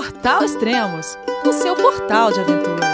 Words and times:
Portal 0.00 0.42
Extremos, 0.42 1.18
o 1.44 1.52
seu 1.52 1.76
portal 1.76 2.32
de 2.32 2.40
aventura. 2.40 2.86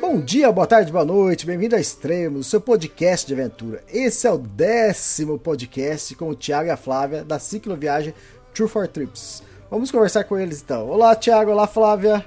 Bom 0.00 0.20
dia, 0.20 0.50
boa 0.50 0.66
tarde, 0.66 0.90
boa 0.90 1.04
noite, 1.04 1.46
bem-vindo 1.46 1.76
a 1.76 1.80
Extremos, 1.80 2.48
o 2.48 2.50
seu 2.50 2.60
podcast 2.60 3.24
de 3.28 3.32
aventura. 3.32 3.80
Esse 3.92 4.26
é 4.26 4.32
o 4.32 4.38
décimo 4.38 5.38
podcast 5.38 6.16
com 6.16 6.30
o 6.30 6.34
Thiago 6.34 6.66
e 6.66 6.72
a 6.72 6.76
Flávia 6.76 7.22
da 7.22 7.38
Cicloviagem 7.38 8.12
True 8.52 8.68
for 8.68 8.88
Trips. 8.88 9.44
Vamos 9.70 9.92
conversar 9.92 10.24
com 10.24 10.36
eles 10.36 10.60
então. 10.60 10.88
Olá, 10.88 11.14
Thiago, 11.14 11.52
olá, 11.52 11.68
Flávia. 11.68 12.24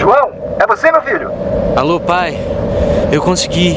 João, 0.00 0.32
é 0.58 0.66
você, 0.66 0.90
meu 0.90 1.02
filho? 1.02 1.30
Alô, 1.76 2.00
pai. 2.00 2.36
Eu 3.12 3.22
consegui. 3.22 3.76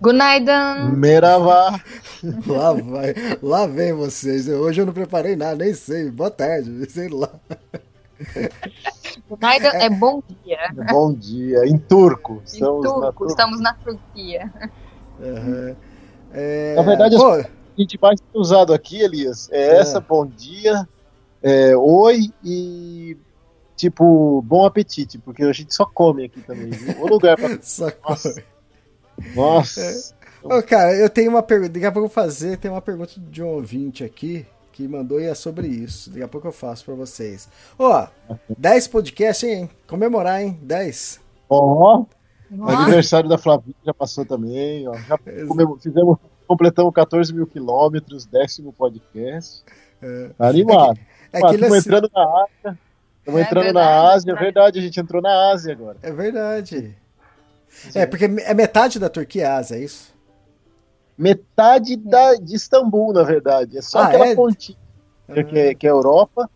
Goodnight. 0.00 0.46
Merhaba. 0.94 1.80
Lá 2.46 2.72
vai, 2.72 3.14
lá 3.42 3.66
vem 3.66 3.92
vocês. 3.92 4.48
Hoje 4.48 4.80
eu 4.80 4.86
não 4.86 4.92
preparei 4.92 5.34
nada, 5.34 5.64
nem 5.64 5.74
sei. 5.74 6.10
Boa 6.10 6.30
tarde, 6.30 6.88
sei 6.90 7.08
lá. 7.08 7.30
Goodnight 9.28 9.66
é 9.66 9.90
bom 9.90 10.22
dia. 10.44 10.58
Bom 10.90 11.12
dia. 11.12 11.66
Em 11.66 11.78
turco. 11.78 12.42
Em 12.42 12.44
estamos, 12.44 12.82
turco, 12.84 13.00
na 13.00 13.12
Tur... 13.12 13.26
estamos 13.26 13.60
na 13.60 13.74
Turquia. 13.74 14.52
Uhum. 15.18 15.76
É... 16.32 16.74
Na 16.74 16.82
verdade, 16.82 17.16
Pô... 17.16 17.32
a 17.32 17.46
gente 17.76 17.98
mais 18.00 18.20
usado 18.32 18.72
aqui, 18.72 19.00
Elias, 19.00 19.48
é, 19.50 19.60
é. 19.60 19.80
essa, 19.80 20.00
bom 20.00 20.26
dia, 20.26 20.86
é, 21.42 21.76
oi 21.76 22.32
e 22.44 23.16
tipo, 23.76 24.42
bom 24.42 24.66
apetite, 24.66 25.18
porque 25.18 25.44
a 25.44 25.52
gente 25.52 25.74
só 25.74 25.86
come 25.86 26.24
aqui 26.24 26.40
também. 26.40 26.70
O 26.98 27.06
lugar 27.06 27.36
pra. 27.36 27.58
só 27.62 27.90
come. 27.90 28.44
Nossa. 29.34 29.80
É. 29.80 30.18
Oh, 30.42 30.62
cara, 30.62 30.94
eu 30.94 31.10
tenho 31.10 31.30
uma 31.30 31.42
pergunta. 31.42 31.72
Daqui 31.72 31.86
a 31.86 31.92
pouco 31.92 32.06
eu 32.06 32.08
vou 32.08 32.24
fazer. 32.24 32.56
Tem 32.58 32.70
uma 32.70 32.80
pergunta 32.80 33.12
de 33.16 33.42
um 33.42 33.48
ouvinte 33.48 34.04
aqui 34.04 34.46
que 34.72 34.86
mandou 34.86 35.20
e 35.20 35.24
é 35.24 35.34
sobre 35.34 35.66
isso. 35.66 36.10
Daqui 36.10 36.22
a 36.22 36.28
pouco 36.28 36.46
eu 36.46 36.52
faço 36.52 36.84
pra 36.84 36.94
vocês. 36.94 37.48
Ó, 37.78 38.06
oh, 38.30 38.36
10 38.56 38.88
podcasts, 38.88 39.48
hein? 39.48 39.68
Comemorar, 39.86 40.40
hein? 40.40 40.58
10. 40.62 41.20
Ó. 41.48 42.04
Oh, 42.52 42.68
aniversário 42.70 43.28
da 43.28 43.36
Flavinha 43.36 43.74
já 43.84 43.92
passou 43.92 44.24
também. 44.24 44.86
Ó. 44.86 44.94
Já 44.94 45.18
fizemos, 45.80 46.18
completamos 46.46 46.94
14 46.94 47.34
mil 47.34 47.46
quilômetros, 47.46 48.24
décimo 48.24 48.72
podcast. 48.72 49.64
É. 50.00 50.30
Animado. 50.38 50.98
É 51.32 51.40
que, 51.40 51.46
é 51.46 51.48
que 51.48 51.54
Estamos 51.56 51.78
entrando 51.78 52.10
na 52.14 52.22
Ásia. 52.22 52.78
Estamos 53.18 53.40
é 53.40 53.42
entrando 53.42 53.64
verdade, 53.64 53.86
na 53.86 54.12
Ásia. 54.12 54.32
É 54.32 54.34
verdade, 54.36 54.78
a 54.78 54.82
gente 54.82 55.00
entrou 55.00 55.20
na 55.20 55.50
Ásia 55.50 55.72
agora. 55.72 55.98
É 56.02 56.12
verdade. 56.12 56.96
É, 57.94 58.06
porque 58.06 58.24
é 58.24 58.54
metade 58.54 58.98
da 58.98 59.08
Turquia 59.08 59.44
é 59.44 59.46
Ásia, 59.46 59.76
é 59.76 59.80
isso? 59.80 60.14
Metade 61.16 61.96
da, 61.96 62.34
de 62.34 62.54
Istambul, 62.54 63.12
na 63.12 63.22
verdade. 63.22 63.76
É 63.76 63.82
só 63.82 63.98
ah, 63.98 64.06
aquela 64.06 64.26
é? 64.28 64.34
pontinha 64.34 64.78
que, 65.44 65.58
é, 65.58 65.74
que 65.74 65.86
é 65.86 65.90
Europa. 65.90 66.48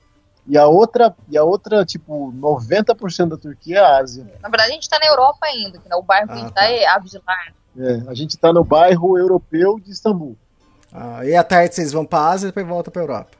E 0.46 0.58
a 0.58 0.66
outra, 0.66 1.14
e 1.28 1.38
a 1.38 1.44
outra 1.44 1.84
tipo, 1.84 2.32
90% 2.32 3.28
da 3.28 3.36
Turquia 3.36 3.78
é 3.78 4.00
Ásia. 4.00 4.24
Na 4.40 4.48
verdade, 4.48 4.70
a 4.70 4.74
gente 4.74 4.88
tá 4.88 4.98
na 4.98 5.06
Europa 5.06 5.46
ainda, 5.46 5.78
que 5.78 5.94
o 5.94 6.02
bairro 6.02 6.26
ah, 6.30 6.32
que 6.32 6.32
a 6.32 6.42
gente 6.42 6.52
tá, 6.52 6.60
tá 6.62 6.66
é 6.66 6.86
Abdilar. 6.86 7.54
É, 7.78 8.10
a 8.10 8.14
gente 8.14 8.36
tá 8.36 8.52
no 8.52 8.64
bairro 8.64 9.16
europeu 9.16 9.78
de 9.78 9.92
Istambul. 9.92 10.36
Ah, 10.92 11.24
e 11.24 11.34
à 11.36 11.44
tarde 11.44 11.74
vocês 11.74 11.92
vão 11.92 12.04
pra 12.04 12.30
Ásia 12.30 12.46
e 12.46 12.48
depois 12.48 12.66
voltam 12.66 12.92
pra 12.92 13.02
Europa. 13.02 13.30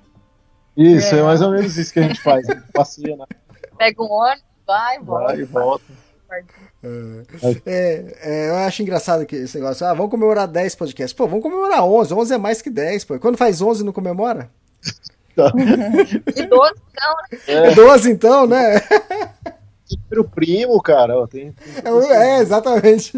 Isso, 0.77 1.15
é. 1.15 1.19
é 1.19 1.23
mais 1.23 1.43
ou 1.43 1.51
menos 1.51 1.77
isso 1.77 1.93
que 1.93 1.99
a 1.99 2.05
gente 2.05 2.21
faz. 2.21 2.49
A 2.49 2.55
gente 2.55 2.73
passeia, 2.73 3.17
né? 3.17 3.27
Pega 3.77 4.01
um 4.01 4.11
ônibus, 4.11 4.45
vai, 4.65 4.99
volta. 5.01 5.25
Vai 5.25 5.41
e 5.41 5.45
volta. 5.45 5.85
É, 6.83 7.23
é, 7.67 8.17
é, 8.21 8.49
eu 8.51 8.57
acho 8.57 8.83
engraçado 8.83 9.27
que 9.27 9.37
esse 9.37 9.59
negócio. 9.59 9.87
Ah, 9.87 9.95
vamos 9.95 10.11
comemorar 10.11 10.49
10 10.49 10.75
podcasts. 10.75 11.13
Pô, 11.13 11.27
vamos 11.27 11.43
comemorar 11.43 11.85
11. 11.85 12.15
11 12.15 12.35
é 12.35 12.39
mais 12.39 12.63
que 12.63 12.71
10, 12.71 13.05
pô. 13.05 13.19
Quando 13.19 13.37
faz 13.37 13.61
11 13.61 13.85
não 13.85 13.93
comemora? 13.93 14.51
e 16.37 16.47
12 16.47 16.75
então, 16.91 17.15
né? 17.31 17.39
É. 17.47 17.75
12 17.75 18.11
então, 18.11 18.47
né? 18.47 18.81
Super 19.85 20.25
primo, 20.25 20.81
cara. 20.83 21.27
Tem, 21.29 21.53
tem... 21.53 22.13
É, 22.13 22.39
exatamente. 22.41 23.13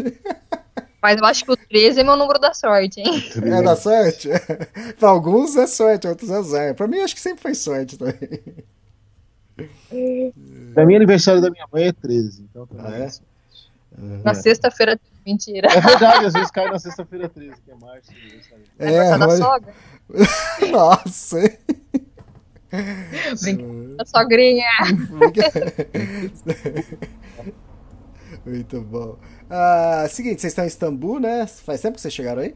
Mas 1.01 1.19
eu 1.19 1.25
acho 1.25 1.45
que 1.45 1.51
o 1.51 1.57
13 1.57 1.99
é 1.99 2.03
meu 2.03 2.15
número 2.15 2.39
da 2.39 2.53
sorte, 2.53 2.99
hein? 2.99 3.23
É 3.35 3.61
da 3.61 3.75
sorte? 3.75 4.29
pra 4.99 5.09
alguns 5.09 5.55
é 5.55 5.67
sorte, 5.67 6.07
outros 6.07 6.31
é 6.31 6.35
azar. 6.35 6.73
Pra 6.73 6.87
mim, 6.87 6.99
acho 6.99 7.13
que 7.13 7.21
sempre 7.21 7.43
foi 7.43 7.53
sorte 7.53 7.97
também. 7.97 8.41
Pra 10.75 10.85
mim, 10.85 10.95
aniversário 10.95 11.41
da 11.41 11.49
minha 11.49 11.65
mãe 11.71 11.85
é 11.85 11.93
13. 11.93 12.43
Então, 12.43 12.67
tá 12.67 12.83
ah, 12.85 12.97
é? 12.97 13.09
Na 14.25 14.31
é. 14.31 14.33
sexta-feira, 14.33 14.99
mentira. 15.25 15.69
É 15.71 15.79
verdade, 15.79 16.25
às 16.25 16.33
vezes 16.33 16.51
cai 16.51 16.69
na 16.69 16.77
sexta-feira 16.77 17.29
13, 17.29 17.61
que 17.61 17.71
é 17.71 17.75
março. 17.75 18.11
É, 18.77 18.93
é 18.93 19.17
da 19.17 19.29
sogra. 19.29 19.73
Nossa. 20.69 21.39
Brincadeira 23.41 24.05
sogrinha. 24.05 24.67
Muito 28.45 28.81
bom. 28.81 29.17
Ah, 29.49 30.05
seguinte, 30.09 30.41
vocês 30.41 30.51
estão 30.51 30.65
em 30.65 30.67
Istambul, 30.67 31.21
né? 31.21 31.47
Faz 31.47 31.79
tempo 31.79 31.95
que 31.95 32.01
vocês 32.01 32.13
chegaram 32.13 32.41
aí? 32.41 32.53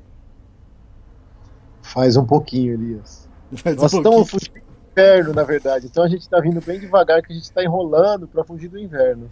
Faz 1.82 2.18
um 2.18 2.26
pouquinho, 2.26 2.74
Elias. 2.74 3.30
Faz 3.56 3.78
Nós 3.78 3.94
um 3.94 4.00
estamos 4.00 4.30
fugindo 4.30 4.69
inverno, 5.00 5.34
na 5.34 5.44
verdade. 5.44 5.88
Então 5.88 6.04
a 6.04 6.08
gente 6.08 6.28
tá 6.28 6.40
vindo 6.40 6.62
bem 6.62 6.80
devagar, 6.80 7.22
que 7.22 7.32
a 7.32 7.36
gente 7.36 7.52
tá 7.52 7.64
enrolando 7.64 8.28
para 8.28 8.44
fugir 8.44 8.68
do 8.68 8.78
inverno. 8.78 9.28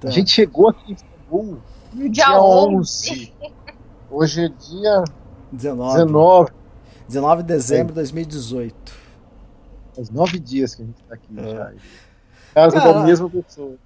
Tá. 0.00 0.08
A 0.08 0.10
gente 0.10 0.30
chegou 0.30 0.68
aqui 0.68 0.92
em 0.92 0.94
Istambul 0.94 1.58
dia, 1.92 2.10
dia 2.10 2.40
11. 2.40 3.32
Hoje 4.10 4.44
é 4.44 4.48
dia 4.48 5.04
19. 5.52 5.92
19. 6.04 6.52
19 7.08 7.42
de 7.42 7.48
dezembro 7.48 7.88
de 7.88 7.94
2018. 7.94 8.92
Faz 9.94 10.10
nove 10.10 10.38
dias 10.38 10.74
que 10.74 10.82
a 10.82 10.86
gente 10.86 11.02
tá 11.02 11.14
aqui 11.14 11.28
é. 11.36 11.50
já. 11.50 11.72
Casa 12.54 12.76
Cara, 12.76 12.92
da 12.92 13.04
mesma 13.04 13.28
pessoa. 13.28 13.76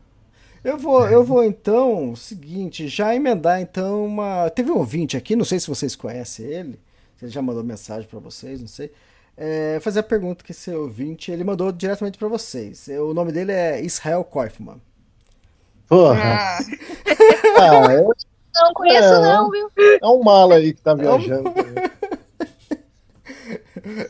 Eu 0.62 0.78
vou, 0.78 1.08
eu 1.08 1.24
vou 1.24 1.42
então, 1.42 2.14
seguinte, 2.14 2.86
já 2.86 3.14
emendar 3.14 3.60
então 3.60 4.04
uma. 4.04 4.48
Teve 4.50 4.70
um 4.70 4.78
ouvinte 4.78 5.16
aqui, 5.16 5.34
não 5.34 5.44
sei 5.44 5.58
se 5.58 5.66
vocês 5.66 5.96
conhecem 5.96 6.46
ele, 6.46 6.80
ele 7.20 7.30
já 7.30 7.42
mandou 7.42 7.64
mensagem 7.64 8.08
para 8.08 8.20
vocês, 8.20 8.60
não 8.60 8.68
sei 8.68 8.92
é, 9.44 9.80
fazer 9.80 9.98
a 9.98 10.04
pergunta 10.04 10.44
que 10.44 10.52
esse 10.52 10.70
ouvinte 10.70 11.32
ele 11.32 11.42
mandou 11.42 11.72
diretamente 11.72 12.16
para 12.16 12.28
vocês. 12.28 12.86
O 12.86 13.12
nome 13.12 13.32
dele 13.32 13.50
é 13.50 13.82
Israel 13.82 14.22
Koifman. 14.22 14.80
Porra! 15.88 16.22
Ah. 16.22 16.58
ah, 17.58 17.92
eu... 17.92 18.12
Não 18.54 18.72
conheço, 18.72 19.08
é, 19.08 19.20
não, 19.20 19.50
viu? 19.50 19.68
É 20.00 20.06
um 20.06 20.22
mala 20.22 20.54
aí 20.54 20.72
que 20.72 20.80
tá 20.80 20.94
viajando. 20.94 21.52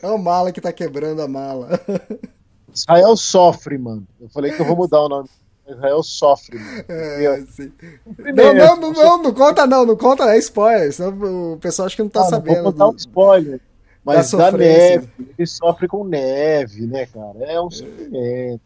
É 0.03 0.07
um 0.07 0.17
mala 0.19 0.51
que 0.51 0.61
tá 0.61 0.71
quebrando 0.71 1.21
a 1.23 1.27
mala. 1.27 1.79
Israel 2.71 3.17
sofre, 3.17 3.77
mano. 3.77 4.05
Eu 4.21 4.29
falei 4.29 4.51
que 4.51 4.61
eu 4.61 4.65
vou 4.67 4.75
mudar 4.75 5.01
o 5.01 5.09
nome. 5.09 5.29
Israel 5.67 6.03
sofre, 6.03 6.59
mano. 6.59 6.85
É, 6.89 7.39
não, 8.33 8.53
não, 8.53 8.75
não, 8.75 8.91
não, 8.91 9.23
não, 9.23 9.33
conta 9.33 9.65
não, 9.65 9.85
não 9.85 9.95
conta, 9.95 10.25
é 10.25 10.37
spoiler. 10.37 10.93
Senão 10.93 11.53
o 11.53 11.57
pessoal 11.57 11.87
acha 11.87 11.95
que 11.95 12.03
não 12.03 12.09
tá 12.09 12.21
ah, 12.21 12.25
sabendo. 12.25 12.55
Não 12.57 12.63
vou 12.63 12.71
contar 12.73 12.89
um 12.89 12.95
spoiler. 12.95 13.59
Mas 14.05 14.31
da, 14.31 14.51
da 14.51 14.57
neve, 14.57 15.09
ele 15.37 15.47
sofre 15.47 15.87
com 15.87 16.03
neve, 16.03 16.85
né, 16.85 17.05
cara? 17.05 17.37
É 17.39 17.61
um 17.61 17.69
sofrimento. 17.69 18.61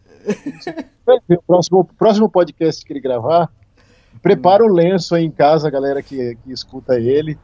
o 1.30 1.42
próximo, 1.46 1.86
próximo 1.98 2.30
podcast 2.30 2.84
que 2.84 2.92
ele 2.92 3.00
gravar, 3.00 3.50
prepara 4.22 4.64
o 4.64 4.68
lenço 4.68 5.14
aí 5.14 5.24
em 5.24 5.32
casa, 5.32 5.70
galera 5.70 6.02
que, 6.02 6.36
que 6.44 6.52
escuta 6.52 7.00
ele, 7.00 7.38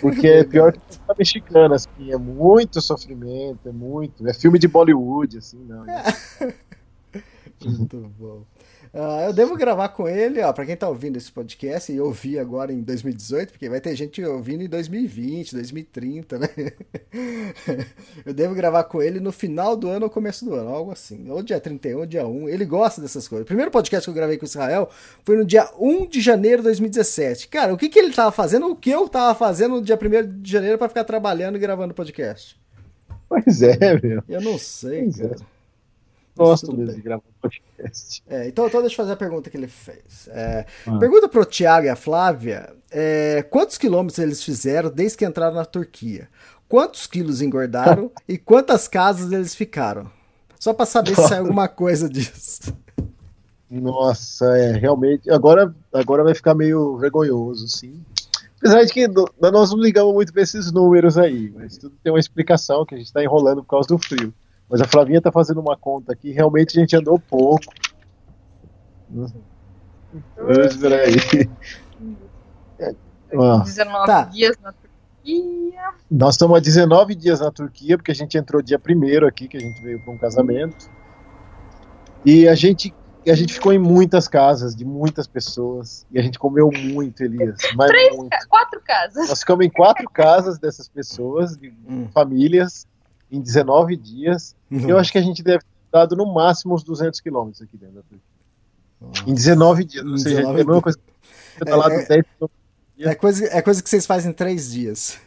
porque 0.00 0.28
é 0.28 0.44
pior 0.44 0.72
que 0.72 0.80
a 1.08 1.14
mexicana, 1.18 1.74
assim, 1.74 2.12
é 2.12 2.16
muito 2.16 2.80
sofrimento, 2.80 3.68
é 3.68 3.72
muito. 3.72 4.28
É 4.28 4.32
filme 4.32 4.58
de 4.58 4.68
Bollywood, 4.68 5.38
assim, 5.38 5.58
não. 5.64 5.84
É. 5.88 6.02
muito 7.64 8.12
bom. 8.18 8.42
Uh, 8.92 9.26
eu 9.26 9.32
devo 9.32 9.56
gravar 9.56 9.88
com 9.90 10.08
ele, 10.08 10.40
ó, 10.42 10.52
pra 10.52 10.66
quem 10.66 10.76
tá 10.76 10.88
ouvindo 10.88 11.16
esse 11.16 11.30
podcast 11.30 11.92
e 11.92 12.00
ouvir 12.00 12.40
agora 12.40 12.72
em 12.72 12.80
2018, 12.80 13.52
porque 13.52 13.68
vai 13.68 13.80
ter 13.80 13.94
gente 13.94 14.22
ouvindo 14.24 14.64
em 14.64 14.68
2020, 14.68 15.54
2030, 15.54 16.38
né? 16.40 16.48
eu 18.26 18.34
devo 18.34 18.52
gravar 18.52 18.82
com 18.84 19.00
ele 19.00 19.20
no 19.20 19.30
final 19.30 19.76
do 19.76 19.88
ano 19.88 20.06
ou 20.06 20.10
começo 20.10 20.44
do 20.44 20.54
ano, 20.54 20.70
algo 20.70 20.90
assim. 20.90 21.30
Ou 21.30 21.40
dia 21.40 21.60
31, 21.60 22.00
ou 22.00 22.06
dia 22.06 22.26
1. 22.26 22.48
Ele 22.48 22.64
gosta 22.64 23.00
dessas 23.00 23.28
coisas. 23.28 23.44
O 23.44 23.46
primeiro 23.46 23.70
podcast 23.70 24.04
que 24.04 24.10
eu 24.10 24.14
gravei 24.14 24.36
com 24.36 24.44
o 24.44 24.48
Israel 24.48 24.90
foi 25.24 25.36
no 25.36 25.44
dia 25.44 25.70
1 25.78 26.08
de 26.08 26.20
janeiro 26.20 26.58
de 26.58 26.64
2017. 26.64 27.46
Cara, 27.46 27.72
o 27.72 27.78
que, 27.78 27.88
que 27.88 27.98
ele 27.98 28.12
tava 28.12 28.32
fazendo? 28.32 28.66
O 28.66 28.74
que 28.74 28.90
eu 28.90 29.08
tava 29.08 29.38
fazendo 29.38 29.76
no 29.76 29.82
dia 29.82 29.96
1 29.96 30.42
de 30.42 30.50
janeiro 30.50 30.78
para 30.78 30.88
ficar 30.88 31.04
trabalhando 31.04 31.54
e 31.54 31.60
gravando 31.60 31.94
podcast? 31.94 32.60
Pois 33.28 33.62
é, 33.62 34.00
meu. 34.02 34.24
Eu 34.28 34.40
não 34.40 34.58
sei, 34.58 35.04
pois 35.04 35.20
é. 35.20 35.28
cara. 35.28 35.40
É. 35.40 35.59
Gosto 36.44 36.72
mesmo 36.72 36.86
bem. 36.86 36.96
de 36.96 37.02
gravar 37.02 37.22
podcast. 37.40 38.22
É, 38.28 38.48
então, 38.48 38.66
então 38.66 38.80
deixa 38.80 38.94
eu 38.94 38.96
fazer 38.96 39.12
a 39.12 39.16
pergunta 39.16 39.50
que 39.50 39.56
ele 39.56 39.68
fez. 39.68 40.28
É, 40.28 40.64
ah. 40.86 40.98
Pergunta 40.98 41.28
pro 41.28 41.44
Thiago 41.44 41.86
e 41.86 41.90
a 41.90 41.96
Flávia: 41.96 42.72
é, 42.90 43.44
quantos 43.50 43.76
quilômetros 43.76 44.18
eles 44.18 44.42
fizeram 44.42 44.90
desde 44.90 45.18
que 45.18 45.26
entraram 45.26 45.54
na 45.54 45.64
Turquia? 45.64 46.28
Quantos 46.66 47.06
quilos 47.06 47.42
engordaram 47.42 48.10
e 48.26 48.38
quantas 48.38 48.88
casas 48.88 49.30
eles 49.32 49.54
ficaram? 49.54 50.10
Só 50.58 50.72
para 50.72 50.86
saber 50.86 51.14
se 51.14 51.28
sai 51.28 51.38
alguma 51.38 51.68
coisa 51.68 52.08
disso. 52.08 52.74
Nossa, 53.70 54.46
é, 54.56 54.72
realmente. 54.72 55.30
Agora, 55.30 55.74
agora 55.92 56.24
vai 56.24 56.34
ficar 56.34 56.54
meio 56.54 56.96
vergonhoso, 56.96 57.68
sim. 57.68 58.02
Apesar 58.58 58.84
de 58.84 58.92
que 58.92 59.08
nós 59.08 59.70
não 59.70 59.78
ligamos 59.78 60.12
muito 60.12 60.32
para 60.32 60.42
esses 60.42 60.70
números 60.70 61.16
aí, 61.16 61.50
mas 61.54 61.78
tudo 61.78 61.94
tem 62.02 62.12
uma 62.12 62.18
explicação 62.18 62.84
que 62.84 62.94
a 62.94 62.98
gente 62.98 63.06
está 63.06 63.22
enrolando 63.22 63.62
por 63.62 63.70
causa 63.70 63.88
do 63.88 63.98
frio. 63.98 64.34
Mas 64.70 64.80
a 64.80 64.86
Flavinha 64.86 65.18
está 65.18 65.32
fazendo 65.32 65.60
uma 65.60 65.76
conta 65.76 66.12
aqui, 66.12 66.30
realmente 66.30 66.78
a 66.78 66.80
gente 66.80 66.94
andou 66.94 67.18
pouco. 67.18 67.72
Espera 70.48 71.02
aí. 71.02 71.48
19 73.30 74.06
tá. 74.06 74.22
dias 74.24 74.56
na 74.62 74.72
Turquia. 74.72 75.92
Nós 76.10 76.34
estamos 76.34 76.56
há 76.56 76.60
19 76.60 77.14
dias 77.14 77.40
na 77.40 77.50
Turquia, 77.50 77.96
porque 77.96 78.10
a 78.10 78.14
gente 78.14 78.36
entrou 78.36 78.62
dia 78.62 78.78
primeiro 78.78 79.26
aqui, 79.26 79.48
que 79.48 79.56
a 79.56 79.60
gente 79.60 79.80
veio 79.82 80.02
para 80.02 80.12
um 80.12 80.18
casamento. 80.18 80.90
E 82.24 82.48
a 82.48 82.54
gente, 82.54 82.94
a 83.26 83.34
gente 83.34 83.54
ficou 83.54 83.72
em 83.72 83.78
muitas 83.78 84.26
casas, 84.26 84.74
de 84.74 84.84
muitas 84.84 85.26
pessoas. 85.26 86.06
E 86.10 86.18
a 86.18 86.22
gente 86.22 86.38
comeu 86.38 86.70
muito, 86.72 87.22
Elias. 87.22 87.58
Mas 87.76 87.88
Três, 87.88 88.16
muito. 88.16 88.36
quatro 88.48 88.80
casas. 88.84 89.28
Nós 89.28 89.40
ficamos 89.40 89.64
em 89.64 89.70
quatro 89.70 90.08
casas 90.10 90.58
dessas 90.58 90.88
pessoas, 90.88 91.56
de 91.56 91.72
hum. 91.88 92.08
famílias 92.12 92.86
em 93.30 93.40
19 93.40 93.96
dias. 93.96 94.54
Uhum. 94.70 94.88
Eu 94.88 94.98
acho 94.98 95.12
que 95.12 95.18
a 95.18 95.22
gente 95.22 95.42
deve 95.42 95.60
ter 95.60 95.66
dado 95.92 96.16
no 96.16 96.32
máximo 96.32 96.74
uns 96.74 96.82
200 96.82 97.20
quilômetros 97.20 97.62
aqui 97.62 97.76
dentro 97.76 97.96
da 97.96 98.02
Turquia. 98.02 99.26
Em 99.26 99.34
19 99.34 99.84
dias. 99.84 100.04
Ou 100.04 100.18
seja, 100.18 100.36
19 100.36 100.58
é 100.58 100.62
a 100.62 100.66
mesma 100.66 100.82
coisa 100.82 100.98
que 100.98 101.64
tá 101.64 101.76
lá 101.76 101.92
é, 101.92 102.06
10 102.06 102.24
é, 103.00 103.14
coisa, 103.14 103.46
é 103.46 103.62
coisa 103.62 103.82
que 103.82 103.88
vocês 103.88 104.04
fazem 104.04 104.30
em 104.30 104.34
3 104.34 104.72
dias. 104.72 105.18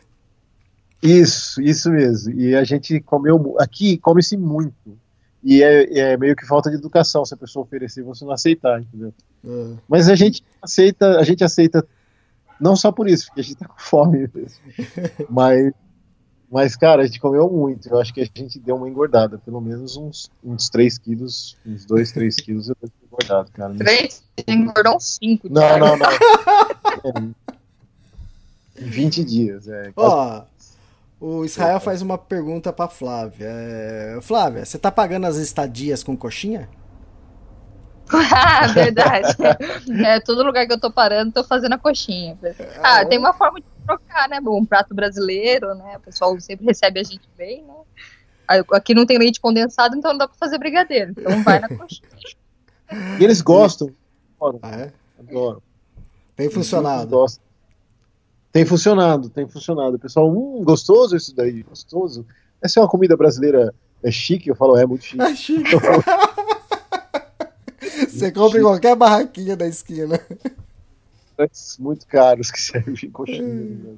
Isso, 1.01 1.61
isso 1.61 1.91
mesmo. 1.91 2.33
E 2.33 2.55
a 2.55 2.63
gente 2.63 2.99
comeu. 3.01 3.55
Aqui 3.59 3.97
come-se 3.97 4.37
muito. 4.37 4.97
E 5.43 5.61
é, 5.61 5.99
é, 5.99 6.17
meio 6.17 6.35
que 6.35 6.45
falta 6.45 6.69
de 6.69 6.77
educação 6.77 7.25
se 7.25 7.33
a 7.33 7.37
pessoa 7.37 7.65
oferecer 7.65 8.01
você 8.01 8.23
não 8.23 8.31
aceitar, 8.31 8.79
entendeu? 8.79 9.13
Uhum. 9.43 9.77
Mas 9.89 10.07
a 10.07 10.15
gente 10.15 10.41
aceita, 10.61 11.19
a 11.19 11.23
gente 11.23 11.43
aceita 11.43 11.85
não 12.59 12.77
só 12.77 12.93
por 12.93 13.09
isso, 13.09 13.25
porque 13.25 13.41
a 13.41 13.43
gente 13.43 13.57
tá 13.57 13.67
com 13.67 13.77
fome 13.77 14.29
mesmo. 14.33 14.59
Mas 15.29 15.73
mas, 16.53 16.75
cara, 16.75 17.01
a 17.01 17.05
gente 17.07 17.19
comeu 17.19 17.49
muito. 17.49 17.89
Eu 17.89 17.99
acho 17.99 18.13
que 18.13 18.21
a 18.21 18.25
gente 18.25 18.59
deu 18.59 18.75
uma 18.75 18.87
engordada. 18.87 19.39
Pelo 19.39 19.59
menos 19.59 19.97
uns, 19.97 20.29
uns 20.43 20.69
3 20.69 20.99
quilos, 20.99 21.57
uns 21.65 21.83
2, 21.83 22.11
3 22.11 22.35
quilos 22.35 22.69
eu 22.69 22.75
devo 22.79 22.93
ter 22.93 23.05
engordado, 23.07 23.51
cara. 23.51 23.73
3? 23.73 24.23
Engordou 24.47 24.97
uns 24.97 25.17
5. 25.19 25.49
Não, 25.49 25.79
não, 25.79 25.97
não. 25.97 27.35
é, 28.75 28.81
20 28.81 29.23
dias, 29.23 29.67
é. 29.67 29.91
Ó, 29.95 30.43
o 31.19 31.43
Israel 31.43 31.79
faz 31.79 32.03
uma 32.03 32.19
pergunta 32.19 32.71
pra 32.71 32.87
Flávia. 32.87 33.47
É, 33.49 34.19
Flávia, 34.21 34.63
você 34.63 34.77
tá 34.77 34.91
pagando 34.91 35.25
as 35.25 35.37
estadias 35.37 36.03
com 36.03 36.15
coxinha? 36.15 36.69
ah, 38.13 38.67
verdade. 38.67 39.35
é, 40.05 40.19
todo 40.19 40.43
lugar 40.43 40.67
que 40.67 40.73
eu 40.73 40.79
tô 40.79 40.91
parando, 40.91 41.31
tô 41.31 41.43
fazendo 41.43 41.73
a 41.73 41.79
coxinha. 41.79 42.37
Ah, 42.83 42.99
ah 42.99 43.05
tem 43.05 43.17
uma 43.17 43.33
forma 43.33 43.59
de 43.59 43.72
trocar, 43.85 44.29
né? 44.29 44.39
Um 44.45 44.65
prato 44.65 44.93
brasileiro, 44.93 45.73
né? 45.75 45.97
O 45.97 45.99
pessoal 46.01 46.39
sempre 46.39 46.65
recebe 46.65 46.99
a 46.99 47.03
gente 47.03 47.27
bem, 47.37 47.63
né? 47.63 47.73
Aqui 48.71 48.93
não 48.93 49.05
tem 49.05 49.17
leite 49.17 49.39
condensado, 49.39 49.95
então 49.95 50.11
não 50.11 50.17
dá 50.17 50.27
pra 50.27 50.37
fazer 50.37 50.57
brigadeiro. 50.57 51.11
Então 51.11 51.43
vai 51.43 51.59
na 51.59 51.69
coxinha. 51.69 52.09
E 53.19 53.23
eles 53.23 53.41
gostam. 53.41 53.89
Ah, 54.61 54.75
é? 54.75 54.93
Adoro. 55.17 55.63
Tem 56.35 56.47
funcionado. 56.47 57.25
Tem 58.51 58.65
funcionado, 58.65 59.29
tem 59.29 59.47
funcionado. 59.47 59.95
O 59.95 59.99
pessoal, 59.99 60.29
hum, 60.29 60.61
gostoso 60.63 61.15
isso 61.15 61.35
daí, 61.35 61.63
gostoso. 61.63 62.23
Essa 62.61 62.79
é 62.79 62.83
uma 62.83 62.89
comida 62.89 63.17
brasileira 63.17 63.73
é 64.03 64.11
chique? 64.11 64.49
Eu 64.49 64.55
falo, 64.55 64.77
é 64.77 64.85
muito 64.85 65.05
chique. 65.05 65.23
É 65.23 65.35
chique. 65.35 65.71
Você 68.07 68.31
compra 68.31 68.59
em 68.59 68.63
qualquer 68.63 68.95
barraquinha 68.95 69.55
da 69.55 69.65
esquina. 69.65 70.19
Muito 71.79 72.07
caros 72.07 72.51
que 72.51 72.59
servem 72.61 73.09
coxinha. 73.11 73.95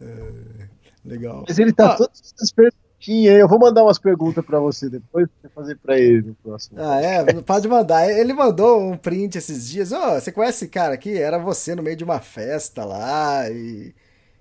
É, 0.00 0.68
legal. 1.04 1.44
Mas 1.46 1.58
ele 1.58 1.72
tá 1.72 1.92
ah. 1.92 1.96
todo 1.96 2.10
espertinho, 2.40 3.32
Eu 3.32 3.48
vou 3.48 3.58
mandar 3.58 3.82
umas 3.82 3.98
perguntas 3.98 4.44
para 4.44 4.58
você 4.58 4.88
depois 4.88 5.28
pra 5.40 5.50
fazer 5.50 5.76
para 5.76 5.98
ele 5.98 6.22
no 6.22 6.34
próximo. 6.34 6.78
Ah, 6.80 7.00
é? 7.00 7.24
Pode 7.42 7.68
mandar. 7.68 8.08
Ele 8.10 8.32
mandou 8.32 8.80
um 8.80 8.96
print 8.96 9.38
esses 9.38 9.68
dias. 9.68 9.92
Ó, 9.92 10.16
oh, 10.16 10.20
você 10.20 10.32
conhece 10.32 10.64
esse 10.64 10.68
cara 10.68 10.94
aqui? 10.94 11.16
Era 11.16 11.38
você 11.38 11.74
no 11.74 11.82
meio 11.82 11.96
de 11.96 12.04
uma 12.04 12.20
festa 12.20 12.84
lá 12.84 13.48
e 13.50 13.94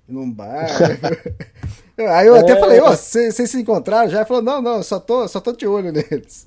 num 0.08 0.30
bar. 0.32 0.68
Aí 1.98 2.28
eu 2.28 2.36
é... 2.36 2.40
até 2.40 2.60
falei, 2.60 2.80
ó, 2.82 2.92
oh, 2.92 2.96
vocês 2.96 3.50
se 3.50 3.60
encontraram 3.60 4.10
já? 4.10 4.18
Ele 4.18 4.26
falou, 4.26 4.44
não, 4.44 4.62
não, 4.62 4.84
só 4.84 5.00
tô, 5.00 5.28
só 5.28 5.40
tô 5.40 5.54
de 5.54 5.66
olho 5.66 5.92
neles. 5.92 6.46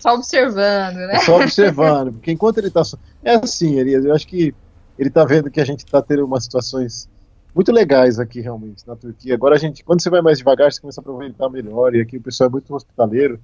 Só 0.00 0.14
observando, 0.14 0.96
né? 0.96 1.20
Só 1.20 1.36
observando, 1.36 2.12
porque 2.12 2.32
enquanto 2.32 2.58
ele 2.58 2.70
tá. 2.70 2.82
É 3.22 3.34
assim, 3.36 3.78
Elias, 3.78 4.04
eu 4.04 4.14
acho 4.14 4.26
que 4.26 4.54
ele 4.98 5.10
tá 5.10 5.24
vendo 5.24 5.50
que 5.50 5.60
a 5.60 5.64
gente 5.64 5.86
tá 5.86 6.02
tendo 6.02 6.24
umas 6.24 6.44
situações 6.44 7.08
muito 7.54 7.72
legais 7.72 8.18
aqui, 8.18 8.40
realmente, 8.40 8.86
na 8.86 8.96
Turquia. 8.96 9.34
Agora 9.34 9.54
a 9.54 9.58
gente, 9.58 9.84
quando 9.84 10.02
você 10.02 10.10
vai 10.10 10.20
mais 10.20 10.38
devagar, 10.38 10.72
você 10.72 10.80
começa 10.80 11.00
a 11.00 11.02
aproveitar 11.02 11.48
melhor, 11.48 11.94
e 11.94 12.00
aqui 12.00 12.16
o 12.16 12.20
pessoal 12.20 12.48
é 12.48 12.52
muito 12.52 12.74
hospitaleiro. 12.74 13.40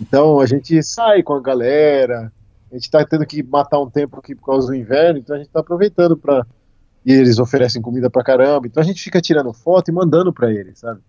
Então 0.00 0.40
a 0.40 0.46
gente 0.46 0.82
sai 0.82 1.22
com 1.22 1.34
a 1.34 1.40
galera, 1.40 2.32
a 2.70 2.74
gente 2.74 2.90
tá 2.90 3.04
tendo 3.04 3.26
que 3.26 3.42
matar 3.42 3.80
um 3.80 3.90
tempo 3.90 4.18
aqui 4.18 4.34
por 4.34 4.46
causa 4.46 4.68
do 4.68 4.74
inverno, 4.74 5.18
então 5.18 5.34
a 5.34 5.38
gente 5.38 5.50
tá 5.50 5.60
aproveitando 5.60 6.16
para 6.16 6.46
E 7.04 7.12
eles 7.12 7.38
oferecem 7.38 7.80
comida 7.80 8.10
pra 8.10 8.22
caramba, 8.22 8.66
então 8.66 8.82
a 8.82 8.86
gente 8.86 9.02
fica 9.02 9.20
tirando 9.20 9.52
foto 9.52 9.90
e 9.90 9.92
mandando 9.92 10.32
para 10.32 10.50
eles, 10.52 10.78
sabe? 10.78 11.00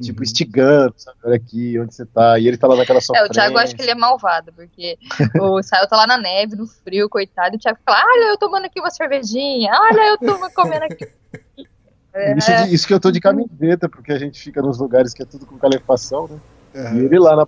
Tipo, 0.00 0.20
uhum. 0.20 0.24
instigando, 0.24 0.94
sabe? 0.96 1.18
Olha 1.24 1.36
aqui, 1.36 1.78
onde 1.78 1.94
você 1.94 2.06
tá. 2.06 2.38
E 2.38 2.48
ele 2.48 2.56
tá 2.56 2.66
lá 2.66 2.76
naquela 2.76 3.00
sofrência. 3.00 3.26
É, 3.26 3.28
o 3.28 3.32
Thiago 3.32 3.58
acho 3.58 3.74
que 3.74 3.82
ele 3.82 3.90
é 3.90 3.94
malvado, 3.94 4.52
porque 4.52 4.98
o 5.40 5.58
Israel 5.60 5.88
tá 5.88 5.96
lá 5.96 6.06
na 6.06 6.18
neve, 6.18 6.56
no 6.56 6.66
frio, 6.66 7.08
coitado, 7.08 7.54
e 7.54 7.56
o 7.56 7.60
Thiago 7.60 7.78
fala, 7.84 8.04
olha, 8.06 8.30
eu 8.30 8.38
tomando 8.38 8.66
aqui 8.66 8.80
uma 8.80 8.90
cervejinha, 8.90 9.72
olha, 9.72 10.10
eu 10.10 10.18
tô 10.18 10.50
comendo 10.50 10.84
aqui. 10.84 11.06
É... 12.12 12.34
Isso, 12.38 12.50
isso, 12.70 12.86
que 12.86 12.94
eu 12.94 13.00
tô 13.00 13.10
de 13.10 13.18
camiseta, 13.18 13.88
porque 13.88 14.12
a 14.12 14.18
gente 14.18 14.40
fica 14.40 14.62
nos 14.62 14.78
lugares 14.78 15.12
que 15.12 15.22
é 15.22 15.26
tudo 15.26 15.44
com 15.46 15.58
calefação, 15.58 16.28
né? 16.28 16.40
Uhum. 16.74 16.98
E 16.98 17.04
ele 17.06 17.18
lá 17.18 17.34
na 17.34 17.46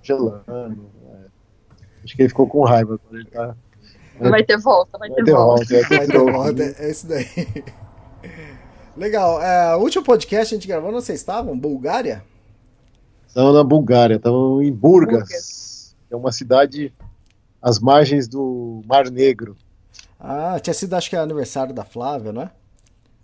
gelando. 0.00 0.44
É. 0.48 2.04
Acho 2.04 2.14
que 2.14 2.22
ele 2.22 2.28
ficou 2.28 2.46
com 2.46 2.64
raiva 2.64 2.98
quando 2.98 3.20
ele 3.20 3.28
tá. 3.28 3.56
Vai 4.20 4.44
ter 4.44 4.58
volta, 4.58 4.96
vai, 4.96 5.08
vai 5.08 5.16
ter, 5.16 5.24
ter, 5.24 5.32
volta. 5.32 5.64
volta. 5.64 5.88
Vai 5.88 6.06
ter 6.06 6.32
volta, 6.32 6.62
é 6.62 6.90
isso 6.90 7.08
daí. 7.08 7.26
Legal. 8.96 9.42
É, 9.42 9.76
o 9.76 9.80
último 9.80 10.02
podcast 10.02 10.54
a 10.54 10.56
gente 10.56 10.66
gravou, 10.66 10.90
não 10.90 11.00
sei 11.00 11.14
estavam? 11.14 11.56
Bulgária? 11.56 12.24
Estamos 13.28 13.54
na 13.54 13.62
Bulgária, 13.62 14.16
estamos 14.16 14.64
em 14.64 14.72
Burgas, 14.72 15.18
Burgas, 15.20 15.96
é 16.10 16.16
uma 16.16 16.32
cidade 16.32 16.92
às 17.60 17.78
margens 17.78 18.26
do 18.26 18.82
Mar 18.86 19.10
Negro. 19.10 19.54
Ah, 20.18 20.58
tinha 20.58 20.72
sido 20.72 20.94
acho 20.94 21.10
que 21.10 21.16
é 21.16 21.18
aniversário 21.18 21.74
da 21.74 21.84
Flávia, 21.84 22.32
não 22.32 22.42
é? 22.42 22.50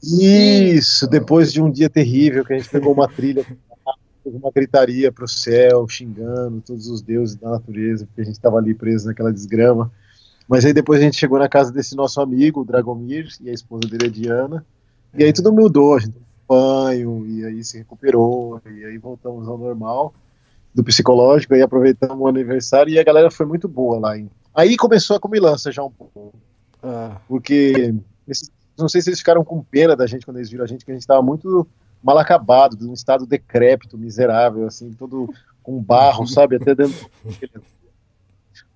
Isso, 0.03 1.07
depois 1.07 1.51
de 1.51 1.63
um 1.63 1.71
dia 1.71 1.89
terrível 1.89 2.45
que 2.45 2.53
a 2.53 2.59
gente 2.59 2.69
pegou 2.69 2.93
uma 2.93 3.09
trilha, 3.09 3.47
uma 4.27 4.51
gritaria 4.51 5.11
para 5.11 5.25
o 5.25 5.29
céu, 5.29 5.89
xingando 5.89 6.61
todos 6.61 6.89
os 6.89 7.01
deuses 7.01 7.37
da 7.37 7.49
natureza, 7.49 8.05
porque 8.05 8.21
a 8.21 8.25
gente 8.25 8.35
estava 8.35 8.59
ali 8.59 8.75
preso 8.75 9.07
naquela 9.07 9.33
desgrama. 9.33 9.91
Mas 10.47 10.67
aí 10.67 10.75
depois 10.75 11.01
a 11.01 11.05
gente 11.05 11.17
chegou 11.17 11.39
na 11.39 11.49
casa 11.49 11.73
desse 11.73 11.97
nosso 11.97 12.21
amigo, 12.21 12.61
o 12.61 12.65
Dragomir, 12.65 13.29
e 13.41 13.49
a 13.49 13.53
esposa 13.53 13.89
dele 13.89 14.07
é 14.07 14.11
Diana. 14.11 14.67
E 15.15 15.25
aí 15.25 15.33
tudo 15.33 15.53
mudou, 15.53 15.95
a 15.97 16.01
gente 16.01 16.17
banho, 16.49 17.27
e 17.27 17.45
aí 17.45 17.65
se 17.65 17.79
recuperou, 17.79 18.61
e 18.67 18.85
aí 18.85 18.99
voltamos 18.99 19.49
ao 19.49 19.57
normal 19.57 20.13
do 20.75 20.83
psicológico, 20.83 21.55
aí 21.55 21.63
aproveitamos 21.63 22.19
o 22.19 22.27
aniversário 22.27 22.93
e 22.93 22.99
a 22.99 23.05
galera 23.05 23.31
foi 23.31 23.47
muito 23.47 23.69
boa 23.69 23.99
lá. 23.99 24.19
Hein? 24.19 24.31
Aí 24.55 24.77
começou 24.77 25.17
a 25.17 25.21
comilança 25.21 25.71
já 25.71 25.83
um 25.83 25.91
pouco. 25.91 26.35
Ah. 26.83 27.21
Porque, 27.29 27.95
não 28.79 28.89
sei 28.89 29.01
se 29.03 29.11
eles 29.11 29.19
ficaram 29.19 29.45
com 29.45 29.63
pena 29.63 29.95
da 29.95 30.07
gente 30.07 30.25
quando 30.25 30.39
eles 30.39 30.51
viram 30.51 30.65
a 30.65 30.67
gente, 30.67 30.85
que 30.85 30.91
a 30.91 30.95
gente 30.95 31.03
estava 31.03 31.23
muito 31.23 31.67
mal 32.03 32.19
acabado, 32.19 32.77
de 32.77 32.87
um 32.87 32.93
estado 32.93 33.27
decrépito, 33.27 33.99
miserável, 33.99 34.67
assim, 34.67 34.93
todo 34.93 35.33
com 35.63 35.81
barro, 35.81 36.27
sabe, 36.27 36.57
até 36.57 36.75
dentro. 36.75 37.09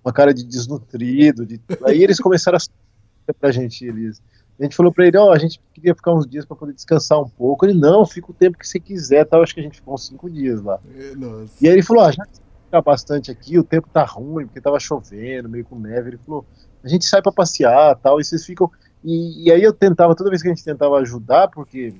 uma 0.03 0.13
cara 0.13 0.33
de 0.33 0.43
desnutrido. 0.43 1.45
De... 1.45 1.59
Aí 1.85 2.01
eles 2.01 2.19
começaram 2.19 2.57
a 2.57 3.33
pra 3.39 3.51
gente, 3.51 3.85
eles. 3.85 4.21
A 4.59 4.63
gente 4.63 4.75
falou 4.75 4.91
para 4.91 5.05
ele, 5.05 5.17
ó, 5.17 5.27
oh, 5.27 5.31
a 5.31 5.37
gente 5.37 5.61
queria 5.71 5.93
ficar 5.93 6.13
uns 6.13 6.25
dias 6.25 6.43
para 6.43 6.57
poder 6.57 6.73
descansar 6.73 7.19
um 7.21 7.29
pouco. 7.29 7.65
Ele, 7.65 7.75
não, 7.75 8.05
fica 8.05 8.31
o 8.31 8.33
tempo 8.33 8.57
que 8.57 8.67
você 8.67 8.79
quiser, 8.79 9.23
tal. 9.25 9.43
Acho 9.43 9.53
que 9.53 9.59
a 9.59 9.63
gente 9.63 9.75
ficou 9.75 9.93
uns 9.93 10.07
cinco 10.07 10.29
dias 10.29 10.63
lá. 10.63 10.79
Nossa. 11.15 11.53
E 11.61 11.67
aí 11.67 11.73
ele 11.73 11.83
falou, 11.83 12.03
ah, 12.03 12.11
já 12.11 12.25
que 12.25 12.39
ficar 12.65 12.81
bastante 12.81 13.29
aqui, 13.29 13.59
o 13.59 13.63
tempo 13.63 13.87
tá 13.91 14.03
ruim, 14.03 14.45
porque 14.45 14.59
tava 14.59 14.79
chovendo, 14.79 15.47
meio 15.47 15.63
com 15.63 15.79
neve. 15.79 16.09
Ele 16.09 16.17
falou, 16.17 16.43
a 16.83 16.87
gente 16.87 17.05
sai 17.05 17.21
para 17.21 17.31
passear, 17.31 17.95
tal, 17.97 18.19
e 18.19 18.23
vocês 18.23 18.45
ficam. 18.45 18.69
E, 19.03 19.47
e, 19.47 19.51
aí 19.51 19.61
eu 19.61 19.73
tentava, 19.73 20.15
toda 20.15 20.29
vez 20.29 20.41
que 20.41 20.47
a 20.47 20.53
gente 20.53 20.63
tentava 20.63 20.97
ajudar, 20.97 21.49
porque, 21.49 21.93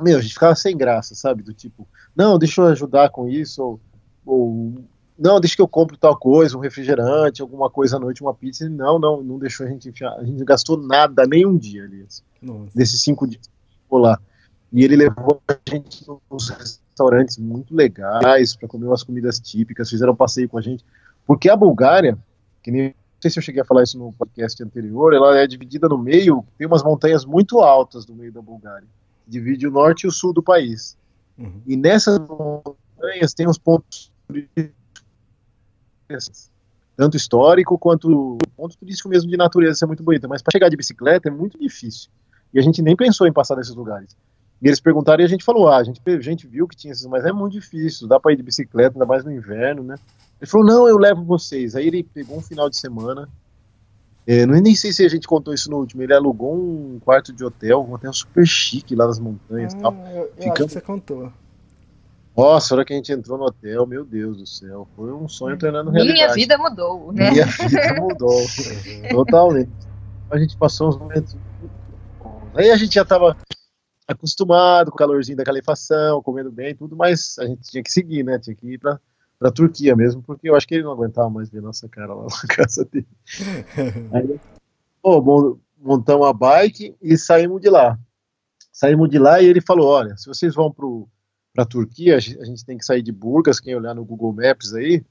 meu, 0.00 0.18
a 0.18 0.20
gente 0.20 0.34
ficava 0.34 0.56
sem 0.56 0.76
graça, 0.76 1.14
sabe? 1.14 1.44
Do 1.44 1.54
tipo, 1.54 1.86
não, 2.14 2.38
deixa 2.38 2.60
eu 2.60 2.66
ajudar 2.66 3.10
com 3.10 3.28
isso, 3.28 3.62
ou, 3.62 3.80
ou 4.26 4.84
não, 5.18 5.40
deixa 5.40 5.56
que 5.56 5.62
eu 5.62 5.66
compro 5.66 5.96
tal 5.96 6.16
coisa, 6.16 6.56
um 6.56 6.60
refrigerante, 6.60 7.42
alguma 7.42 7.68
coisa 7.68 7.96
à 7.96 8.00
noite, 8.00 8.22
uma 8.22 8.32
pizza. 8.32 8.64
Ele, 8.64 8.74
não, 8.74 9.00
não, 9.00 9.20
não 9.20 9.38
deixou 9.38 9.66
a 9.66 9.68
gente 9.68 9.88
enfiar. 9.88 10.12
A 10.12 10.24
gente 10.24 10.38
não 10.38 10.44
gastou 10.44 10.76
nada, 10.76 11.26
nem 11.26 11.44
um 11.44 11.56
dia, 11.56 11.84
aliás. 11.84 12.22
Desses 12.72 13.02
cinco 13.02 13.26
dias 13.26 13.46
que 13.46 13.82
ficou 13.82 13.98
lá. 13.98 14.20
E 14.72 14.84
ele 14.84 14.94
levou 14.94 15.42
a 15.48 15.56
gente 15.68 16.06
nos 16.30 16.50
restaurantes 16.50 17.36
muito 17.36 17.74
legais 17.74 18.54
para 18.54 18.68
comer 18.68 18.86
umas 18.86 19.02
comidas 19.02 19.40
típicas, 19.40 19.90
fizeram 19.90 20.12
um 20.12 20.16
passeio 20.16 20.48
com 20.48 20.58
a 20.58 20.60
gente. 20.60 20.84
Porque 21.26 21.50
a 21.50 21.56
Bulgária, 21.56 22.16
que 22.62 22.70
nem, 22.70 22.84
não 22.84 22.94
sei 23.20 23.30
se 23.30 23.38
eu 23.40 23.42
cheguei 23.42 23.62
a 23.62 23.64
falar 23.64 23.82
isso 23.82 23.98
no 23.98 24.12
podcast 24.12 24.62
anterior, 24.62 25.12
ela 25.14 25.36
é 25.36 25.46
dividida 25.48 25.88
no 25.88 25.98
meio, 25.98 26.44
tem 26.56 26.66
umas 26.66 26.84
montanhas 26.84 27.24
muito 27.24 27.58
altas 27.58 28.06
no 28.06 28.14
meio 28.14 28.32
da 28.32 28.40
Bulgária. 28.40 28.86
Divide 29.26 29.66
o 29.66 29.70
norte 29.70 30.04
e 30.04 30.06
o 30.06 30.12
sul 30.12 30.32
do 30.32 30.42
país. 30.42 30.96
Uhum. 31.36 31.60
E 31.66 31.76
nessas 31.76 32.18
montanhas 32.18 33.34
tem 33.34 33.48
uns 33.48 33.58
pontos 33.58 34.12
tanto 36.96 37.16
histórico 37.16 37.78
quanto 37.78 38.36
ponto 38.56 38.76
turístico 38.76 39.08
mesmo 39.08 39.30
de 39.30 39.36
natureza, 39.36 39.74
isso 39.74 39.84
é 39.84 39.86
muito 39.86 40.02
bonito. 40.02 40.28
Mas 40.28 40.42
para 40.42 40.50
chegar 40.52 40.68
de 40.68 40.76
bicicleta 40.76 41.28
é 41.28 41.30
muito 41.30 41.58
difícil. 41.58 42.10
E 42.52 42.58
a 42.58 42.62
gente 42.62 42.82
nem 42.82 42.96
pensou 42.96 43.26
em 43.26 43.32
passar 43.32 43.56
nesses 43.56 43.74
lugares. 43.74 44.16
E 44.60 44.66
eles 44.66 44.80
perguntaram 44.80 45.22
e 45.22 45.24
a 45.24 45.28
gente 45.28 45.44
falou: 45.44 45.68
ah, 45.68 45.76
a 45.76 45.84
gente, 45.84 46.00
a 46.04 46.20
gente 46.20 46.46
viu 46.46 46.66
que 46.66 46.76
tinha 46.76 46.92
esses, 46.92 47.06
mas 47.06 47.24
é 47.24 47.32
muito 47.32 47.52
difícil, 47.52 48.08
dá 48.08 48.18
para 48.18 48.32
ir 48.32 48.36
de 48.36 48.42
bicicleta, 48.42 48.96
ainda 48.96 49.06
mais 49.06 49.24
no 49.24 49.30
inverno, 49.30 49.84
né? 49.84 49.94
Ele 50.40 50.50
falou: 50.50 50.66
não, 50.66 50.88
eu 50.88 50.98
levo 50.98 51.22
vocês. 51.22 51.76
Aí 51.76 51.86
ele 51.86 52.02
pegou 52.02 52.38
um 52.38 52.42
final 52.42 52.68
de 52.68 52.76
semana. 52.76 53.28
É, 54.26 54.44
nem 54.44 54.74
sei 54.74 54.92
se 54.92 55.06
a 55.06 55.08
gente 55.08 55.26
contou 55.26 55.54
isso 55.54 55.70
no 55.70 55.78
último. 55.78 56.02
Ele 56.02 56.12
alugou 56.12 56.54
um 56.54 56.98
quarto 57.00 57.32
de 57.32 57.44
hotel, 57.44 57.86
um 57.88 57.94
hotel 57.94 58.12
super 58.12 58.46
chique 58.46 58.94
lá 58.94 59.06
nas 59.06 59.18
montanhas. 59.18 59.74
Ah, 59.74 59.78
tal. 59.78 59.94
Eu, 60.12 60.32
eu 60.36 60.42
Ficamos... 60.42 60.72
você 60.72 60.80
contou. 60.80 61.32
Nossa, 62.38 62.72
a 62.72 62.76
hora 62.76 62.84
que 62.84 62.92
a 62.92 62.96
gente 62.96 63.10
entrou 63.12 63.36
no 63.36 63.46
hotel, 63.46 63.84
meu 63.84 64.04
Deus 64.04 64.36
do 64.36 64.46
céu, 64.46 64.86
foi 64.94 65.12
um 65.12 65.28
sonho 65.28 65.58
treinando 65.58 65.90
realidade. 65.90 66.20
Minha 66.20 66.34
vida 66.34 66.56
mudou, 66.56 67.12
né? 67.12 67.32
Minha 67.32 67.46
vida 67.46 68.00
mudou, 68.00 68.40
totalmente. 69.10 69.72
A 70.30 70.38
gente 70.38 70.56
passou 70.56 70.88
uns 70.88 70.96
momentos 70.96 71.36
Aí 72.54 72.70
a 72.70 72.76
gente 72.76 72.94
já 72.94 73.02
estava 73.02 73.36
acostumado 74.06 74.90
com 74.90 74.94
o 74.94 74.98
calorzinho 74.98 75.36
da 75.36 75.44
calefação, 75.44 76.22
comendo 76.22 76.50
bem 76.50 76.76
tudo, 76.76 76.96
mas 76.96 77.36
a 77.40 77.46
gente 77.46 77.62
tinha 77.70 77.82
que 77.82 77.90
seguir, 77.90 78.24
né? 78.24 78.38
Tinha 78.38 78.54
que 78.54 78.74
ir 78.74 78.78
para 78.78 79.00
pra 79.36 79.52
Turquia 79.52 79.94
mesmo, 79.94 80.22
porque 80.22 80.48
eu 80.48 80.56
acho 80.56 80.66
que 80.66 80.74
ele 80.74 80.82
não 80.82 80.92
aguentava 80.92 81.30
mais 81.30 81.48
ver 81.48 81.62
nossa 81.62 81.88
cara 81.88 82.14
lá 82.14 82.24
na 82.42 82.54
casa 82.54 82.84
dele. 82.84 83.06
Aí, 84.12 84.40
pô, 85.02 85.58
montamos 85.76 86.26
a 86.26 86.32
bike 86.32 86.96
e 87.02 87.16
saímos 87.16 87.60
de 87.60 87.68
lá. 87.68 87.98
Saímos 88.72 89.08
de 89.08 89.18
lá 89.18 89.40
e 89.40 89.46
ele 89.46 89.60
falou: 89.60 89.88
olha, 89.88 90.16
se 90.16 90.26
vocês 90.26 90.54
vão 90.54 90.72
pro 90.72 91.08
para 91.58 91.64
a 91.64 91.66
Turquia, 91.66 92.14
a 92.16 92.20
gente 92.20 92.64
tem 92.64 92.78
que 92.78 92.84
sair 92.84 93.02
de 93.02 93.10
Burgas, 93.10 93.58
quem 93.58 93.74
olhar 93.74 93.92
no 93.92 94.04
Google 94.04 94.32
Maps 94.32 94.72
aí, 94.74 95.02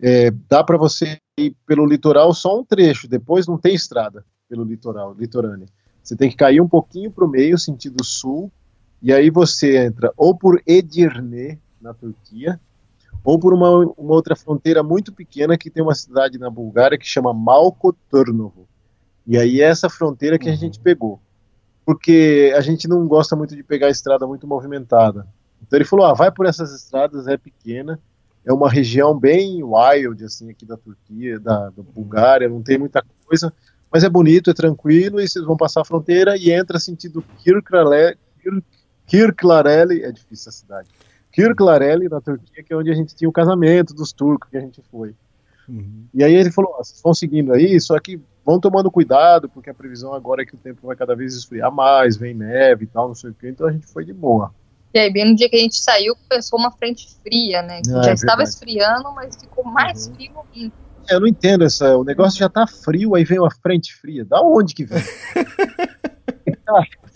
é, 0.00 0.30
dá 0.48 0.64
para 0.64 0.78
você 0.78 1.18
ir 1.36 1.54
pelo 1.66 1.84
litoral 1.84 2.32
só 2.32 2.58
um 2.58 2.64
trecho, 2.64 3.06
depois 3.06 3.46
não 3.46 3.58
tem 3.58 3.74
estrada 3.74 4.24
pelo 4.48 4.64
litoral, 4.64 5.12
litorânea. 5.12 5.66
Você 6.02 6.16
tem 6.16 6.30
que 6.30 6.36
cair 6.36 6.62
um 6.62 6.68
pouquinho 6.68 7.10
para 7.10 7.22
o 7.22 7.28
meio, 7.28 7.58
sentido 7.58 8.02
sul, 8.02 8.50
e 9.02 9.12
aí 9.12 9.28
você 9.28 9.76
entra 9.76 10.10
ou 10.16 10.34
por 10.34 10.58
Edirne, 10.66 11.60
na 11.82 11.92
Turquia, 11.92 12.58
ou 13.22 13.38
por 13.38 13.52
uma, 13.52 13.68
uma 13.68 14.14
outra 14.14 14.34
fronteira 14.34 14.82
muito 14.82 15.12
pequena 15.12 15.58
que 15.58 15.68
tem 15.68 15.82
uma 15.82 15.94
cidade 15.94 16.38
na 16.38 16.48
Bulgária 16.48 16.96
que 16.96 17.06
chama 17.06 17.34
Malko 17.34 17.92
Turnovo. 18.10 18.66
E 19.26 19.36
aí 19.36 19.60
é 19.60 19.66
essa 19.66 19.90
fronteira 19.90 20.38
que 20.38 20.48
uhum. 20.48 20.54
a 20.54 20.56
gente 20.56 20.80
pegou. 20.80 21.20
Porque 21.84 22.54
a 22.56 22.62
gente 22.62 22.88
não 22.88 23.06
gosta 23.06 23.36
muito 23.36 23.54
de 23.54 23.62
pegar 23.62 23.88
a 23.88 23.90
estrada 23.90 24.26
muito 24.26 24.46
movimentada. 24.46 25.26
Então 25.62 25.76
ele 25.76 25.84
falou: 25.84 26.06
ah, 26.06 26.14
vai 26.14 26.30
por 26.30 26.46
essas 26.46 26.74
estradas, 26.74 27.26
é 27.26 27.36
pequena, 27.36 27.98
é 28.44 28.52
uma 28.52 28.70
região 28.70 29.18
bem 29.18 29.62
wild, 29.62 30.24
assim, 30.24 30.50
aqui 30.50 30.64
da 30.64 30.76
Turquia, 30.76 31.38
da, 31.38 31.70
da 31.70 31.82
Bulgária, 31.82 32.48
não 32.48 32.62
tem 32.62 32.78
muita 32.78 33.04
coisa, 33.26 33.52
mas 33.92 34.04
é 34.04 34.08
bonito, 34.08 34.50
é 34.50 34.54
tranquilo, 34.54 35.20
e 35.20 35.28
vocês 35.28 35.44
vão 35.44 35.56
passar 35.56 35.82
a 35.82 35.84
fronteira 35.84 36.36
e 36.36 36.50
entra 36.50 36.78
sentido 36.78 37.22
Kirklareli, 37.38 38.16
Kirklareli 39.06 40.02
é 40.02 40.12
difícil 40.12 40.50
a 40.50 40.52
cidade, 40.52 40.88
Kirklareli, 41.32 42.08
na 42.08 42.20
Turquia, 42.20 42.62
que 42.62 42.72
é 42.72 42.76
onde 42.76 42.90
a 42.90 42.94
gente 42.94 43.14
tinha 43.14 43.28
o 43.28 43.32
casamento 43.32 43.94
dos 43.94 44.12
turcos 44.12 44.50
que 44.50 44.56
a 44.56 44.60
gente 44.60 44.82
foi. 44.90 45.14
Uhum. 45.68 46.06
E 46.14 46.24
aí 46.24 46.34
ele 46.34 46.50
falou: 46.50 46.74
ah, 46.76 46.84
vocês 46.84 47.00
vão 47.02 47.12
seguindo 47.12 47.52
aí, 47.52 47.78
só 47.80 47.98
que 47.98 48.20
vão 48.44 48.58
tomando 48.58 48.90
cuidado, 48.90 49.48
porque 49.48 49.68
a 49.68 49.74
previsão 49.74 50.14
agora 50.14 50.42
é 50.42 50.46
que 50.46 50.54
o 50.54 50.58
tempo 50.58 50.86
vai 50.86 50.96
cada 50.96 51.14
vez 51.14 51.34
esfriar 51.34 51.70
mais, 51.70 52.16
vem 52.16 52.32
neve 52.32 52.84
e 52.84 52.86
tal, 52.88 53.08
não 53.08 53.14
sei 53.14 53.30
o 53.30 53.34
que, 53.34 53.46
então 53.46 53.66
a 53.66 53.72
gente 53.72 53.86
foi 53.86 54.04
de 54.04 54.12
boa. 54.14 54.54
E 54.92 54.98
aí, 54.98 55.12
bem 55.12 55.30
no 55.30 55.36
dia 55.36 55.48
que 55.48 55.56
a 55.56 55.60
gente 55.60 55.76
saiu, 55.76 56.16
começou 56.28 56.58
uma 56.58 56.70
frente 56.70 57.08
fria, 57.22 57.62
né? 57.62 57.80
Que 57.82 57.92
ah, 57.92 58.02
já 58.02 58.10
é 58.10 58.14
estava 58.14 58.42
esfriando, 58.42 59.12
mas 59.14 59.36
ficou 59.36 59.64
mais 59.64 60.06
uhum. 60.06 60.14
frio 60.14 60.32
ainda. 60.54 60.72
É, 61.08 61.14
eu 61.14 61.20
não 61.20 61.26
entendo 61.26 61.64
essa. 61.64 61.96
O 61.96 62.04
negócio 62.04 62.38
já 62.38 62.48
tá 62.48 62.66
frio, 62.66 63.14
aí 63.14 63.24
vem 63.24 63.38
uma 63.38 63.50
frente 63.50 63.94
fria. 63.94 64.24
Da 64.24 64.40
onde 64.40 64.74
que 64.74 64.84
vem? 64.84 65.02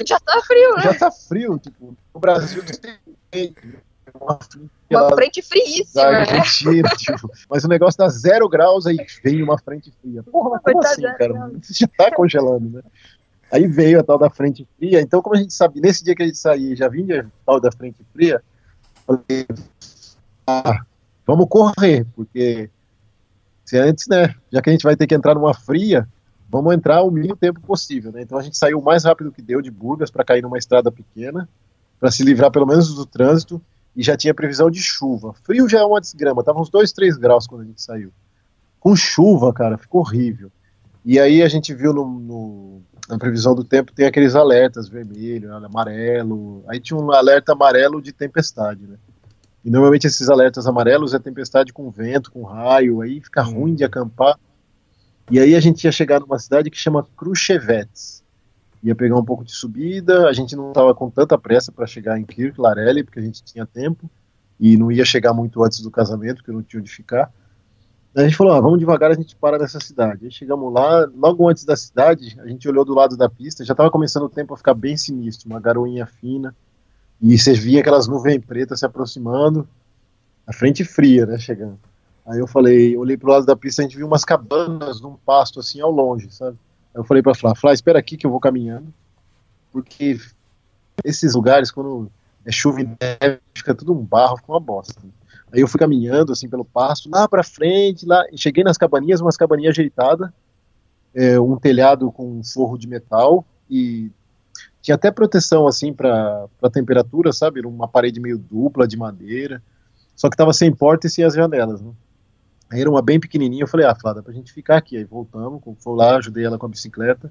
já 0.06 0.20
tá 0.20 0.40
frio, 0.42 0.76
né? 0.76 0.82
Já 0.82 0.94
tá 0.94 1.10
frio, 1.10 1.58
tipo, 1.58 1.96
no 2.14 2.20
Brasil 2.20 2.62
tem 3.30 3.54
uma, 4.14 4.38
uma 4.90 5.16
frente 5.16 5.42
friíssima. 5.42 6.10
né? 6.10 6.26
tipo, 6.96 7.30
mas 7.48 7.64
o 7.64 7.68
negócio 7.68 7.98
dá 7.98 8.08
zero 8.08 8.48
graus, 8.48 8.86
aí 8.86 8.96
vem 9.22 9.42
uma 9.42 9.58
frente 9.58 9.92
fria. 10.00 10.22
Porra, 10.22 10.50
mas 10.50 10.62
como 10.62 10.80
assim, 10.80 11.02
cara? 11.02 11.50
Você 11.60 11.74
já 11.74 11.88
tá 11.88 12.14
congelando, 12.14 12.70
né? 12.70 12.82
Aí 13.52 13.66
veio 13.66 14.00
a 14.00 14.02
tal 14.02 14.18
da 14.18 14.30
frente 14.30 14.66
fria. 14.78 15.02
Então, 15.02 15.20
como 15.20 15.36
a 15.36 15.38
gente 15.38 15.52
sabe, 15.52 15.78
nesse 15.78 16.02
dia 16.02 16.14
que 16.14 16.22
a 16.22 16.26
gente 16.26 16.38
saiu, 16.38 16.74
já 16.74 16.88
vinha 16.88 17.20
a 17.20 17.44
tal 17.44 17.60
da 17.60 17.70
frente 17.70 18.02
fria, 18.10 18.42
falei, 19.06 19.46
ah, 20.46 20.80
vamos 21.26 21.46
correr, 21.50 22.06
porque 22.16 22.70
se 23.62 23.78
antes, 23.78 24.08
né, 24.08 24.34
já 24.50 24.62
que 24.62 24.70
a 24.70 24.72
gente 24.72 24.84
vai 24.84 24.96
ter 24.96 25.06
que 25.06 25.14
entrar 25.14 25.34
numa 25.34 25.52
fria, 25.52 26.08
vamos 26.48 26.74
entrar 26.74 27.02
o 27.02 27.10
mínimo 27.10 27.36
tempo 27.36 27.60
possível, 27.60 28.10
né? 28.10 28.22
Então 28.22 28.38
a 28.38 28.42
gente 28.42 28.56
saiu 28.56 28.78
o 28.78 28.84
mais 28.84 29.04
rápido 29.04 29.30
que 29.30 29.42
deu 29.42 29.60
de 29.60 29.70
Burgas 29.70 30.10
para 30.10 30.24
cair 30.24 30.42
numa 30.42 30.56
estrada 30.56 30.90
pequena, 30.90 31.46
para 32.00 32.10
se 32.10 32.24
livrar 32.24 32.50
pelo 32.50 32.66
menos 32.66 32.94
do 32.94 33.04
trânsito, 33.04 33.60
e 33.94 34.02
já 34.02 34.16
tinha 34.16 34.32
previsão 34.32 34.70
de 34.70 34.82
chuva. 34.82 35.34
Frio 35.44 35.68
já 35.68 35.80
é 35.80 35.84
uma 35.84 36.00
desgrama, 36.00 36.42
tava 36.42 36.58
uns 36.58 36.70
2, 36.70 36.90
3 36.92 37.18
graus 37.18 37.46
quando 37.46 37.60
a 37.60 37.64
gente 37.66 37.82
saiu. 37.82 38.10
Com 38.80 38.96
chuva, 38.96 39.52
cara, 39.52 39.76
ficou 39.76 40.00
horrível. 40.00 40.50
E 41.04 41.20
aí 41.20 41.42
a 41.42 41.48
gente 41.48 41.74
viu 41.74 41.92
no, 41.92 42.06
no, 42.06 42.82
na 43.12 43.18
previsão 43.18 43.54
do 43.54 43.62
tempo 43.62 43.92
tem 43.92 44.06
aqueles 44.06 44.34
alertas 44.34 44.88
vermelho, 44.88 45.54
amarelo. 45.54 46.64
Aí 46.66 46.80
tinha 46.80 46.98
um 46.98 47.12
alerta 47.12 47.52
amarelo 47.52 48.00
de 48.00 48.10
tempestade, 48.10 48.86
né? 48.86 48.96
E 49.62 49.70
normalmente 49.70 50.06
esses 50.06 50.30
alertas 50.30 50.66
amarelos 50.66 51.12
é 51.12 51.18
tempestade 51.18 51.74
com 51.74 51.90
vento, 51.90 52.32
com 52.32 52.42
raio, 52.42 53.02
aí 53.02 53.20
fica 53.20 53.46
hum. 53.46 53.52
ruim 53.52 53.74
de 53.74 53.84
acampar. 53.84 54.38
E 55.30 55.38
aí 55.38 55.54
a 55.54 55.60
gente 55.60 55.84
ia 55.84 55.92
chegar 55.92 56.20
numa 56.20 56.38
cidade 56.38 56.70
que 56.70 56.76
chama 56.76 57.06
Cruxevets. 57.14 58.24
Ia 58.82 58.94
pegar 58.94 59.16
um 59.16 59.24
pouco 59.24 59.44
de 59.44 59.52
subida, 59.52 60.26
a 60.26 60.32
gente 60.32 60.56
não 60.56 60.70
estava 60.70 60.94
com 60.94 61.10
tanta 61.10 61.36
pressa 61.36 61.70
para 61.70 61.86
chegar 61.86 62.18
em 62.18 62.24
Kirk 62.24 62.58
Larelli, 62.58 63.04
porque 63.04 63.20
a 63.20 63.22
gente 63.22 63.44
tinha 63.44 63.66
tempo, 63.66 64.10
e 64.58 64.76
não 64.76 64.90
ia 64.90 65.04
chegar 65.04 65.34
muito 65.34 65.62
antes 65.62 65.80
do 65.80 65.90
casamento, 65.90 66.38
porque 66.38 66.50
não 66.50 66.62
tinha 66.62 66.80
onde 66.80 66.90
ficar. 66.90 67.30
A 68.14 68.22
gente 68.22 68.36
falou, 68.36 68.52
ah, 68.52 68.60
vamos 68.60 68.78
devagar, 68.78 69.10
a 69.10 69.14
gente 69.14 69.34
para 69.34 69.58
nessa 69.58 69.80
cidade. 69.80 70.26
Aí 70.26 70.30
chegamos 70.30 70.70
lá, 70.72 71.08
logo 71.16 71.48
antes 71.48 71.64
da 71.64 71.74
cidade, 71.74 72.38
a 72.40 72.46
gente 72.46 72.68
olhou 72.68 72.84
do 72.84 72.94
lado 72.94 73.16
da 73.16 73.28
pista, 73.28 73.64
já 73.64 73.72
estava 73.72 73.90
começando 73.90 74.24
o 74.24 74.28
tempo 74.28 74.52
a 74.52 74.56
ficar 74.56 74.74
bem 74.74 74.96
sinistro, 74.96 75.48
uma 75.48 75.58
garoinha 75.58 76.04
fina, 76.04 76.54
e 77.20 77.38
você 77.38 77.54
via 77.54 77.80
aquelas 77.80 78.06
nuvens 78.06 78.44
pretas 78.44 78.80
se 78.80 78.86
aproximando, 78.86 79.66
a 80.46 80.52
frente 80.52 80.84
fria, 80.84 81.24
né, 81.24 81.38
chegando. 81.38 81.78
Aí 82.26 82.38
eu 82.38 82.46
falei, 82.46 82.96
olhei 82.96 83.16
pro 83.16 83.30
lado 83.30 83.46
da 83.46 83.56
pista, 83.56 83.80
a 83.80 83.84
gente 83.84 83.96
viu 83.96 84.06
umas 84.06 84.24
cabanas 84.24 85.00
num 85.00 85.16
pasto 85.16 85.58
assim 85.60 85.80
ao 85.80 85.90
longe, 85.90 86.30
sabe? 86.30 86.58
Aí 86.94 87.00
eu 87.00 87.04
falei 87.04 87.22
pra 87.22 87.34
Flá, 87.34 87.54
Flá, 87.54 87.72
espera 87.72 87.98
aqui 87.98 88.18
que 88.18 88.26
eu 88.26 88.30
vou 88.30 88.40
caminhando, 88.40 88.92
porque 89.72 90.20
esses 91.02 91.34
lugares, 91.34 91.70
quando 91.70 92.10
é 92.44 92.52
chuva 92.52 92.82
e 92.82 92.84
neve, 92.84 93.40
fica 93.54 93.74
tudo 93.74 93.94
um 93.94 94.04
barro, 94.04 94.36
fica 94.36 94.52
uma 94.52 94.60
bosta. 94.60 95.00
Né? 95.02 95.10
Aí 95.52 95.60
eu 95.60 95.68
fui 95.68 95.78
caminhando 95.78 96.32
assim 96.32 96.48
pelo 96.48 96.64
pasto, 96.64 97.10
lá 97.10 97.28
para 97.28 97.42
frente, 97.42 98.06
lá, 98.06 98.24
cheguei 98.34 98.64
nas 98.64 98.78
cabaninhas, 98.78 99.20
umas 99.20 99.36
cabaninhas 99.36 99.72
ajeitadas, 99.72 100.30
é, 101.14 101.38
um 101.38 101.56
telhado 101.56 102.10
com 102.10 102.42
forro 102.42 102.78
de 102.78 102.88
metal 102.88 103.44
e 103.68 104.10
tinha 104.80 104.94
até 104.94 105.10
proteção 105.10 105.66
assim 105.66 105.92
para 105.92 106.48
temperatura, 106.72 107.32
sabe? 107.32 107.60
Uma 107.60 107.86
parede 107.86 108.18
meio 108.18 108.38
dupla 108.38 108.88
de 108.88 108.96
madeira, 108.96 109.62
só 110.16 110.30
que 110.30 110.36
tava 110.36 110.52
sem 110.52 110.74
porta 110.74 111.06
e 111.06 111.10
sem 111.10 111.24
as 111.24 111.34
janelas, 111.34 111.82
né? 111.82 111.92
Aí 112.70 112.80
era 112.80 112.88
uma 112.88 113.02
bem 113.02 113.20
pequenininha, 113.20 113.64
eu 113.64 113.68
falei, 113.68 113.84
ah, 113.84 113.94
Flá, 113.94 114.14
dá 114.14 114.22
pra 114.22 114.32
gente 114.32 114.50
ficar 114.50 114.78
aqui. 114.78 114.96
Aí 114.96 115.04
voltamos, 115.04 115.60
fui 115.78 115.94
lá, 115.94 116.16
ajudei 116.16 116.46
ela 116.46 116.56
com 116.56 116.64
a 116.64 116.68
bicicleta. 116.70 117.30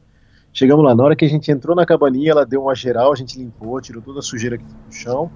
Chegamos 0.53 0.85
lá, 0.85 0.93
na 0.93 1.03
hora 1.03 1.15
que 1.15 1.25
a 1.25 1.29
gente 1.29 1.51
entrou 1.51 1.75
na 1.75 1.83
cabaninha, 1.83 2.31
ela 2.31 2.45
deu 2.45 2.61
uma 2.61 2.75
geral, 2.75 3.11
a 3.11 3.15
gente 3.15 3.39
limpou, 3.39 3.81
tirou 3.81 4.03
toda 4.03 4.19
a 4.19 4.21
sujeira 4.21 4.57
aqui 4.57 4.65
do 4.65 4.93
chão. 4.93 5.31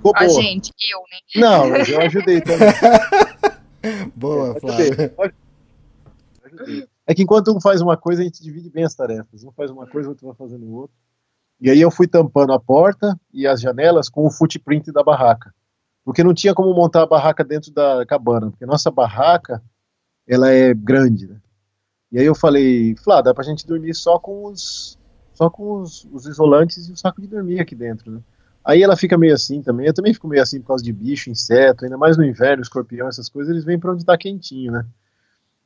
Ficou 0.00 0.14
boa. 0.14 0.28
gente, 0.30 0.72
eu, 0.90 1.00
né? 1.10 1.18
Não, 1.36 1.76
eu 1.76 2.00
ajudei 2.00 2.40
também. 2.42 2.68
boa, 4.16 4.58
Flávio. 4.58 5.12
É 7.06 7.14
que 7.14 7.22
enquanto 7.22 7.54
um 7.54 7.60
faz 7.60 7.82
uma 7.82 7.96
coisa, 7.96 8.22
a 8.22 8.24
gente 8.24 8.42
divide 8.42 8.70
bem 8.70 8.84
as 8.84 8.94
tarefas. 8.94 9.44
Um 9.44 9.52
faz 9.52 9.70
uma 9.70 9.86
coisa, 9.86 10.08
o 10.08 10.12
outro 10.12 10.26
vai 10.26 10.36
fazendo 10.36 10.72
outra. 10.72 10.96
E 11.60 11.68
aí 11.68 11.80
eu 11.80 11.90
fui 11.90 12.06
tampando 12.06 12.54
a 12.54 12.58
porta 12.58 13.18
e 13.32 13.46
as 13.46 13.60
janelas 13.60 14.08
com 14.08 14.26
o 14.26 14.30
footprint 14.30 14.90
da 14.90 15.02
barraca. 15.02 15.54
Porque 16.02 16.24
não 16.24 16.32
tinha 16.32 16.54
como 16.54 16.72
montar 16.72 17.02
a 17.02 17.06
barraca 17.06 17.44
dentro 17.44 17.70
da 17.70 18.06
cabana, 18.06 18.50
porque 18.50 18.64
nossa 18.64 18.90
barraca, 18.90 19.62
ela 20.26 20.50
é 20.50 20.72
grande, 20.72 21.26
né? 21.26 21.38
E 22.10 22.18
aí 22.18 22.24
eu 22.24 22.34
falei, 22.34 22.96
Flá, 22.96 23.20
dá 23.20 23.34
pra 23.34 23.44
gente 23.44 23.66
dormir 23.66 23.94
só 23.94 24.18
com 24.18 24.46
os 24.46 24.98
só 25.34 25.48
com 25.48 25.80
os, 25.80 26.06
os, 26.12 26.26
isolantes 26.26 26.88
e 26.88 26.92
o 26.92 26.96
saco 26.96 27.20
de 27.20 27.26
dormir 27.26 27.60
aqui 27.60 27.74
dentro, 27.74 28.10
né? 28.10 28.20
Aí 28.64 28.82
ela 28.82 28.96
fica 28.96 29.16
meio 29.16 29.34
assim 29.34 29.62
também, 29.62 29.86
eu 29.86 29.94
também 29.94 30.12
fico 30.12 30.28
meio 30.28 30.42
assim 30.42 30.60
por 30.60 30.68
causa 30.68 30.84
de 30.84 30.92
bicho, 30.92 31.30
inseto, 31.30 31.84
ainda 31.84 31.96
mais 31.96 32.16
no 32.16 32.24
inverno, 32.24 32.62
escorpião, 32.62 33.08
essas 33.08 33.28
coisas, 33.28 33.50
eles 33.50 33.64
vêm 33.64 33.78
para 33.78 33.92
onde 33.92 34.04
tá 34.04 34.16
quentinho, 34.18 34.72
né? 34.72 34.84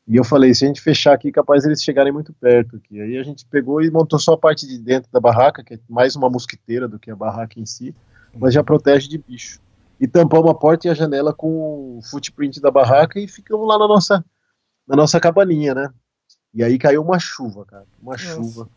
E 0.06 0.16
eu 0.16 0.22
falei, 0.24 0.54
se 0.54 0.64
a 0.64 0.68
gente 0.68 0.82
fechar 0.82 1.14
aqui, 1.14 1.32
capaz 1.32 1.64
eles 1.64 1.82
chegarem 1.82 2.12
muito 2.12 2.32
perto 2.34 2.76
aqui. 2.76 3.00
Aí 3.00 3.16
a 3.16 3.22
gente 3.22 3.46
pegou 3.46 3.80
e 3.82 3.90
montou 3.90 4.18
só 4.18 4.34
a 4.34 4.38
parte 4.38 4.66
de 4.66 4.78
dentro 4.78 5.10
da 5.10 5.18
barraca, 5.18 5.64
que 5.64 5.74
é 5.74 5.78
mais 5.88 6.14
uma 6.14 6.28
mosquiteira 6.28 6.86
do 6.86 6.98
que 6.98 7.10
a 7.10 7.16
barraca 7.16 7.58
em 7.58 7.64
si, 7.64 7.94
mas 8.36 8.52
já 8.52 8.62
protege 8.62 9.08
de 9.08 9.16
bicho. 9.16 9.60
E 9.98 10.06
tampamos 10.06 10.50
a 10.50 10.54
porta 10.54 10.86
e 10.86 10.90
a 10.90 10.94
janela 10.94 11.32
com 11.32 11.98
o 11.98 12.02
footprint 12.02 12.60
da 12.60 12.70
barraca 12.70 13.18
e 13.18 13.26
ficamos 13.26 13.66
lá 13.66 13.78
na 13.78 13.88
nossa, 13.88 14.24
na 14.86 14.94
nossa 14.94 15.18
cabaninha, 15.18 15.74
né? 15.74 15.88
E 16.52 16.62
aí 16.62 16.78
caiu 16.78 17.02
uma 17.02 17.18
chuva, 17.18 17.64
cara. 17.64 17.86
Uma 18.00 18.12
Nossa. 18.12 18.24
chuva. 18.24 18.68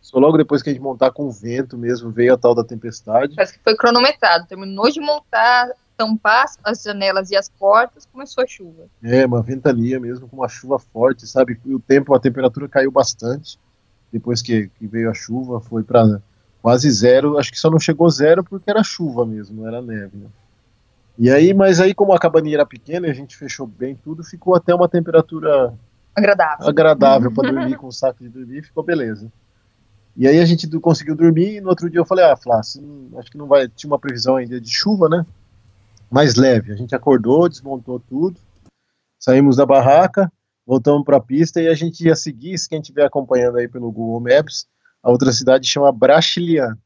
Só 0.00 0.18
logo 0.18 0.36
depois 0.36 0.62
que 0.62 0.70
a 0.70 0.72
gente 0.72 0.82
montar 0.82 1.10
com 1.10 1.30
vento 1.30 1.76
mesmo, 1.76 2.10
veio 2.10 2.34
a 2.34 2.38
tal 2.38 2.54
da 2.54 2.64
tempestade. 2.64 3.34
Parece 3.34 3.54
que 3.56 3.64
foi 3.64 3.76
cronometrado. 3.76 4.46
Terminou 4.46 4.90
de 4.90 5.00
montar, 5.00 5.70
tampar 5.96 6.46
as 6.62 6.82
janelas 6.82 7.30
e 7.30 7.36
as 7.36 7.48
portas, 7.48 8.06
começou 8.06 8.44
a 8.44 8.46
chuva. 8.46 8.86
É, 9.02 9.26
uma 9.26 9.42
ventania 9.42 9.98
mesmo, 9.98 10.28
com 10.28 10.36
uma 10.36 10.48
chuva 10.48 10.78
forte, 10.78 11.26
sabe? 11.26 11.60
E 11.64 11.74
o 11.74 11.80
tempo, 11.80 12.14
a 12.14 12.20
temperatura 12.20 12.68
caiu 12.68 12.90
bastante. 12.90 13.58
Depois 14.12 14.40
que, 14.40 14.68
que 14.78 14.86
veio 14.86 15.10
a 15.10 15.14
chuva, 15.14 15.60
foi 15.60 15.82
para 15.82 16.20
quase 16.62 16.90
zero. 16.90 17.38
Acho 17.38 17.50
que 17.50 17.58
só 17.58 17.70
não 17.70 17.80
chegou 17.80 18.08
zero 18.08 18.44
porque 18.44 18.70
era 18.70 18.82
chuva 18.82 19.26
mesmo, 19.26 19.60
não 19.60 19.68
era 19.68 19.82
neve. 19.82 20.16
Né? 20.16 20.26
E 21.18 21.30
aí, 21.30 21.52
mas 21.52 21.80
aí, 21.80 21.92
como 21.92 22.12
a 22.12 22.18
cabaninha 22.18 22.58
era 22.58 22.66
pequena 22.66 23.08
e 23.08 23.10
a 23.10 23.14
gente 23.14 23.36
fechou 23.36 23.66
bem 23.66 23.96
tudo, 23.96 24.22
ficou 24.22 24.54
até 24.54 24.72
uma 24.72 24.88
temperatura 24.88 25.74
agradável. 26.14 26.68
Agradável 26.68 27.32
para 27.32 27.50
dormir 27.52 27.76
com 27.76 27.88
o 27.88 27.92
saco 27.92 28.22
de 28.22 28.28
dormir, 28.28 28.62
ficou 28.62 28.84
beleza. 28.84 29.30
E 30.18 30.26
aí 30.26 30.40
a 30.40 30.44
gente 30.44 30.68
conseguiu 30.80 31.14
dormir 31.14 31.54
e 31.54 31.60
no 31.60 31.68
outro 31.68 31.88
dia 31.88 32.00
eu 32.00 32.04
falei, 32.04 32.24
ah, 32.24 32.36
Flá, 32.36 32.58
acho 32.58 33.30
que 33.30 33.38
não 33.38 33.46
vai, 33.46 33.68
tinha 33.68 33.88
uma 33.88 34.00
previsão 34.00 34.34
ainda 34.34 34.60
de 34.60 34.68
chuva, 34.68 35.08
né? 35.08 35.24
Mais 36.10 36.34
leve. 36.34 36.72
A 36.72 36.76
gente 36.76 36.92
acordou, 36.92 37.48
desmontou 37.48 38.00
tudo, 38.00 38.36
saímos 39.16 39.54
da 39.54 39.64
barraca, 39.64 40.30
voltamos 40.66 41.04
para 41.04 41.18
a 41.18 41.20
pista 41.20 41.62
e 41.62 41.68
a 41.68 41.74
gente 41.74 42.04
ia 42.04 42.16
seguir, 42.16 42.58
se 42.58 42.68
quem 42.68 42.80
estiver 42.80 43.04
acompanhando 43.04 43.58
aí 43.58 43.68
pelo 43.68 43.92
Google 43.92 44.18
Maps, 44.18 44.66
a 45.00 45.08
outra 45.08 45.30
cidade 45.30 45.68
chama 45.68 45.92
Brasilian. 45.92 46.76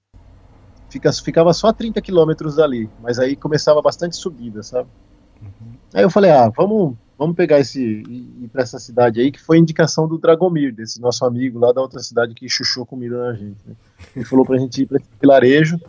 Fica, 0.90 1.10
ficava 1.10 1.54
só 1.54 1.68
a 1.68 1.72
30 1.72 2.02
quilômetros 2.02 2.56
dali, 2.56 2.90
mas 3.00 3.18
aí 3.18 3.34
começava 3.34 3.80
bastante 3.80 4.14
subida, 4.14 4.62
sabe? 4.62 4.90
Uhum. 5.40 5.72
Aí 5.94 6.02
eu 6.02 6.10
falei, 6.10 6.30
ah, 6.30 6.50
vamos 6.54 6.98
vamos 7.18 7.36
pegar 7.36 7.60
esse 7.60 7.80
e 7.80 8.44
ir 8.44 8.48
para 8.48 8.62
essa 8.62 8.78
cidade 8.78 9.20
aí, 9.20 9.30
que 9.30 9.40
foi 9.40 9.58
indicação 9.58 10.08
do 10.08 10.18
Dragomir, 10.18 10.74
desse 10.74 11.00
nosso 11.00 11.24
amigo 11.24 11.58
lá 11.58 11.72
da 11.72 11.80
outra 11.80 12.00
cidade 12.00 12.34
que 12.34 12.48
chuchou 12.48 12.84
comida 12.84 13.18
na 13.18 13.34
gente. 13.34 13.58
Né? 13.66 13.74
Ele 14.16 14.24
falou 14.24 14.44
pra 14.44 14.58
gente 14.58 14.82
ir 14.82 14.86
para 14.86 14.98
esse 14.98 15.08
vilarejo, 15.20 15.80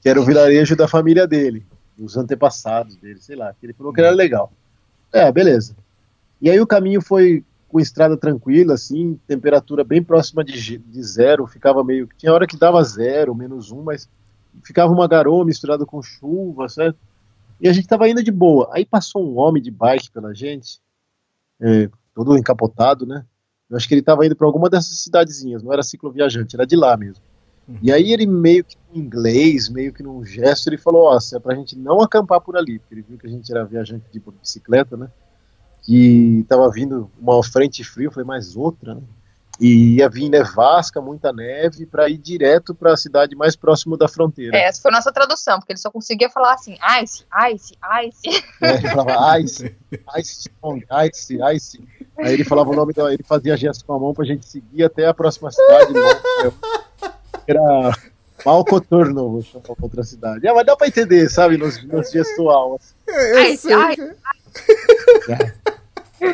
que 0.00 0.08
era 0.08 0.20
o 0.20 0.24
vilarejo 0.24 0.76
da 0.76 0.88
família 0.88 1.26
dele, 1.26 1.66
dos 1.96 2.16
antepassados 2.16 2.96
dele, 2.96 3.20
sei 3.20 3.36
lá, 3.36 3.52
que 3.52 3.66
ele 3.66 3.72
falou 3.72 3.92
que 3.92 4.00
era 4.00 4.10
legal. 4.10 4.52
É, 5.12 5.30
beleza. 5.30 5.76
E 6.40 6.50
aí 6.50 6.60
o 6.60 6.66
caminho 6.66 7.00
foi 7.00 7.44
com 7.68 7.78
estrada 7.78 8.16
tranquila, 8.16 8.74
assim, 8.74 9.20
temperatura 9.26 9.84
bem 9.84 10.02
próxima 10.02 10.42
de, 10.42 10.78
de 10.78 11.02
zero, 11.02 11.46
ficava 11.46 11.84
meio. 11.84 12.08
Tinha 12.16 12.32
hora 12.32 12.46
que 12.46 12.56
dava 12.56 12.82
zero, 12.82 13.34
menos 13.34 13.70
um, 13.70 13.82
mas 13.82 14.08
ficava 14.62 14.92
uma 14.92 15.06
garoa 15.06 15.44
misturada 15.44 15.84
com 15.84 16.02
chuva, 16.02 16.68
certo? 16.68 16.98
E 17.60 17.68
a 17.68 17.72
gente 17.72 17.88
tava 17.88 18.08
indo 18.08 18.22
de 18.22 18.30
boa. 18.30 18.70
Aí 18.72 18.84
passou 18.84 19.24
um 19.24 19.38
homem 19.38 19.62
de 19.62 19.70
bike 19.70 20.10
pela 20.10 20.34
gente, 20.34 20.80
é, 21.60 21.90
todo 22.14 22.36
encapotado, 22.36 23.04
né? 23.06 23.24
Eu 23.68 23.76
acho 23.76 23.86
que 23.86 23.94
ele 23.94 24.02
tava 24.02 24.24
indo 24.24 24.34
para 24.34 24.46
alguma 24.46 24.70
dessas 24.70 24.98
cidadezinhas, 25.00 25.62
não 25.62 25.72
era 25.72 25.82
cicloviajante, 25.82 26.56
era 26.56 26.66
de 26.66 26.76
lá 26.76 26.96
mesmo. 26.96 27.22
Uhum. 27.68 27.78
E 27.82 27.92
aí 27.92 28.12
ele 28.12 28.26
meio 28.26 28.64
que 28.64 28.76
em 28.94 28.98
inglês, 28.98 29.68
meio 29.68 29.92
que 29.92 30.02
num 30.02 30.24
gesto, 30.24 30.68
ele 30.68 30.78
falou, 30.78 31.04
ó, 31.04 31.18
oh, 31.18 31.36
é 31.36 31.38
pra 31.38 31.54
gente 31.54 31.76
não 31.76 32.00
acampar 32.00 32.40
por 32.40 32.56
ali, 32.56 32.78
porque 32.78 32.94
ele 32.94 33.04
viu 33.06 33.18
que 33.18 33.26
a 33.26 33.30
gente 33.30 33.50
era 33.52 33.64
viajante 33.64 34.06
de 34.10 34.20
bicicleta, 34.20 34.96
né? 34.96 35.10
Que 35.82 36.44
tava 36.48 36.70
vindo 36.70 37.10
uma 37.20 37.42
frente 37.44 37.84
fria, 37.84 38.06
eu 38.06 38.12
falei, 38.12 38.26
mais 38.26 38.56
outra, 38.56 38.94
né? 38.94 39.02
E 39.60 39.96
ia 39.96 40.08
vir 40.08 40.28
nevasca, 40.28 41.00
muita 41.00 41.32
neve, 41.32 41.84
para 41.84 42.08
ir 42.08 42.18
direto 42.18 42.74
para 42.74 42.92
a 42.92 42.96
cidade 42.96 43.34
mais 43.34 43.56
próxima 43.56 43.96
da 43.96 44.06
fronteira. 44.06 44.56
É, 44.56 44.64
essa 44.64 44.80
foi 44.80 44.90
a 44.90 44.94
nossa 44.94 45.12
tradução, 45.12 45.58
porque 45.58 45.72
ele 45.72 45.80
só 45.80 45.90
conseguia 45.90 46.30
falar 46.30 46.54
assim, 46.54 46.76
ice, 47.02 47.24
ice, 47.52 47.76
ice. 48.04 48.44
É, 48.62 48.74
ele 48.74 48.88
falava 48.88 49.40
ice, 49.40 49.76
ice, 50.16 50.50
ice, 51.06 51.38
ice. 51.54 51.88
Aí 52.18 52.34
ele 52.34 52.44
falava 52.44 52.70
o 52.70 52.74
nome, 52.74 52.92
da, 52.92 53.12
ele 53.12 53.24
fazia 53.24 53.56
gesto 53.56 53.84
com 53.84 53.94
a 53.94 53.98
mão 53.98 54.14
para 54.14 54.24
a 54.24 54.26
gente 54.26 54.46
seguir 54.46 54.84
até 54.84 55.06
a 55.06 55.14
próxima 55.14 55.50
cidade. 55.50 55.92
Né? 55.92 56.52
Era 57.46 57.92
Malcoturno, 58.44 59.30
vou 59.30 59.42
chamar 59.42 59.64
outra 59.80 60.04
cidade. 60.04 60.46
É, 60.46 60.52
mas 60.52 60.66
dá 60.66 60.76
para 60.76 60.86
entender, 60.86 61.28
sabe, 61.28 61.56
nos, 61.56 61.82
nos 61.84 62.10
gestual. 62.10 62.76
Assim. 62.76 63.52
Ice, 63.52 63.68
ice. 63.68 64.16
É. 65.30 65.52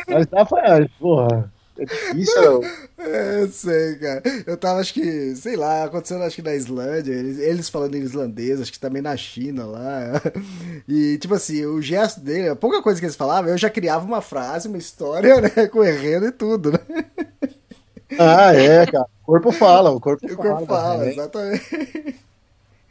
Mas 0.07 0.27
dá 0.27 0.45
pra, 0.45 0.87
porra 0.99 1.54
é 1.77 1.85
difícil, 1.85 2.61
É, 2.97 3.47
sei, 3.47 3.95
cara. 3.95 4.23
Eu 4.45 4.57
tava, 4.57 4.79
acho 4.79 4.93
que, 4.93 5.35
sei 5.35 5.55
lá, 5.55 5.83
acontecendo 5.83 6.23
acho 6.23 6.35
que 6.37 6.41
na 6.41 6.55
Islândia, 6.55 7.13
eles, 7.13 7.37
eles 7.37 7.69
falando 7.69 7.95
em 7.95 8.01
islandês, 8.01 8.61
acho 8.61 8.71
que 8.71 8.79
também 8.79 9.01
na 9.01 9.15
China 9.17 9.65
lá. 9.65 10.21
E, 10.87 11.17
tipo 11.17 11.33
assim, 11.33 11.65
o 11.65 11.81
gesto 11.81 12.19
dele, 12.19 12.49
a 12.49 12.55
pouca 12.55 12.81
coisa 12.81 12.99
que 12.99 13.05
eles 13.05 13.15
falavam, 13.15 13.49
eu 13.49 13.57
já 13.57 13.69
criava 13.69 14.05
uma 14.05 14.21
frase, 14.21 14.67
uma 14.67 14.77
história, 14.77 15.41
né, 15.41 15.67
com 15.67 15.83
errando 15.83 16.27
e 16.27 16.31
tudo, 16.31 16.71
né? 16.71 16.79
Ah, 18.19 18.53
é, 18.53 18.85
cara. 18.85 19.07
O 19.23 19.25
corpo 19.25 19.51
fala, 19.51 19.89
o 19.91 19.99
corpo 19.99 20.25
o 20.25 20.29
fala. 20.29 20.41
O 20.41 20.57
corpo 20.57 20.65
fala, 20.67 20.97
né? 21.05 21.11
exatamente. 21.11 22.15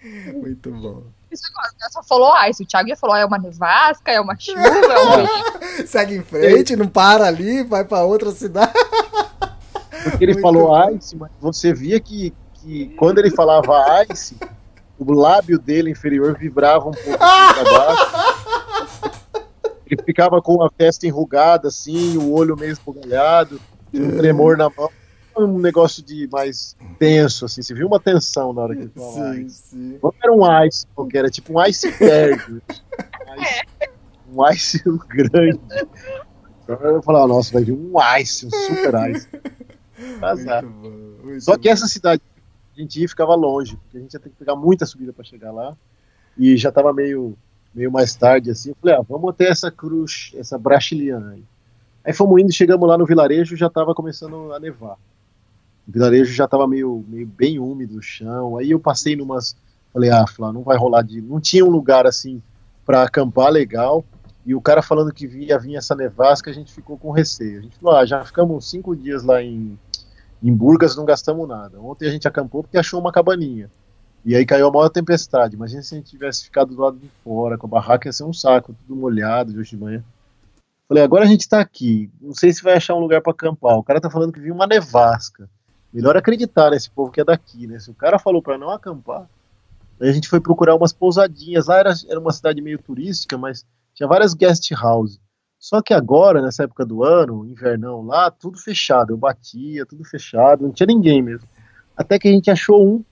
Muito 0.35 0.70
bom. 0.70 1.03
Isso 1.35 1.51
só 1.90 2.03
falou 2.03 2.33
ice. 2.49 2.62
O 2.62 2.66
Thiago 2.66 2.88
já 2.88 2.97
falou, 2.97 3.16
é 3.16 3.25
uma 3.25 3.38
nevasca, 3.38 4.12
é 4.12 4.20
uma 4.20 4.37
chuva, 4.38 4.61
é 4.61 5.83
um... 5.83 5.87
Segue 5.87 6.16
em 6.16 6.23
frente, 6.23 6.77
não 6.77 6.88
para 6.88 7.27
ali, 7.27 7.62
vai 7.62 7.85
para 7.85 8.05
outra 8.05 8.31
cidade. 8.31 8.73
Porque 10.05 10.25
ele 10.25 10.35
Muito 10.35 10.42
falou 10.42 10.68
bom. 10.68 10.90
ice, 10.97 11.16
mas 11.16 11.31
você 11.40 11.73
via 11.73 11.99
que, 11.99 12.33
que 12.55 12.94
quando 12.97 13.18
ele 13.18 13.31
falava 13.31 13.85
ice, 14.11 14.37
o 14.99 15.12
lábio 15.12 15.59
dele 15.59 15.90
inferior 15.90 16.37
vibrava 16.38 16.88
um 16.88 16.92
pouco 16.92 17.18
para 17.18 17.64
baixo. 17.64 19.14
Ele 19.87 20.03
ficava 20.03 20.40
com 20.40 20.62
a 20.62 20.70
testa 20.70 21.07
enrugada, 21.07 21.68
assim, 21.68 22.16
o 22.16 22.33
olho 22.33 22.57
meio 22.57 22.73
esbugalhado, 22.73 23.61
um 23.92 24.16
tremor 24.16 24.57
na 24.57 24.70
mão 24.70 24.90
um 25.37 25.59
negócio 25.59 26.03
de 26.03 26.29
mais 26.31 26.77
tenso, 26.99 27.44
assim. 27.44 27.62
Você 27.62 27.75
viu 27.75 27.87
uma 27.87 28.01
tensão 28.01 28.53
na 28.53 28.62
hora 28.62 28.75
que 28.75 28.83
ele 28.83 28.90
falava 28.94 29.35
sim, 29.35 29.40
ice. 29.42 29.62
Sim. 29.68 29.99
Não 30.03 30.14
era 30.23 30.33
um 30.33 30.66
ice 30.66 30.87
qualquer, 30.94 31.18
era 31.18 31.31
tipo 31.31 31.53
um 31.53 31.59
iceberg. 31.61 32.62
um, 34.33 34.49
ice, 34.49 34.83
um 34.88 34.99
ice 34.99 34.99
grande. 35.09 35.61
Então 36.62 36.77
eu 36.77 37.03
falava, 37.03 37.27
nossa, 37.27 37.53
vai 37.53 37.64
vir 37.64 37.73
um 37.73 37.92
ice, 38.20 38.47
um 38.47 38.51
super 38.51 39.11
ice. 39.11 39.29
Azar. 40.23 40.64
Só 41.40 41.57
que 41.57 41.68
essa 41.68 41.87
cidade 41.87 42.23
a 42.77 42.81
gente 42.81 43.01
ia 43.01 43.09
ficava 43.09 43.35
longe, 43.35 43.77
porque 43.77 43.99
a 43.99 44.01
gente 44.01 44.14
ia 44.14 44.20
ter 44.20 44.31
que 44.31 44.37
pegar 44.37 44.57
muita 44.57 44.85
subida 44.85 45.12
para 45.12 45.25
chegar 45.25 45.53
lá. 45.53 45.77
E 46.37 46.57
já 46.57 46.73
tava 46.73 46.92
meio, 46.92 47.37
meio 47.73 47.90
mais 47.92 48.14
tarde, 48.14 48.51
assim. 48.51 48.70
Eu 48.70 48.77
falei, 48.81 48.97
ah, 48.97 49.05
vamos 49.09 49.31
até 49.31 49.49
essa 49.49 49.70
cruz, 49.70 50.33
essa 50.37 50.59
brasiliana 50.59 51.33
aí. 51.33 51.44
Aí 52.05 52.12
fomos 52.12 52.40
indo, 52.42 52.53
chegamos 52.53 52.88
lá 52.88 52.99
no 52.99 53.07
vilarejo, 53.07 53.57
já 53.57 53.70
tava 53.70 53.94
começando 53.94 54.53
a 54.53 54.59
nevar 54.59 54.99
o 55.87 55.92
vilarejo 55.92 56.33
já 56.33 56.44
estava 56.44 56.66
meio, 56.66 57.05
meio 57.09 57.27
bem 57.27 57.59
úmido 57.59 57.99
o 57.99 58.03
chão. 58.03 58.57
Aí 58.57 58.70
eu 58.70 58.81
passei 58.81 59.14
numas. 59.14 59.57
Falei, 59.92 60.11
ah, 60.11 60.27
Flá, 60.27 60.53
não 60.53 60.62
vai 60.62 60.77
rolar 60.77 61.03
de. 61.03 61.20
Não 61.20 61.40
tinha 61.40 61.64
um 61.64 61.70
lugar 61.70 62.07
assim 62.07 62.42
para 62.85 63.03
acampar 63.03 63.51
legal. 63.51 64.05
E 64.47 64.55
o 64.55 64.61
cara 64.61 64.83
falando 64.83 65.12
que 65.12 65.27
via 65.27 65.59
vir 65.59 65.77
essa 65.77 65.94
nevasca, 65.94 66.51
a 66.51 66.55
gente 66.55 66.73
ficou 66.73 66.99
com 66.99 67.11
receio. 67.11 67.59
A 67.59 67.62
gente 67.62 67.79
falou, 67.79 67.97
ah, 67.97 68.05
já 68.05 68.25
ficamos 68.25 68.68
cinco 68.68 68.94
dias 68.94 69.23
lá 69.23 69.42
em, 69.42 69.79
em 70.42 70.53
Burgas, 70.53 70.97
não 70.97 71.05
gastamos 71.05 71.49
nada. 71.49 71.81
Ontem 71.81 72.07
a 72.07 72.11
gente 72.11 72.29
acampou 72.29 72.62
porque 72.62 72.77
achou 72.77 73.01
uma 73.01 73.12
cabaninha. 73.12 73.70
E 74.25 74.35
aí 74.35 74.44
caiu 74.44 74.68
a 74.68 74.70
maior 74.70 74.88
tempestade. 74.88 75.55
Imagina 75.55 75.83
se 75.83 75.94
a 75.94 75.99
gente 75.99 76.11
tivesse 76.11 76.44
ficado 76.44 76.75
do 76.75 76.81
lado 76.81 76.99
de 76.99 77.09
fora, 77.23 77.57
com 77.57 77.66
a 77.66 77.70
barraca 77.70 78.09
ia 78.09 78.12
ser 78.12 78.25
um 78.25 78.33
saco, 78.33 78.75
tudo 78.87 78.99
molhado 78.99 79.53
de 79.53 79.59
hoje 79.59 79.70
de 79.70 79.77
manhã. 79.77 80.05
Falei, 80.88 81.03
agora 81.03 81.25
a 81.25 81.27
gente 81.27 81.49
tá 81.49 81.61
aqui, 81.61 82.11
não 82.20 82.35
sei 82.35 82.53
se 82.53 82.62
vai 82.62 82.75
achar 82.75 82.94
um 82.94 83.01
lugar 83.01 83.23
para 83.23 83.33
acampar. 83.33 83.77
O 83.77 83.83
cara 83.83 84.01
tá 84.01 84.11
falando 84.11 84.33
que 84.33 84.40
viu 84.40 84.55
uma 84.55 84.66
nevasca. 84.66 85.49
Melhor 85.94 86.16
acreditar 86.16 86.70
nesse 86.70 86.90
povo 86.90 87.12
que 87.12 87.20
é 87.20 87.24
daqui, 87.24 87.68
né? 87.68 87.78
Se 87.78 87.88
o 87.88 87.94
cara 87.94 88.18
falou 88.18 88.42
para 88.42 88.59
não 88.59 88.68
acampar, 88.68 89.28
aí 90.00 90.09
a 90.09 90.12
gente 90.12 90.28
foi 90.28 90.40
procurar 90.40 90.74
umas 90.74 90.92
pousadinhas. 90.92 91.68
Lá 91.68 91.78
era, 91.78 91.94
era 92.09 92.18
uma 92.18 92.33
cidade 92.33 92.61
meio 92.61 92.83
turística, 92.83 93.38
mas 93.38 93.64
tinha 93.94 94.09
várias 94.09 94.35
guest 94.35 94.72
houses. 94.72 95.20
Só 95.57 95.80
que 95.80 95.94
agora, 95.94 96.42
nessa 96.42 96.64
época 96.64 96.85
do 96.85 97.04
ano, 97.04 97.46
invernão 97.46 98.02
lá, 98.02 98.28
tudo 98.28 98.59
fechado. 98.59 99.12
Eu 99.12 99.16
batia, 99.16 99.87
tudo 99.87 100.04
fechado, 100.04 100.64
não 100.64 100.72
tinha 100.72 100.88
ninguém 100.88 101.22
mesmo. 101.22 101.48
Até 101.96 102.18
que 102.18 102.26
a 102.26 102.33
gente 102.33 102.50
achou 102.50 102.85
um 102.85 103.04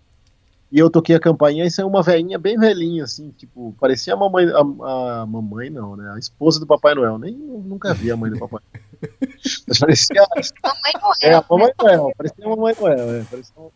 e 0.72 0.78
eu 0.78 0.90
toquei 0.90 1.14
a 1.14 1.20
campainha 1.20 1.64
e 1.64 1.70
saiu 1.70 1.86
uma 1.86 2.02
velhinha 2.02 2.38
bem 2.38 2.58
velhinha, 2.58 3.04
assim, 3.04 3.30
tipo, 3.30 3.76
parecia 3.78 4.14
a 4.14 4.16
mamãe, 4.16 4.46
a, 4.48 5.20
a, 5.20 5.26
mamãe 5.26 5.68
não, 5.70 5.94
né? 5.96 6.10
A 6.14 6.18
esposa 6.18 6.58
do 6.58 6.66
Papai 6.66 6.94
Noel. 6.94 7.18
Nem 7.18 7.34
nunca 7.34 7.94
vi 7.94 8.10
a 8.10 8.16
mãe 8.16 8.30
do 8.30 8.38
Papai. 8.38 8.60
Mas 9.66 9.78
parecia. 9.78 10.26
Mamãe 10.62 10.92
Noel. 11.00 11.14
É, 11.22 11.34
a 11.34 11.44
Mamãe 11.48 11.72
Noel, 11.80 12.12
parecia 12.16 12.46
a 12.46 12.48
Mamãe 12.48 12.74
Noel, 12.80 13.14
é, 13.14 13.24
parecia 13.24 13.54
uma... 13.56 13.70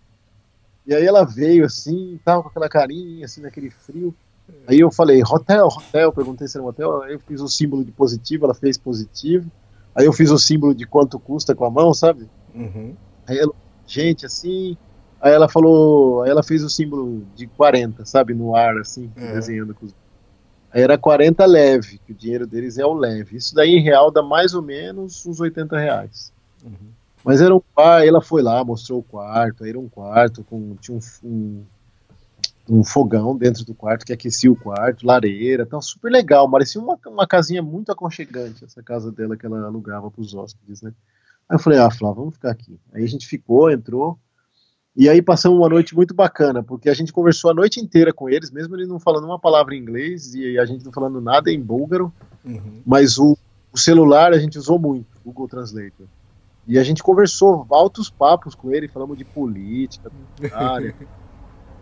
E 0.87 0.95
aí 0.95 1.05
ela 1.05 1.25
veio 1.25 1.65
assim, 1.65 2.21
tava 2.25 2.45
com 2.45 2.49
aquela 2.49 2.69
carinha, 2.69 3.25
assim, 3.25 3.41
naquele 3.41 3.71
frio. 3.71 4.15
Aí 4.69 4.79
eu 4.79 4.93
falei, 4.93 5.21
hotel, 5.23 5.67
hotel, 5.67 6.13
perguntei 6.13 6.47
se 6.47 6.57
era 6.57 6.65
um 6.65 6.69
hotel, 6.69 7.03
aí 7.03 7.15
eu 7.15 7.21
fiz 7.21 7.41
o 7.41 7.49
símbolo 7.49 7.85
de 7.85 7.91
positivo, 7.91 8.45
ela 8.45 8.55
fez 8.55 8.79
positivo. 8.79 9.51
Aí 9.93 10.07
eu 10.07 10.13
fiz 10.13 10.31
o 10.31 10.39
símbolo 10.39 10.73
de 10.73 10.87
quanto 10.87 11.19
custa 11.19 11.57
com 11.57 11.65
a 11.65 11.71
mão, 11.71 11.93
sabe? 11.93 12.29
Uhum. 12.55 12.95
Aí 13.27 13.37
ela, 13.37 13.53
gente, 13.85 14.25
assim, 14.25 14.77
Aí 15.21 15.33
ela 15.33 15.49
falou, 15.49 16.23
aí 16.23 16.31
ela 16.31 16.43
fez 16.43 16.63
o 16.63 16.69
símbolo 16.69 17.27
de 17.35 17.47
40, 17.47 18.05
sabe, 18.05 18.35
no 18.35 18.55
ar, 18.55 18.77
assim, 18.79 19.11
é. 19.17 19.33
desenhando 19.33 19.75
com 19.75 19.87
os. 19.87 19.95
Aí 20.73 20.83
era 20.83 20.99
40 20.99 21.45
leve, 21.47 21.99
que 21.99 22.13
o 22.13 22.15
dinheiro 22.15 22.47
deles 22.47 22.79
é 22.79 22.85
o 22.85 22.93
leve. 22.93 23.37
Isso 23.37 23.55
daí 23.55 23.77
em 23.77 23.83
real 23.83 24.11
dá 24.11 24.23
mais 24.23 24.55
ou 24.55 24.63
menos 24.63 25.25
uns 25.25 25.41
80 25.41 25.79
reais. 25.79 26.33
Uhum. 26.65 26.91
Mas 27.25 27.41
era 27.41 27.55
um 27.55 27.61
pai, 27.75 28.09
ela 28.09 28.21
foi 28.21 28.41
lá, 28.43 28.63
mostrou 28.65 29.01
o 29.01 29.03
quarto, 29.03 29.65
aí 29.65 29.71
era 29.71 29.79
um 29.81 29.89
quarto 29.89 30.45
com 30.45 30.77
tinha 30.77 30.97
um, 30.97 31.01
um, 31.29 31.65
um, 32.69 32.85
fogão 32.85 33.37
dentro 33.37 33.65
do 33.65 33.75
quarto 33.75 34.07
que 34.07 34.13
aquecia 34.13 34.51
o 34.51 34.55
quarto, 34.55 35.05
lareira, 35.05 35.67
tal, 35.67 35.83
super 35.83 36.09
legal, 36.11 36.49
parecia 36.49 36.81
uma, 36.81 36.97
uma 37.07 37.27
casinha 37.27 37.63
muito 37.63 37.91
aconchegante 37.91 38.65
essa 38.65 38.81
casa 38.81 39.11
dela 39.11 39.37
que 39.37 39.45
ela 39.45 39.67
alugava 39.67 40.09
para 40.09 40.21
os 40.21 40.35
hóspedes, 40.35 40.83
né? 40.83 40.93
Aí 41.49 41.57
eu 41.57 41.59
falei, 41.59 41.81
ah, 41.81 41.91
Flávia, 41.91 42.17
vamos 42.17 42.35
ficar 42.35 42.51
aqui. 42.51 42.79
Aí 42.93 43.03
a 43.03 43.09
gente 43.09 43.27
ficou, 43.27 43.71
entrou, 43.71 44.19
e 44.97 45.11
aí 45.11 45.21
passamos 45.21 45.59
uma 45.59 45.69
noite 45.69 45.95
muito 45.95 46.15
bacana, 46.15 46.63
porque 46.63 46.89
a 46.89 46.95
gente 46.95 47.13
conversou 47.13 47.51
a 47.51 47.55
noite 47.55 47.79
inteira 47.79 48.15
com 48.15 48.31
eles, 48.31 48.51
mesmo 48.51 48.75
eles 48.75 48.89
não 48.89 48.99
falando 48.99 49.25
uma 49.25 49.39
palavra 49.39 49.75
em 49.75 49.79
inglês 49.79 50.35
e 50.35 50.59
a 50.59 50.65
gente 50.65 50.87
não 50.87 50.93
falando 50.93 51.21
nada 51.21 51.51
em 51.53 51.61
búlgaro, 51.61 52.11
uhum. 52.43 52.81
mas 52.87 53.19
o, 53.19 53.37
o, 53.71 53.79
celular 53.79 54.33
a 54.33 54.39
gente 54.39 54.57
usou 54.59 54.79
muito, 54.79 55.07
o 55.23 55.27
Google 55.27 55.49
Translator. 55.49 56.07
E 56.67 56.79
a 56.79 56.83
gente 56.83 57.03
conversou 57.03 57.67
altos 57.69 58.09
papos 58.09 58.55
com 58.55 58.73
ele, 58.73 58.89
falamos 58.89 59.19
de 59.19 59.25
política, 59.25 60.11
área, 60.55 60.95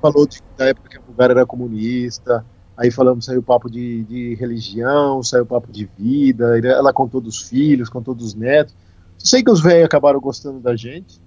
falou 0.03 0.27
de, 0.27 0.41
da 0.57 0.67
época 0.67 0.89
que 0.89 0.99
a 0.99 1.01
Bulgária 1.01 1.35
era 1.35 1.47
comunista, 1.47 2.45
aí 2.77 2.91
falamos, 2.91 3.27
saiu 3.27 3.45
papo 3.45 3.71
de, 3.71 4.03
de 4.03 4.35
religião, 4.35 5.23
saiu 5.23 5.47
papo 5.47 5.71
de 5.71 5.89
vida, 5.97 6.59
ela 6.59 6.93
contou 6.93 7.21
dos 7.21 7.43
filhos, 7.43 7.89
contou 7.89 8.13
dos 8.13 8.35
netos. 8.35 8.75
Sei 9.17 9.41
que 9.41 9.53
os 9.53 9.63
velhos 9.63 9.85
acabaram 9.85 10.19
gostando 10.19 10.59
da 10.59 10.75
gente, 10.75 11.21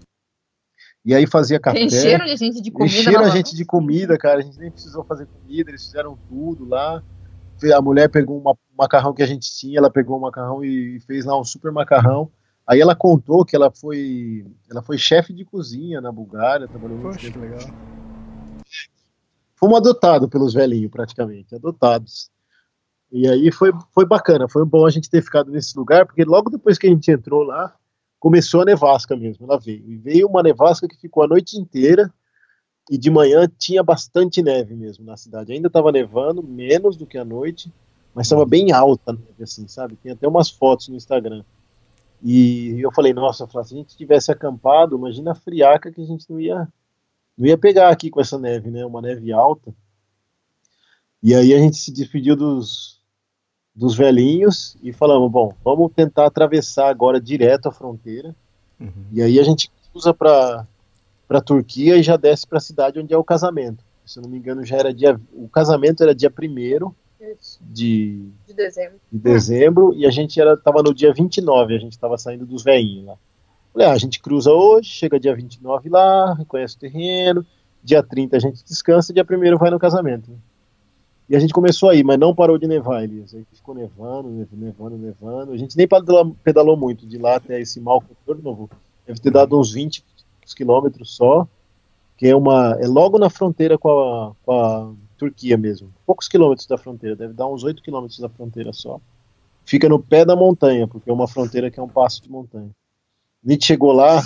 e 1.07 1.15
aí 1.15 1.25
fazia 1.25 1.57
café. 1.57 1.81
Encheram 1.81 2.25
a 2.25 2.35
gente 2.35 2.61
de 2.61 2.69
comida. 2.69 2.99
Encheram 2.99 3.23
a 3.23 3.29
gente 3.29 3.55
de 3.55 3.63
comida, 3.63 4.17
cara. 4.17 4.39
A 4.39 4.41
gente 4.41 4.59
nem 4.59 4.69
precisou 4.69 5.05
fazer 5.05 5.25
comida, 5.25 5.71
eles 5.71 5.85
fizeram 5.85 6.19
tudo 6.27 6.67
lá. 6.67 7.01
A 7.73 7.81
mulher 7.81 8.09
pegou 8.09 8.37
um 8.37 8.53
macarrão 8.77 9.13
que 9.13 9.23
a 9.23 9.25
gente 9.25 9.49
tinha, 9.55 9.79
ela 9.79 9.89
pegou 9.89 10.17
o 10.17 10.19
um 10.19 10.23
macarrão 10.23 10.65
e 10.65 10.99
fez 11.07 11.23
lá 11.23 11.39
um 11.39 11.45
super 11.45 11.71
macarrão. 11.71 12.29
Aí 12.67 12.81
ela 12.81 12.93
contou 12.93 13.45
que 13.45 13.55
ela 13.55 13.71
foi, 13.71 14.45
ela 14.69 14.81
foi 14.81 14.97
chefe 14.97 15.31
de 15.31 15.45
cozinha 15.45 16.01
na 16.01 16.11
Bulgária, 16.11 16.67
trabalhou 16.67 16.97
muito 16.97 17.17
tempo. 17.17 17.39
legal. 17.39 17.59
Fomos 19.55 19.77
adotados 19.77 20.27
pelos 20.27 20.53
velhinhos, 20.53 20.91
praticamente, 20.91 21.55
adotados. 21.55 22.29
E 23.09 23.25
aí 23.29 23.49
foi, 23.49 23.71
foi 23.93 24.05
bacana, 24.05 24.49
foi 24.49 24.65
bom 24.65 24.85
a 24.85 24.89
gente 24.89 25.09
ter 25.09 25.21
ficado 25.21 25.51
nesse 25.51 25.77
lugar, 25.77 26.05
porque 26.05 26.25
logo 26.25 26.49
depois 26.49 26.77
que 26.77 26.85
a 26.85 26.89
gente 26.89 27.09
entrou 27.09 27.43
lá, 27.43 27.73
começou 28.19 28.61
a 28.61 28.65
nevasca 28.65 29.15
mesmo, 29.15 29.45
ela 29.45 29.59
veio. 29.59 29.83
E 29.87 29.97
veio 29.97 30.27
uma 30.27 30.43
nevasca 30.43 30.87
que 30.87 30.97
ficou 30.97 31.23
a 31.23 31.27
noite 31.27 31.57
inteira 31.57 32.11
e 32.89 32.97
de 32.97 33.09
manhã 33.09 33.49
tinha 33.57 33.83
bastante 33.83 34.41
neve 34.41 34.73
mesmo 34.75 35.05
na 35.05 35.17
cidade. 35.17 35.51
Ainda 35.51 35.67
estava 35.67 35.91
nevando, 35.91 36.41
menos 36.41 36.95
do 36.95 37.05
que 37.05 37.17
à 37.17 37.25
noite, 37.25 37.71
mas 38.13 38.27
estava 38.27 38.45
bem 38.45 38.71
alta 38.71 39.11
a 39.11 39.13
neve, 39.13 39.43
assim, 39.43 39.67
sabe? 39.67 39.95
Tem 39.97 40.11
até 40.11 40.27
umas 40.27 40.49
fotos 40.49 40.87
no 40.87 40.95
Instagram. 40.95 41.43
E 42.23 42.79
eu 42.81 42.91
falei, 42.91 43.13
nossa, 43.13 43.47
se 43.47 43.57
a 43.57 43.77
gente 43.77 43.95
tivesse 43.95 44.31
acampado, 44.31 44.97
imagina 44.97 45.31
a 45.31 45.35
friaca 45.35 45.91
que 45.91 46.01
a 46.01 46.05
gente 46.05 46.25
não 46.29 46.39
ia, 46.39 46.67
não 47.37 47.45
ia 47.45 47.57
pegar 47.57 47.89
aqui 47.89 48.09
com 48.09 48.19
essa 48.19 48.39
neve, 48.39 48.71
né? 48.71 48.85
Uma 48.85 49.01
neve 49.01 49.31
alta. 49.31 49.73
E 51.21 51.35
aí 51.35 51.53
a 51.53 51.59
gente 51.59 51.77
se 51.77 51.91
despediu 51.91 52.35
dos, 52.35 52.96
dos 53.77 53.95
velhinhos 53.95 54.75
e 54.81 54.91
falamos, 54.91 55.31
bom, 55.31 55.53
vamos 55.63 55.91
tentar 55.95 56.25
atravessar 56.25 56.89
agora 56.89 57.21
direto 57.21 57.69
a 57.69 57.71
fronteira. 57.71 58.35
Uhum. 58.79 59.05
E 59.13 59.21
aí 59.21 59.39
a 59.39 59.43
gente 59.43 59.71
cruza 59.91 60.13
para 60.13 60.65
para 61.27 61.41
Turquia 61.41 61.97
e 61.97 62.03
já 62.03 62.15
desce 62.15 62.47
para 62.47 62.57
a 62.57 62.61
cidade 62.61 62.99
onde 62.99 63.13
é 63.13 63.17
o 63.17 63.23
casamento. 63.23 63.83
Se 64.05 64.17
eu 64.17 64.23
não 64.23 64.29
me 64.29 64.37
engano, 64.37 64.65
já 64.65 64.77
era 64.77 64.93
dia 64.93 65.19
o 65.33 65.47
casamento 65.49 66.01
era 66.01 66.15
dia 66.15 66.31
1 66.31 66.91
de, 67.61 68.29
de 68.47 68.53
dezembro. 68.53 68.99
De 69.11 69.19
dezembro 69.19 69.93
e 69.93 70.07
a 70.07 70.09
gente 70.09 70.39
era 70.39 70.55
tava 70.57 70.81
no 70.81 70.93
dia 70.93 71.13
29, 71.13 71.75
a 71.75 71.79
gente 71.79 71.91
estava 71.91 72.17
saindo 72.17 72.45
dos 72.45 72.63
velhinhos 72.63 73.05
lá. 73.05 73.15
Falei, 73.73 73.87
ah, 73.89 73.91
a 73.91 73.97
gente 73.97 74.19
cruza 74.19 74.51
hoje, 74.51 74.89
chega 74.89 75.19
dia 75.19 75.35
29 75.35 75.89
lá, 75.89 76.33
reconhece 76.33 76.77
o 76.77 76.79
terreno, 76.79 77.45
dia 77.83 78.01
30 78.01 78.37
a 78.37 78.39
gente 78.39 78.63
descansa, 78.63 79.13
dia 79.13 79.23
1 79.29 79.57
vai 79.57 79.69
no 79.69 79.77
casamento. 79.77 80.31
E 81.29 81.35
a 81.35 81.39
gente 81.39 81.53
começou 81.53 81.89
aí, 81.89 82.03
mas 82.03 82.17
não 82.17 82.33
parou 82.33 82.57
de 82.57 82.67
nevar, 82.67 83.03
Elias. 83.03 83.33
Aí 83.33 83.45
ficou 83.51 83.75
nevando, 83.75 84.29
nevando, 84.29 84.97
nevando. 84.97 85.51
A 85.51 85.57
gente 85.57 85.75
nem 85.75 85.87
pedalou 86.41 86.77
muito 86.77 87.05
de 87.05 87.17
lá 87.17 87.35
até 87.35 87.59
esse 87.59 87.79
de 87.79 88.41
novo. 88.41 88.69
Deve 89.05 89.19
ter 89.19 89.31
dado 89.31 89.59
uns 89.59 89.73
20 89.73 90.03
quilômetros 90.55 91.15
só, 91.15 91.45
que 92.15 92.27
é 92.27 92.35
uma 92.35 92.77
é 92.79 92.87
logo 92.87 93.19
na 93.19 93.29
fronteira 93.29 93.77
com 93.77 93.89
a, 93.89 94.33
com 94.45 94.51
a 94.53 94.93
Turquia 95.17 95.57
mesmo. 95.57 95.93
Poucos 96.05 96.29
quilômetros 96.29 96.65
da 96.65 96.77
fronteira, 96.77 97.15
deve 97.15 97.33
dar 97.33 97.47
uns 97.47 97.63
8 97.63 97.83
quilômetros 97.83 98.19
da 98.19 98.29
fronteira 98.29 98.71
só. 98.71 98.99
Fica 99.65 99.89
no 99.89 99.99
pé 99.99 100.23
da 100.23 100.35
montanha, 100.35 100.87
porque 100.87 101.09
é 101.09 101.13
uma 101.13 101.27
fronteira 101.27 101.69
que 101.69 101.77
é 101.77 101.83
um 101.83 101.89
passo 101.89 102.23
de 102.23 102.31
montanha. 102.31 102.69
A 103.45 103.51
gente 103.51 103.65
chegou 103.65 103.91
lá, 103.91 104.23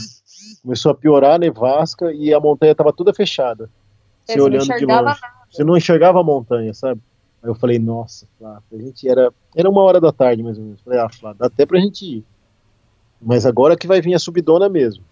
começou 0.62 0.92
a 0.92 0.96
piorar 0.96 1.34
a 1.34 1.40
nevasca 1.40 2.14
e 2.14 2.32
a 2.32 2.40
montanha 2.40 2.74
estava 2.74 2.94
toda 2.94 3.12
fechada. 3.12 3.68
Você 4.24 4.40
olhando 4.40 4.66
de 4.66 4.86
longe. 4.86 4.86
Nada 4.86 5.41
você 5.52 5.64
não 5.64 5.76
enxergava 5.76 6.20
a 6.20 6.24
montanha, 6.24 6.74
sabe? 6.74 7.02
Aí 7.44 7.50
eu 7.50 7.56
falei, 7.56 7.78
nossa, 7.78 8.28
Flávio, 8.38 8.64
a 8.72 8.78
gente 8.78 9.08
era. 9.08 9.34
Era 9.56 9.70
uma 9.70 9.82
hora 9.82 10.00
da 10.00 10.12
tarde, 10.12 10.42
mais 10.42 10.58
ou 10.58 10.64
menos. 10.64 10.82
Falei, 10.82 11.00
ah, 11.00 11.10
Flávio, 11.10 11.40
dá 11.40 11.48
até 11.48 11.66
pra 11.66 11.80
gente 11.80 12.06
ir. 12.06 12.26
Mas 13.22 13.46
agora 13.46 13.76
que 13.76 13.88
vai 13.88 14.02
vir 14.02 14.14
a 14.14 14.20
subidona 14.20 14.70
mesmo. 14.70 15.04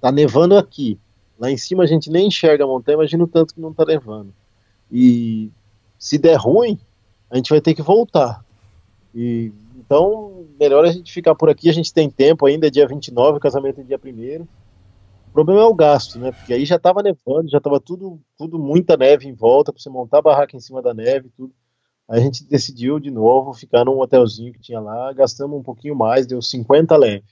Tá 0.00 0.10
nevando 0.10 0.56
aqui. 0.56 0.98
Lá 1.38 1.50
em 1.50 1.56
cima 1.56 1.84
a 1.84 1.86
gente 1.86 2.10
nem 2.10 2.28
enxerga 2.28 2.64
a 2.64 2.66
montanha, 2.66 2.96
imagina 2.96 3.24
o 3.24 3.28
tanto 3.28 3.54
que 3.54 3.60
não 3.60 3.72
tá 3.72 3.84
nevando. 3.84 4.32
E 4.90 5.50
se 5.98 6.18
der 6.18 6.36
ruim, 6.36 6.78
a 7.30 7.36
gente 7.36 7.50
vai 7.50 7.60
ter 7.60 7.74
que 7.74 7.82
voltar. 7.82 8.44
E 9.14 9.52
então, 9.76 10.46
melhor 10.58 10.84
a 10.84 10.92
gente 10.92 11.12
ficar 11.12 11.34
por 11.34 11.50
aqui, 11.50 11.68
a 11.68 11.72
gente 11.72 11.92
tem 11.92 12.08
tempo 12.08 12.46
ainda, 12.46 12.68
é 12.68 12.70
dia 12.70 12.86
29, 12.86 13.38
o 13.38 13.40
casamento 13.40 13.80
é 13.80 13.84
dia 13.84 13.98
1 14.02 14.46
o 15.30 15.32
problema 15.32 15.60
é 15.60 15.64
o 15.64 15.74
gasto, 15.74 16.18
né? 16.18 16.32
Porque 16.32 16.52
aí 16.52 16.64
já 16.64 16.74
estava 16.74 17.04
nevando, 17.04 17.48
já 17.48 17.58
estava 17.58 17.80
tudo, 17.80 18.20
tudo 18.36 18.58
muita 18.58 18.96
neve 18.96 19.28
em 19.28 19.32
volta 19.32 19.72
para 19.72 19.80
você 19.80 19.88
montar 19.88 20.18
a 20.18 20.22
barraca 20.22 20.56
em 20.56 20.60
cima 20.60 20.82
da 20.82 20.92
neve, 20.92 21.30
tudo. 21.36 21.54
Aí 22.08 22.18
a 22.18 22.22
gente 22.24 22.42
decidiu 22.44 22.98
de 22.98 23.12
novo 23.12 23.54
ficar 23.54 23.84
num 23.84 24.00
hotelzinho 24.00 24.52
que 24.52 24.58
tinha 24.58 24.80
lá, 24.80 25.12
gastamos 25.12 25.56
um 25.56 25.62
pouquinho 25.62 25.94
mais, 25.94 26.26
deu 26.26 26.42
50 26.42 26.96
leve. 26.96 27.24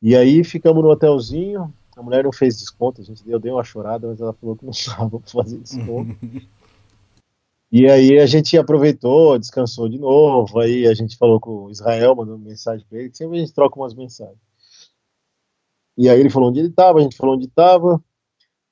E 0.00 0.16
aí 0.16 0.42
ficamos 0.42 0.82
no 0.82 0.88
hotelzinho, 0.88 1.70
a 1.94 2.02
mulher 2.02 2.24
não 2.24 2.32
fez 2.32 2.58
desconto, 2.58 3.02
a 3.02 3.04
gente 3.04 3.22
deu, 3.22 3.38
deu 3.38 3.56
uma 3.56 3.64
chorada, 3.64 4.08
mas 4.08 4.18
ela 4.18 4.32
falou 4.32 4.56
que 4.56 4.64
não 4.64 4.72
estava 4.72 5.20
para 5.20 5.30
fazer 5.30 5.58
desconto. 5.58 6.16
e 7.70 7.86
aí 7.90 8.18
a 8.18 8.24
gente 8.24 8.56
aproveitou, 8.56 9.38
descansou 9.38 9.86
de 9.86 9.98
novo, 9.98 10.58
aí 10.58 10.86
a 10.86 10.94
gente 10.94 11.18
falou 11.18 11.38
com 11.38 11.66
o 11.66 11.70
Israel, 11.70 12.16
mandou 12.16 12.38
mensagem 12.38 12.86
para 12.88 13.00
ele, 13.00 13.14
sempre 13.14 13.36
a 13.36 13.40
gente 13.40 13.52
troca 13.52 13.78
umas 13.78 13.92
mensagens. 13.92 14.38
E 15.96 16.08
aí 16.08 16.18
ele 16.18 16.30
falou 16.30 16.50
onde 16.50 16.60
ele 16.60 16.68
estava, 16.68 16.98
a 16.98 17.02
gente 17.02 17.16
falou 17.16 17.36
onde 17.36 17.46
estava. 17.46 18.02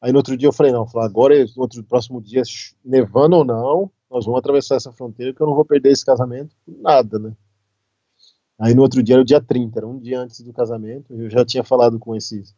Aí 0.00 0.10
no 0.10 0.18
outro 0.18 0.36
dia 0.36 0.48
eu 0.48 0.52
falei, 0.52 0.72
não, 0.72 0.86
falei, 0.86 1.08
agora, 1.08 1.44
no 1.56 1.62
outro 1.62 1.82
próximo 1.84 2.20
dia, 2.20 2.42
nevando 2.84 3.36
ou 3.36 3.44
não, 3.44 3.90
nós 4.10 4.24
vamos 4.24 4.40
atravessar 4.40 4.76
essa 4.76 4.92
fronteira 4.92 5.32
que 5.32 5.40
eu 5.40 5.46
não 5.46 5.54
vou 5.54 5.64
perder 5.64 5.90
esse 5.90 6.04
casamento 6.04 6.54
nada, 6.66 7.18
né? 7.18 7.32
Aí 8.58 8.74
no 8.74 8.82
outro 8.82 9.02
dia 9.02 9.14
era 9.14 9.22
o 9.22 9.24
dia 9.24 9.40
30, 9.40 9.78
era 9.78 9.86
um 9.86 9.98
dia 9.98 10.20
antes 10.20 10.40
do 10.40 10.52
casamento, 10.52 11.12
eu 11.14 11.30
já 11.30 11.44
tinha 11.44 11.64
falado 11.64 11.98
com 11.98 12.14
esses, 12.14 12.54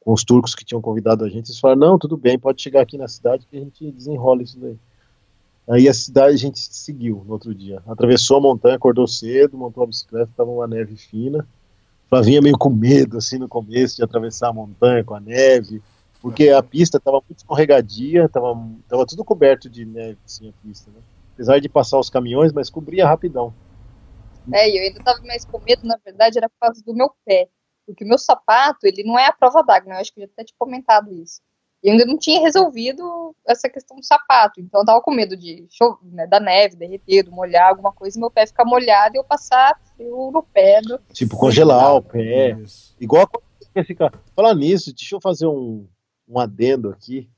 com 0.00 0.12
os 0.12 0.24
turcos 0.24 0.54
que 0.54 0.64
tinham 0.64 0.80
convidado 0.80 1.24
a 1.24 1.28
gente, 1.28 1.48
eles 1.48 1.60
falaram, 1.60 1.80
não, 1.80 1.98
tudo 1.98 2.16
bem, 2.16 2.38
pode 2.38 2.62
chegar 2.62 2.80
aqui 2.80 2.96
na 2.96 3.08
cidade 3.08 3.46
que 3.46 3.56
a 3.56 3.60
gente 3.60 3.90
desenrola 3.92 4.42
isso 4.42 4.58
daí. 4.58 4.78
Aí 5.68 5.88
a 5.88 5.94
cidade 5.94 6.34
a 6.34 6.38
gente 6.38 6.60
seguiu 6.60 7.24
no 7.26 7.32
outro 7.32 7.52
dia. 7.52 7.82
Atravessou 7.86 8.36
a 8.36 8.40
montanha, 8.40 8.76
acordou 8.76 9.06
cedo, 9.06 9.58
montou 9.58 9.82
a 9.82 9.86
bicicleta, 9.86 10.30
estava 10.30 10.48
uma 10.48 10.66
neve 10.66 10.96
fina. 10.96 11.46
Flavinha 12.08 12.40
meio 12.40 12.56
com 12.56 12.70
medo, 12.70 13.18
assim, 13.18 13.38
no 13.38 13.48
começo, 13.48 13.96
de 13.96 14.04
atravessar 14.04 14.48
a 14.48 14.52
montanha 14.52 15.02
com 15.02 15.14
a 15.14 15.20
neve, 15.20 15.82
porque 16.20 16.48
a 16.48 16.62
pista 16.62 16.98
estava 16.98 17.20
muito 17.28 17.38
escorregadia, 17.38 18.24
estava 18.24 18.56
tava 18.88 19.06
tudo 19.06 19.24
coberto 19.24 19.68
de 19.68 19.84
neve, 19.84 20.18
assim, 20.24 20.48
a 20.48 20.52
pista, 20.62 20.90
né? 20.90 21.00
Apesar 21.34 21.60
de 21.60 21.68
passar 21.68 21.98
os 21.98 22.08
caminhões, 22.08 22.52
mas 22.52 22.70
cobria 22.70 23.06
rapidão. 23.06 23.52
É, 24.52 24.68
eu 24.70 24.82
ainda 24.82 25.00
estava 25.00 25.20
mais 25.22 25.44
com 25.44 25.60
medo, 25.60 25.86
na 25.86 25.98
verdade, 26.04 26.38
era 26.38 26.48
por 26.48 26.58
causa 26.60 26.82
do 26.82 26.94
meu 26.94 27.10
pé. 27.24 27.48
Porque 27.84 28.04
o 28.04 28.08
meu 28.08 28.18
sapato, 28.18 28.86
ele 28.86 29.04
não 29.04 29.18
é 29.18 29.26
a 29.26 29.32
prova 29.32 29.62
d'água, 29.62 29.90
né? 29.90 29.96
Eu 29.96 30.00
acho 30.00 30.12
que 30.12 30.20
eu 30.20 30.26
já 30.26 30.32
até 30.32 30.44
te 30.44 30.54
comentado 30.58 31.12
isso. 31.12 31.40
E 31.82 31.90
ainda 31.90 32.04
não 32.04 32.18
tinha 32.18 32.40
resolvido 32.40 33.34
essa 33.46 33.68
questão 33.68 33.96
do 33.96 34.04
sapato. 34.04 34.60
Então 34.60 34.80
eu 34.80 34.84
tava 34.84 35.00
com 35.00 35.12
medo 35.12 35.36
de 35.36 35.66
chover, 35.70 35.98
né, 36.10 36.26
da 36.26 36.40
neve, 36.40 36.76
derreter, 36.76 37.22
do 37.22 37.30
molhar, 37.30 37.68
alguma 37.68 37.92
coisa, 37.92 38.18
e 38.18 38.20
meu 38.20 38.30
pé 38.30 38.46
ficar 38.46 38.64
molhado 38.64 39.14
e 39.14 39.18
eu 39.18 39.24
passar 39.24 39.78
frio 39.94 40.30
no 40.32 40.42
pé. 40.42 40.80
Do... 40.80 40.98
Tipo, 41.12 41.36
congelar 41.36 41.94
o 41.94 42.02
pé. 42.02 42.56
Isso. 42.60 42.96
Igual 43.00 43.28
a 43.74 43.84
ficar. 43.84 44.12
Falar 44.34 44.54
nisso, 44.54 44.92
deixa 44.94 45.14
eu 45.14 45.20
fazer 45.20 45.46
um, 45.46 45.86
um 46.26 46.40
adendo 46.40 46.90
aqui, 46.90 47.28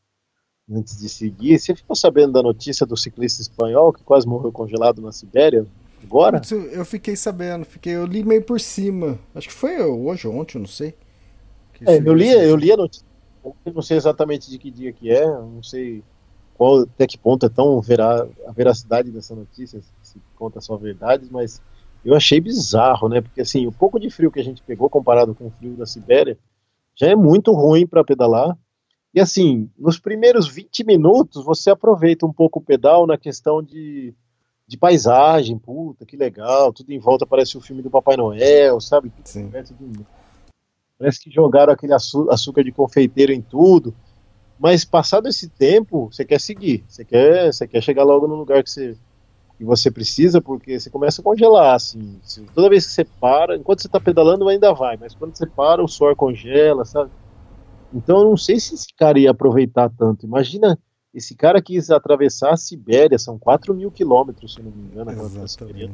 antes 0.70 0.98
de 0.98 1.08
seguir. 1.08 1.58
Você 1.58 1.74
ficou 1.74 1.96
sabendo 1.96 2.32
da 2.32 2.42
notícia 2.42 2.86
do 2.86 2.96
ciclista 2.96 3.42
espanhol 3.42 3.92
que 3.92 4.02
quase 4.02 4.26
morreu 4.26 4.52
congelado 4.52 5.02
na 5.02 5.12
Sibéria? 5.12 5.66
Agora? 6.02 6.40
Eu 6.70 6.84
fiquei 6.84 7.16
sabendo, 7.16 7.64
fiquei, 7.64 7.96
eu 7.96 8.06
li 8.06 8.22
meio 8.22 8.42
por 8.42 8.60
cima. 8.60 9.18
Acho 9.34 9.48
que 9.48 9.54
foi 9.54 9.82
hoje 9.82 10.28
ou 10.28 10.36
ontem, 10.36 10.56
eu 10.56 10.60
não 10.60 10.68
sei. 10.68 10.94
É, 11.86 11.98
eu 11.98 12.14
li, 12.14 12.28
eu 12.28 12.56
li 12.56 12.72
a 12.72 12.76
notícia 12.76 13.07
eu 13.64 13.72
não 13.72 13.82
sei 13.82 13.96
exatamente 13.96 14.50
de 14.50 14.58
que 14.58 14.70
dia 14.70 14.92
que 14.92 15.10
é, 15.10 15.26
não 15.26 15.62
sei 15.62 16.02
qual, 16.54 16.80
até 16.80 17.06
que 17.06 17.16
ponto 17.16 17.46
é 17.46 17.48
tão 17.48 17.80
verá, 17.80 18.26
a 18.46 18.52
veracidade 18.52 19.10
dessa 19.10 19.34
notícia, 19.34 19.80
se 20.02 20.20
conta 20.34 20.60
só 20.60 20.76
verdades, 20.76 21.30
mas 21.30 21.62
eu 22.04 22.14
achei 22.14 22.40
bizarro, 22.40 23.08
né? 23.08 23.20
Porque 23.20 23.40
assim, 23.40 23.66
o 23.66 23.72
pouco 23.72 23.98
de 23.98 24.10
frio 24.10 24.30
que 24.30 24.40
a 24.40 24.44
gente 24.44 24.62
pegou 24.62 24.90
comparado 24.90 25.34
com 25.34 25.46
o 25.46 25.50
frio 25.50 25.76
da 25.76 25.86
Sibéria 25.86 26.36
já 26.96 27.06
é 27.06 27.14
muito 27.14 27.52
ruim 27.52 27.86
para 27.86 28.02
pedalar. 28.02 28.58
E 29.14 29.20
assim, 29.20 29.70
nos 29.78 29.98
primeiros 29.98 30.48
20 30.48 30.84
minutos 30.84 31.44
você 31.44 31.70
aproveita 31.70 32.26
um 32.26 32.32
pouco 32.32 32.58
o 32.58 32.62
pedal 32.62 33.06
na 33.06 33.16
questão 33.16 33.62
de, 33.62 34.12
de 34.66 34.76
paisagem, 34.76 35.58
puta, 35.58 36.04
que 36.04 36.16
legal, 36.16 36.72
tudo 36.72 36.92
em 36.92 36.98
volta 36.98 37.26
parece 37.26 37.56
o 37.56 37.60
filme 37.60 37.82
do 37.82 37.90
Papai 37.90 38.16
Noel, 38.16 38.80
sabe? 38.80 39.12
Sim. 39.24 39.50
Tudo 39.50 40.06
Parece 40.98 41.20
que 41.20 41.30
jogaram 41.30 41.72
aquele 41.72 41.92
açúcar 41.94 42.64
de 42.64 42.72
confeiteiro 42.72 43.32
em 43.32 43.40
tudo. 43.40 43.94
Mas 44.58 44.84
passado 44.84 45.28
esse 45.28 45.48
tempo, 45.48 46.08
você 46.10 46.24
quer 46.24 46.40
seguir. 46.40 46.84
Você 46.88 47.04
quer, 47.04 47.52
você 47.52 47.68
quer 47.68 47.80
chegar 47.80 48.02
logo 48.02 48.26
no 48.26 48.34
lugar 48.34 48.62
que 48.64 48.70
você, 48.70 48.96
que 49.56 49.64
você 49.64 49.90
precisa, 49.90 50.40
porque 50.40 50.80
você 50.80 50.90
começa 50.90 51.20
a 51.20 51.24
congelar. 51.24 51.76
Assim, 51.76 52.18
toda 52.54 52.68
vez 52.68 52.84
que 52.86 52.92
você 52.92 53.04
para, 53.04 53.56
enquanto 53.56 53.80
você 53.80 53.86
está 53.86 54.00
pedalando, 54.00 54.48
ainda 54.48 54.74
vai. 54.74 54.96
Mas 54.96 55.14
quando 55.14 55.36
você 55.36 55.46
para, 55.46 55.82
o 55.82 55.88
suor 55.88 56.16
congela, 56.16 56.84
sabe? 56.84 57.10
Então 57.94 58.18
eu 58.18 58.24
não 58.24 58.36
sei 58.36 58.58
se 58.58 58.74
esse 58.74 58.92
cara 58.94 59.18
ia 59.18 59.30
aproveitar 59.30 59.88
tanto. 59.96 60.26
Imagina 60.26 60.76
esse 61.14 61.34
cara 61.34 61.62
quis 61.62 61.90
atravessar 61.90 62.52
a 62.52 62.56
Sibéria, 62.56 63.18
são 63.18 63.38
4 63.38 63.72
mil 63.72 63.90
quilômetros, 63.90 64.54
se 64.54 64.62
não 64.62 64.70
me 64.70 64.82
engano. 64.82 65.10
Exatamente. 65.10 65.92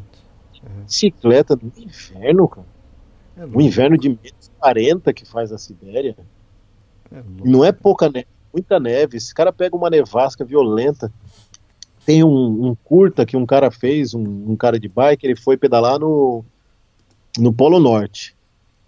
Bicicleta 0.86 1.54
do 1.54 1.70
inferno, 1.76 2.48
cara. 2.48 2.73
É 3.36 3.44
o 3.44 3.60
inverno 3.60 3.98
de 3.98 4.08
menos 4.08 4.50
40 4.58 5.12
que 5.12 5.24
faz 5.24 5.52
a 5.52 5.58
Sibéria. 5.58 6.16
É 7.12 7.22
não 7.44 7.64
é 7.64 7.72
pouca 7.72 8.08
neve, 8.08 8.26
muita 8.52 8.78
neve. 8.78 9.16
Esse 9.16 9.34
cara 9.34 9.52
pega 9.52 9.76
uma 9.76 9.90
nevasca 9.90 10.44
violenta. 10.44 11.12
Tem 12.06 12.22
um, 12.22 12.68
um 12.68 12.74
curta 12.74 13.24
que 13.24 13.36
um 13.36 13.46
cara 13.46 13.70
fez, 13.70 14.14
um, 14.14 14.50
um, 14.50 14.56
cara 14.56 14.78
de 14.78 14.88
bike, 14.88 15.26
ele 15.26 15.36
foi 15.36 15.56
pedalar 15.56 15.98
no, 15.98 16.44
no 17.38 17.52
Polo 17.52 17.80
Norte. 17.80 18.36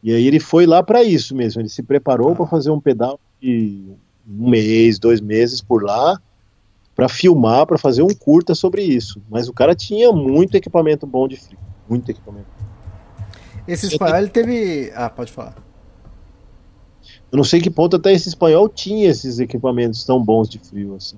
E 0.02 0.12
aí 0.12 0.26
ele 0.26 0.38
foi 0.38 0.66
lá 0.66 0.82
para 0.82 1.02
isso 1.02 1.34
mesmo. 1.34 1.62
Ele 1.62 1.68
se 1.68 1.82
preparou 1.82 2.32
ah. 2.32 2.36
para 2.36 2.46
fazer 2.46 2.70
um 2.70 2.80
pedal 2.80 3.18
de 3.40 3.84
um 4.28 4.50
mês, 4.50 4.98
dois 4.98 5.20
meses 5.20 5.60
por 5.62 5.82
lá, 5.82 6.20
para 6.94 7.08
filmar, 7.08 7.66
para 7.66 7.78
fazer 7.78 8.02
um 8.02 8.14
curta 8.14 8.54
sobre 8.54 8.82
isso. 8.82 9.22
Mas 9.30 9.48
o 9.48 9.52
cara 9.52 9.74
tinha 9.74 10.12
muito 10.12 10.56
equipamento 10.56 11.06
bom 11.06 11.26
de 11.26 11.36
frio, 11.36 11.58
muito 11.88 12.10
equipamento. 12.10 12.55
Esse 13.66 13.86
espanhol 13.86 14.18
ele 14.18 14.28
teve. 14.28 14.92
Ah, 14.94 15.10
pode 15.10 15.32
falar. 15.32 15.56
Eu 17.30 17.36
não 17.36 17.44
sei 17.44 17.60
que 17.60 17.70
ponto 17.70 17.96
até 17.96 18.12
esse 18.12 18.28
espanhol 18.28 18.68
tinha 18.68 19.08
esses 19.08 19.38
equipamentos 19.38 20.04
tão 20.04 20.22
bons 20.22 20.48
de 20.48 20.58
frio 20.58 20.94
assim. 20.94 21.16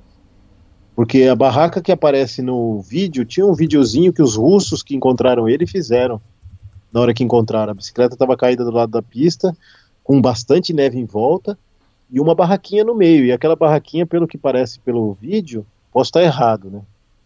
Porque 0.96 1.24
a 1.24 1.36
barraca 1.36 1.80
que 1.80 1.92
aparece 1.92 2.42
no 2.42 2.80
vídeo 2.80 3.24
tinha 3.24 3.46
um 3.46 3.54
videozinho 3.54 4.12
que 4.12 4.22
os 4.22 4.34
russos 4.34 4.82
que 4.82 4.96
encontraram 4.96 5.48
ele 5.48 5.66
fizeram. 5.66 6.20
Na 6.92 7.00
hora 7.00 7.14
que 7.14 7.22
encontraram. 7.22 7.70
A 7.70 7.74
bicicleta 7.74 8.14
estava 8.14 8.36
caída 8.36 8.64
do 8.64 8.70
lado 8.70 8.90
da 8.90 9.02
pista, 9.02 9.56
com 10.02 10.20
bastante 10.20 10.72
neve 10.72 10.98
em 10.98 11.04
volta, 11.04 11.56
e 12.10 12.18
uma 12.18 12.34
barraquinha 12.34 12.82
no 12.82 12.94
meio. 12.94 13.26
E 13.26 13.32
aquela 13.32 13.54
barraquinha, 13.54 14.06
pelo 14.06 14.26
que 14.26 14.38
parece 14.38 14.80
pelo 14.80 15.12
vídeo, 15.12 15.64
posso 15.92 16.08
estar 16.08 16.22
errado, 16.22 16.70
né? 16.70 16.80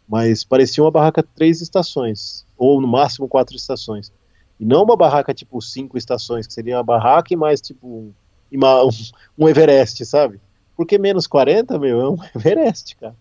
Mas 0.09 0.45
parecia 0.45 0.83
uma 0.83 0.91
barraca 0.91 1.23
três 1.23 1.63
estações, 1.63 2.45
ou 2.59 2.81
no 2.81 2.89
máximo 2.89 3.29
quatro 3.29 3.57
estações. 3.57 4.13
E 4.63 4.65
não 4.65 4.85
uma 4.85 4.97
barraca 4.97 5.35
tipo 5.35 5.61
cinco 5.61 5.99
estações, 5.99 6.47
que 6.47 6.53
seria 6.53 6.77
uma 6.77 6.85
barraca 6.85 7.35
e 7.35 7.37
mais 7.37 7.61
tipo 7.61 8.15
uma, 8.53 8.85
um, 8.85 8.91
um 9.37 9.49
Everest, 9.49 10.07
sabe? 10.07 10.41
Porque 10.77 10.99
menos 10.99 11.27
40, 11.27 11.81
meu, 11.81 12.01
é 12.01 12.09
um 12.09 12.17
Everest, 12.33 12.95
cara. 12.95 13.17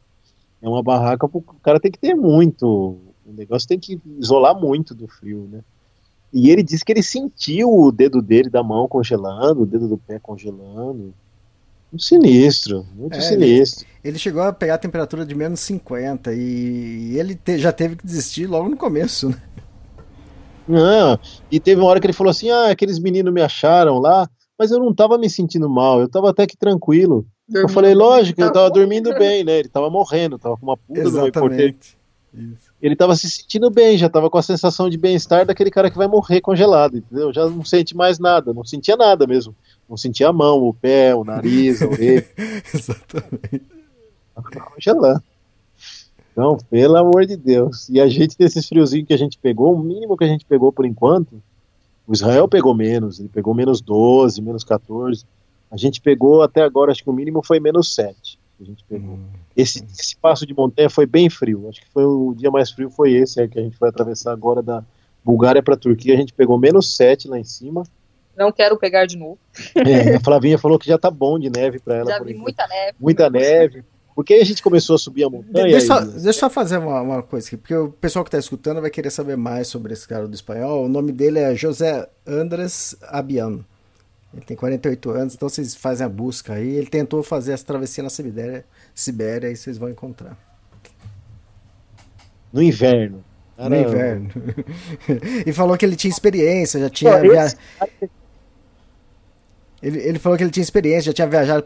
É 0.62 0.70
uma 0.70 0.84
barraca, 0.84 1.26
o 1.26 1.42
cara 1.64 1.80
tem 1.80 1.92
que 1.92 1.98
ter 1.98 2.14
muito. 2.14 2.96
O 3.26 3.34
negócio 3.34 3.68
tem 3.68 3.80
que 3.80 4.00
isolar 4.20 4.54
muito 4.54 4.94
do 4.94 5.08
frio, 5.08 5.50
né? 5.52 5.62
E 6.32 6.52
ele 6.52 6.62
disse 6.62 6.86
que 6.86 6.92
ele 6.92 7.02
sentiu 7.02 7.74
o 7.74 7.92
dedo 7.92 8.22
dele 8.22 8.48
da 8.48 8.62
mão 8.62 8.88
congelando, 8.88 9.64
o 9.64 9.66
dedo 9.66 9.88
do 9.88 9.98
pé 9.98 10.20
congelando. 10.20 11.12
Um 11.92 11.98
sinistro, 11.98 12.86
muito 12.96 13.18
é, 13.18 13.22
sinistro. 13.22 13.88
Ele, 14.04 14.12
ele, 14.12 14.20
chegou 14.20 14.44
a 14.44 14.54
pegar 14.54 14.76
a 14.76 14.78
temperatura 14.78 15.26
de 15.26 15.34
menos 15.34 15.60
50 15.62 16.36
e 16.36 17.18
ele 17.18 17.34
te, 17.34 17.58
já 17.58 17.72
teve 17.72 17.96
que 17.96 18.06
desistir 18.06 18.46
logo 18.46 18.70
no 18.70 18.78
começo, 18.78 19.30
né? 19.30 19.42
Não, 20.68 21.20
e 21.52 21.60
teve 21.60 21.82
uma 21.82 21.90
hora 21.90 22.00
que 22.00 22.06
ele 22.06 22.14
falou 22.14 22.32
assim: 22.32 22.50
ah, 22.50 22.70
aqueles 22.70 23.00
meninos 23.00 23.34
me 23.34 23.42
acharam 23.42 24.00
lá, 24.00 24.30
mas 24.58 24.72
eu 24.72 24.80
não 24.80 24.94
tava 24.94 25.18
me 25.18 25.30
sentindo 25.30 25.70
mal, 25.70 26.02
eu 26.02 26.08
tava 26.08 26.30
até 26.30 26.46
que 26.46 26.58
tranquilo. 26.58 27.26
Dormindo 27.48 27.70
eu 27.70 27.74
falei, 27.74 27.94
lógico, 27.94 28.42
eu 28.42 28.52
tava 28.52 28.70
dormindo 28.70 29.14
bem, 29.16 29.44
né? 29.44 29.60
Ele 29.60 29.68
tava 29.68 29.90
morrendo, 29.90 30.40
tava 30.40 30.56
com 30.56 30.66
uma 30.66 30.78
puta 30.78 31.02
Exatamente. 31.02 31.98
Isso. 32.34 32.72
Ele 32.82 32.96
tava 32.96 33.16
se 33.16 33.30
sentindo 33.30 33.70
bem, 33.70 33.98
já 33.98 34.10
tava 34.10 34.30
com 34.30 34.38
a 34.38 34.42
sensação 34.42 34.90
de 34.90 34.98
bem-estar 34.98 35.46
daquele 35.46 35.70
cara 35.70 35.92
que 35.92 35.98
vai 35.98 36.08
morrer 36.08 36.40
congelado, 36.40 36.98
entendeu? 36.98 37.34
Já 37.34 37.46
não 37.46 37.66
sente 37.66 37.96
mais 37.96 38.20
nada, 38.20 38.54
não 38.54 38.64
sentia 38.64 38.96
nada 38.96 39.28
mesmo. 39.28 39.54
Não 39.90 39.98
sentia 39.98 40.30
a 40.30 40.34
mão, 40.34 40.64
o 40.64 40.74
pé, 40.74 41.14
o 41.14 41.26
nariz, 41.26 41.82
a 41.82 41.88
orelha. 41.88 42.26
Exatamente. 42.74 43.66
Tava 44.34 44.50
congelando. 44.72 45.24
Não, 46.36 46.58
pelo 46.58 46.96
amor 46.98 47.26
de 47.26 47.36
Deus. 47.36 47.90
E 47.90 48.00
a 48.00 48.08
gente, 48.08 48.38
desses 48.38 48.68
friozinhos 48.68 49.08
que 49.08 49.14
a 49.14 49.18
gente 49.18 49.38
pegou, 49.38 49.74
o 49.74 49.80
mínimo 49.80 50.18
que 50.18 50.24
a 50.24 50.28
gente 50.28 50.46
pegou 50.46 50.72
por 50.72 50.86
enquanto, 50.86 51.42
o 52.08 52.14
Israel 52.14 52.48
pegou 52.48 52.74
menos, 52.74 53.20
ele 53.20 53.30
pegou 53.30 53.54
menos 53.54 53.82
12, 53.82 54.42
menos 54.42 54.64
14. 54.64 55.26
A 55.70 55.78
gente 55.78 56.02
pegou 56.02 56.42
até 56.42 56.62
agora, 56.62 56.92
acho 56.92 57.04
que 57.04 57.10
o 57.10 57.14
mínimo 57.14 57.42
foi 57.44 57.60
menos 57.60 57.94
7. 57.94 58.40
A 58.60 58.64
gente 58.64 58.84
pegou. 58.84 59.16
Hum. 59.16 59.26
Esse, 59.56 59.84
esse 59.86 60.16
passo 60.18 60.46
de 60.46 60.54
montanha 60.54 60.90
foi 60.90 61.06
bem 61.06 61.30
frio. 61.30 61.68
Acho 61.68 61.82
que 61.82 61.90
foi 61.90 62.06
o 62.06 62.34
dia 62.36 62.52
mais 62.52 62.70
frio 62.70 62.90
foi 62.90 63.14
esse 63.14 63.46
que 63.48 63.60
a 63.60 63.62
gente 63.62 63.78
foi 63.78 63.90
atravessar 63.90 64.32
agora 64.32 64.62
da 64.62 64.84
Bulgária 65.24 65.64
para 65.64 65.74
a 65.74 65.78
Turquia. 65.78 66.14
A 66.14 66.18
gente 66.18 66.34
pegou 66.34 66.58
menos 66.58 66.96
7 66.96 67.28
lá 67.28 67.40
em 67.40 67.44
cima. 67.44 67.84
Não 68.38 68.52
quero 68.52 68.78
pegar 68.78 69.06
de 69.06 69.18
novo. 69.18 69.38
É, 69.76 70.16
a 70.16 70.20
Flavinha 70.20 70.58
falou 70.58 70.80
que 70.80 70.88
já 70.88 70.98
tá 70.98 71.12
bom 71.12 71.38
de 71.38 71.50
neve 71.50 71.80
para 71.80 71.98
ela. 71.98 72.12
Já 72.12 72.24
vi 72.24 72.34
muita 72.34 72.68
neve. 72.68 72.98
Muita 73.00 73.30
neve. 73.30 73.84
Porque 74.16 74.34
a 74.34 74.46
gente 74.46 74.62
começou 74.62 74.96
a 74.96 75.00
subir 75.00 75.24
a 75.24 75.30
montanha. 75.30 75.68
Deixa, 75.68 75.88
só, 75.88 76.00
deixa 76.02 76.28
eu 76.28 76.34
só 76.34 76.50
fazer 76.50 76.78
uma, 76.78 77.02
uma, 77.02 77.24
coisa 77.24 77.48
aqui, 77.48 77.58
porque 77.58 77.76
o 77.76 77.90
pessoal 77.90 78.26
que 78.26 78.30
está 78.30 78.38
escutando 78.38 78.82
vai 78.82 78.90
querer 78.90 79.10
saber 79.10 79.38
mais 79.38 79.68
sobre 79.68 79.94
esse 79.94 80.08
cara 80.08 80.28
do 80.28 80.36
espanhol. 80.36 80.86
O 80.86 80.90
nome 80.90 81.12
dele 81.12 81.40
é 81.40 81.56
José 81.56 82.08
Andrés 82.28 82.96
Abian. 83.04 83.60
Ele 84.34 84.46
tem 84.46 84.56
48 84.56 85.10
anos, 85.12 85.36
então 85.36 85.50
vocês 85.50 85.76
fazem 85.76 86.06
a 86.06 86.10
busca 86.10 86.54
aí. 86.54 86.76
Ele 86.76 86.88
tentou 86.88 87.22
fazer 87.22 87.54
essa 87.54 87.66
travessia 87.66 88.04
na 88.04 88.10
Sibéria, 88.10 88.66
Sibéria 88.96 89.50
e 89.50 89.56
vocês 89.56 89.78
vão 89.78 89.90
encontrar. 89.90 90.38
No 92.52 92.62
inverno. 92.62 93.24
No 93.58 93.76
inverno. 93.76 94.30
e 95.46 95.54
falou 95.54 95.78
que 95.78 95.86
ele 95.86 95.96
tinha 95.96 96.12
experiência, 96.12 96.80
já 96.80 96.90
tinha. 96.90 97.12
Pô, 97.20 98.08
ele, 99.82 100.00
ele 100.00 100.20
falou 100.20 100.38
que 100.38 100.44
ele 100.44 100.52
tinha 100.52 100.64
experiência, 100.64 101.12
já 101.12 101.14
tinha 101.14 101.28
viajado 101.28 101.66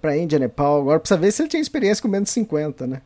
para 0.00 0.16
Índia, 0.16 0.38
Nepal. 0.38 0.80
Agora 0.80 1.00
precisa 1.00 1.20
ver 1.20 1.32
se 1.32 1.42
ele 1.42 1.48
tinha 1.48 1.60
experiência 1.60 2.02
com 2.02 2.08
menos 2.08 2.30
50, 2.30 2.86
né? 2.86 3.02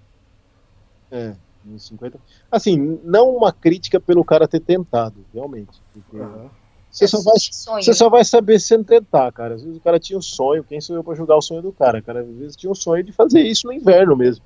É, 1.11 1.35
menos 1.65 1.87
50. 1.87 2.19
Assim, 2.51 3.01
não 3.05 3.37
uma 3.37 3.53
crítica 3.53 4.01
pelo 4.01 4.25
cara 4.25 4.49
ter 4.49 4.61
tentado, 4.61 5.25
realmente. 5.33 5.81
Porque 5.93 6.17
uhum. 6.17 6.49
você, 6.91 7.07
só 7.07 7.23
vai, 7.23 7.35
você 7.35 7.95
só 7.95 8.11
vai 8.11 8.25
saber 8.25 8.59
se 8.61 8.77
tentar, 8.83 9.31
cara. 9.33 9.55
Às 9.55 9.63
vezes 9.63 9.79
o 9.79 9.81
cara 9.81 10.01
tinha 10.01 10.19
um 10.19 10.23
sonho, 10.23 10.65
quem 10.65 10.81
sou 10.81 10.97
eu 10.97 11.05
para 11.05 11.15
julgar 11.15 11.37
o 11.37 11.43
sonho 11.43 11.63
do 11.63 11.73
cara? 11.73 12.03
cara 12.03 12.21
às 12.21 12.37
vezes 12.37 12.57
tinha 12.57 12.71
um 12.71 12.75
sonho 12.75 13.05
de 13.05 13.13
fazer 13.13 13.41
isso 13.41 13.67
no 13.67 13.73
inverno 13.73 14.17
mesmo. 14.17 14.45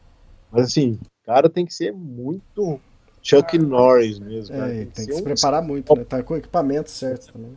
Mas 0.53 0.67
assim, 0.67 0.99
cara 1.27 1.51
tem 1.51 1.67
que 1.67 1.75
ser 1.75 1.93
muito 1.93 2.81
Chuck 3.21 3.59
Norris 3.59 4.21
mesmo. 4.21 4.55
É, 4.55 4.69
tem 4.69 4.87
que, 4.87 4.93
tem 4.93 5.07
que 5.07 5.13
se 5.13 5.21
um... 5.21 5.25
preparar 5.25 5.61
muito, 5.61 5.93
né? 5.95 6.05
Tá 6.05 6.23
com 6.23 6.35
o 6.35 6.37
equipamento 6.37 6.91
certo 6.91 7.33
também. 7.33 7.53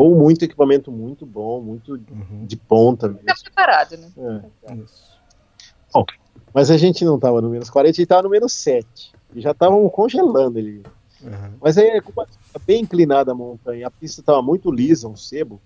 Ou 0.00 0.14
muito 0.14 0.42
equipamento 0.42 0.90
muito 0.90 1.26
bom, 1.26 1.60
muito 1.60 1.92
uhum. 1.92 2.46
de 2.46 2.56
ponta 2.56 3.06
mesmo. 3.06 3.20
Ficar 3.20 3.34
preparado, 3.44 3.98
né? 3.98 4.10
É. 4.66 4.74
Isso. 4.76 5.20
Bom, 5.92 6.06
mas 6.54 6.70
a 6.70 6.78
gente 6.78 7.04
não 7.04 7.18
tava 7.18 7.42
no 7.42 7.50
menos 7.50 7.68
40, 7.68 7.90
a 7.90 7.92
gente 7.92 8.06
tava 8.06 8.22
no 8.22 8.30
menos 8.30 8.50
7. 8.54 9.12
E 9.34 9.42
já 9.42 9.50
estavam 9.50 9.86
congelando 9.90 10.58
ele. 10.58 10.82
Uhum. 11.22 11.52
Mas 11.60 11.76
aí, 11.76 12.02
bem 12.66 12.80
inclinada 12.80 13.32
a 13.32 13.34
montanha, 13.34 13.88
a 13.88 13.90
pista 13.90 14.22
estava 14.22 14.40
muito 14.40 14.70
lisa, 14.70 15.06
um 15.06 15.14
sebo. 15.14 15.60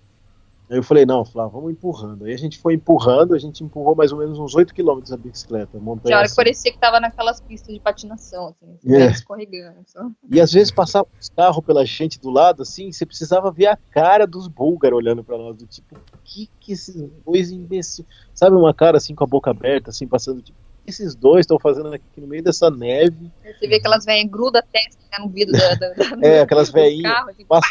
Aí 0.69 0.77
eu 0.77 0.83
falei, 0.83 1.05
não, 1.05 1.23
Flávio, 1.23 1.51
vamos 1.51 1.71
empurrando. 1.71 2.25
Aí 2.25 2.33
a 2.33 2.37
gente 2.37 2.57
foi 2.57 2.73
empurrando, 2.73 3.35
a 3.35 3.37
gente 3.37 3.63
empurrou 3.63 3.95
mais 3.95 4.11
ou 4.11 4.17
menos 4.17 4.39
uns 4.39 4.55
8 4.55 4.73
km 4.73 4.99
a 5.11 5.17
bicicleta. 5.17 5.77
Montanha 5.79 6.05
Tinha 6.05 6.17
hora 6.17 6.27
que 6.27 6.35
parecia 6.35 6.71
que 6.71 6.79
tava 6.79 6.99
naquelas 6.99 7.39
pistas 7.39 7.73
de 7.73 7.79
patinação, 7.79 8.47
assim, 8.47 8.93
é. 8.93 9.05
escorregando. 9.07 9.77
Só. 9.85 10.09
E 10.31 10.41
às 10.41 10.51
vezes 10.51 10.71
passava 10.71 11.07
os 11.19 11.29
carros 11.29 11.63
pela 11.63 11.85
gente 11.85 12.19
do 12.19 12.29
lado, 12.29 12.63
assim, 12.63 12.91
você 12.91 13.05
precisava 13.05 13.51
ver 13.51 13.67
a 13.67 13.77
cara 13.91 14.25
dos 14.25 14.47
búlgaros 14.47 14.97
olhando 14.97 15.23
para 15.23 15.37
nós, 15.37 15.55
do 15.55 15.67
tipo, 15.67 15.95
o 15.95 16.17
que 16.23 16.49
que 16.59 16.73
esses 16.73 16.95
dois 17.25 17.51
imbecil... 17.51 18.05
Sabe 18.33 18.55
uma 18.55 18.73
cara 18.73 18.97
assim 18.97 19.13
com 19.13 19.23
a 19.23 19.27
boca 19.27 19.51
aberta, 19.51 19.91
assim, 19.91 20.07
passando, 20.07 20.41
tipo, 20.41 20.57
esses 20.87 21.15
dois 21.15 21.41
estão 21.41 21.57
fazendo 21.59 21.93
aqui 21.93 22.21
no 22.21 22.27
meio 22.27 22.43
dessa 22.43 22.69
neve. 22.69 23.31
Você 23.43 23.67
vê 23.67 23.75
aquelas 23.75 24.05
velhinhas 24.05 24.31
gruda 24.31 24.59
a 24.59 24.61
testa 24.61 24.99
no 25.19 25.29
vidro 25.29 25.53
da, 25.53 25.75
da, 25.75 25.93
da 25.93 26.27
É, 26.27 26.41
aquelas 26.41 26.69
velhinhas. 26.69 27.11
Assim, 27.29 27.45
passa, 27.45 27.67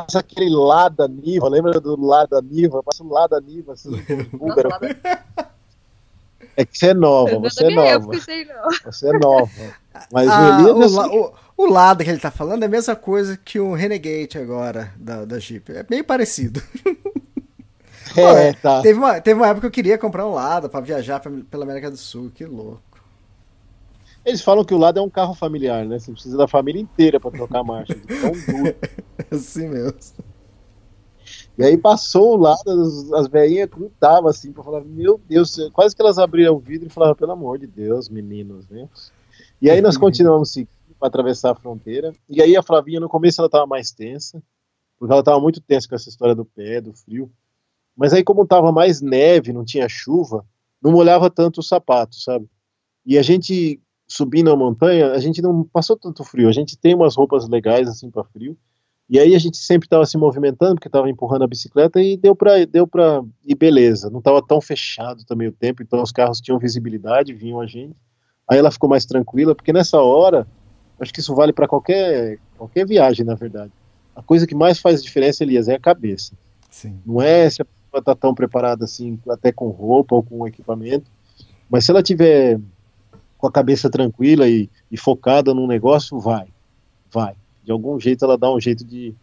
passa, 0.00 0.18
aquele 0.20 0.50
Lada 0.50 1.08
Niva, 1.08 1.48
lembra 1.48 1.80
do 1.80 2.00
Lada 2.00 2.40
Niva? 2.42 2.82
Passa 2.82 3.02
um 3.02 3.12
Lada 3.12 3.40
Niva, 3.40 3.72
assim, 3.72 3.90
búlgaro. 4.32 4.70
É 6.56 6.64
que 6.64 6.78
você 6.78 6.88
é 6.88 6.94
nova, 6.94 7.38
você 7.38 7.64
é 7.64 7.74
nova. 7.74 8.12
Você 8.84 9.08
é 9.08 9.18
nova. 9.18 9.50
Mas 10.10 10.28
ah, 10.28 10.62
o, 10.62 10.82
assim... 10.82 11.18
o, 11.18 11.32
o, 11.56 11.70
lado 11.70 12.02
que 12.02 12.08
ele 12.08 12.18
tá 12.18 12.30
falando 12.30 12.62
é 12.62 12.66
a 12.66 12.68
mesma 12.68 12.96
coisa 12.96 13.36
que 13.36 13.60
o 13.60 13.74
Renegade 13.74 14.38
agora 14.38 14.92
da, 14.96 15.24
da 15.24 15.38
Jeep. 15.38 15.70
É 15.72 15.82
bem 15.82 16.02
parecido. 16.02 16.62
É, 18.16 18.52
Pô, 18.52 18.58
tá. 18.62 18.80
Teve 18.80 18.98
uma, 18.98 19.20
teve 19.20 19.38
uma 19.38 19.48
época 19.48 19.62
que 19.62 19.66
eu 19.66 19.70
queria 19.70 19.98
comprar 19.98 20.26
um 20.26 20.32
Lada 20.32 20.70
para 20.70 20.80
viajar 20.80 21.20
pra, 21.20 21.30
pela 21.50 21.64
América 21.64 21.90
do 21.90 21.98
Sul, 21.98 22.30
que 22.34 22.46
louco. 22.46 22.80
Eles 24.26 24.42
falam 24.42 24.64
que 24.64 24.74
o 24.74 24.78
Lada 24.78 24.98
é 24.98 25.02
um 25.02 25.08
carro 25.08 25.34
familiar, 25.34 25.86
né? 25.86 26.00
Você 26.00 26.10
precisa 26.10 26.36
da 26.36 26.48
família 26.48 26.82
inteira 26.82 27.20
para 27.20 27.30
trocar 27.30 27.60
a 27.60 27.64
marcha. 27.64 27.94
Tão 27.94 28.32
duro. 28.32 28.76
assim 29.30 29.68
mesmo. 29.68 29.96
E 31.56 31.62
aí 31.62 31.78
passou 31.78 32.34
o 32.34 32.36
lado, 32.36 32.68
as, 32.68 33.12
as 33.12 33.28
velhinhas 33.28 33.70
grudavam 33.70 34.28
assim 34.28 34.52
pra 34.52 34.64
falar, 34.64 34.84
meu 34.84 35.20
Deus, 35.28 35.56
quase 35.72 35.94
que 35.94 36.02
elas 36.02 36.18
abriram 36.18 36.56
o 36.56 36.58
vidro 36.58 36.88
e 36.88 36.90
falavam, 36.90 37.14
pelo 37.14 37.30
amor 37.30 37.56
de 37.58 37.68
Deus, 37.68 38.08
meninos, 38.08 38.68
né? 38.68 38.88
E 39.62 39.70
aí 39.70 39.80
nós 39.80 39.96
continuamos 39.96 40.50
seguindo 40.50 40.96
para 40.98 41.06
atravessar 41.06 41.52
a 41.52 41.54
fronteira. 41.54 42.12
E 42.28 42.42
aí 42.42 42.56
a 42.56 42.62
Flavinha 42.64 42.98
no 42.98 43.08
começo 43.08 43.40
ela 43.40 43.48
tava 43.48 43.66
mais 43.66 43.92
tensa, 43.92 44.42
porque 44.98 45.12
ela 45.12 45.22
tava 45.22 45.38
muito 45.38 45.60
tensa 45.60 45.88
com 45.88 45.94
essa 45.94 46.08
história 46.08 46.34
do 46.34 46.44
pé, 46.44 46.80
do 46.80 46.92
frio. 46.92 47.30
Mas 47.96 48.12
aí, 48.12 48.24
como 48.24 48.44
tava 48.44 48.72
mais 48.72 49.00
neve, 49.00 49.52
não 49.52 49.64
tinha 49.64 49.88
chuva, 49.88 50.44
não 50.82 50.90
molhava 50.90 51.30
tanto 51.30 51.60
os 51.60 51.68
sapatos, 51.68 52.24
sabe? 52.24 52.46
E 53.06 53.16
a 53.16 53.22
gente 53.22 53.80
subindo 54.06 54.50
a 54.50 54.56
montanha, 54.56 55.12
a 55.12 55.18
gente 55.18 55.42
não 55.42 55.64
passou 55.64 55.96
tanto 55.96 56.22
frio. 56.24 56.48
A 56.48 56.52
gente 56.52 56.76
tem 56.76 56.94
umas 56.94 57.16
roupas 57.16 57.48
legais 57.48 57.88
assim 57.88 58.10
para 58.10 58.24
frio. 58.24 58.56
E 59.08 59.18
aí 59.20 59.34
a 59.34 59.38
gente 59.38 59.56
sempre 59.56 59.86
estava 59.86 60.04
se 60.04 60.18
movimentando, 60.18 60.74
porque 60.74 60.88
estava 60.88 61.08
empurrando 61.08 61.44
a 61.44 61.46
bicicleta 61.46 62.00
e 62.00 62.16
deu 62.16 62.34
para 62.34 62.64
deu 62.64 62.86
para 62.86 63.22
ir 63.44 63.54
beleza. 63.54 64.10
Não 64.10 64.18
estava 64.18 64.42
tão 64.44 64.60
fechado 64.60 65.24
também 65.24 65.46
o 65.46 65.52
tempo, 65.52 65.82
então 65.82 66.02
os 66.02 66.10
carros 66.10 66.40
tinham 66.40 66.58
visibilidade, 66.58 67.32
vinham 67.32 67.60
a 67.60 67.66
gente. 67.66 67.96
Aí 68.48 68.58
ela 68.58 68.70
ficou 68.70 68.88
mais 68.88 69.04
tranquila, 69.04 69.54
porque 69.54 69.72
nessa 69.72 70.00
hora, 70.00 70.46
acho 71.00 71.12
que 71.12 71.20
isso 71.20 71.34
vale 71.34 71.52
para 71.52 71.68
qualquer 71.68 72.38
qualquer 72.56 72.86
viagem, 72.86 73.24
na 73.24 73.34
verdade. 73.34 73.72
A 74.14 74.22
coisa 74.22 74.46
que 74.46 74.54
mais 74.54 74.80
faz 74.80 75.02
diferença, 75.02 75.44
Elias, 75.44 75.68
é 75.68 75.74
a 75.74 75.80
cabeça. 75.80 76.32
Sim. 76.70 76.98
Não 77.06 77.22
é 77.22 77.48
se 77.48 77.62
a 77.62 77.64
pessoa 77.64 78.00
está 78.00 78.14
tão 78.14 78.34
preparada 78.34 78.84
assim, 78.84 79.20
até 79.30 79.52
com 79.52 79.68
roupa 79.68 80.16
ou 80.16 80.22
com 80.22 80.46
equipamento, 80.48 81.10
mas 81.70 81.84
se 81.84 81.90
ela 81.90 82.02
tiver 82.02 82.58
com 83.46 83.50
a 83.50 83.52
cabeça 83.52 83.88
tranquila 83.88 84.48
e, 84.48 84.68
e 84.90 84.96
focada 84.96 85.54
num 85.54 85.66
negócio, 85.66 86.18
vai, 86.18 86.46
vai. 87.10 87.34
De 87.64 87.70
algum 87.70 87.98
jeito 87.98 88.24
ela 88.24 88.36
dá 88.36 88.52
um 88.52 88.60
jeito 88.60 88.84
de, 88.84 89.14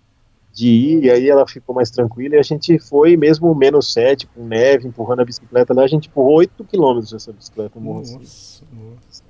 de 0.53 0.67
ir, 0.67 1.03
e 1.05 1.11
aí 1.11 1.29
ela 1.29 1.45
ficou 1.47 1.75
mais 1.75 1.91
tranquila, 1.91 2.35
e 2.35 2.39
a 2.39 2.43
gente 2.43 2.79
foi, 2.79 3.17
mesmo 3.17 3.53
menos 3.53 3.91
7, 3.91 4.27
com 4.27 4.45
neve, 4.45 4.87
empurrando 4.87 5.21
a 5.21 5.25
bicicleta 5.25 5.73
lá, 5.73 5.83
a 5.83 5.87
gente 5.87 6.07
empurrou 6.07 6.35
8 6.37 6.63
quilômetros 6.65 7.13
essa 7.13 7.31
bicicleta. 7.31 7.79
Nossa, 7.79 8.17
assim. 8.17 8.65
nossa. 8.71 9.23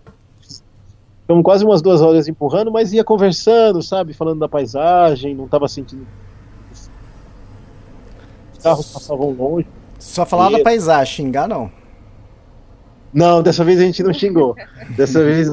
Ficamos 1.21 1.43
quase 1.43 1.63
umas 1.65 1.81
duas 1.81 2.01
horas 2.01 2.27
empurrando, 2.27 2.71
mas 2.71 2.91
ia 2.91 3.03
conversando, 3.03 3.81
sabe, 3.81 4.13
falando 4.13 4.39
da 4.39 4.49
paisagem, 4.49 5.33
não 5.33 5.45
estava 5.45 5.67
sentindo 5.67 6.05
carros 8.63 8.91
passavam 8.91 9.31
longe. 9.31 9.67
Só 9.99 10.25
falar 10.25 10.51
e... 10.51 10.57
da 10.57 10.63
paisagem, 10.63 11.13
xingar 11.13 11.47
não. 11.47 11.69
Não, 13.13 13.43
dessa 13.43 13.63
vez 13.63 13.79
a 13.79 13.83
gente 13.83 14.03
não 14.03 14.11
xingou. 14.13 14.55
Dessa 14.95 15.23
vez. 15.23 15.47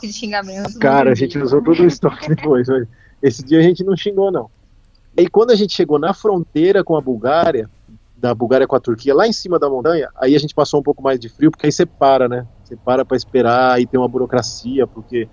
de 0.00 0.12
xingamento. 0.12 0.78
Cara, 0.78 1.12
a 1.12 1.14
gente 1.14 1.38
usou 1.38 1.62
todo 1.62 1.80
o 1.80 1.86
estoque 1.86 2.28
depois. 2.28 2.68
Esse 3.22 3.42
dia 3.42 3.58
a 3.58 3.62
gente 3.62 3.82
não 3.82 3.96
xingou, 3.96 4.30
não. 4.30 4.50
E 5.16 5.28
quando 5.28 5.52
a 5.52 5.54
gente 5.54 5.72
chegou 5.72 5.98
na 5.98 6.12
fronteira 6.12 6.82
com 6.82 6.96
a 6.96 7.00
Bulgária, 7.00 7.70
da 8.16 8.34
Bulgária 8.34 8.66
com 8.66 8.74
a 8.74 8.80
Turquia, 8.80 9.14
lá 9.14 9.26
em 9.26 9.32
cima 9.32 9.58
da 9.58 9.68
montanha, 9.68 10.08
aí 10.16 10.34
a 10.34 10.38
gente 10.38 10.54
passou 10.54 10.80
um 10.80 10.82
pouco 10.82 11.02
mais 11.02 11.20
de 11.20 11.28
frio, 11.28 11.50
porque 11.50 11.66
aí 11.66 11.72
você 11.72 11.86
para, 11.86 12.28
né? 12.28 12.46
Você 12.64 12.76
para 12.76 13.04
para 13.04 13.16
esperar, 13.16 13.80
e 13.80 13.86
tem 13.86 14.00
uma 14.00 14.08
burocracia, 14.08 14.86
porque 14.86 15.28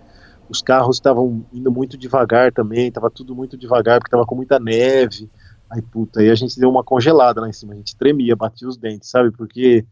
os 0.49 0.61
carros 0.61 0.97
estavam 0.97 1.45
indo 1.53 1.71
muito 1.71 1.97
devagar 1.97 2.51
também, 2.51 2.89
estava 2.89 3.09
tudo 3.09 3.33
muito 3.33 3.57
devagar, 3.57 3.99
porque 3.99 4.09
estava 4.09 4.25
com 4.25 4.35
muita 4.35 4.59
neve. 4.59 5.29
Aí, 5.69 5.81
puta, 5.81 6.19
aí 6.19 6.29
a 6.29 6.35
gente 6.35 6.59
deu 6.59 6.69
uma 6.69 6.83
congelada 6.83 7.39
lá 7.39 7.47
em 7.47 7.53
cima, 7.53 7.73
a 7.73 7.77
gente 7.77 7.95
tremia, 7.95 8.35
batia 8.35 8.67
os 8.67 8.77
dentes, 8.77 9.09
sabe? 9.09 9.31
Porque 9.31 9.85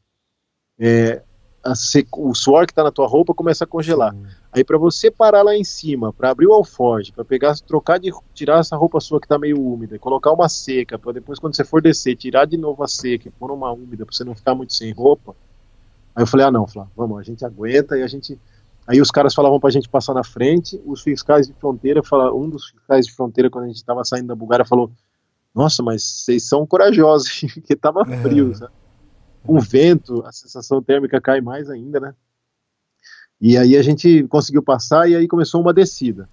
é, 0.80 1.22
o 2.14 2.34
suor 2.34 2.66
que 2.66 2.74
tá 2.74 2.84
na 2.84 2.92
tua 2.92 3.08
roupa 3.08 3.34
começa 3.34 3.66
a 3.66 3.68
congelar. 3.68 4.16
Aí 4.52 4.64
para 4.64 4.78
você 4.78 5.12
parar 5.12 5.44
lá 5.44 5.56
em 5.56 5.64
cima, 5.64 6.14
para 6.14 6.32
abrir 6.32 6.48
o 6.48 6.54
alforge, 6.54 7.12
para 7.12 7.26
pegar, 7.26 7.54
trocar 7.68 8.00
de 8.00 8.12
tirar 8.34 8.60
essa 8.60 8.76
roupa 8.76 9.00
sua 9.00 9.20
que 9.20 9.28
tá 9.28 9.38
meio 9.38 9.62
úmida, 9.62 10.00
colocar 10.00 10.32
uma 10.32 10.48
seca, 10.48 10.98
para 10.98 11.12
depois 11.12 11.38
quando 11.38 11.56
você 11.56 11.66
for 11.66 11.82
descer, 11.82 12.16
tirar 12.16 12.46
de 12.46 12.58
novo 12.58 12.82
a 12.82 12.88
seca 12.88 13.28
e 13.28 13.32
pôr 13.32 13.52
uma 13.52 13.72
úmida 13.72 14.06
para 14.06 14.16
você 14.16 14.24
não 14.24 14.34
ficar 14.34 14.56
muito 14.56 14.74
sem 14.74 14.92
roupa. 14.94 15.36
Aí 16.16 16.24
eu 16.24 16.28
falei: 16.28 16.46
"Ah, 16.46 16.52
não, 16.52 16.66
Flávio, 16.66 16.92
vamos, 16.96 17.20
a 17.20 17.24
gente 17.24 17.46
aguenta" 17.46 17.98
e 17.98 18.04
a 18.04 18.08
gente 18.08 18.40
Aí 18.90 19.00
os 19.00 19.12
caras 19.12 19.36
falavam 19.36 19.60
pra 19.60 19.70
gente 19.70 19.88
passar 19.88 20.16
na 20.16 20.24
frente, 20.24 20.82
os 20.84 21.04
fiscais 21.04 21.46
de 21.46 21.54
fronteira, 21.54 22.02
fala, 22.02 22.34
um 22.34 22.50
dos 22.50 22.70
fiscais 22.70 23.06
de 23.06 23.14
fronteira 23.14 23.48
quando 23.48 23.66
a 23.66 23.68
gente 23.68 23.86
tava 23.86 24.04
saindo 24.04 24.26
da 24.30 24.36
Bulgária 24.36 24.66
falou: 24.66 24.92
nossa, 25.54 25.84
mas 25.84 26.02
vocês 26.04 26.48
são 26.48 26.66
corajosos, 26.66 27.42
porque 27.54 27.76
tava 27.76 28.02
é. 28.02 28.18
frio, 28.24 28.56
sabe? 28.56 28.74
O 29.46 29.60
vento, 29.60 30.24
a 30.26 30.32
sensação 30.32 30.82
térmica 30.82 31.20
cai 31.20 31.42
mais 31.42 31.70
ainda, 31.70 32.00
né? 32.00 32.14
E 33.42 33.58
aí 33.58 33.78
a 33.78 33.82
gente 33.82 34.24
conseguiu 34.28 34.62
passar 34.62 35.10
e 35.10 35.16
aí 35.16 35.28
começou 35.28 35.62
uma 35.62 35.74
descida. 35.74 36.30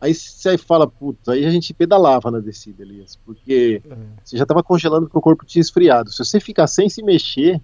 Aí 0.00 0.12
você 0.12 0.58
fala, 0.58 0.86
puta, 0.86 1.32
aí 1.32 1.46
a 1.46 1.50
gente 1.50 1.72
pedalava 1.72 2.30
na 2.30 2.40
descida, 2.40 2.82
Elias, 2.82 3.16
porque 3.24 3.80
é. 3.88 3.96
você 4.22 4.36
já 4.36 4.44
tava 4.44 4.62
congelando 4.62 5.06
porque 5.06 5.18
o 5.18 5.22
corpo 5.22 5.46
tinha 5.46 5.62
esfriado. 5.62 6.10
Se 6.10 6.18
você 6.18 6.40
ficar 6.40 6.66
sem 6.66 6.88
se 6.88 7.02
mexer, 7.02 7.60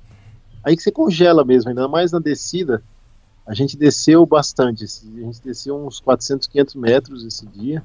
aí 0.65 0.77
que 0.77 0.83
você 0.83 0.93
congela 0.93 1.45
mesmo, 1.45 1.69
ainda 1.69 1.87
mais 1.89 2.13
na 2.13 2.19
descida. 2.19 2.83
A 3.47 3.53
gente 3.53 3.77
desceu 3.77 4.25
bastante, 4.25 4.85
a 4.85 4.87
gente 4.87 5.43
desceu 5.43 5.77
uns 5.85 5.99
400, 5.99 6.47
500 6.47 6.75
metros 6.77 7.25
esse 7.25 7.47
dia. 7.47 7.85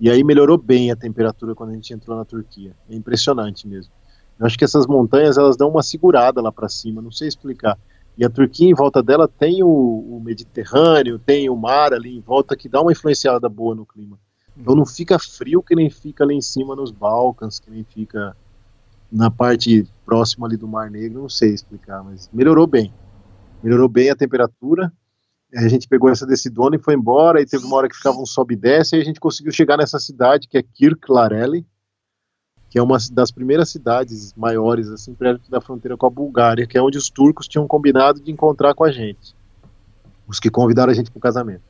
E 0.00 0.10
aí 0.10 0.24
melhorou 0.24 0.58
bem 0.58 0.90
a 0.90 0.96
temperatura 0.96 1.54
quando 1.54 1.70
a 1.70 1.74
gente 1.74 1.94
entrou 1.94 2.16
na 2.16 2.24
Turquia. 2.24 2.74
É 2.90 2.94
impressionante 2.94 3.66
mesmo. 3.68 3.92
Eu 4.38 4.46
acho 4.46 4.58
que 4.58 4.64
essas 4.64 4.86
montanhas 4.86 5.38
elas 5.38 5.56
dão 5.56 5.68
uma 5.70 5.82
segurada 5.82 6.40
lá 6.40 6.50
para 6.50 6.68
cima, 6.68 7.00
não 7.00 7.10
sei 7.10 7.28
explicar. 7.28 7.78
E 8.16 8.24
a 8.24 8.30
Turquia 8.30 8.68
em 8.68 8.74
volta 8.74 9.02
dela 9.02 9.26
tem 9.26 9.62
o, 9.62 9.68
o, 9.68 10.20
Mediterrâneo, 10.24 11.18
tem 11.18 11.50
o 11.50 11.56
mar 11.56 11.92
ali 11.92 12.16
em 12.16 12.20
volta 12.20 12.56
que 12.56 12.68
dá 12.68 12.80
uma 12.80 12.92
influenciada 12.92 13.48
boa 13.48 13.74
no 13.74 13.84
clima. 13.84 14.18
Então 14.56 14.74
não 14.74 14.86
fica 14.86 15.18
frio 15.18 15.62
que 15.62 15.74
nem 15.74 15.90
fica 15.90 16.24
lá 16.24 16.32
em 16.32 16.40
cima 16.40 16.76
nos 16.76 16.92
Balcãs, 16.92 17.58
que 17.58 17.70
nem 17.70 17.82
fica 17.82 18.36
na 19.10 19.30
parte 19.30 19.86
próxima 20.04 20.46
ali 20.46 20.56
do 20.56 20.68
Mar 20.68 20.90
Negro, 20.90 21.22
não 21.22 21.28
sei 21.28 21.52
explicar, 21.52 22.02
mas 22.04 22.30
melhorou 22.32 22.66
bem. 22.66 22.92
Melhorou 23.62 23.88
bem 23.88 24.10
a 24.10 24.16
temperatura 24.16 24.92
a 25.56 25.68
gente 25.68 25.88
pegou 25.88 26.10
essa 26.10 26.26
decidona 26.26 26.76
e 26.76 26.78
foi 26.78 26.94
embora, 26.94 27.40
e 27.40 27.46
teve 27.46 27.64
uma 27.64 27.76
hora 27.76 27.88
que 27.88 27.96
ficava 27.96 28.18
um 28.18 28.26
sobe 28.26 28.54
e 28.54 28.56
desce, 28.56 28.96
e 28.96 29.00
a 29.00 29.04
gente 29.04 29.20
conseguiu 29.20 29.52
chegar 29.52 29.76
nessa 29.76 29.98
cidade, 29.98 30.48
que 30.48 30.58
é 30.58 30.62
Kirklareli, 30.62 31.64
que 32.74 32.78
é 32.80 32.82
uma 32.82 32.98
das 33.12 33.30
primeiras 33.30 33.68
cidades 33.68 34.34
maiores, 34.34 34.88
assim, 34.88 35.14
perto 35.14 35.48
da 35.48 35.60
fronteira 35.60 35.96
com 35.96 36.06
a 36.06 36.10
Bulgária, 36.10 36.66
que 36.66 36.76
é 36.76 36.82
onde 36.82 36.98
os 36.98 37.08
turcos 37.08 37.46
tinham 37.46 37.68
combinado 37.68 38.20
de 38.20 38.32
encontrar 38.32 38.74
com 38.74 38.82
a 38.82 38.90
gente. 38.90 39.32
Os 40.26 40.40
que 40.40 40.50
convidaram 40.50 40.90
a 40.90 40.94
gente 40.94 41.08
para 41.08 41.18
o 41.18 41.22
casamento. 41.22 41.62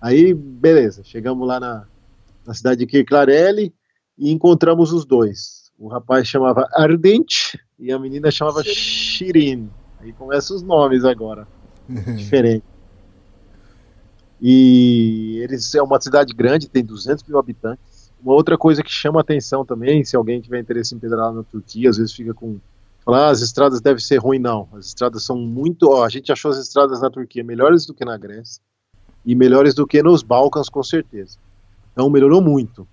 Aí, 0.00 0.32
beleza, 0.32 1.02
chegamos 1.02 1.48
lá 1.48 1.58
na, 1.58 1.84
na 2.46 2.54
cidade 2.54 2.78
de 2.78 2.86
Kirklareli 2.86 3.74
e 4.16 4.30
encontramos 4.30 4.92
os 4.92 5.04
dois. 5.04 5.72
O 5.76 5.88
rapaz 5.88 6.28
chamava 6.28 6.68
Ardent 6.74 7.56
e 7.76 7.90
a 7.90 7.98
menina 7.98 8.30
chamava 8.30 8.62
Shirin. 8.62 9.68
Aí 9.98 10.12
começam 10.12 10.54
os 10.56 10.62
nomes 10.62 11.04
agora. 11.04 11.44
diferente. 12.16 12.62
E 14.40 15.40
eles 15.42 15.74
é 15.74 15.82
uma 15.82 16.00
cidade 16.00 16.32
grande, 16.32 16.68
tem 16.68 16.84
200 16.84 17.24
mil 17.24 17.36
habitantes. 17.36 17.87
Uma 18.22 18.34
outra 18.34 18.58
coisa 18.58 18.82
que 18.82 18.90
chama 18.90 19.20
atenção 19.20 19.64
também, 19.64 20.04
se 20.04 20.16
alguém 20.16 20.40
tiver 20.40 20.60
interesse 20.60 20.94
em 20.94 20.98
pedalar 20.98 21.32
na 21.32 21.42
Turquia, 21.42 21.90
às 21.90 21.96
vezes 21.96 22.12
fica 22.12 22.34
com 22.34 22.58
falar, 23.04 23.28
ah, 23.28 23.30
as 23.30 23.40
estradas 23.40 23.80
devem 23.80 24.00
ser 24.00 24.18
ruins, 24.18 24.42
não. 24.42 24.68
As 24.74 24.86
estradas 24.86 25.24
são 25.24 25.38
muito, 25.38 25.88
ó, 25.88 26.04
a 26.04 26.08
gente 26.10 26.30
achou 26.30 26.50
as 26.50 26.58
estradas 26.58 27.00
na 27.00 27.08
Turquia 27.08 27.42
melhores 27.42 27.86
do 27.86 27.94
que 27.94 28.04
na 28.04 28.18
Grécia 28.18 28.62
e 29.24 29.34
melhores 29.34 29.74
do 29.74 29.86
que 29.86 30.02
nos 30.02 30.22
Balcãs, 30.22 30.68
com 30.68 30.82
certeza. 30.82 31.38
Então 31.92 32.10
melhorou 32.10 32.42
muito. 32.42 32.86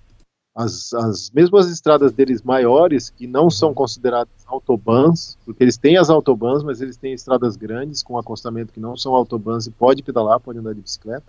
As, 0.56 0.94
as 0.94 1.30
mesmas 1.32 1.70
estradas 1.70 2.14
deles 2.14 2.42
maiores, 2.42 3.10
que 3.10 3.28
não 3.28 3.50
são 3.50 3.74
consideradas 3.74 4.32
autobans, 4.48 5.38
porque 5.44 5.62
eles 5.62 5.76
têm 5.76 5.98
as 5.98 6.10
autobans, 6.10 6.64
mas 6.64 6.80
eles 6.80 6.96
têm 6.96 7.14
estradas 7.14 7.58
grandes 7.58 8.02
com 8.02 8.18
acostamento 8.18 8.72
que 8.72 8.80
não 8.80 8.96
são 8.96 9.14
autobans 9.14 9.68
e 9.68 9.72
pode 9.72 10.02
pedalar, 10.02 10.40
pode 10.40 10.60
andar 10.60 10.74
de 10.74 10.80
bicicleta. 10.80 11.26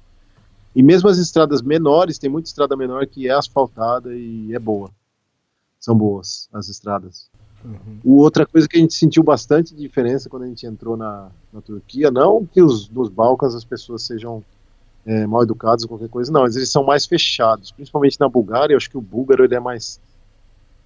E 0.77 0.83
mesmo 0.83 1.09
as 1.09 1.17
estradas 1.17 1.63
menores, 1.63 2.19
tem 2.19 2.29
muita 2.29 2.51
estrada 2.51 2.77
menor 2.77 3.07
que 3.07 3.27
é 3.27 3.33
asfaltada 3.33 4.15
e 4.15 4.55
é 4.55 4.59
boa. 4.59 4.91
São 5.81 5.97
boas 5.97 6.51
as 6.53 6.69
estradas. 6.69 7.31
Uhum. 7.65 7.99
Outra 8.05 8.45
coisa 8.45 8.69
que 8.69 8.77
a 8.77 8.81
gente 8.81 8.93
sentiu 8.93 9.23
bastante 9.23 9.75
diferença 9.75 10.29
quando 10.29 10.43
a 10.43 10.47
gente 10.47 10.67
entrou 10.67 10.95
na, 10.95 11.31
na 11.51 11.63
Turquia, 11.63 12.11
não 12.11 12.45
que 12.45 12.61
os, 12.61 12.91
nos 12.91 13.09
Balcãs 13.09 13.55
as 13.55 13.65
pessoas 13.65 14.03
sejam 14.03 14.45
é, 15.07 15.27
mal 15.27 15.43
educados 15.43 15.85
ou 15.85 15.89
qualquer 15.89 16.11
coisa. 16.11 16.31
Não, 16.31 16.45
eles 16.45 16.71
são 16.71 16.85
mais 16.85 17.07
fechados, 17.07 17.73
principalmente 17.73 18.21
na 18.21 18.29
Bulgária. 18.29 18.75
Eu 18.75 18.77
acho 18.77 18.91
que 18.91 18.99
o 18.99 19.01
búlgaro 19.01 19.45
ele 19.45 19.55
é 19.55 19.61
mais, 19.61 19.99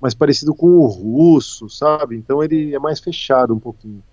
mais 0.00 0.14
parecido 0.14 0.54
com 0.54 0.68
o 0.68 0.86
russo, 0.86 1.68
sabe? 1.68 2.16
Então 2.16 2.44
ele 2.44 2.72
é 2.72 2.78
mais 2.78 3.00
fechado 3.00 3.52
um 3.52 3.58
pouquinho. 3.58 4.04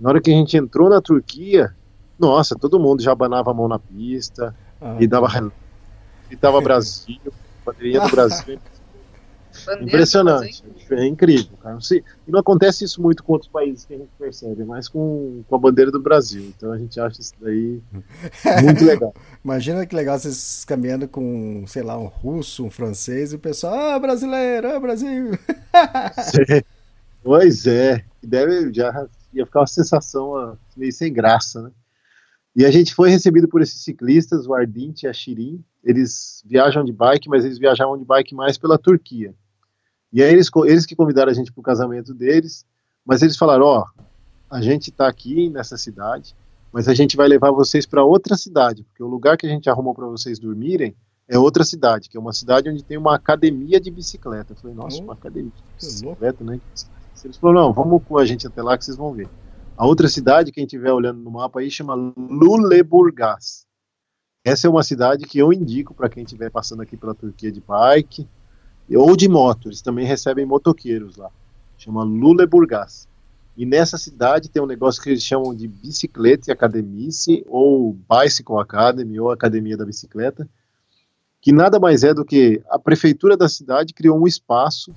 Na 0.00 0.08
hora 0.08 0.20
que 0.20 0.32
a 0.32 0.34
gente 0.34 0.56
entrou 0.56 0.90
na 0.90 1.00
Turquia, 1.00 1.72
nossa, 2.18 2.56
todo 2.56 2.80
mundo 2.80 3.00
já 3.00 3.12
abanava 3.12 3.52
a 3.52 3.54
mão 3.54 3.68
na 3.68 3.78
pista 3.78 4.52
ah, 4.84 4.96
e 5.00 5.06
dava 5.06 5.50
e 6.30 6.36
dava 6.36 6.60
Brasil, 6.62 7.18
bandeirinha 7.64 8.02
do 8.02 8.10
Brasil. 8.10 8.58
Impressionante, 9.80 10.64
é 10.90 11.06
incrível, 11.06 11.56
cara. 11.62 11.78
E 12.26 12.30
não 12.30 12.40
acontece 12.40 12.84
isso 12.84 13.00
muito 13.00 13.22
com 13.22 13.34
outros 13.34 13.50
países 13.50 13.84
que 13.84 13.94
a 13.94 13.98
gente 13.98 14.10
percebe, 14.18 14.64
mas 14.64 14.88
com, 14.88 15.44
com 15.48 15.54
a 15.54 15.58
bandeira 15.58 15.92
do 15.92 16.02
Brasil. 16.02 16.52
Então 16.56 16.72
a 16.72 16.78
gente 16.78 16.98
acha 16.98 17.20
isso 17.20 17.34
daí 17.40 17.80
muito 18.62 18.82
legal. 18.84 19.14
Imagina 19.44 19.86
que 19.86 19.94
legal 19.94 20.18
vocês 20.18 20.64
caminhando 20.64 21.06
com, 21.06 21.64
sei 21.68 21.82
lá, 21.82 21.96
um 21.96 22.06
russo, 22.06 22.64
um 22.64 22.70
francês 22.70 23.32
e 23.32 23.36
o 23.36 23.38
pessoal, 23.38 23.74
ah, 23.74 23.98
brasileiro, 23.98 24.74
ah, 24.74 24.80
Brasil. 24.80 25.38
pois 27.22 27.66
é, 27.66 28.04
deve 28.20 28.74
já 28.74 29.06
ia 29.32 29.46
ficar 29.46 29.60
uma 29.60 29.66
sensação 29.68 30.58
meio 30.76 30.92
sem 30.92 31.12
graça, 31.12 31.62
né? 31.62 31.70
E 32.56 32.64
a 32.64 32.70
gente 32.70 32.94
foi 32.94 33.10
recebido 33.10 33.48
por 33.48 33.60
esses 33.60 33.80
ciclistas, 33.82 34.46
o 34.46 34.54
Ardint 34.54 35.02
e 35.02 35.08
a 35.08 35.12
Shirin. 35.12 35.62
Eles 35.82 36.42
viajam 36.46 36.84
de 36.84 36.92
bike, 36.92 37.28
mas 37.28 37.44
eles 37.44 37.58
viajavam 37.58 37.98
de 37.98 38.04
bike 38.04 38.34
mais 38.34 38.56
pela 38.56 38.78
Turquia. 38.78 39.34
E 40.12 40.22
aí 40.22 40.32
eles, 40.32 40.48
eles 40.66 40.86
que 40.86 40.94
convidaram 40.94 41.32
a 41.32 41.34
gente 41.34 41.52
para 41.52 41.60
o 41.60 41.64
casamento 41.64 42.14
deles, 42.14 42.64
mas 43.04 43.22
eles 43.22 43.36
falaram, 43.36 43.64
ó, 43.64 43.84
oh, 43.84 44.02
a 44.48 44.60
gente 44.60 44.90
está 44.90 45.08
aqui 45.08 45.50
nessa 45.50 45.76
cidade, 45.76 46.36
mas 46.72 46.86
a 46.86 46.94
gente 46.94 47.16
vai 47.16 47.26
levar 47.26 47.50
vocês 47.50 47.84
para 47.84 48.04
outra 48.04 48.36
cidade, 48.36 48.84
porque 48.84 49.02
o 49.02 49.08
lugar 49.08 49.36
que 49.36 49.46
a 49.46 49.48
gente 49.48 49.68
arrumou 49.68 49.92
para 49.92 50.06
vocês 50.06 50.38
dormirem 50.38 50.94
é 51.26 51.36
outra 51.36 51.64
cidade, 51.64 52.08
que 52.08 52.16
é 52.16 52.20
uma 52.20 52.32
cidade 52.32 52.70
onde 52.70 52.84
tem 52.84 52.96
uma 52.96 53.16
academia 53.16 53.80
de 53.80 53.90
bicicleta. 53.90 54.52
Eu 54.52 54.56
falei, 54.56 54.76
nossa, 54.76 55.02
uma 55.02 55.14
academia 55.14 55.50
de 55.50 55.86
bicicleta, 55.86 56.44
né? 56.44 56.60
Eles 57.24 57.36
falaram, 57.38 57.68
não, 57.68 57.72
vamos 57.72 58.02
com 58.04 58.18
a 58.18 58.24
gente 58.24 58.46
até 58.46 58.62
lá 58.62 58.76
que 58.76 58.84
vocês 58.84 58.96
vão 58.96 59.12
ver. 59.12 59.28
A 59.76 59.84
outra 59.84 60.06
cidade, 60.06 60.52
quem 60.52 60.64
estiver 60.64 60.92
olhando 60.92 61.20
no 61.20 61.32
mapa 61.32 61.58
aí, 61.58 61.68
chama 61.68 61.94
Luleburgaz. 61.94 63.66
Essa 64.44 64.68
é 64.68 64.70
uma 64.70 64.84
cidade 64.84 65.26
que 65.26 65.36
eu 65.36 65.52
indico 65.52 65.92
para 65.92 66.08
quem 66.08 66.22
estiver 66.22 66.48
passando 66.48 66.82
aqui 66.82 66.96
pela 66.96 67.14
Turquia 67.14 67.50
de 67.50 67.60
bike, 67.60 68.28
ou 68.94 69.16
de 69.16 69.28
moto, 69.28 69.68
eles 69.68 69.82
também 69.82 70.06
recebem 70.06 70.46
motoqueiros 70.46 71.16
lá. 71.16 71.28
Chama 71.76 72.04
Luleburgaz. 72.04 73.08
E 73.56 73.66
nessa 73.66 73.98
cidade 73.98 74.48
tem 74.48 74.62
um 74.62 74.66
negócio 74.66 75.02
que 75.02 75.10
eles 75.10 75.24
chamam 75.24 75.52
de 75.52 75.66
bicicleta 75.66 76.52
academice, 76.52 77.44
ou 77.48 77.96
Bicycle 78.08 78.58
Academy, 78.58 79.18
ou 79.18 79.32
Academia 79.32 79.76
da 79.76 79.84
Bicicleta, 79.84 80.48
que 81.40 81.50
nada 81.50 81.80
mais 81.80 82.04
é 82.04 82.14
do 82.14 82.24
que 82.24 82.62
a 82.70 82.78
prefeitura 82.78 83.36
da 83.36 83.48
cidade 83.48 83.92
criou 83.92 84.20
um 84.20 84.26
espaço 84.26 84.94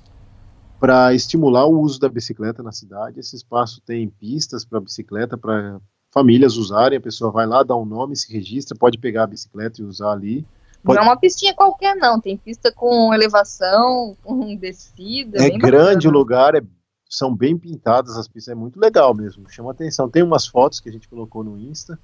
para 0.80 1.14
estimular 1.14 1.66
o 1.66 1.80
uso 1.80 2.00
da 2.00 2.10
bicicleta 2.10 2.62
na 2.62 2.72
cidade. 2.72 3.20
Esse 3.20 3.36
espaço 3.36 3.82
tem 3.82 4.10
pistas 4.10 4.64
para 4.64 4.80
bicicleta, 4.80 5.38
para 5.38 5.80
famílias 6.12 6.56
usarem. 6.56 6.98
A 6.98 7.02
pessoa 7.02 7.32
vai 7.32 7.46
lá, 7.46 7.64
dá 7.64 7.76
um 7.76 7.86
nome, 7.86 8.16
se 8.16 8.32
registra, 8.32 8.78
pode 8.78 8.98
pegar 8.98 9.24
a 9.24 9.28
bicicleta 9.28 9.82
e 9.82 9.86
usar 9.86 10.12
ali. 10.12 10.46
Pode... 10.84 10.98
Não 10.98 11.06
é 11.06 11.10
uma 11.10 11.20
pistinha 11.20 11.54
qualquer, 11.54 11.96
não. 11.96 12.20
Tem 12.20 12.38
pista 12.38 12.72
com 12.72 13.14
elevação, 13.14 14.16
com 14.24 14.56
descida. 14.56 15.44
É 15.44 15.50
grande 15.50 16.08
o 16.08 16.12
lugar, 16.12 16.56
é, 16.56 16.62
são 17.10 17.36
bem 17.36 17.58
pintadas 17.58 18.16
as 18.16 18.28
pistas, 18.28 18.52
é 18.52 18.56
muito 18.56 18.80
legal 18.80 19.14
mesmo, 19.14 19.50
chama 19.50 19.72
atenção. 19.72 20.10
Tem 20.10 20.24
umas 20.24 20.48
fotos 20.48 20.80
que 20.80 20.90
a 20.90 20.92
gente 20.92 21.08
colocou 21.08 21.44
no 21.44 21.58
Insta 21.58 21.98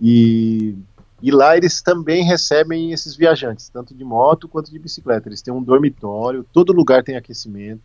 e, 0.00 0.76
e 1.22 1.30
lá 1.30 1.56
eles 1.56 1.82
também 1.82 2.24
recebem 2.24 2.92
esses 2.92 3.14
viajantes, 3.16 3.68
tanto 3.68 3.94
de 3.94 4.04
moto 4.04 4.48
quanto 4.48 4.70
de 4.70 4.78
bicicleta. 4.78 5.28
Eles 5.28 5.42
têm 5.42 5.52
um 5.52 5.62
dormitório, 5.62 6.44
todo 6.52 6.72
lugar 6.72 7.02
tem 7.02 7.16
aquecimento. 7.16 7.82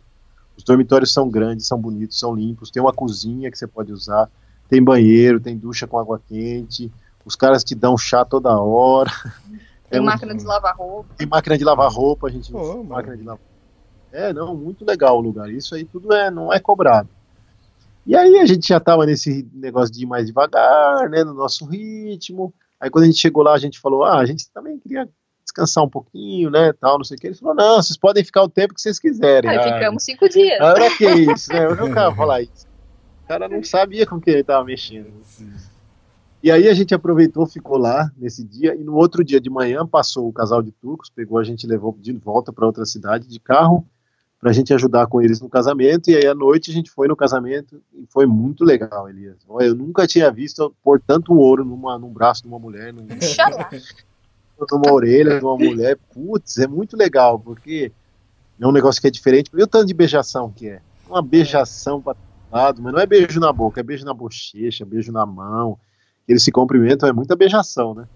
Os 0.56 0.62
dormitórios 0.62 1.12
são 1.12 1.28
grandes, 1.28 1.66
são 1.66 1.78
bonitos, 1.78 2.18
são 2.18 2.34
limpos. 2.34 2.70
Tem 2.70 2.82
uma 2.82 2.92
cozinha 2.92 3.50
que 3.50 3.58
você 3.58 3.66
pode 3.66 3.92
usar, 3.92 4.30
tem 4.68 4.82
banheiro, 4.82 5.40
tem 5.40 5.56
ducha 5.56 5.86
com 5.86 5.98
água 5.98 6.20
quente. 6.28 6.90
Os 7.24 7.34
caras 7.34 7.64
te 7.64 7.74
dão 7.74 7.96
chá 7.96 8.24
toda 8.24 8.58
hora. 8.58 9.10
Tem 9.90 10.00
é 10.00 10.02
máquina 10.02 10.34
um... 10.34 10.36
de 10.36 10.44
lavar 10.44 10.76
roupa. 10.76 11.14
Tem 11.16 11.26
máquina 11.26 11.58
de 11.58 11.64
lavar 11.64 11.90
roupa, 11.90 12.26
a 12.26 12.30
gente 12.30 12.50
Pô, 12.50 12.82
máquina 12.82 13.16
de 13.16 13.22
lavar. 13.22 13.44
É, 14.12 14.32
não, 14.32 14.56
muito 14.56 14.84
legal 14.84 15.18
o 15.18 15.20
lugar. 15.20 15.50
Isso 15.50 15.74
aí 15.74 15.84
tudo 15.84 16.12
é, 16.12 16.30
não 16.30 16.52
é 16.52 16.60
cobrado. 16.60 17.08
E 18.06 18.14
aí 18.14 18.38
a 18.38 18.46
gente 18.46 18.68
já 18.68 18.78
tava 18.78 19.06
nesse 19.06 19.48
negócio 19.52 19.92
de 19.92 20.02
ir 20.02 20.06
mais 20.06 20.26
devagar, 20.26 21.08
né, 21.08 21.24
no 21.24 21.34
nosso 21.34 21.64
ritmo. 21.64 22.52
Aí 22.78 22.90
quando 22.90 23.04
a 23.04 23.06
gente 23.06 23.18
chegou 23.18 23.42
lá, 23.42 23.54
a 23.54 23.58
gente 23.58 23.80
falou, 23.80 24.04
ah, 24.04 24.18
a 24.18 24.26
gente 24.26 24.50
também 24.50 24.78
queria 24.78 25.08
descansar 25.54 25.84
um 25.84 25.88
pouquinho, 25.88 26.50
né, 26.50 26.72
tal, 26.72 26.98
não 26.98 27.04
sei 27.04 27.16
o 27.16 27.20
que. 27.20 27.28
Ele 27.28 27.36
falou, 27.36 27.54
não, 27.54 27.80
vocês 27.80 27.96
podem 27.96 28.24
ficar 28.24 28.42
o 28.42 28.48
tempo 28.48 28.74
que 28.74 28.80
vocês 28.80 28.98
quiserem. 28.98 29.48
Aí 29.48 29.58
ah, 29.58 29.74
ficamos 29.74 30.02
cinco 30.02 30.28
dias. 30.28 30.60
Ah, 30.60 30.74
era 30.76 30.96
que 30.96 31.06
isso, 31.06 31.52
né, 31.52 31.64
eu 31.64 31.76
nunca 31.76 32.12
falar 32.14 32.42
isso. 32.42 32.66
O 33.24 33.28
cara 33.28 33.48
não 33.48 33.62
sabia 33.62 34.04
com 34.06 34.20
que 34.20 34.30
ele 34.30 34.44
tava 34.44 34.64
mexendo. 34.64 35.06
E 36.42 36.50
aí 36.50 36.68
a 36.68 36.74
gente 36.74 36.94
aproveitou, 36.94 37.46
ficou 37.46 37.78
lá 37.78 38.10
nesse 38.18 38.44
dia, 38.44 38.74
e 38.74 38.84
no 38.84 38.96
outro 38.96 39.24
dia 39.24 39.40
de 39.40 39.48
manhã 39.48 39.86
passou 39.86 40.28
o 40.28 40.32
casal 40.32 40.60
de 40.60 40.72
turcos, 40.72 41.08
pegou 41.08 41.38
a 41.38 41.44
gente 41.44 41.62
e 41.62 41.66
levou 41.66 41.96
de 41.98 42.12
volta 42.12 42.52
para 42.52 42.66
outra 42.66 42.84
cidade 42.84 43.26
de 43.26 43.40
carro, 43.40 43.86
para 44.38 44.50
a 44.50 44.52
gente 44.52 44.74
ajudar 44.74 45.06
com 45.06 45.22
eles 45.22 45.40
no 45.40 45.48
casamento, 45.48 46.10
e 46.10 46.16
aí 46.16 46.26
à 46.26 46.34
noite 46.34 46.70
a 46.70 46.74
gente 46.74 46.90
foi 46.90 47.08
no 47.08 47.16
casamento, 47.16 47.80
e 47.94 48.04
foi 48.10 48.26
muito 48.26 48.62
legal, 48.62 49.08
Elias. 49.08 49.38
Eu 49.58 49.74
nunca 49.74 50.06
tinha 50.06 50.30
visto 50.30 50.74
pôr 50.82 51.00
tanto 51.00 51.32
ouro 51.32 51.64
numa, 51.64 51.98
num 51.98 52.12
braço 52.12 52.42
de 52.42 52.48
uma 52.48 52.58
mulher, 52.58 52.92
num, 52.92 53.06
numa 54.70 54.92
orelha 54.92 55.38
de 55.38 55.44
uma 55.44 55.56
mulher, 55.56 55.98
putz, 56.12 56.58
é 56.58 56.66
muito 56.66 56.96
legal, 56.96 57.38
porque 57.38 57.92
é 58.60 58.66
um 58.66 58.72
negócio 58.72 59.00
que 59.00 59.08
é 59.08 59.10
diferente, 59.10 59.50
e 59.52 59.62
o 59.62 59.66
tanto 59.66 59.86
de 59.86 59.94
beijação 59.94 60.50
que 60.50 60.68
é, 60.68 60.80
uma 61.08 61.22
beijação 61.22 62.00
para 62.00 62.16
lado, 62.50 62.80
mas 62.80 62.92
não 62.92 63.00
é 63.00 63.06
beijo 63.06 63.40
na 63.40 63.52
boca, 63.52 63.80
é 63.80 63.82
beijo 63.82 64.04
na 64.04 64.14
bochecha, 64.14 64.84
beijo 64.84 65.10
na 65.10 65.26
mão, 65.26 65.78
eles 66.28 66.44
se 66.44 66.52
cumprimentam, 66.52 67.08
é 67.08 67.12
muita 67.12 67.34
beijação, 67.34 67.94
né? 67.94 68.06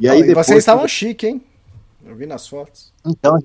E 0.00 0.08
aí 0.08 0.22
depois, 0.22 0.46
vocês 0.46 0.58
estavam 0.58 0.86
chique, 0.88 1.26
hein? 1.26 1.42
Eu 2.04 2.14
vi 2.14 2.26
nas 2.26 2.46
fotos. 2.46 2.92
Então, 3.04 3.36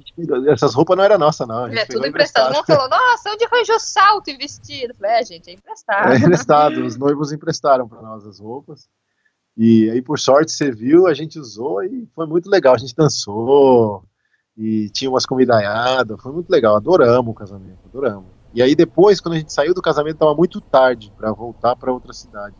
essas 0.48 0.76
roupas 0.76 0.96
não 0.96 1.04
eram 1.04 1.18
nossas, 1.18 1.48
não. 1.48 1.68
É 1.68 1.86
tudo 1.86 2.06
emprestado. 2.06 2.54
Não 2.54 2.64
falou, 2.64 2.88
nossa, 2.90 3.32
onde 3.32 3.44
arranjou 3.46 3.80
salto 3.80 4.30
e 4.30 4.38
vestido? 4.38 4.94
falei, 4.96 5.20
é, 5.20 5.26
gente, 5.26 5.50
é 5.50 5.54
emprestado. 5.54 6.12
É 6.14 6.18
emprestado. 6.18 6.86
Os 6.86 6.96
noivos 6.96 7.32
emprestaram 7.32 7.88
para 7.88 8.02
nós 8.02 8.26
as 8.26 8.40
roupas. 8.40 8.88
E 9.58 9.90
aí, 9.90 10.02
por 10.02 10.20
sorte, 10.20 10.52
você 10.52 10.72
viu, 10.72 11.08
a 11.08 11.14
gente 11.14 11.40
usou 11.40 11.84
e 11.84 12.08
foi 12.16 12.26
muito 12.26 12.50
legal. 12.50 12.74
A 12.74 12.78
gente 12.78 12.96
dançou 12.96 14.04
e 14.58 14.90
tinha 14.90 15.10
umas 15.10 15.26
comidaiadas. 15.26 16.22
Foi 16.22 16.32
muito 16.32 16.50
legal. 16.50 16.76
Adoramos 16.76 17.32
o 17.32 17.36
casamento, 17.36 17.80
adoramos. 17.86 18.26
E 18.54 18.62
aí, 18.62 18.76
depois, 18.76 19.20
quando 19.22 19.36
a 19.36 19.38
gente 19.38 19.54
saiu 19.54 19.74
do 19.74 19.82
casamento, 19.82 20.16
estava 20.16 20.36
muito 20.36 20.60
tarde 20.60 21.12
para 21.18 21.32
voltar 21.32 21.76
para 21.76 21.92
outra 21.92 22.14
cidade. 22.14 22.56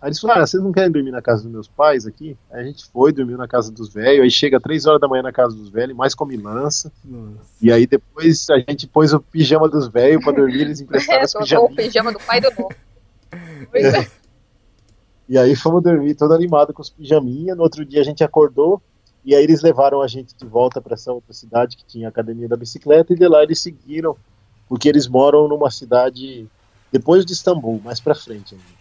Aí 0.00 0.08
eles 0.08 0.18
falaram, 0.18 0.42
ah, 0.42 0.46
vocês 0.46 0.62
não 0.62 0.72
querem 0.72 0.90
dormir 0.90 1.10
na 1.10 1.20
casa 1.20 1.42
dos 1.42 1.52
meus 1.52 1.68
pais 1.68 2.06
aqui? 2.06 2.34
Aí 2.50 2.62
a 2.62 2.64
gente 2.64 2.86
foi, 2.86 3.12
dormiu 3.12 3.36
na 3.36 3.46
casa 3.46 3.70
dos 3.70 3.92
velhos, 3.92 4.22
aí 4.22 4.30
chega 4.30 4.58
três 4.58 4.86
horas 4.86 4.98
da 4.98 5.06
manhã 5.06 5.22
na 5.22 5.32
casa 5.32 5.54
dos 5.54 5.68
velhos, 5.68 5.94
mais 5.94 6.14
come 6.14 6.38
lança. 6.38 6.90
E 7.60 7.70
aí 7.70 7.86
depois 7.86 8.48
a 8.48 8.58
gente 8.58 8.86
pôs 8.86 9.12
o 9.12 9.20
pijama 9.20 9.68
dos 9.68 9.88
velhos 9.88 10.24
pra 10.24 10.32
dormir, 10.32 10.62
eles 10.62 10.80
emprestaram 10.80 11.22
as 11.22 11.34
pijamas. 11.34 11.70
o 11.70 11.76
pijama 11.76 12.12
do 12.12 12.18
pai 12.18 12.40
do 12.40 12.50
novo. 12.50 12.74
E 15.30 15.38
aí 15.38 15.54
fomos 15.54 15.80
dormir 15.80 16.16
todo 16.16 16.34
animado 16.34 16.74
com 16.74 16.82
os 16.82 16.90
pijaminha, 16.90 17.54
no 17.54 17.62
outro 17.62 17.84
dia 17.84 18.00
a 18.00 18.04
gente 18.04 18.24
acordou, 18.24 18.82
e 19.24 19.32
aí 19.32 19.44
eles 19.44 19.62
levaram 19.62 20.02
a 20.02 20.08
gente 20.08 20.34
de 20.36 20.44
volta 20.44 20.80
para 20.80 20.94
essa 20.94 21.12
outra 21.12 21.32
cidade 21.32 21.76
que 21.76 21.84
tinha 21.84 22.08
a 22.08 22.10
academia 22.10 22.48
da 22.48 22.56
bicicleta, 22.56 23.12
e 23.12 23.16
de 23.16 23.28
lá 23.28 23.40
eles 23.40 23.60
seguiram, 23.60 24.16
porque 24.68 24.88
eles 24.88 25.06
moram 25.06 25.46
numa 25.46 25.70
cidade 25.70 26.48
depois 26.90 27.24
de 27.24 27.32
Istambul, 27.32 27.80
mais 27.84 28.00
para 28.00 28.12
frente 28.12 28.56
ainda. 28.56 28.80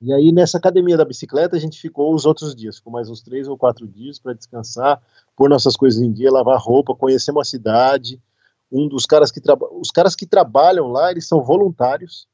E 0.00 0.12
aí, 0.12 0.32
nessa 0.32 0.58
academia 0.58 0.96
da 0.96 1.04
bicicleta, 1.04 1.54
a 1.54 1.60
gente 1.60 1.80
ficou 1.80 2.12
os 2.12 2.26
outros 2.26 2.56
dias, 2.56 2.78
ficou 2.78 2.92
mais 2.92 3.08
uns 3.08 3.22
três 3.22 3.46
ou 3.46 3.56
quatro 3.56 3.86
dias 3.86 4.18
para 4.18 4.32
descansar, 4.32 5.00
pôr 5.36 5.48
nossas 5.48 5.76
coisas 5.76 6.02
em 6.02 6.10
dia, 6.10 6.32
lavar 6.32 6.58
roupa, 6.58 6.92
conhecer 6.92 7.30
uma 7.30 7.44
cidade. 7.44 8.20
Um 8.70 8.88
dos 8.88 9.06
caras 9.06 9.30
que 9.30 9.40
trabalham, 9.40 9.80
os 9.80 9.92
caras 9.92 10.16
que 10.16 10.26
trabalham 10.26 10.88
lá, 10.88 11.12
eles 11.12 11.28
são 11.28 11.40
voluntários. 11.40 12.26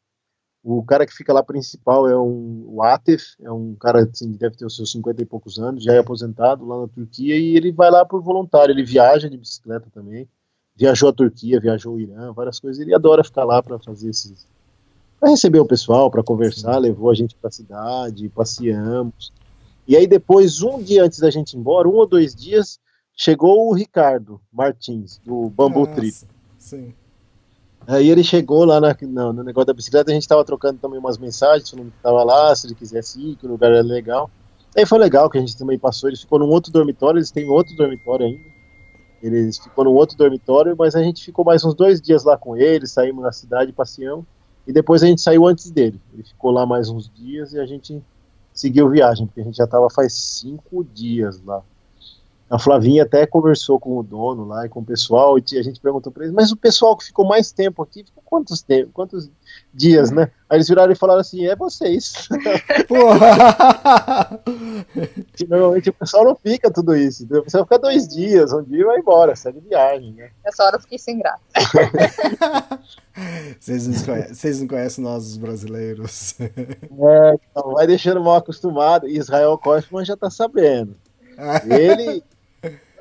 O 0.62 0.82
cara 0.82 1.06
que 1.06 1.14
fica 1.14 1.32
lá 1.32 1.42
principal 1.42 2.08
é 2.08 2.18
um, 2.18 2.64
o 2.68 2.82
Atef, 2.82 3.36
é 3.40 3.50
um 3.50 3.74
cara 3.74 4.02
assim, 4.02 4.32
deve 4.32 4.56
ter 4.56 4.66
os 4.66 4.74
seus 4.74 4.90
50 4.90 5.22
e 5.22 5.26
poucos 5.26 5.58
anos, 5.58 5.84
já 5.84 5.94
é 5.94 5.98
aposentado 5.98 6.66
lá 6.66 6.82
na 6.82 6.88
Turquia, 6.88 7.38
e 7.38 7.56
ele 7.56 7.70
vai 7.70 7.90
lá 7.90 8.04
por 8.04 8.20
voluntário, 8.22 8.72
ele 8.72 8.84
viaja 8.84 9.30
de 9.30 9.36
bicicleta 9.36 9.88
também, 9.94 10.28
viajou 10.74 11.08
a 11.08 11.12
Turquia, 11.12 11.60
viajou 11.60 11.94
o 11.94 12.00
Irã, 12.00 12.32
várias 12.32 12.58
coisas, 12.58 12.80
ele 12.80 12.94
adora 12.94 13.24
ficar 13.24 13.44
lá 13.44 13.62
para 13.62 13.78
fazer 13.78 14.10
esses, 14.10 14.46
para 15.18 15.30
receber 15.30 15.60
o 15.60 15.66
pessoal, 15.66 16.10
para 16.10 16.22
conversar, 16.22 16.74
Sim. 16.74 16.80
levou 16.80 17.10
a 17.10 17.14
gente 17.14 17.34
para 17.36 17.48
a 17.48 17.52
cidade, 17.52 18.28
passeamos. 18.28 19.32
E 19.86 19.96
aí 19.96 20.06
depois, 20.06 20.60
um 20.62 20.82
dia 20.82 21.04
antes 21.04 21.20
da 21.20 21.30
gente 21.30 21.54
ir 21.54 21.58
embora, 21.58 21.88
um 21.88 21.94
ou 21.94 22.06
dois 22.06 22.34
dias, 22.34 22.78
chegou 23.14 23.68
o 23.68 23.74
Ricardo 23.74 24.40
Martins, 24.52 25.18
do 25.24 25.48
Bambu 25.48 25.86
Trip. 25.86 26.16
Sim. 26.58 26.92
Aí 27.86 28.10
ele 28.10 28.22
chegou 28.22 28.64
lá 28.64 28.80
na, 28.80 28.96
no, 29.32 29.42
negócio 29.42 29.66
da 29.66 29.72
bicicleta, 29.72 30.10
a 30.10 30.14
gente 30.14 30.22
estava 30.22 30.44
trocando 30.44 30.78
também 30.78 30.98
umas 30.98 31.16
mensagens, 31.16 31.70
falando 31.70 31.90
que 31.90 31.96
estava 31.96 32.22
lá, 32.22 32.54
se 32.54 32.66
ele 32.66 32.74
quisesse 32.74 33.20
ir, 33.20 33.36
que 33.36 33.46
o 33.46 33.48
lugar 33.48 33.72
era 33.72 33.82
legal. 33.82 34.30
Aí 34.76 34.84
foi 34.84 34.98
legal 34.98 35.30
que 35.30 35.38
a 35.38 35.40
gente 35.40 35.56
também 35.56 35.78
passou, 35.78 36.08
ele 36.10 36.16
ficou 36.16 36.38
num 36.38 36.48
outro 36.48 36.70
dormitório, 36.70 37.18
eles 37.18 37.30
têm 37.30 37.48
outro 37.48 37.74
dormitório 37.76 38.26
ainda. 38.26 38.58
Eles 39.22 39.58
ficou 39.58 39.84
num 39.84 39.94
outro 39.94 40.16
dormitório, 40.16 40.76
mas 40.78 40.94
a 40.94 41.02
gente 41.02 41.24
ficou 41.24 41.44
mais 41.44 41.64
uns 41.64 41.74
dois 41.74 42.00
dias 42.00 42.24
lá 42.24 42.36
com 42.36 42.56
ele, 42.56 42.86
saímos 42.86 43.24
na 43.24 43.32
cidade, 43.32 43.72
passeamos. 43.72 44.24
E 44.66 44.72
depois 44.72 45.02
a 45.02 45.06
gente 45.06 45.20
saiu 45.20 45.46
antes 45.46 45.70
dele. 45.70 46.00
Ele 46.12 46.22
ficou 46.22 46.50
lá 46.50 46.66
mais 46.66 46.88
uns 46.88 47.10
dias 47.10 47.52
e 47.52 47.58
a 47.58 47.66
gente 47.66 48.00
seguiu 48.52 48.88
viagem, 48.88 49.26
porque 49.26 49.40
a 49.40 49.44
gente 49.44 49.56
já 49.56 49.64
estava 49.64 49.88
faz 49.88 50.12
cinco 50.12 50.84
dias 50.84 51.42
lá. 51.42 51.62
A 52.50 52.58
Flavinha 52.58 53.02
até 53.02 53.26
conversou 53.26 53.78
com 53.78 53.98
o 53.98 54.02
dono 54.02 54.46
lá 54.46 54.64
e 54.64 54.70
com 54.70 54.80
o 54.80 54.84
pessoal, 54.84 55.38
e 55.38 55.58
a 55.58 55.62
gente 55.62 55.80
perguntou 55.80 56.10
para 56.10 56.24
eles, 56.24 56.34
mas 56.34 56.50
o 56.50 56.56
pessoal 56.56 56.96
que 56.96 57.04
ficou 57.04 57.26
mais 57.26 57.52
tempo 57.52 57.82
aqui, 57.82 58.04
ficou 58.04 58.22
quantos, 58.24 58.62
tempo, 58.62 58.90
quantos 58.92 59.30
dias, 59.72 60.10
né? 60.10 60.30
Aí 60.48 60.56
eles 60.56 60.68
viraram 60.68 60.90
e 60.90 60.96
falaram 60.96 61.20
assim, 61.20 61.46
é 61.46 61.54
vocês. 61.54 62.26
Normalmente 65.46 65.90
o 65.90 65.92
pessoal 65.92 66.24
não 66.24 66.34
fica 66.34 66.70
tudo 66.70 66.96
isso, 66.96 67.24
o 67.24 67.42
pessoal 67.42 67.64
fica 67.64 67.78
dois 67.78 68.08
dias, 68.08 68.50
um 68.50 68.62
dia 68.62 68.80
e 68.80 68.84
vai 68.84 68.98
embora, 68.98 69.36
segue 69.36 69.60
viagem, 69.60 70.14
né? 70.14 70.30
Essa 70.42 70.64
hora 70.64 70.76
eu 70.76 70.80
fiquei 70.80 70.98
sem 70.98 71.18
graça. 71.18 71.42
vocês, 73.60 73.86
não 73.86 74.04
conhecem, 74.04 74.34
vocês 74.34 74.60
não 74.60 74.68
conhecem 74.68 75.04
nós, 75.04 75.26
os 75.26 75.36
brasileiros. 75.36 76.34
É, 76.40 77.38
então, 77.50 77.74
vai 77.74 77.86
deixando 77.86 78.22
mal 78.22 78.36
acostumado, 78.36 79.06
Israel 79.06 79.58
Kaufman 79.58 80.04
já 80.04 80.16
tá 80.16 80.30
sabendo. 80.30 80.96
Ele 81.68 82.22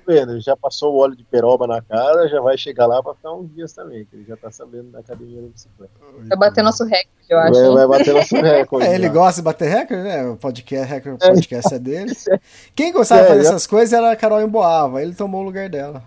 vendo, 0.07 0.39
já 0.39 0.55
passou 0.55 0.93
o 0.93 0.97
óleo 0.97 1.15
de 1.15 1.23
peroba 1.25 1.67
na 1.67 1.81
cara, 1.81 2.27
já 2.29 2.39
vai 2.39 2.57
chegar 2.57 2.87
lá 2.87 3.03
para 3.03 3.13
ficar 3.13 3.33
uns 3.33 3.53
dias 3.53 3.73
também, 3.73 4.05
que 4.05 4.15
ele 4.15 4.23
já 4.25 4.37
tá 4.37 4.49
sabendo 4.49 4.91
da 4.91 4.99
academia 4.99 5.41
da 5.41 5.47
bicicleta. 5.49 5.91
Vai 6.27 6.37
bater 6.37 6.63
nosso 6.63 6.85
recorde, 6.85 7.09
eu 7.29 7.37
acho. 7.37 7.53
Vai, 7.53 7.87
vai 7.87 7.99
bater 7.99 8.13
nosso 8.13 8.35
recorde. 8.41 8.87
É, 8.87 8.95
ele 8.95 9.09
gosta 9.09 9.41
de 9.41 9.45
bater 9.45 9.69
recorde, 9.69 10.03
né? 10.03 10.25
O 10.29 10.37
podcast, 10.37 10.87
recorde, 10.87 11.27
podcast 11.27 11.73
é 11.75 11.79
dele. 11.79 12.13
Quem 12.73 12.93
gostava 12.93 13.23
de 13.23 13.27
fazer 13.27 13.41
essas 13.41 13.67
coisas 13.67 13.91
era 13.91 14.11
a 14.11 14.15
Carol 14.15 14.41
Emboava, 14.41 15.01
ele 15.01 15.13
tomou 15.13 15.41
o 15.41 15.45
lugar 15.45 15.69
dela. 15.69 16.01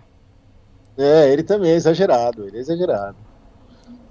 É, 0.97 1.31
ele 1.31 1.43
também 1.43 1.71
é 1.71 1.75
exagerado, 1.75 2.47
ele 2.47 2.57
é 2.57 2.59
exagerado. 2.59 3.17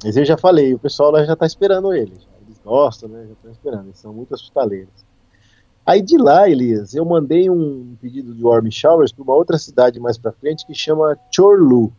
Mas 0.05 0.17
eu 0.17 0.25
já 0.25 0.39
falei, 0.39 0.73
o 0.73 0.79
pessoal 0.79 1.11
lá 1.11 1.25
já 1.25 1.37
tá 1.37 1.45
esperando 1.45 1.93
ele. 1.93 2.17
Eles 2.47 2.59
gostam, 2.65 3.09
né? 3.09 3.27
Já 3.27 3.33
estão 3.33 3.51
esperando, 3.51 3.85
eles 3.87 3.99
são 3.99 4.13
muito 4.13 4.33
hospitaleiros. 4.33 5.10
Aí 5.91 6.01
de 6.01 6.17
lá, 6.17 6.49
Elias, 6.49 6.95
eu 6.95 7.05
mandei 7.05 7.51
um 7.51 7.97
pedido 8.01 8.33
de 8.33 8.45
warm 8.45 8.71
showers 8.71 9.11
para 9.11 9.25
uma 9.25 9.35
outra 9.35 9.59
cidade 9.59 9.99
mais 9.99 10.17
para 10.17 10.31
frente 10.31 10.65
que 10.65 10.73
chama 10.73 11.19
Chorlu. 11.35 11.93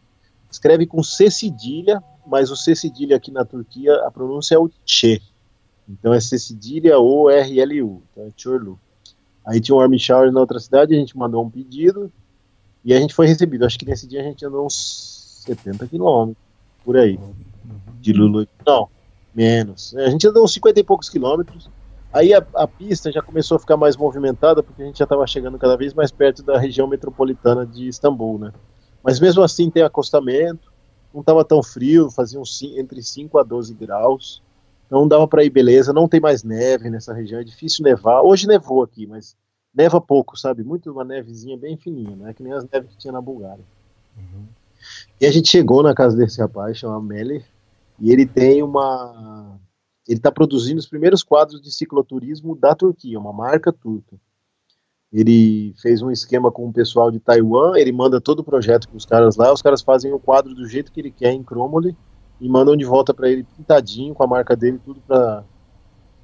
Escreve 0.50 0.88
com 0.88 1.04
C 1.04 1.30
cedilha, 1.30 2.02
mas 2.26 2.50
o 2.50 2.56
C 2.56 2.74
cedilha 2.74 3.18
aqui 3.18 3.32
na 3.32 3.44
Turquia, 3.44 3.94
a 4.06 4.10
pronúncia 4.10 4.56
é 4.56 4.58
o 4.58 4.72
Che. 4.86 5.22
Então 5.90 6.14
é 6.14 6.22
C 6.22 6.40
cedilha 6.40 7.00
O 7.00 7.30
R 7.30 7.60
L 7.60 7.84
U, 7.84 8.02
então 8.10 8.24
é 8.24 8.30
Chorlu. 8.38 8.80
Aí 9.46 9.60
tinha 9.60 9.76
um 9.76 9.80
warm 9.80 9.98
shower 9.98 10.32
na 10.32 10.40
outra 10.40 10.62
cidade, 10.62 10.96
a 10.96 10.98
gente 10.98 11.18
mandou 11.18 11.44
um 11.44 11.50
pedido 11.50 12.10
e 12.86 12.94
a 12.94 12.98
gente 12.98 13.14
foi 13.14 13.28
recebido. 13.28 13.66
Acho 13.66 13.78
que 13.78 13.86
nesse 13.86 14.08
dia 14.08 14.22
a 14.22 14.24
gente 14.24 14.46
andou 14.46 14.66
uns 14.66 15.44
70 15.46 15.86
quilômetros, 15.88 16.42
por 16.86 16.96
aí. 16.96 17.20
De 18.00 18.14
Lulu. 18.14 18.48
Não, 18.66 18.88
menos. 19.36 19.94
A 19.98 20.10
gente 20.10 20.26
andou 20.26 20.46
uns 20.46 20.54
50 20.54 20.80
e 20.80 20.84
poucos 20.86 21.10
quilômetros 21.10 21.70
Aí 22.14 22.34
a, 22.34 22.46
a, 22.56 22.68
pista 22.68 23.12
já 23.12 23.22
começou 23.22 23.56
a 23.56 23.60
ficar 23.60 23.78
mais 23.78 23.96
movimentada, 23.96 24.62
porque 24.62 24.82
a 24.82 24.86
gente 24.86 25.00
já 25.00 25.06
estava 25.06 25.26
chegando 25.26 25.58
cada 25.58 25.78
vez 25.78 25.94
mais 25.94 26.12
perto 26.12 26.44
da 26.44 26.58
região 26.58 26.88
metropolitana 26.88 27.66
de 27.66 27.88
Istambul, 27.88 28.38
né? 28.38 28.52
Mas 29.02 29.20
mesmo 29.20 29.42
assim 29.42 29.70
tem 29.70 29.82
acostamento, 29.82 30.72
não 31.14 31.22
estava 31.22 31.44
tão 31.46 31.64
frio, 31.64 32.12
fazia 32.12 32.40
uns, 32.40 32.62
entre 32.62 33.02
5 33.02 33.38
a 33.40 33.44
12 33.44 33.74
graus, 33.74 34.42
então 34.86 35.08
dava 35.08 35.26
para 35.26 35.44
ir 35.44 35.50
beleza, 35.50 35.94
não 35.94 36.08
tem 36.08 36.20
mais 36.20 36.44
neve 36.44 36.90
nessa 36.90 37.14
região, 37.14 37.40
é 37.40 37.44
difícil 37.46 37.84
nevar. 37.84 38.22
Hoje 38.22 38.46
nevou 38.46 38.84
aqui, 38.84 39.08
mas 39.08 39.38
neva 39.74 40.02
pouco, 40.02 40.38
sabe? 40.38 40.66
Muito 40.66 40.92
uma 40.92 41.06
nevezinha 41.06 41.58
bem 41.58 41.78
fininha, 41.78 42.16
né? 42.16 42.34
Que 42.34 42.44
nem 42.44 42.52
as 42.52 42.68
neves 42.70 42.92
que 42.92 42.98
tinha 42.98 43.14
na 43.14 43.22
Bulgária. 43.22 43.64
Uhum. 44.18 44.46
E 45.20 45.26
a 45.26 45.32
gente 45.32 45.50
chegou 45.50 45.82
na 45.82 45.94
casa 45.94 46.18
desse 46.18 46.42
rapaz, 46.42 46.78
chama 46.78 47.02
Meller, 47.02 47.46
e 48.00 48.12
ele 48.12 48.26
tem 48.26 48.62
uma 48.62 49.58
ele 50.12 50.20
está 50.20 50.30
produzindo 50.30 50.78
os 50.78 50.88
primeiros 50.88 51.24
quadros 51.24 51.62
de 51.62 51.72
cicloturismo 51.72 52.54
da 52.54 52.76
Turquia, 52.76 53.18
uma 53.18 53.32
marca 53.32 53.72
turca. 53.72 54.18
Ele 55.12 55.74
fez 55.82 56.02
um 56.02 56.12
esquema 56.12 56.52
com 56.52 56.68
o 56.68 56.74
pessoal 56.74 57.10
de 57.10 57.20
Taiwan, 57.20 57.78
ele 57.78 57.94
manda 57.94 58.20
todo 58.20 58.40
o 58.40 58.44
projeto 58.44 58.90
para 58.90 58.98
os 58.98 59.06
caras 59.06 59.38
lá, 59.38 59.54
os 59.54 59.62
caras 59.62 59.82
fazem 59.82 60.12
o 60.12 60.20
quadro 60.20 60.54
do 60.54 60.68
jeito 60.68 60.92
que 60.92 61.00
ele 61.00 61.12
quer 61.12 61.32
em 61.32 61.44
Chromole 61.44 61.96
e 62.42 62.50
mandam 62.50 62.76
de 62.76 62.84
volta 62.84 63.14
para 63.14 63.30
ele 63.30 63.46
pintadinho 63.56 64.14
com 64.14 64.22
a 64.22 64.28
marca 64.28 64.54
dele, 64.54 64.82
tudo 64.84 65.00
para 65.00 65.46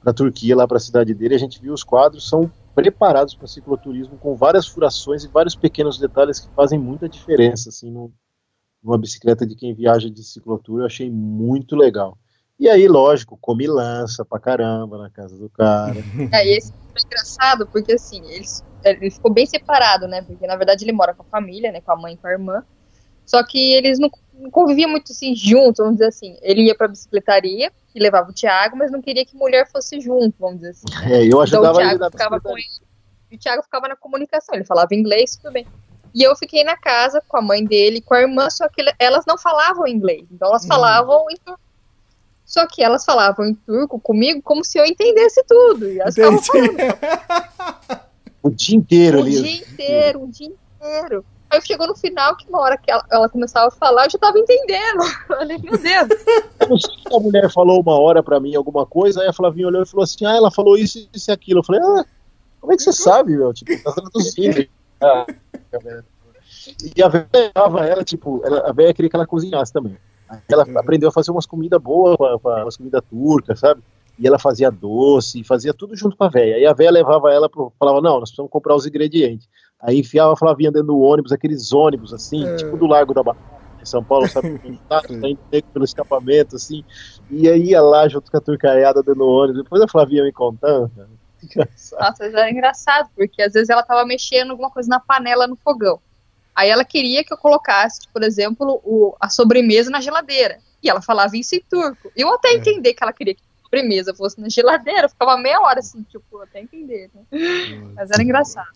a 0.06 0.14
Turquia, 0.14 0.56
lá 0.56 0.68
para 0.68 0.78
a 0.78 0.82
cidade 0.82 1.14
dele. 1.14 1.36
A 1.36 1.40
gente 1.40 1.62
viu 1.62 1.74
os 1.74 1.84
quadros, 1.84 2.28
são 2.28 2.52
preparados 2.76 3.36
para 3.36 3.48
cicloturismo 3.48 4.18
com 4.18 4.36
várias 4.36 4.68
furações 4.68 5.24
e 5.24 5.30
vários 5.30 5.56
pequenos 5.56 5.98
detalhes 5.98 6.42
que 6.42 6.54
fazem 6.54 6.78
muita 6.78 7.08
diferença 7.08 7.70
assim, 7.70 7.90
no, 7.90 8.12
numa 8.84 8.98
bicicleta 8.98 9.46
de 9.46 9.56
quem 9.56 9.74
viaja 9.74 10.10
de 10.10 10.24
ciclotura. 10.24 10.84
Eu 10.84 10.88
achei 10.88 11.10
muito 11.10 11.74
legal. 11.74 12.18
E 12.60 12.68
aí, 12.68 12.88
lógico, 12.88 13.38
come 13.40 13.68
lança 13.68 14.26
pra 14.26 14.40
caramba 14.40 14.98
na 14.98 15.10
casa 15.10 15.38
do 15.38 15.50
cara. 15.50 15.96
É, 16.34 16.46
e 16.46 16.58
esse 16.58 16.72
foi 16.72 17.02
engraçado, 17.06 17.68
porque 17.68 17.94
assim, 17.94 18.22
ele, 18.30 18.46
ele 18.84 19.12
ficou 19.12 19.32
bem 19.32 19.46
separado, 19.46 20.08
né? 20.08 20.24
Porque 20.24 20.48
na 20.48 20.56
verdade 20.56 20.84
ele 20.84 20.92
mora 20.92 21.14
com 21.14 21.22
a 21.22 21.26
família, 21.26 21.72
né? 21.72 21.82
Com 21.82 21.92
a 21.92 21.96
mãe 21.96 22.16
e 22.16 22.18
com 22.18 22.28
a 22.28 22.32
irmã. 22.32 22.64
Só 23.26 23.44
que 23.44 23.74
eles 23.74 24.00
não, 24.00 24.10
conviviam 24.52 24.90
muito 24.90 25.12
assim 25.12 25.36
juntos, 25.36 25.78
vamos 25.78 25.96
dizer 25.96 26.08
assim. 26.08 26.38
Ele 26.42 26.64
ia 26.64 26.76
pra 26.76 26.88
bicicletaria 26.88 27.72
e 27.94 28.00
levava 28.00 28.30
o 28.30 28.34
Thiago, 28.34 28.78
mas 28.78 28.92
não 28.92 29.02
queria 29.02 29.26
que 29.26 29.36
mulher 29.36 29.70
fosse 29.70 30.00
junto, 30.00 30.34
vamos 30.40 30.60
dizer 30.60 30.72
assim. 30.72 31.14
É, 31.14 31.32
eu 31.32 31.40
ajudava 31.42 31.84
então, 31.84 31.96
o 31.96 31.98
Thiago 31.98 32.12
ficava 32.12 32.42
com 32.42 32.58
ele. 32.58 32.68
E 33.30 33.36
o 33.36 33.40
Thiago 33.40 33.64
ficava 33.64 33.88
na 33.88 33.96
comunicação, 33.96 34.56
ele 34.56 34.66
falava 34.66 34.96
inglês, 34.96 35.36
tudo 35.36 35.52
bem. 35.52 35.68
E 36.16 36.24
eu 36.24 36.36
fiquei 36.36 36.64
na 36.64 36.78
casa 36.78 37.22
com 37.28 37.38
a 37.38 37.42
mãe 37.42 37.64
dele, 37.64 38.02
com 38.02 38.14
a 38.14 38.22
irmã, 38.22 38.50
só 38.50 38.68
que 38.70 38.84
elas 38.98 39.26
não 39.28 39.38
falavam 39.38 39.86
inglês. 39.86 40.26
Então 40.32 40.48
elas 40.48 40.64
hum. 40.64 40.68
falavam 40.68 41.26
em 41.30 41.36
só 42.48 42.66
que 42.66 42.82
elas 42.82 43.04
falavam 43.04 43.46
em 43.46 43.54
turco 43.54 44.00
comigo 44.00 44.42
como 44.42 44.64
se 44.64 44.80
eu 44.80 44.86
entendesse 44.86 45.44
tudo. 45.46 45.86
E 45.92 46.00
elas 46.00 46.16
ficavam 46.16 46.42
falando. 46.42 46.78
o 48.42 48.50
dia 48.50 48.78
inteiro 48.78 49.20
ali. 49.20 49.38
O 49.38 49.44
dia 49.44 49.56
inteiro, 49.58 50.24
o 50.24 50.28
dia 50.32 50.48
inteiro. 50.48 51.26
Aí 51.50 51.62
chegou 51.62 51.88
no 51.88 51.96
final, 51.96 52.38
que 52.38 52.50
na 52.50 52.58
hora 52.58 52.78
que 52.78 52.90
ela, 52.90 53.06
ela, 53.12 53.28
começava 53.28 53.68
a 53.68 53.72
falar, 53.72 54.06
eu 54.06 54.12
já 54.12 54.18
tava 54.18 54.40
entendendo. 54.40 55.00
Eu 55.30 55.38
falei, 55.38 55.58
meu 55.58 55.78
Deus. 55.78 56.08
A 57.14 57.20
mulher 57.20 57.52
falou 57.52 57.82
uma 57.82 58.00
hora 58.00 58.24
pra 58.24 58.40
mim 58.40 58.56
alguma 58.56 58.86
coisa, 58.86 59.22
aí 59.22 59.28
a 59.28 59.34
Flavinha 59.34 59.68
olhou 59.68 59.84
e 59.84 59.86
falou 59.86 60.06
assim: 60.06 60.26
Ah, 60.26 60.36
ela 60.36 60.50
falou 60.50 60.78
isso, 60.78 61.06
isso 61.14 61.30
e 61.30 61.34
aquilo. 61.34 61.60
Eu 61.60 61.64
falei, 61.64 61.82
ah, 61.82 62.06
como 62.62 62.72
é 62.72 62.78
que 62.78 62.84
você 62.84 62.94
sabe, 62.94 63.36
meu? 63.36 63.54
Tipo, 63.54 63.84
tá 63.84 63.92
traduzindo. 63.92 64.66
ah, 65.04 65.26
e 66.96 67.04
a 67.04 67.10
velha 67.10 67.30
levava 67.34 67.86
ela, 67.86 68.04
tipo, 68.06 68.42
ela, 68.46 68.70
a 68.70 68.72
velha 68.72 68.94
queria 68.94 69.10
que 69.10 69.16
ela 69.18 69.28
cozinhasse 69.28 69.74
também. 69.74 69.98
Ela 70.50 70.66
uhum. 70.66 70.78
aprendeu 70.78 71.10
a 71.10 71.12
fazer 71.12 71.32
umas 71.32 71.46
comidas 71.46 71.82
boas, 71.82 72.18
umas 72.44 72.78
comidas 72.78 73.02
turcas, 73.10 73.60
sabe? 73.60 73.82
E 74.20 74.26
ela 74.26 74.40
fazia 74.40 74.72
doce, 74.72 75.44
fazia 75.44 75.74
tudo 75.74 75.96
junto 75.96 76.18
com 76.18 76.24
a 76.24 76.30
velha. 76.30 76.56
Aí 76.56 76.66
a 76.66 76.74
velha 76.74 76.92
levava 76.92 77.32
ela, 77.32 77.48
pro, 77.48 77.72
falava, 77.78 78.02
não, 78.02 78.20
nós 78.20 78.30
precisamos 78.30 78.52
comprar 78.52 78.76
os 78.76 78.86
ingredientes. 78.86 79.48
Aí 79.80 80.00
enfiava 80.00 80.34
a 80.34 80.36
Flavinha 80.36 80.72
dentro 80.72 80.88
do 80.88 81.00
ônibus, 81.00 81.32
aqueles 81.32 81.72
ônibus, 81.72 82.14
assim, 82.14 82.48
é. 82.48 82.56
tipo 82.56 82.76
do 82.78 82.88
Largo 82.88 83.14
da 83.14 83.22
Batalha, 83.22 83.46
em 83.80 83.86
São 83.86 84.04
Paulo, 84.04 84.28
sabe? 84.28 84.60
tá, 84.90 85.02
tá 85.02 85.30
indo 85.30 85.40
pelo 85.72 85.86
escapamento, 85.86 86.56
assim. 86.56 86.84
E 87.30 87.48
aí 87.48 87.70
ia 87.70 87.82
lá 87.82 88.08
junto 88.08 88.32
com 88.32 88.38
a 88.38 88.42
turcaiada 88.42 89.04
dentro 89.04 89.20
do 89.20 89.28
ônibus. 89.28 89.64
Depois 89.64 89.82
a 89.82 89.88
Flavinha 89.88 90.24
me 90.24 90.32
contando, 90.32 90.90
cara. 90.90 91.10
Engraçado. 91.44 92.00
Nossa, 92.02 92.26
era 92.26 92.50
engraçado, 92.50 93.10
porque 93.16 93.44
às 93.44 93.54
vezes 93.54 93.70
ela 93.70 93.84
tava 93.84 94.04
mexendo 94.06 94.52
alguma 94.52 94.72
coisa 94.72 94.90
na 94.90 95.00
panela 95.00 95.48
no 95.48 95.56
fogão. 95.56 96.00
Aí 96.58 96.72
ela 96.72 96.84
queria 96.84 97.24
que 97.24 97.32
eu 97.32 97.38
colocasse, 97.38 98.08
por 98.12 98.24
exemplo, 98.24 98.82
o, 98.84 99.16
a 99.22 99.30
sobremesa 99.30 99.92
na 99.92 100.02
geladeira. 100.02 100.58
E 100.82 100.90
ela 100.90 101.04
falava 101.04 101.38
isso 101.38 101.54
em 101.54 101.60
turco. 101.60 102.12
Eu 102.16 102.34
até 102.34 102.48
é. 102.48 102.56
entendi 102.56 102.96
que 102.96 103.04
ela 103.04 103.14
queria 103.14 103.36
que 103.36 103.42
eu 103.42 103.62
sobremesa 103.62 104.12
fosse 104.16 104.42
na 104.42 104.50
geladeira, 104.50 105.04
eu 105.04 105.10
ficava 105.10 105.38
meia 105.38 105.62
hora 105.62 105.78
assim, 105.80 106.02
tipo, 106.02 106.42
até 106.42 106.60
entender, 106.60 107.12
né? 107.14 107.92
Mas 107.94 108.10
era 108.10 108.24
engraçado. 108.24 108.72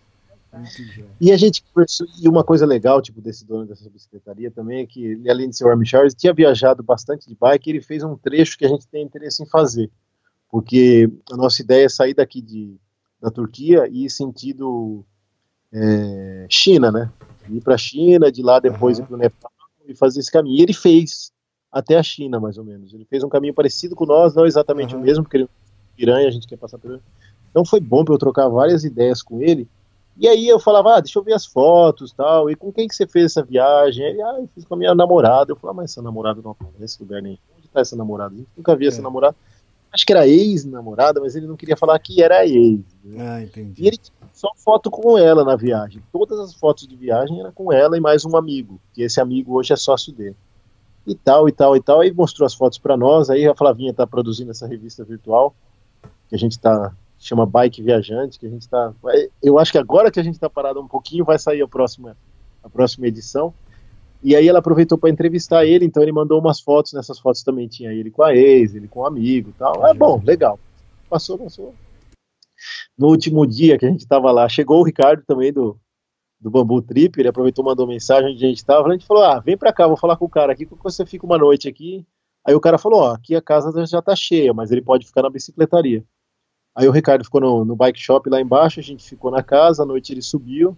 E 1.19 1.31
a 1.31 1.37
gente 1.37 1.63
conversou, 1.63 2.05
e 2.21 2.29
uma 2.29 2.43
coisa 2.43 2.67
legal, 2.67 3.01
tipo, 3.01 3.19
desse 3.19 3.47
dono 3.47 3.65
dessa 3.65 3.89
bicicletaria 3.89 4.51
também, 4.51 4.83
é 4.83 4.85
que 4.85 5.03
ele, 5.03 5.27
além 5.27 5.49
de 5.49 5.57
ser 5.57 5.65
o 5.65 5.69
Army 5.69 5.87
Charles, 5.87 6.13
tinha 6.13 6.33
viajado 6.33 6.83
bastante 6.83 7.27
de 7.27 7.35
bike, 7.35 7.67
e 7.67 7.73
ele 7.73 7.81
fez 7.81 8.03
um 8.03 8.15
trecho 8.15 8.59
que 8.59 8.65
a 8.65 8.69
gente 8.69 8.85
tem 8.87 9.03
interesse 9.03 9.41
em 9.41 9.47
fazer, 9.47 9.89
porque 10.51 11.09
a 11.31 11.35
nossa 11.35 11.63
ideia 11.63 11.85
é 11.85 11.89
sair 11.89 12.13
daqui 12.13 12.43
de, 12.43 12.75
da 13.19 13.31
Turquia 13.31 13.87
e 13.89 14.05
ir 14.05 14.09
sentido 14.11 15.03
é, 15.73 16.45
China, 16.47 16.91
né? 16.91 17.09
Ir 17.57 17.61
para 17.61 17.75
a 17.75 17.77
China, 17.77 18.31
de 18.31 18.41
lá 18.41 18.59
depois 18.59 18.97
uhum. 18.97 19.03
ir 19.03 19.07
para 19.07 19.15
o 19.15 19.19
Nepal 19.19 19.51
e 19.87 19.95
fazer 19.95 20.19
esse 20.19 20.31
caminho. 20.31 20.57
E 20.57 20.61
ele 20.61 20.73
fez 20.73 21.31
até 21.71 21.97
a 21.97 22.03
China, 22.03 22.39
mais 22.39 22.57
ou 22.57 22.63
menos. 22.63 22.93
Ele 22.93 23.05
fez 23.05 23.23
um 23.23 23.29
caminho 23.29 23.53
parecido 23.53 23.95
com 23.95 24.05
nós, 24.05 24.35
não 24.35 24.45
exatamente 24.45 24.95
uhum. 24.95 25.01
o 25.01 25.03
mesmo, 25.03 25.23
porque 25.23 25.37
ele 25.37 25.45
é 25.45 25.47
piranha, 25.95 26.27
a 26.27 26.31
gente 26.31 26.47
quer 26.47 26.57
passar 26.57 26.77
por 26.77 26.99
Então 27.49 27.65
foi 27.65 27.79
bom 27.79 28.03
para 28.03 28.13
eu 28.13 28.19
trocar 28.19 28.47
várias 28.49 28.83
ideias 28.83 29.21
com 29.21 29.41
ele. 29.41 29.67
E 30.17 30.27
aí 30.27 30.47
eu 30.47 30.59
falava, 30.59 30.97
ah, 30.97 30.99
deixa 30.99 31.17
eu 31.17 31.23
ver 31.23 31.33
as 31.33 31.45
fotos 31.45 32.11
tal. 32.11 32.49
E 32.49 32.55
com 32.55 32.71
quem 32.71 32.87
que 32.87 32.95
você 32.95 33.07
fez 33.07 33.25
essa 33.25 33.43
viagem? 33.43 34.05
Ele, 34.05 34.21
ah, 34.21 34.35
eu 34.39 34.49
fiz 34.53 34.65
com 34.65 34.73
a 34.73 34.77
minha 34.77 34.93
namorada. 34.93 35.51
Eu 35.51 35.55
falei, 35.55 35.71
ah, 35.71 35.77
mas 35.77 35.91
essa 35.91 36.01
namorada 36.01 36.41
não 36.43 36.51
aparece 36.51 37.01
lugar 37.01 37.21
nenhum. 37.21 37.37
Onde 37.57 37.67
está 37.67 37.79
essa 37.79 37.95
namorada? 37.95 38.35
A 38.35 38.37
gente 38.37 38.49
nunca 38.55 38.75
viu 38.75 38.87
é. 38.87 38.89
essa 38.89 39.01
namorada. 39.01 39.35
Acho 39.91 40.05
que 40.05 40.13
era 40.13 40.27
ex-namorada, 40.27 41.19
mas 41.19 41.35
ele 41.35 41.47
não 41.47 41.57
queria 41.57 41.75
falar 41.75 41.97
que 41.99 42.21
era 42.21 42.45
ex. 42.45 42.79
Ah, 43.17 43.41
entendi. 43.41 43.83
E 43.83 43.87
ele 43.87 43.97
tinha 43.97 44.29
só 44.33 44.49
foto 44.55 44.91
com 44.91 45.17
ela 45.17 45.43
na 45.43 45.55
viagem. 45.55 46.01
Todas 46.11 46.39
as 46.39 46.53
fotos 46.53 46.87
de 46.87 46.95
viagem 46.95 47.39
eram 47.39 47.51
com 47.51 47.73
ela 47.73 47.97
e 47.97 48.01
mais 48.01 48.25
um 48.25 48.37
amigo. 48.37 48.79
Que 48.93 49.03
esse 49.03 49.19
amigo 49.19 49.53
hoje 49.55 49.73
é 49.73 49.75
sócio 49.75 50.13
dele 50.13 50.35
e 51.05 51.15
tal, 51.15 51.49
e 51.49 51.51
tal, 51.51 51.75
e 51.75 51.81
tal. 51.81 52.01
Aí 52.01 52.11
mostrou 52.11 52.45
as 52.45 52.53
fotos 52.53 52.77
para 52.77 52.95
nós. 52.95 53.29
Aí 53.29 53.47
a 53.47 53.55
Flavinha 53.55 53.93
tá 53.93 54.05
produzindo 54.05 54.51
essa 54.51 54.67
revista 54.67 55.03
virtual, 55.03 55.53
que 56.29 56.35
a 56.35 56.37
gente 56.37 56.59
tá. 56.59 56.93
chama 57.19 57.45
Bike 57.45 57.81
Viajante, 57.81 58.39
que 58.39 58.45
a 58.45 58.49
gente 58.49 58.67
tá. 58.67 58.93
Eu 59.41 59.57
acho 59.57 59.71
que 59.71 59.77
agora 59.77 60.11
que 60.11 60.19
a 60.19 60.23
gente 60.23 60.39
tá 60.39 60.49
parado 60.49 60.79
um 60.79 60.87
pouquinho, 60.87 61.25
vai 61.25 61.39
sair 61.39 61.61
a 61.61 61.67
próxima, 61.67 62.15
a 62.63 62.69
próxima 62.69 63.07
edição. 63.07 63.53
E 64.23 64.35
aí 64.35 64.47
ela 64.47 64.59
aproveitou 64.59 64.99
para 64.99 65.09
entrevistar 65.09 65.65
ele, 65.65 65.83
então 65.83 66.03
ele 66.03 66.11
mandou 66.11 66.39
umas 66.39 66.59
fotos. 66.59 66.93
Nessas 66.93 67.17
fotos 67.17 67.41
também 67.41 67.67
tinha 67.67 67.91
ele 67.91 68.11
com 68.11 68.23
a 68.23 68.35
ex, 68.35 68.75
ele 68.75 68.87
com 68.87 68.99
o 68.99 69.03
um 69.03 69.05
amigo 69.07 69.49
e 69.49 69.53
tal. 69.53 69.87
É 69.87 69.93
bom, 69.93 70.21
legal. 70.23 70.59
Passou, 71.09 71.37
passou. 71.37 71.73
No 72.97 73.07
último 73.07 73.45
dia 73.47 73.77
que 73.77 73.85
a 73.85 73.89
gente 73.89 74.07
tava 74.07 74.31
lá, 74.31 74.47
chegou 74.47 74.79
o 74.79 74.83
Ricardo 74.83 75.23
também 75.25 75.51
do, 75.51 75.79
do 76.39 76.49
Bambu 76.49 76.81
Trip, 76.81 77.19
ele 77.19 77.29
aproveitou, 77.29 77.63
mandou 77.63 77.87
mensagem 77.87 78.31
onde 78.31 78.43
a 78.43 78.47
gente 78.47 78.57
estava, 78.57 78.87
a 78.87 78.91
gente 78.91 79.05
falou, 79.05 79.23
ah, 79.23 79.39
vem 79.39 79.57
pra 79.57 79.71
cá, 79.71 79.87
vou 79.87 79.97
falar 79.97 80.17
com 80.17 80.25
o 80.25 80.29
cara 80.29 80.51
aqui, 80.51 80.65
que 80.65 80.75
você 80.83 81.05
fica 81.05 81.25
uma 81.25 81.37
noite 81.37 81.67
aqui. 81.69 82.05
Aí 82.45 82.55
o 82.55 82.59
cara 82.59 82.77
falou, 82.77 83.01
ó, 83.01 83.13
aqui 83.13 83.35
a 83.35 83.41
casa 83.41 83.85
já 83.85 84.01
tá 84.01 84.15
cheia, 84.15 84.53
mas 84.53 84.71
ele 84.71 84.81
pode 84.81 85.05
ficar 85.05 85.21
na 85.21 85.29
bicicletaria. 85.29 86.03
Aí 86.75 86.87
o 86.87 86.91
Ricardo 86.91 87.23
ficou 87.23 87.41
no, 87.41 87.65
no 87.65 87.75
bike 87.75 87.99
shop 87.99 88.29
lá 88.29 88.41
embaixo, 88.41 88.79
a 88.79 88.83
gente 88.83 89.07
ficou 89.07 89.29
na 89.29 89.43
casa, 89.43 89.83
à 89.83 89.85
noite 89.85 90.13
ele 90.13 90.21
subiu, 90.21 90.75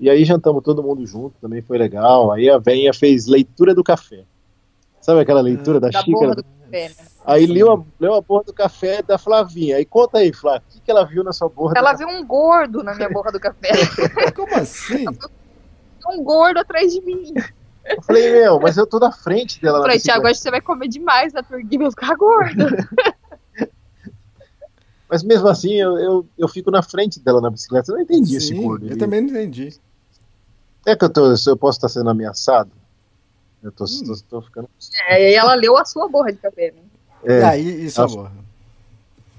e 0.00 0.10
aí 0.10 0.24
jantamos 0.24 0.62
todo 0.62 0.82
mundo 0.82 1.06
junto, 1.06 1.36
também 1.40 1.62
foi 1.62 1.78
legal. 1.78 2.32
Aí 2.32 2.50
a 2.50 2.58
venha 2.58 2.92
fez 2.92 3.26
leitura 3.26 3.74
do 3.74 3.84
café. 3.84 4.24
Sabe 5.00 5.20
aquela 5.20 5.40
leitura 5.40 5.78
da, 5.78 5.90
da 5.90 6.00
xícara? 6.02 6.34
Do 6.34 6.44
café, 6.74 6.88
né? 6.88 7.08
Aí 7.24 7.46
leu 7.46 7.72
a, 7.72 7.82
leu 7.98 8.14
a 8.14 8.20
borra 8.20 8.44
do 8.44 8.52
café 8.52 9.02
da 9.02 9.16
Flavinha. 9.16 9.76
Aí 9.76 9.84
conta 9.84 10.18
aí, 10.18 10.32
Flávia, 10.32 10.62
o 10.68 10.72
que, 10.72 10.80
que 10.80 10.90
ela 10.90 11.04
viu 11.04 11.22
na 11.22 11.32
sua 11.32 11.48
borra? 11.48 11.74
Ela 11.76 11.92
viu 11.94 12.08
um 12.08 12.26
gordo 12.26 12.82
na 12.82 12.94
minha 12.94 13.08
borra 13.08 13.32
do 13.32 13.40
café. 13.40 13.70
Como 14.34 14.54
assim? 14.56 15.04
Um 16.10 16.22
gordo 16.22 16.58
atrás 16.58 16.92
de 16.92 17.00
mim. 17.00 17.32
Eu 17.84 18.02
falei, 18.02 18.30
meu, 18.32 18.60
mas 18.60 18.76
eu 18.76 18.86
tô 18.86 18.98
na 18.98 19.12
frente 19.12 19.60
dela. 19.60 19.78
Eu 19.78 19.82
falei, 19.82 19.98
Thiago, 19.98 20.26
acho 20.26 20.40
que 20.40 20.42
você 20.42 20.50
vai 20.50 20.60
comer 20.60 20.88
demais 20.88 21.32
na 21.32 21.42
Turquia 21.42 21.68
e 21.70 21.78
vai 21.78 21.90
ficar 21.90 22.14
gordo. 22.14 22.66
mas 25.08 25.22
mesmo 25.22 25.48
assim, 25.48 25.74
eu, 25.74 25.98
eu, 25.98 26.26
eu, 26.36 26.48
fico 26.48 26.70
na 26.70 26.82
frente 26.82 27.20
dela 27.20 27.40
na 27.40 27.50
bicicleta. 27.50 27.90
Eu 27.90 27.96
não 27.96 28.02
entendi 28.02 28.30
Sim, 28.30 28.36
esse 28.36 28.54
gordo. 28.54 28.86
Eu 28.86 28.98
também 28.98 29.20
não 29.20 29.28
entendi. 29.28 29.74
É 30.86 30.94
que 30.94 31.04
eu, 31.04 31.10
tô, 31.10 31.34
eu 31.46 31.56
posso 31.56 31.78
estar 31.78 31.88
sendo 31.88 32.10
ameaçado? 32.10 32.70
Eu 33.64 33.72
tô, 33.72 33.84
hum. 33.84 34.04
tô, 34.06 34.16
tô 34.28 34.42
ficando. 34.42 34.68
É, 35.08 35.32
e 35.32 35.34
ela 35.34 35.54
leu 35.54 35.76
a 35.76 35.84
sua 35.84 36.08
borra 36.08 36.30
de 36.30 36.38
café, 36.38 36.72
né? 36.72 36.82
É, 37.24 37.40
e 37.40 37.44
aí, 37.44 37.84
isso 37.86 38.02
amor? 38.02 38.30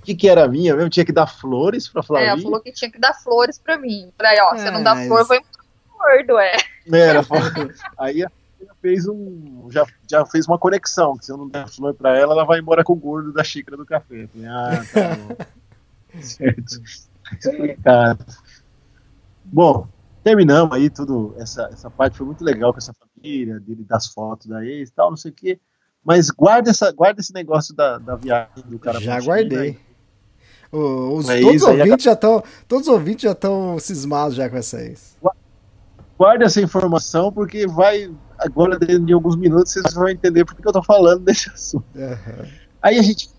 O 0.01 0.05
que, 0.05 0.15
que 0.15 0.27
era 0.27 0.47
minha 0.47 0.75
mesmo? 0.75 0.89
Tinha 0.89 1.05
que 1.05 1.11
dar 1.11 1.27
flores 1.27 1.87
pra 1.87 2.03
Flavinha? 2.03 2.29
É, 2.29 2.33
ela 2.33 2.41
falou 2.41 2.59
que 2.59 2.71
tinha 2.71 2.91
que 2.91 2.99
dar 2.99 3.13
flores 3.13 3.57
pra 3.57 3.77
mim. 3.77 4.11
Falei, 4.17 4.41
ó, 4.41 4.55
você 4.55 4.69
não 4.69 4.83
dá 4.83 4.95
flor, 4.95 5.19
eu 5.19 5.25
vou 5.25 5.39
gordo, 5.97 6.37
é. 6.39 6.57
Era, 6.91 7.21
aí 7.97 8.23
a 8.23 8.31
fez 8.85 9.07
um. 9.07 9.67
Já, 9.71 9.83
já 10.07 10.23
fez 10.25 10.47
uma 10.47 10.59
conexão. 10.59 11.17
Que 11.17 11.25
se 11.25 11.31
eu 11.31 11.37
não 11.37 11.47
der 11.47 11.67
flor 11.67 11.93
pra 11.95 12.15
ela, 12.15 12.33
ela 12.33 12.45
vai 12.45 12.59
embora 12.59 12.83
com 12.83 12.93
o 12.93 12.95
gordo 12.95 13.33
da 13.33 13.43
xícara 13.43 13.75
do 13.75 13.85
café. 13.85 14.27
Falei, 14.27 14.47
ah, 14.47 14.83
tá 14.93 15.15
bom. 15.15 16.21
certo. 16.21 16.81
Explicado. 17.31 18.25
Bom, 19.43 19.87
terminamos 20.23 20.75
aí 20.75 20.89
tudo. 20.89 21.33
Essa, 21.37 21.69
essa 21.71 21.89
parte 21.89 22.17
foi 22.17 22.27
muito 22.27 22.43
legal 22.43 22.71
com 22.71 22.77
essa 22.77 22.93
família, 23.25 23.59
dele 23.59 23.83
das 23.83 24.07
fotos 24.07 24.47
da 24.47 24.63
ex 24.63 24.89
e 24.89 24.93
tal, 24.93 25.09
não 25.09 25.17
sei 25.17 25.31
o 25.31 25.33
quê. 25.33 25.59
Mas 26.03 26.29
guarda, 26.29 26.69
essa, 26.69 26.91
guarda 26.91 27.19
esse 27.19 27.33
negócio 27.33 27.73
da, 27.75 27.97
da 27.97 28.15
viagem 28.15 28.63
do 28.67 28.77
cara. 28.77 28.99
Já 29.01 29.19
guardei. 29.19 29.79
os, 30.71 31.29
é 31.29 31.41
todos, 31.41 31.63
os 31.63 31.67
ouvintes 31.67 32.03
já 32.03 32.15
tão, 32.15 32.43
todos 32.67 32.87
os 32.87 32.93
ouvintes 32.93 33.23
já 33.23 33.31
estão 33.31 33.79
cismados 33.79 34.35
já 34.35 34.49
com 34.49 34.57
essa 34.57 34.81
ex. 34.81 35.17
Guarda 36.17 36.45
essa 36.45 36.61
informação, 36.61 37.31
porque 37.31 37.67
vai. 37.67 38.13
Agora, 38.37 38.77
dentro 38.77 39.05
de 39.05 39.13
alguns 39.13 39.35
minutos, 39.35 39.71
vocês 39.73 39.93
vão 39.93 40.07
entender 40.07 40.45
porque 40.45 40.65
eu 40.67 40.71
tô 40.71 40.83
falando 40.83 41.23
desse 41.25 41.49
assunto. 41.49 41.85
Uhum. 41.95 42.49
Aí 42.81 42.99
a 42.99 43.01
gente 43.01 43.29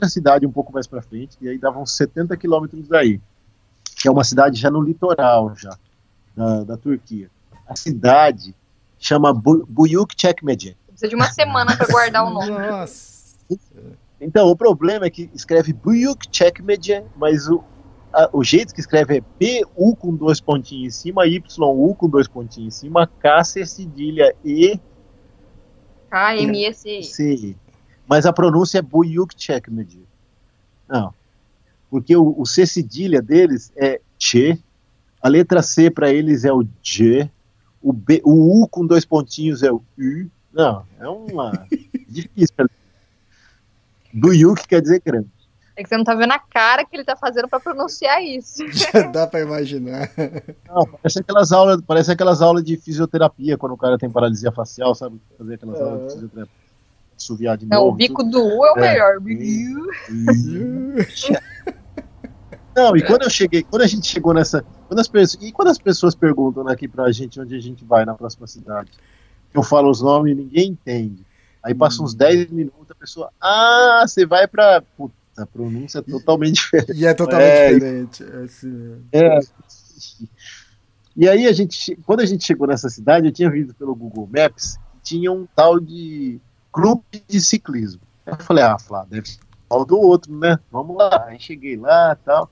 outra 0.00 0.08
cidade 0.08 0.46
um 0.46 0.52
pouco 0.52 0.72
mais 0.72 0.86
para 0.86 1.02
frente, 1.02 1.36
e 1.40 1.48
aí 1.48 1.58
dava 1.58 1.78
uns 1.78 1.96
70 1.96 2.36
quilômetros 2.36 2.88
daí. 2.88 3.20
Que 3.96 4.08
é 4.08 4.10
uma 4.10 4.24
cidade 4.24 4.58
já 4.58 4.70
no 4.70 4.80
litoral, 4.80 5.54
já, 5.56 5.76
da, 6.34 6.64
da 6.64 6.76
Turquia. 6.76 7.30
A 7.66 7.76
cidade 7.76 8.54
chama 9.00 9.34
Buyuk 9.68 10.16
Çekmece. 10.16 10.74
Precisa 10.86 11.08
de 11.10 11.16
uma 11.16 11.32
semana 11.32 11.76
para 11.76 11.86
guardar 11.86 12.24
o 12.24 12.30
nome. 12.30 12.50
Nossa. 12.50 13.36
Então, 14.20 14.48
o 14.48 14.56
problema 14.56 15.06
é 15.06 15.10
que 15.10 15.30
escreve 15.34 15.72
Buyuk 15.72 16.28
Çekmece, 16.30 17.04
mas 17.16 17.48
o, 17.48 17.64
a, 18.12 18.28
o 18.32 18.44
jeito 18.44 18.74
que 18.74 18.80
escreve 18.80 19.16
é 19.16 19.22
B-U 19.40 19.96
com 19.96 20.14
dois 20.14 20.40
pontinhos 20.40 20.94
em 20.94 20.98
cima, 21.00 21.26
Y-U 21.26 21.94
com 21.94 22.08
dois 22.08 22.28
pontinhos 22.28 22.76
em 22.76 22.78
cima, 22.78 23.06
K, 23.06 23.44
C, 23.44 23.64
cedilha, 23.64 24.34
E... 24.44 24.78
K, 26.10 26.36
M, 26.36 26.64
E, 26.64 26.74
C. 26.74 27.02
C. 27.02 27.56
Mas 28.06 28.26
a 28.26 28.32
pronúncia 28.32 28.80
é 28.80 28.82
Buyuk 28.82 29.34
Çekmece. 29.34 30.00
Não. 30.86 31.14
Porque 31.88 32.14
o, 32.14 32.34
o 32.38 32.44
C 32.44 32.66
cedilha 32.66 33.22
deles 33.22 33.72
é 33.74 34.00
Che, 34.18 34.58
a 35.22 35.28
letra 35.28 35.62
C 35.62 35.90
para 35.90 36.12
eles 36.12 36.44
é 36.44 36.52
o 36.52 36.62
J, 36.82 37.30
o, 37.82 37.92
B, 37.92 38.22
o 38.24 38.62
U 38.62 38.68
com 38.68 38.86
dois 38.86 39.04
pontinhos 39.04 39.62
é 39.62 39.70
o 39.70 39.76
U, 39.76 40.30
não, 40.52 40.84
é 40.98 41.08
uma. 41.08 41.66
difícil. 42.08 42.68
Buyuk 44.12 44.66
quer 44.66 44.82
dizer 44.82 45.00
grande. 45.04 45.28
É 45.76 45.82
que 45.82 45.88
você 45.88 45.96
não 45.96 46.04
tá 46.04 46.14
vendo 46.14 46.32
a 46.32 46.38
cara 46.38 46.84
que 46.84 46.94
ele 46.94 47.04
tá 47.04 47.16
fazendo 47.16 47.48
para 47.48 47.58
pronunciar 47.60 48.22
isso. 48.22 48.62
Já 48.68 49.00
dá 49.02 49.26
para 49.26 49.40
imaginar. 49.40 50.10
Não, 50.68 50.84
parece 50.84 51.20
aquelas 51.20 51.52
aulas, 51.52 51.80
parece 51.86 52.12
aquelas 52.12 52.42
aulas 52.42 52.62
de 52.64 52.76
fisioterapia 52.76 53.56
quando 53.56 53.72
o 53.72 53.78
cara 53.78 53.96
tem 53.96 54.10
paralisia 54.10 54.52
facial, 54.52 54.94
sabe? 54.94 55.18
Fazer 55.38 55.54
aquelas 55.54 55.80
é. 55.80 55.82
aulas 55.82 56.00
de 56.00 56.08
fisioterapia. 56.14 56.60
Suviar 57.16 57.56
de 57.56 57.64
não, 57.66 57.84
novo. 57.84 57.92
o 57.92 57.96
bico 57.96 58.22
tudo. 58.24 58.32
do 58.32 58.44
U 58.44 58.66
é 58.66 58.72
o 58.72 58.78
é. 58.78 58.80
melhor. 58.80 59.20
não, 62.74 62.96
e 62.96 63.02
quando 63.02 63.22
eu 63.22 63.30
cheguei, 63.30 63.62
quando 63.62 63.82
a 63.82 63.86
gente 63.86 64.06
chegou 64.06 64.34
nessa, 64.34 64.64
quando 64.90 64.98
as 64.98 65.06
pessoas, 65.06 65.44
e 65.44 65.52
quando 65.52 65.68
as 65.68 65.78
pessoas 65.78 66.14
perguntam 66.16 66.66
aqui 66.66 66.88
pra 66.88 67.12
gente 67.12 67.40
onde 67.40 67.54
a 67.54 67.60
gente 67.60 67.84
vai 67.84 68.04
na 68.04 68.12
próxima 68.12 68.44
cidade, 68.48 68.90
eu 69.54 69.62
falo 69.62 69.88
os 69.88 70.02
nomes 70.02 70.32
e 70.32 70.34
ninguém 70.34 70.70
entende. 70.70 71.24
Aí 71.62 71.72
passa 71.72 72.02
uns 72.02 72.12
10 72.12 72.50
hum. 72.50 72.54
minutos, 72.56 72.90
a 72.90 72.94
pessoa, 72.96 73.30
ah, 73.40 74.02
você 74.04 74.26
vai 74.26 74.48
pra. 74.48 74.82
Puta, 74.96 75.14
a 75.38 75.46
pronúncia 75.46 76.00
é 76.00 76.02
totalmente 76.02 76.54
diferente. 76.56 76.92
E 77.00 77.06
é 77.06 77.14
totalmente 77.14 77.48
é, 77.48 77.72
diferente. 77.72 78.24
É, 78.24 78.36
assim, 78.42 79.04
é. 79.12 79.38
E 81.16 81.28
aí 81.28 81.46
a 81.46 81.52
gente, 81.52 81.94
quando 82.04 82.18
a 82.18 82.26
gente 82.26 82.44
chegou 82.44 82.66
nessa 82.66 82.88
cidade, 82.88 83.28
eu 83.28 83.32
tinha 83.32 83.48
visto 83.48 83.72
pelo 83.74 83.94
Google 83.94 84.28
Maps, 84.28 84.76
tinha 85.04 85.30
um 85.30 85.46
tal 85.54 85.78
de 85.78 86.40
clube 86.72 87.22
de 87.28 87.40
ciclismo. 87.40 88.00
Eu 88.26 88.36
falei, 88.38 88.64
ah, 88.64 88.76
Flá, 88.76 89.06
deve 89.08 89.28
ser 89.28 89.38
o 89.70 89.84
do 89.84 90.00
outro, 90.00 90.36
né? 90.36 90.58
Vamos 90.68 90.96
lá. 90.96 91.26
Aí 91.28 91.38
cheguei 91.38 91.76
lá 91.76 92.16
tal. 92.16 92.50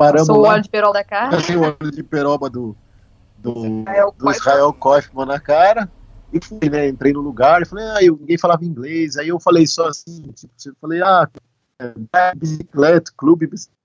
Paramos 0.00 0.28
Passou 0.28 0.40
lá. 0.40 0.48
o 0.48 0.52
óleo 0.52 0.62
de 0.62 0.70
peroba 0.70 0.92
da 0.94 1.04
cara. 1.04 1.36
o 1.36 1.60
óleo 1.60 1.90
de 1.92 2.02
peroba 2.02 2.48
do, 2.48 2.74
do, 3.36 3.84
do 4.16 4.30
Israel 4.30 4.72
Koifman 4.72 5.26
na 5.26 5.38
cara. 5.38 5.92
E 6.32 6.42
fui, 6.42 6.70
né? 6.70 6.88
Entrei 6.88 7.12
no 7.12 7.20
lugar 7.20 7.60
e 7.60 7.66
falei, 7.66 7.84
ah, 7.84 8.02
eu, 8.02 8.16
ninguém 8.16 8.38
falava 8.38 8.64
inglês. 8.64 9.18
Aí 9.18 9.28
eu 9.28 9.38
falei 9.38 9.66
só 9.66 9.88
assim, 9.88 10.22
tipo, 10.32 10.54
eu 10.64 10.74
falei, 10.80 11.02
ah, 11.02 11.28
é, 11.78 12.34
bicicleta, 12.34 13.12
clube 13.14 13.46
bicicleta. 13.46 13.78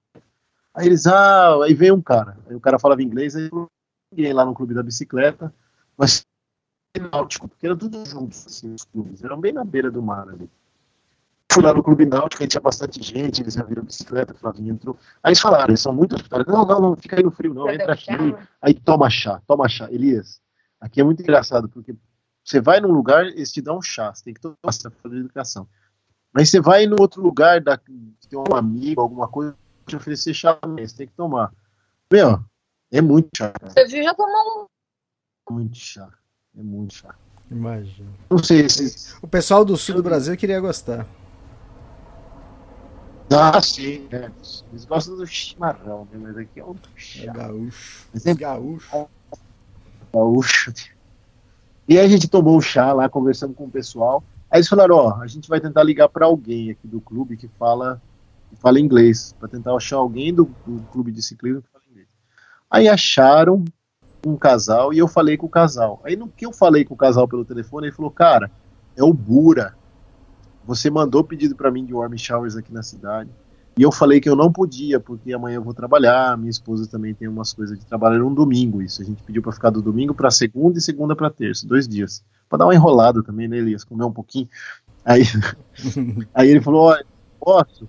Aí 0.73 0.85
eles, 0.85 1.05
ah, 1.05 1.61
aí 1.61 1.73
veio 1.73 1.93
um 1.93 2.01
cara. 2.01 2.37
Aí 2.47 2.55
o 2.55 2.61
cara 2.61 2.79
falava 2.79 3.03
inglês, 3.03 3.35
aí 3.35 3.49
eu 3.51 3.67
ninguém 4.09 4.31
lá 4.31 4.45
no 4.45 4.53
clube 4.53 4.73
da 4.73 4.81
bicicleta, 4.81 5.53
mas 5.97 6.25
náutico, 7.11 7.49
porque 7.49 7.65
era 7.65 7.75
tudo 7.75 8.05
junto, 8.05 8.33
assim, 8.33 8.73
os 8.73 8.85
clubes, 8.85 9.21
eram 9.21 9.37
bem 9.37 9.51
na 9.51 9.65
beira 9.65 9.91
do 9.91 10.01
mar 10.01 10.29
ali. 10.29 10.49
Fui 11.55 11.63
lá 11.63 11.73
no 11.73 11.81
Clube 11.81 12.05
Náutico, 12.05 12.43
aí 12.43 12.49
tinha 12.49 12.59
bastante 12.59 13.01
gente, 13.01 13.41
eles 13.41 13.53
já 13.53 13.63
viram 13.63 13.83
bicicleta, 13.83 14.33
Flavinho 14.33 14.73
entrou. 14.73 14.97
Aí 15.23 15.29
eles 15.29 15.39
falaram, 15.39 15.69
eles 15.69 15.79
são 15.79 15.93
muito 15.93 16.13
hospitaleiros. 16.13 16.53
Não, 16.53 16.65
não, 16.65 16.81
não, 16.81 16.95
fica 16.97 17.15
aí 17.15 17.23
no 17.23 17.31
frio, 17.31 17.53
não, 17.53 17.69
entra 17.69 17.93
aqui. 17.93 18.11
Aí 18.61 18.73
toma 18.73 19.09
chá, 19.09 19.41
toma 19.47 19.69
chá. 19.69 19.89
Elias, 19.89 20.41
aqui 20.81 20.99
é 20.99 21.03
muito 21.03 21.21
engraçado, 21.21 21.69
porque 21.69 21.95
você 22.43 22.59
vai 22.59 22.81
num 22.81 22.91
lugar, 22.91 23.25
eles 23.25 23.53
te 23.53 23.61
dão 23.61 23.77
um 23.77 23.81
chá, 23.81 24.13
você 24.13 24.25
tem 24.25 24.33
que 24.33 24.41
tomar 24.41 24.57
essa 24.67 24.91
fazer 24.91 25.15
educação. 25.15 25.65
Mas 26.33 26.49
você 26.49 26.59
vai 26.59 26.85
no 26.85 26.97
outro 26.99 27.21
lugar, 27.21 27.61
da, 27.61 27.77
tem 27.77 28.37
um 28.37 28.53
amigo, 28.53 28.99
alguma 28.99 29.29
coisa, 29.29 29.55
te 29.87 29.95
oferecer 29.95 30.33
chá 30.33 30.55
também, 30.55 30.85
você 30.85 30.97
tem 30.97 31.07
que 31.07 31.13
tomar. 31.13 31.53
Meu, 32.11 32.43
é 32.91 33.01
muito 33.01 33.29
chá. 33.37 33.51
Cara. 33.51 33.71
Você 33.71 33.85
viu 33.87 34.03
já 34.03 34.13
tomou 34.13 34.67
um. 35.49 35.53
Muito 35.53 35.77
chá. 35.77 36.09
É 36.57 36.61
muito 36.61 36.95
chá. 36.95 37.15
Imagina. 37.49 38.09
Não 38.29 38.39
sei 38.39 38.67
se. 38.67 39.15
O 39.21 39.27
pessoal 39.27 39.63
do 39.63 39.77
sul 39.77 39.95
do 39.95 40.03
Brasil 40.03 40.35
queria 40.35 40.59
gostar. 40.59 41.07
Ah, 43.31 43.59
sim, 43.61 44.07
né? 44.11 44.31
Eles 44.71 44.85
gostam 44.85 45.17
do 45.17 45.25
chimarrão, 45.25 46.07
né? 46.11 46.19
Mas 46.21 46.37
aqui 46.37 46.59
é 46.59 46.65
um 46.65 46.75
chá. 46.95 47.23
É 47.23 47.27
gaúcho. 47.27 48.07
É 48.13 48.33
gaúcho. 48.33 49.07
Gaúcho. 50.13 50.73
E 51.87 51.99
aí 51.99 52.05
a 52.05 52.09
gente 52.09 52.27
tomou 52.27 52.57
o 52.57 52.61
chá 52.61 52.93
lá, 52.93 53.09
conversando 53.09 53.53
com 53.53 53.65
o 53.65 53.69
pessoal. 53.69 54.23
Aí 54.49 54.59
eles 54.59 54.67
falaram, 54.67 54.95
ó, 54.95 55.21
a 55.21 55.27
gente 55.27 55.49
vai 55.49 55.59
tentar 55.59 55.83
ligar 55.83 56.07
para 56.09 56.25
alguém 56.25 56.71
aqui 56.71 56.87
do 56.87 57.01
clube 57.01 57.35
que 57.35 57.47
fala, 57.59 58.01
que 58.49 58.55
fala 58.55 58.79
inglês, 58.79 59.35
para 59.39 59.49
tentar 59.49 59.75
achar 59.75 59.97
alguém 59.97 60.33
do, 60.33 60.49
do, 60.65 60.81
clube 60.91 61.11
de 61.11 61.21
ciclismo 61.21 61.61
que 61.61 61.69
fala 61.69 61.83
inglês. 61.89 62.07
Aí 62.69 62.87
acharam 62.87 63.65
um 64.25 64.35
casal 64.35 64.93
e 64.93 64.97
eu 64.97 65.07
falei 65.07 65.35
com 65.37 65.45
o 65.45 65.49
casal. 65.49 66.01
Aí 66.03 66.15
no 66.15 66.27
que 66.27 66.45
eu 66.45 66.53
falei 66.53 66.85
com 66.85 66.93
o 66.93 66.97
casal 66.97 67.27
pelo 67.27 67.45
telefone, 67.45 67.87
ele 67.87 67.95
falou, 67.95 68.11
cara, 68.11 68.49
é 68.95 69.03
o 69.03 69.13
Bura. 69.13 69.75
Você 70.65 70.89
mandou 70.89 71.23
pedido 71.23 71.55
para 71.55 71.71
mim 71.71 71.85
de 71.85 71.93
warm 71.93 72.15
showers 72.17 72.55
aqui 72.55 72.73
na 72.73 72.83
cidade. 72.83 73.29
E 73.77 73.81
eu 73.81 73.91
falei 73.91 74.21
que 74.21 74.29
eu 74.29 74.35
não 74.35 74.51
podia, 74.51 74.99
porque 74.99 75.33
amanhã 75.33 75.55
eu 75.55 75.63
vou 75.63 75.73
trabalhar, 75.73 76.37
minha 76.37 76.49
esposa 76.49 76.87
também 76.87 77.13
tem 77.13 77.27
umas 77.27 77.51
coisas 77.51 77.77
de 77.77 77.85
trabalhar 77.85 78.23
um 78.23 78.33
domingo, 78.33 78.81
isso. 78.81 79.01
A 79.01 79.05
gente 79.05 79.21
pediu 79.21 79.41
para 79.41 79.51
ficar 79.51 79.69
do 79.69 79.81
domingo 79.81 80.13
para 80.13 80.31
segunda 80.31 80.79
e 80.79 80.81
segunda 80.81 81.13
para 81.15 81.29
terça, 81.29 81.67
dois 81.67 81.87
dias. 81.87 82.23
Para 82.47 82.59
dar 82.59 82.65
uma 82.67 82.75
enrolada 82.75 83.21
também, 83.21 83.47
né, 83.49 83.57
Elias? 83.57 83.83
Comer 83.83 84.05
um 84.05 84.13
pouquinho. 84.13 84.47
Aí, 85.03 85.23
aí 86.33 86.49
ele 86.49 86.61
falou: 86.61 86.83
Olha, 86.83 87.05
posso, 87.37 87.87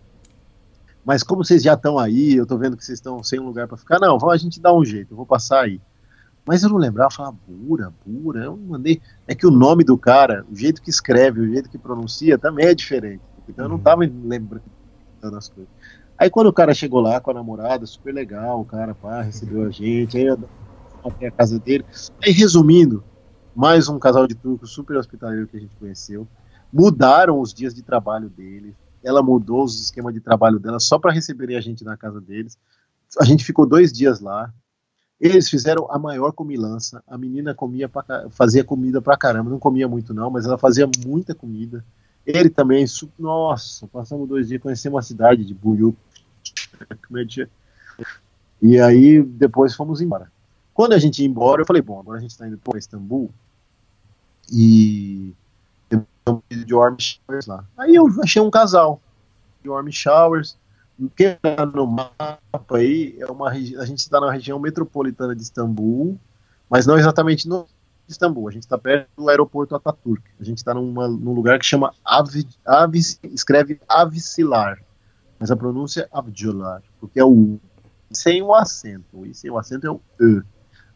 mas 1.07 1.23
como 1.23 1.45
vocês 1.45 1.63
já 1.63 1.75
estão 1.75 2.01
aí, 2.01 2.35
eu 2.35 2.45
tô 2.45 2.59
vendo 2.59 2.77
que 2.77 2.85
vocês 2.85 2.99
estão 2.99 3.23
sem 3.23 3.39
um 3.39 3.47
lugar 3.47 3.69
para 3.69 3.77
ficar, 3.77 4.01
não, 4.01 4.19
a 4.29 4.37
gente 4.37 4.61
dá 4.61 4.75
um 4.75 4.85
jeito, 4.85 5.13
eu 5.13 5.17
vou 5.17 5.25
passar 5.25 5.61
aí. 5.63 5.81
Mas 6.47 6.63
eu 6.63 6.69
não 6.69 6.77
lembrava, 6.77 7.09
eu 7.13 7.17
falava, 7.17 7.37
Bura, 7.47 7.93
Bura, 8.05 8.45
eu 8.45 8.57
mandei. 8.57 9.03
É 9.27 9.35
que 9.35 9.47
o 9.47 9.51
nome 9.51 9.83
do 9.83 9.99
cara, 9.99 10.47
o 10.51 10.55
jeito 10.55 10.81
que 10.81 10.91
escreve, 10.91 11.41
o 11.41 11.53
jeito 11.53 11.69
que 11.69 11.77
pronuncia 11.77 12.39
também 12.39 12.67
é 12.67 12.75
diferente. 12.75 13.23
Então 13.49 13.65
eu 13.65 13.69
não 13.69 13.79
tava 13.79 14.03
lembrando 14.03 14.63
as 15.37 15.49
coisas. 15.49 15.73
Aí 16.17 16.31
quando 16.31 16.47
o 16.47 16.53
cara 16.53 16.73
chegou 16.73 17.01
lá 17.01 17.21
com 17.21 17.31
a 17.33 17.35
namorada, 17.35 17.85
super 17.85 18.15
legal, 18.15 18.61
o 18.61 18.65
cara 18.65 18.95
pá, 18.95 19.23
recebeu 19.23 19.67
a 19.67 19.71
gente, 19.71 20.17
aí 20.17 20.29
até 21.05 21.27
a 21.27 21.31
casa 21.31 21.59
dele. 21.59 21.85
Aí 22.23 22.33
resumindo, 22.33 23.03
mais 23.55 23.89
um 23.89 23.99
casal 23.99 24.27
de 24.27 24.35
turcos 24.35 24.71
super 24.71 24.97
hospitaleiro 24.97 25.49
que 25.49 25.57
a 25.57 25.61
gente 25.61 25.75
conheceu. 25.77 26.29
Mudaram 26.73 27.41
os 27.41 27.53
dias 27.53 27.75
de 27.75 27.83
trabalho 27.83 28.29
deles. 28.29 28.75
Ela 29.03 29.23
mudou 29.23 29.65
os 29.65 29.81
esquemas 29.81 30.15
de 30.15 30.21
trabalho 30.21 30.59
dela 30.59 30.79
só 30.79 30.99
para 30.99 31.13
receberem 31.13 31.57
a 31.57 31.61
gente 31.61 31.85
na 31.85 31.97
casa 31.97 32.21
deles. 32.21 32.57
A 33.21 33.25
gente 33.25 33.45
ficou 33.45 33.67
dois 33.67 33.93
dias 33.93 34.21
lá. 34.21 34.53
Eles 35.21 35.49
fizeram 35.49 35.91
a 35.91 35.99
maior 35.99 36.33
comilança. 36.33 37.03
A 37.09 37.17
menina 37.17 37.55
comia 37.55 37.89
pra, 37.89 38.29
fazia 38.31 38.63
comida 38.63 39.01
pra 39.01 39.17
caramba. 39.17 39.51
Não 39.51 39.59
comia 39.59 39.89
muito, 39.89 40.13
não, 40.13 40.31
mas 40.31 40.45
ela 40.45 40.59
fazia 40.59 40.89
muita 41.05 41.35
comida. 41.35 41.85
Ele 42.27 42.51
também, 42.51 42.85
nossa, 43.19 43.87
passamos 43.87 44.29
dois 44.29 44.49
dias 44.49 44.61
conhecendo 44.61 44.95
uma 44.95 45.03
cidade 45.03 45.45
de 45.45 45.55
Buiú. 45.55 45.97
E 48.61 48.81
aí 48.81 49.23
depois 49.23 49.75
fomos 49.75 50.01
embora. 50.01 50.33
Quando 50.73 50.95
a 50.95 50.99
gente 50.99 51.21
ia 51.21 51.29
embora, 51.29 51.63
eu 51.63 51.67
falei, 51.67 51.83
bom, 51.83 52.01
agora 52.01 52.19
a 52.19 52.21
gente 52.21 52.31
está 52.31 52.47
indo 52.47 52.59
para 52.59 52.79
Istambul 52.79 53.31
e 54.53 55.33
tem 55.89 56.05
um 56.29 56.41
de 56.51 56.75
warm 56.75 56.97
showers 56.99 57.47
lá. 57.47 57.65
Aí 57.77 57.95
eu 57.95 58.07
achei 58.23 58.41
um 58.41 58.51
casal 58.51 59.01
de 59.63 59.69
warm 59.69 59.89
showers. 59.91 60.57
Quem 61.15 61.35
tá 61.35 61.67
no 61.67 61.87
mapa 61.87 62.39
aí 62.71 63.17
é 63.19 63.27
uma 63.27 63.51
a 63.51 63.85
gente 63.85 63.99
está 63.99 64.19
na 64.21 64.31
região 64.31 64.59
metropolitana 64.59 65.35
de 65.35 65.43
Istambul, 65.43 66.19
mas 66.71 66.87
não 66.87 66.99
exatamente 66.99 67.47
no 67.47 67.67
Istambul. 68.09 68.49
A 68.49 68.53
gente 68.53 68.63
está 68.63 68.79
perto 68.79 69.09
do 69.17 69.29
aeroporto 69.29 69.75
Ataturk. 69.75 70.23
A 70.41 70.45
gente 70.45 70.59
está 70.59 70.73
num 70.73 71.33
lugar 71.33 71.59
que 71.59 71.67
chama 71.67 71.93
Avi, 72.05 72.47
escreve 73.25 73.79
Avicilar, 73.87 74.83
mas 75.39 75.51
a 75.51 75.57
pronúncia 75.57 76.03
é 76.03 76.09
Avjolar, 76.19 76.83
porque 76.99 77.21
é 77.21 77.25
o 77.25 77.31
U 77.31 77.61
sem 78.11 78.43
o 78.43 78.55
acento. 78.55 79.27
E 79.27 79.35
sem 79.35 79.51
o 79.51 79.59
acento 79.59 79.87
é 79.87 79.91
o 79.91 80.01
E. 80.21 80.43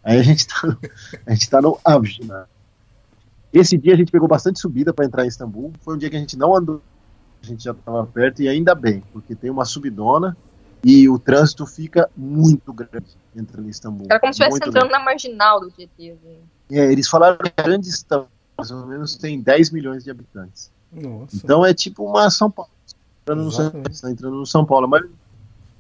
Aí 0.03 0.19
a 0.19 0.23
gente 0.23 0.41
está 0.41 0.77
a 1.27 1.31
gente 1.33 1.51
tá 1.51 1.61
no 1.61 1.79
Avjolar. 1.85 2.49
Esse 3.53 3.77
dia 3.77 3.95
a 3.95 3.97
gente 3.97 4.13
pegou 4.13 4.29
bastante 4.29 4.61
subida 4.61 4.93
para 4.93 5.05
entrar 5.05 5.25
em 5.25 5.29
Istambul. 5.29 5.73
Foi 5.81 5.95
um 5.95 5.99
dia 5.99 6.09
que 6.09 6.17
a 6.17 6.21
gente 6.21 6.37
não 6.37 6.57
andou, 6.57 6.81
a 7.43 7.47
gente 7.47 7.65
já 7.65 7.73
estava 7.73 8.07
perto 8.07 8.43
e 8.43 8.49
ainda 8.49 8.75
bem, 8.75 9.03
porque 9.13 9.35
tem 9.35 9.51
uma 9.51 9.65
subidona 9.65 10.37
e 10.85 11.09
o 11.09 11.19
trânsito 11.19 11.67
fica 11.67 12.09
muito 12.17 12.73
grande 12.73 13.17
entrando 13.35 13.67
em 13.67 13.71
Istambul. 13.71 14.07
Era 14.11 14.19
como 14.19 14.33
se 14.33 14.43
estivesse 14.43 14.69
entrando 14.69 14.89
grande. 14.89 14.93
na 14.93 15.05
marginal 15.05 15.61
do 15.61 15.71
GT. 15.71 16.13
Assim. 16.13 16.39
É, 16.71 16.93
eles 16.93 17.09
falaram 17.09 17.39
que 17.39 17.53
a 17.57 17.63
grande 17.63 17.89
Istambul, 17.89 18.29
mais 18.57 18.71
ou 18.71 18.87
menos, 18.87 19.17
tem 19.17 19.41
10 19.41 19.71
milhões 19.71 20.05
de 20.05 20.11
habitantes. 20.11 20.73
Nossa. 20.93 21.37
Então 21.37 21.65
é 21.65 21.73
tipo 21.73 22.05
uma 22.05 22.31
São 22.31 22.51
Paulo. 22.51 22.71
Entrando 23.23 23.45
no, 23.45 23.51
São, 23.51 23.71
tá 23.71 24.11
entrando 24.11 24.37
no 24.37 24.47
São 24.47 24.65
Paulo. 24.65 24.89
Mas 24.89 25.05
a 25.05 25.09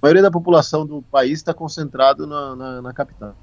maioria 0.03 0.23
da 0.23 0.31
população 0.31 0.87
do 0.87 1.03
país 1.03 1.39
está 1.39 1.53
concentrado 1.53 2.27
na, 2.27 2.57
na, 2.57 2.83
na 2.83 2.93
capital. 2.93 3.35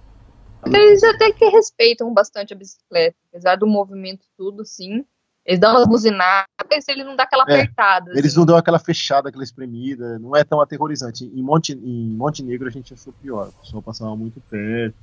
Eles 0.65 1.03
até 1.03 1.32
que 1.32 1.45
respeitam 1.49 2.13
bastante 2.13 2.53
a 2.53 2.57
bicicleta, 2.57 3.15
apesar 3.30 3.57
do 3.57 3.68
movimento 3.68 4.26
tudo, 4.38 4.65
sim. 4.65 5.05
Eles 5.47 5.61
dão 5.61 5.71
umas 5.71 5.87
buzinadas, 5.87 6.45
ele 6.89 7.05
não 7.05 7.15
dá 7.15 7.23
aquela 7.23 7.45
é, 7.47 7.61
apertada. 7.61 8.11
Eles 8.11 8.31
assim. 8.31 8.39
não 8.39 8.45
dão 8.45 8.57
aquela 8.57 8.77
fechada, 8.77 9.29
aquela 9.29 9.45
espremida, 9.45 10.19
não 10.19 10.35
é 10.35 10.43
tão 10.43 10.59
aterrorizante. 10.59 11.23
Em, 11.23 11.41
Monte, 11.41 11.71
em 11.71 12.09
Montenegro 12.09 12.67
a 12.67 12.71
gente 12.71 12.93
achou 12.93 13.13
pior, 13.13 13.47
o 13.47 13.61
pessoal 13.63 13.81
passava 13.81 14.13
muito 14.13 14.41
perto. 14.41 14.93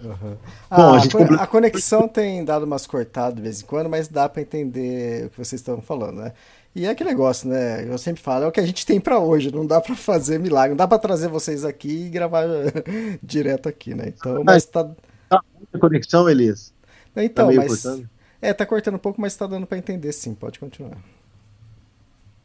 Uhum. 0.00 0.14
Bom, 0.14 0.36
ah, 0.70 0.94
a, 0.94 0.98
gente... 0.98 1.16
a, 1.16 1.46
conexão 1.46 2.06
tem 2.06 2.44
dado 2.44 2.64
umas 2.64 2.86
cortadas 2.86 3.34
de 3.34 3.42
vez 3.42 3.62
em 3.62 3.66
quando, 3.66 3.90
mas 3.90 4.06
dá 4.06 4.28
para 4.28 4.42
entender 4.42 5.26
o 5.26 5.30
que 5.30 5.38
vocês 5.38 5.60
estão 5.60 5.82
falando, 5.82 6.18
né? 6.18 6.32
E 6.72 6.86
é 6.86 6.90
aquele 6.90 7.10
negócio, 7.10 7.48
né? 7.48 7.88
Eu 7.88 7.98
sempre 7.98 8.22
falo, 8.22 8.44
é 8.44 8.48
o 8.48 8.52
que 8.52 8.60
a 8.60 8.66
gente 8.66 8.86
tem 8.86 9.00
para 9.00 9.18
hoje, 9.18 9.52
não 9.52 9.66
dá 9.66 9.80
para 9.80 9.96
fazer 9.96 10.38
milagre, 10.38 10.70
não 10.70 10.76
dá 10.76 10.86
para 10.86 10.98
trazer 10.98 11.28
vocês 11.28 11.64
aqui 11.64 12.06
e 12.06 12.10
gravar 12.10 12.44
direto 13.22 13.68
aqui, 13.68 13.92
né? 13.92 14.12
Então, 14.16 14.44
mas 14.44 14.66
tá. 14.66 14.88
Tá 15.28 15.40
muita 15.56 15.78
conexão, 15.80 16.28
Elias. 16.28 16.72
Então, 17.16 17.48
tá 17.48 17.52
mas. 17.52 17.82
Cortando. 17.82 18.13
É, 18.44 18.52
tá 18.52 18.66
cortando 18.66 18.96
um 18.96 18.98
pouco, 18.98 19.20
mas 19.20 19.34
tá 19.34 19.46
dando 19.46 19.66
para 19.66 19.78
entender 19.78 20.12
sim, 20.12 20.34
pode 20.34 20.58
continuar. 20.58 20.98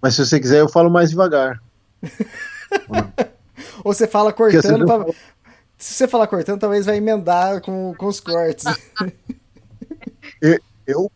Mas 0.01 0.15
se 0.15 0.25
você 0.25 0.39
quiser, 0.39 0.59
eu 0.59 0.69
falo 0.69 0.89
mais 0.89 1.09
devagar. 1.09 1.61
Ou 3.83 3.93
você 3.93 4.07
fala 4.07 4.31
cortando 4.31 4.85
pra... 4.85 5.13
Se 5.77 5.93
você 5.93 6.07
falar 6.07 6.27
cortando, 6.27 6.59
talvez 6.59 6.85
vai 6.85 6.97
emendar 6.97 7.61
com, 7.61 7.93
com 7.97 8.05
os 8.05 8.19
cortes. 8.19 8.65
eu, 10.41 10.59
eu 10.87 11.11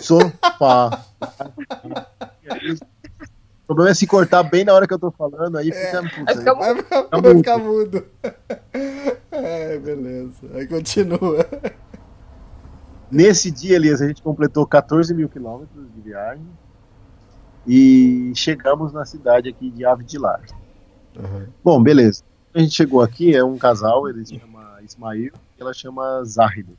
Sofá. 0.00 1.04
O 3.62 3.66
problema 3.66 3.90
é 3.90 3.94
se 3.94 4.06
cortar 4.06 4.42
bem 4.42 4.64
na 4.64 4.72
hora 4.72 4.86
que 4.86 4.94
eu 4.94 4.98
tô 4.98 5.10
falando, 5.10 5.58
aí 5.58 5.66
fica. 5.66 5.98
É, 5.98 6.02
puta, 6.02 6.38
fica, 6.38 6.54
vai, 6.54 6.76
fica, 6.76 7.08
vai 7.20 7.36
ficar 7.36 7.58
mudo. 7.58 8.06
É, 9.30 9.78
beleza. 9.78 10.50
Aí 10.54 10.66
continua. 10.66 11.46
Nesse 13.12 13.50
dia, 13.50 13.76
Elias, 13.76 14.00
a 14.00 14.08
gente 14.08 14.22
completou 14.22 14.66
14 14.66 15.12
mil 15.12 15.28
quilômetros 15.28 15.86
de 15.94 16.00
viagem 16.00 16.46
e 17.66 18.32
chegamos 18.34 18.90
na 18.90 19.04
cidade 19.04 19.50
aqui 19.50 19.70
de 19.70 19.84
Ave 19.84 20.02
de 20.02 20.16
Lar. 20.16 20.40
Uhum. 21.14 21.46
Bom, 21.62 21.82
beleza. 21.82 22.24
A 22.54 22.58
gente 22.58 22.74
chegou 22.74 23.02
aqui, 23.02 23.36
é 23.36 23.44
um 23.44 23.58
casal, 23.58 24.08
ele 24.08 24.24
se 24.24 24.40
chama 24.40 24.78
Ismail 24.82 25.30
e 25.58 25.60
ela 25.60 25.74
chama 25.74 26.24
Zahid. 26.24 26.70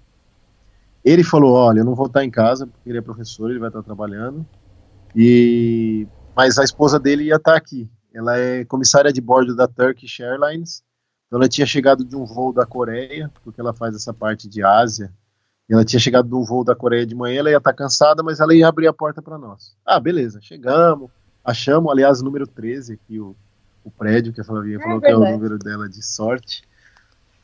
Ele 1.06 1.24
falou: 1.24 1.54
Olha, 1.54 1.82
eu 1.82 1.86
não 1.86 1.94
vou 1.94 2.08
estar 2.08 2.26
em 2.26 2.32
casa, 2.32 2.66
porque 2.66 2.90
ele 2.90 2.98
é 2.98 3.02
professor, 3.02 3.52
ele 3.52 3.60
vai 3.60 3.70
estar 3.70 3.84
trabalhando. 3.84 4.44
E 5.16 6.08
Mas 6.36 6.58
a 6.58 6.64
esposa 6.64 7.00
dele 7.00 7.26
ia 7.26 7.36
estar 7.36 7.56
aqui. 7.56 7.88
Ela 8.12 8.40
é 8.40 8.66
comissária 8.66 9.14
de 9.14 9.22
bordo 9.22 9.56
da 9.56 9.68
Turkish 9.68 10.20
Airlines. 10.20 10.84
Então 11.28 11.40
ela 11.40 11.48
tinha 11.48 11.68
chegado 11.68 12.04
de 12.04 12.16
um 12.16 12.26
voo 12.26 12.52
da 12.52 12.66
Coreia, 12.66 13.32
porque 13.44 13.62
ela 13.62 13.72
faz 13.72 13.96
essa 13.96 14.12
parte 14.12 14.50
de 14.50 14.64
Ásia. 14.64 15.14
Ela 15.70 15.86
tinha 15.86 16.00
chegado 16.00 16.28
de 16.28 16.36
um 16.36 16.44
voo 16.44 16.64
da 16.64 16.76
Coreia 16.76 17.06
de 17.06 17.16
manhã, 17.16 17.40
ela 17.40 17.50
ia 17.50 17.58
estar 17.58 17.74
cansada, 17.74 18.22
mas 18.22 18.40
ela 18.40 18.54
ia 18.54 18.68
abrir 18.68 18.88
a 18.88 18.94
porta 18.94 19.22
para 19.22 19.38
nós. 19.38 19.76
Ah, 19.86 20.00
beleza, 20.00 20.40
chegamos, 20.42 21.10
achamos, 21.44 21.92
aliás, 21.92 22.22
o 22.22 22.26
número 22.26 22.46
13 22.46 22.94
aqui, 22.94 23.20
o, 23.20 23.36
o 23.84 23.90
prédio 23.90 24.34
que 24.34 24.42
a 24.42 24.44
Flavinha 24.44 24.78
é 24.78 24.80
falou 24.80 25.00
verdade. 25.00 25.22
que 25.22 25.30
é 25.30 25.30
o 25.30 25.32
número 25.32 25.58
dela 25.58 25.88
de 25.88 26.04
sorte. 26.04 26.64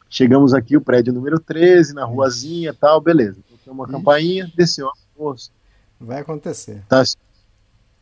Chegamos 0.10 0.54
aqui, 0.54 0.76
o 0.76 0.82
prédio 0.82 1.14
número 1.14 1.40
13, 1.40 1.94
na 1.94 2.04
ruazinha 2.04 2.74
tal, 2.74 3.00
beleza. 3.00 3.40
Tocamos 3.50 3.86
uma 3.86 3.88
campainha, 3.88 4.52
desceu 4.56 4.90
a 4.90 4.94
moça. 5.18 5.52
Vai 6.00 6.20
acontecer. 6.20 6.84
Tá, 6.88 7.04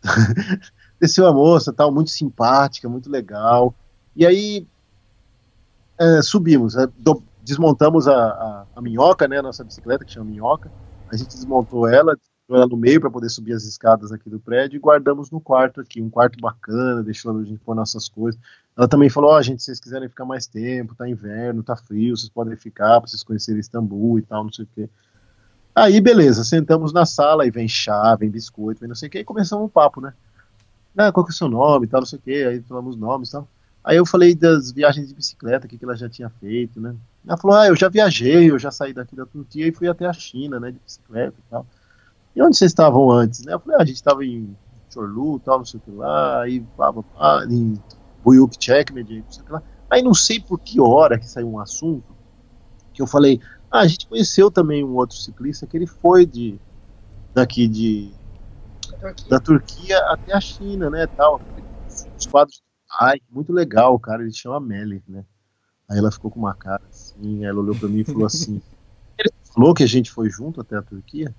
Desceu 0.99 1.27
a 1.27 1.33
moça, 1.33 1.71
tal, 1.71 1.91
muito 1.91 2.09
simpática, 2.09 2.89
muito 2.89 3.09
legal. 3.09 3.73
E 4.15 4.25
aí 4.25 4.65
é, 5.99 6.21
subimos, 6.21 6.75
é, 6.75 6.87
do, 6.97 7.21
desmontamos 7.47 8.07
a, 8.07 8.13
a, 8.13 8.65
a, 8.75 8.81
minhoca, 8.81 9.27
né, 9.27 9.39
a 9.39 9.41
nossa 9.41 9.63
bicicleta, 9.63 10.03
que 10.03 10.11
chama 10.11 10.29
minhoca. 10.29 10.69
A 11.09 11.15
gente 11.15 11.29
desmontou 11.29 11.87
ela, 11.87 12.17
ela 12.49 12.67
no 12.67 12.75
meio 12.75 12.99
para 12.99 13.09
poder 13.09 13.29
subir 13.29 13.53
as 13.53 13.63
escadas 13.63 14.11
aqui 14.11 14.29
do 14.29 14.39
prédio 14.39 14.75
e 14.75 14.79
guardamos 14.79 15.31
no 15.31 15.39
quarto 15.39 15.79
aqui, 15.79 16.01
um 16.01 16.09
quarto 16.09 16.39
bacana, 16.41 17.01
deixou 17.01 17.37
a 17.37 17.43
gente 17.43 17.59
pôr 17.59 17.73
nossas 17.73 18.09
coisas. 18.09 18.39
Ela 18.75 18.87
também 18.87 19.09
falou: 19.09 19.31
Ó, 19.31 19.37
oh, 19.37 19.41
gente, 19.41 19.59
se 19.59 19.67
vocês 19.67 19.79
quiserem 19.79 20.09
ficar 20.09 20.25
mais 20.25 20.45
tempo, 20.45 20.93
tá 20.93 21.07
inverno, 21.07 21.63
tá 21.63 21.75
frio, 21.75 22.17
vocês 22.17 22.29
podem 22.29 22.55
ficar 22.57 22.99
para 22.99 23.09
vocês 23.09 23.23
conhecerem 23.23 23.61
Istambul 23.61 24.19
e 24.19 24.21
tal, 24.21 24.43
não 24.43 24.51
sei 24.51 24.65
o 24.65 24.69
quê. 24.75 24.89
Aí, 25.73 26.01
beleza, 26.01 26.43
sentamos 26.43 26.91
na 26.91 27.05
sala 27.05 27.45
e 27.45 27.51
vem 27.51 27.67
chá, 27.67 28.15
vem 28.15 28.29
biscoito, 28.29 28.81
vem 28.81 28.89
não 28.89 28.95
sei 28.95 29.07
o 29.07 29.11
quê, 29.11 29.19
e 29.19 29.23
começamos 29.23 29.63
o 29.63 29.67
um 29.67 29.69
papo, 29.69 30.01
né? 30.01 30.13
Ah, 30.97 31.11
qual 31.11 31.23
que 31.23 31.31
é 31.31 31.33
o 31.33 31.37
seu 31.37 31.47
nome 31.47 31.85
e 31.85 31.89
tal, 31.89 32.01
não 32.01 32.07
sei 32.07 32.17
o 32.17 32.21
quê, 32.21 32.45
aí 32.49 32.61
falamos 32.61 32.97
nomes 32.97 33.29
e 33.29 33.31
tal. 33.33 33.47
Aí 33.87 33.95
eu 33.95 34.05
falei 34.05 34.35
das 34.35 34.71
viagens 34.71 35.07
de 35.07 35.13
bicicleta, 35.13 35.65
que, 35.65 35.77
que 35.77 35.85
ela 35.85 35.95
já 35.95 36.09
tinha 36.09 36.29
feito, 36.29 36.81
né? 36.81 36.93
Ela 37.27 37.37
falou, 37.37 37.57
ah, 37.57 37.67
eu 37.67 37.75
já 37.75 37.89
viajei, 37.89 38.49
eu 38.49 38.57
já 38.57 38.71
saí 38.71 38.93
daqui 38.93 39.15
da 39.15 39.25
Turquia 39.25 39.67
e 39.67 39.73
fui 39.73 39.87
até 39.87 40.05
a 40.05 40.13
China, 40.13 40.59
né, 40.59 40.71
de 40.71 40.79
bicicleta 40.79 41.35
e 41.37 41.49
tal. 41.49 41.67
E 42.35 42.41
onde 42.41 42.57
vocês 42.57 42.71
estavam 42.71 43.11
antes, 43.11 43.43
né? 43.43 43.53
Eu 43.53 43.59
falei, 43.59 43.77
ah, 43.77 43.81
a 43.81 43.85
gente 43.85 43.97
estava 43.97 44.23
em 44.23 44.55
Chorlu, 44.89 45.39
tal, 45.39 45.57
não 45.57 45.65
sei 45.65 45.79
o 45.79 45.83
que 45.83 45.91
lá, 45.91 46.41
aí 46.43 46.61
pá, 46.77 46.93
pá, 46.93 47.03
pá, 47.03 47.45
em 47.49 47.81
Buyuk 48.23 48.55
Checkmate, 48.59 49.21
não 49.21 49.31
sei 49.31 49.43
o 49.43 49.45
que 49.45 49.51
lá. 49.51 49.63
Aí 49.89 50.01
não 50.01 50.13
sei 50.13 50.39
por 50.39 50.59
que 50.59 50.79
hora 50.79 51.19
que 51.19 51.27
saiu 51.27 51.49
um 51.49 51.59
assunto, 51.59 52.15
que 52.93 53.01
eu 53.01 53.07
falei, 53.07 53.41
ah, 53.69 53.81
a 53.81 53.87
gente 53.87 54.07
conheceu 54.07 54.49
também 54.49 54.83
um 54.83 54.95
outro 54.95 55.17
ciclista 55.17 55.67
que 55.67 55.75
ele 55.75 55.87
foi 55.87 56.25
de 56.25 56.57
daqui 57.33 57.67
de 57.67 58.13
Turquia. 58.99 59.29
da 59.29 59.39
Turquia 59.39 59.99
até 60.11 60.33
a 60.33 60.39
China, 60.39 60.89
né, 60.89 61.05
tal. 61.07 61.41
Os 62.17 62.25
quadros, 62.25 62.63
ai, 63.01 63.19
muito 63.29 63.51
legal, 63.51 63.99
cara, 63.99 64.21
ele 64.23 64.31
chama 64.31 64.59
Melly, 64.61 65.03
né. 65.07 65.25
Aí 65.89 65.97
ela 65.97 66.11
ficou 66.11 66.29
com 66.29 66.39
uma 66.39 66.53
cara 66.53 66.83
assim, 66.89 67.45
ela 67.45 67.59
olhou 67.61 67.73
para 67.73 67.87
mim 67.87 67.99
e 67.99 68.03
falou 68.03 68.25
assim, 68.25 68.61
ele 69.17 69.31
falou 69.53 69.73
que 69.73 69.83
a 69.83 69.87
gente 69.87 70.11
foi 70.11 70.29
junto 70.29 70.59
até 70.59 70.75
a 70.75 70.81
Turquia? 70.81 71.33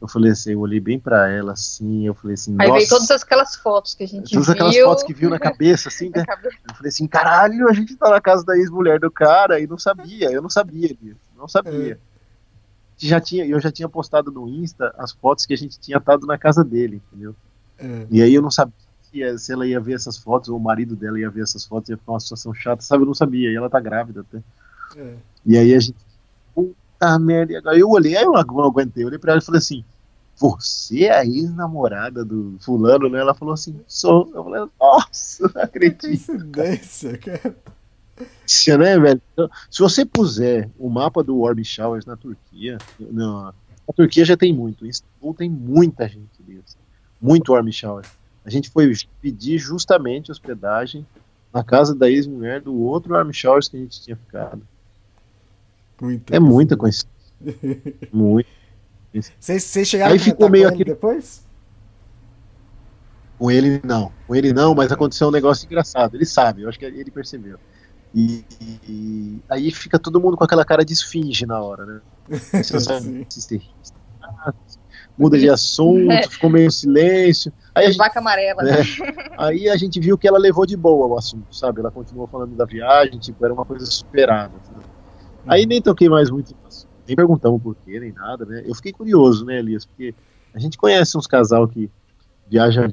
Eu 0.00 0.08
falei 0.08 0.32
assim, 0.32 0.52
eu 0.52 0.60
olhei 0.60 0.80
bem 0.80 0.98
para 0.98 1.30
ela 1.30 1.52
assim, 1.52 2.04
eu 2.04 2.12
falei 2.12 2.34
assim, 2.34 2.56
Aí 2.58 2.66
nossa. 2.66 2.78
veio 2.78 2.88
todas 2.88 3.10
aquelas 3.12 3.54
fotos 3.54 3.94
que 3.94 4.02
a 4.02 4.06
gente 4.06 4.32
todas 4.32 4.32
viu. 4.32 4.40
Todas 4.40 4.50
aquelas 4.50 4.76
fotos 4.76 5.04
que 5.04 5.14
viu 5.14 5.30
na 5.30 5.38
cabeça, 5.38 5.88
assim, 5.88 6.10
né? 6.14 6.24
Eu 6.68 6.74
falei 6.74 6.88
assim, 6.88 7.06
caralho, 7.06 7.68
a 7.68 7.72
gente 7.72 7.94
tá 7.94 8.10
na 8.10 8.20
casa 8.20 8.44
da 8.44 8.56
ex-mulher 8.56 8.98
do 8.98 9.10
cara 9.10 9.60
e 9.60 9.68
não 9.68 9.78
sabia, 9.78 10.32
eu 10.32 10.42
não 10.42 10.50
sabia 10.50 10.88
disso, 10.88 11.20
não 11.36 11.46
sabia. 11.46 11.92
É. 11.92 12.12
Já 12.98 13.20
tinha, 13.20 13.46
eu 13.46 13.60
já 13.60 13.70
tinha 13.70 13.88
postado 13.88 14.32
no 14.32 14.48
Insta 14.48 14.92
as 14.98 15.12
fotos 15.12 15.46
que 15.46 15.54
a 15.54 15.56
gente 15.56 15.78
tinha 15.78 15.98
estado 15.98 16.26
na 16.26 16.36
casa 16.36 16.64
dele, 16.64 17.00
entendeu? 17.06 17.36
É. 17.78 18.06
E 18.10 18.20
aí 18.20 18.34
eu 18.34 18.42
não 18.42 18.50
sabia 18.50 18.74
se 19.38 19.52
ela 19.52 19.66
ia 19.66 19.80
ver 19.80 19.94
essas 19.94 20.16
fotos, 20.16 20.48
ou 20.48 20.56
o 20.56 20.62
marido 20.62 20.96
dela 20.96 21.18
ia 21.18 21.30
ver 21.30 21.42
essas 21.42 21.64
fotos, 21.64 21.90
ia 21.90 21.96
ficar 21.96 22.12
uma 22.12 22.20
situação 22.20 22.54
chata, 22.54 22.82
sabe? 22.82 23.02
Eu 23.02 23.06
não 23.06 23.14
sabia, 23.14 23.50
e 23.50 23.56
ela 23.56 23.70
tá 23.70 23.80
grávida 23.80 24.20
até. 24.20 24.42
É. 24.96 25.14
E 25.44 25.56
aí 25.56 25.74
a 25.74 25.80
gente, 25.80 25.96
puta 26.54 27.18
merda, 27.18 27.70
aí 27.70 27.80
eu 27.80 27.88
olhei, 27.88 28.16
aí 28.16 28.24
eu 28.24 28.32
não 28.32 28.64
aguentei, 28.64 29.02
eu 29.02 29.08
olhei 29.08 29.18
pra 29.18 29.32
ela 29.32 29.40
e 29.40 29.44
falei 29.44 29.58
assim, 29.58 29.84
você 30.36 31.04
é 31.04 31.18
a 31.18 31.24
ex-namorada 31.24 32.24
do 32.24 32.56
fulano, 32.60 33.08
né? 33.08 33.20
Ela 33.20 33.34
falou 33.34 33.54
assim, 33.54 33.80
sou. 33.86 34.30
Eu 34.34 34.42
falei, 34.42 34.64
nossa, 34.80 35.50
não 35.54 35.62
acredito. 35.62 36.00
Que 36.00 36.08
coincidência, 36.08 37.18
cara. 37.18 37.56
Isso, 38.46 38.76
né, 38.78 38.98
velho? 38.98 39.22
Então, 39.32 39.50
se 39.70 39.80
você 39.80 40.04
puser 40.04 40.70
o 40.78 40.88
mapa 40.88 41.22
do 41.22 41.40
Orb 41.40 41.62
Showers 41.64 42.04
na 42.06 42.16
Turquia, 42.16 42.78
não, 42.98 43.48
a 43.48 43.92
Turquia 43.94 44.24
já 44.24 44.36
tem 44.36 44.52
muito, 44.52 44.84
em 44.84 44.88
Istambul 44.88 45.34
tem 45.34 45.48
muita 45.48 46.08
gente 46.08 46.42
disso. 46.42 46.76
Muito 47.20 47.52
Orb 47.52 47.70
Showers. 47.72 48.08
A 48.44 48.50
gente 48.50 48.70
foi 48.70 48.92
pedir 49.20 49.58
justamente 49.58 50.30
hospedagem 50.30 51.06
na 51.52 51.62
casa 51.62 51.94
da 51.94 52.10
ex-mulher 52.10 52.60
do 52.60 52.74
outro 52.74 53.14
Orb 53.14 53.32
Showers 53.32 53.68
que 53.68 53.76
a 53.76 53.80
gente 53.80 54.00
tinha 54.00 54.16
ficado. 54.16 54.62
Muita 56.00 56.34
é 56.34 56.40
muita 56.40 56.76
coincidência. 56.76 57.08
muito. 58.12 58.48
Vocês 59.38 59.86
chegaram 59.86 60.12
Aí 60.12 60.18
ficou 60.18 60.48
meio 60.48 60.68
aqui 60.68 60.84
depois? 60.84 61.46
Com 63.38 63.50
ele 63.50 63.80
não. 63.84 64.10
Com 64.26 64.34
ele 64.34 64.52
não, 64.52 64.74
mas 64.74 64.90
aconteceu 64.90 65.28
um 65.28 65.32
negócio 65.32 65.66
engraçado. 65.66 66.16
Ele 66.16 66.24
sabe, 66.24 66.62
eu 66.62 66.68
acho 66.68 66.78
que 66.78 66.84
ele 66.84 67.10
percebeu. 67.10 67.58
E, 68.14 68.44
e 68.88 69.40
aí 69.48 69.70
fica 69.70 69.98
todo 69.98 70.20
mundo 70.20 70.36
com 70.36 70.44
aquela 70.44 70.64
cara 70.64 70.84
de 70.84 70.92
esfinge 70.92 71.46
na 71.46 71.60
hora, 71.60 71.86
né? 71.86 72.00
muda 75.16 75.38
de 75.38 75.48
assunto, 75.48 76.12
é. 76.12 76.28
ficou 76.28 76.50
meio 76.50 76.70
silêncio. 76.70 77.52
Aí 77.74 77.86
a 77.86 77.88
gente, 77.88 77.98
vaca 77.98 78.18
amarela. 78.18 78.62
Né? 78.62 78.72
Aí 79.38 79.68
a 79.68 79.76
gente 79.76 79.98
viu 79.98 80.18
que 80.18 80.28
ela 80.28 80.38
levou 80.38 80.66
de 80.66 80.76
boa 80.76 81.06
o 81.06 81.16
assunto, 81.16 81.54
sabe? 81.54 81.80
Ela 81.80 81.90
continuou 81.90 82.26
falando 82.26 82.54
da 82.54 82.64
viagem, 82.64 83.18
tipo, 83.18 83.44
era 83.44 83.54
uma 83.54 83.64
coisa 83.64 83.86
superada. 83.86 84.52
Sabe? 84.64 84.84
Aí 85.46 85.66
nem 85.66 85.80
toquei 85.80 86.08
mais 86.08 86.30
muito 86.30 86.54
nem 87.06 87.16
perguntamos 87.16 87.62
por 87.62 87.74
quê, 87.76 87.98
nem 87.98 88.12
nada, 88.12 88.44
né? 88.44 88.62
Eu 88.64 88.74
fiquei 88.74 88.92
curioso, 88.92 89.44
né, 89.44 89.58
Elias? 89.58 89.84
Porque 89.84 90.14
a 90.54 90.58
gente 90.58 90.78
conhece 90.78 91.16
uns 91.16 91.26
casal 91.26 91.66
que 91.66 91.90
viajam 92.48 92.92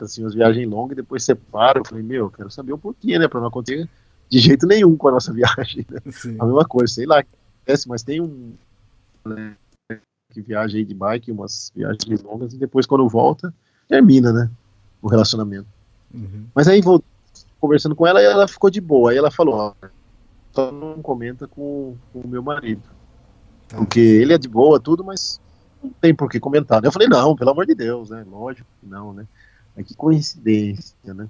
assim, 0.00 0.22
umas 0.22 0.34
viagens 0.34 0.68
longas 0.68 0.92
e 0.92 0.96
depois 0.96 1.24
separam. 1.24 1.80
Eu 1.80 1.84
falei, 1.84 2.02
meu, 2.02 2.30
quero 2.30 2.50
saber 2.50 2.72
o 2.72 2.78
porquê, 2.78 3.18
né? 3.18 3.28
Pra 3.28 3.40
não 3.40 3.48
acontecer 3.48 3.88
de 4.28 4.38
jeito 4.38 4.66
nenhum 4.66 4.96
com 4.96 5.08
a 5.08 5.12
nossa 5.12 5.32
viagem. 5.34 5.86
Né? 5.90 6.00
A 6.38 6.44
mesma 6.44 6.64
coisa, 6.64 6.92
sei 6.92 7.06
lá, 7.06 7.20
acontece, 7.20 7.88
mas 7.88 8.02
tem 8.02 8.20
um 8.20 8.54
né, 9.24 9.56
que 10.42 10.48
viaja 10.48 10.76
aí 10.76 10.84
de 10.84 10.94
bike, 10.94 11.32
umas 11.32 11.72
viagens 11.74 12.22
longas, 12.22 12.52
e 12.54 12.58
depois 12.58 12.86
quando 12.86 13.08
volta, 13.08 13.52
termina, 13.88 14.32
né? 14.32 14.50
O 15.02 15.08
relacionamento. 15.08 15.66
Uhum. 16.14 16.46
Mas 16.54 16.68
aí 16.68 16.80
vou 16.80 17.02
conversando 17.60 17.94
com 17.94 18.06
ela 18.06 18.22
e 18.22 18.24
ela 18.24 18.46
ficou 18.46 18.70
de 18.70 18.80
boa. 18.80 19.10
Aí 19.10 19.16
ela 19.16 19.30
falou, 19.30 19.54
ó, 19.54 19.74
só 20.52 20.70
não 20.70 21.02
comenta 21.02 21.46
com, 21.46 21.96
com 22.12 22.20
o 22.20 22.28
meu 22.28 22.42
marido. 22.42 22.82
Tá. 23.68 23.76
Porque 23.78 24.00
ele 24.00 24.32
é 24.32 24.38
de 24.38 24.48
boa, 24.48 24.80
tudo, 24.80 25.04
mas 25.04 25.40
não 25.82 25.90
tem 26.00 26.14
por 26.14 26.30
que 26.30 26.40
comentar. 26.40 26.82
Eu 26.84 26.92
falei, 26.92 27.08
não, 27.08 27.34
pelo 27.36 27.50
amor 27.50 27.66
de 27.66 27.74
Deus, 27.74 28.10
né? 28.10 28.24
Lógico 28.28 28.68
que 28.80 28.86
não, 28.86 29.12
né? 29.12 29.26
É 29.76 29.82
que 29.82 29.94
coincidência, 29.94 30.94
né? 31.04 31.28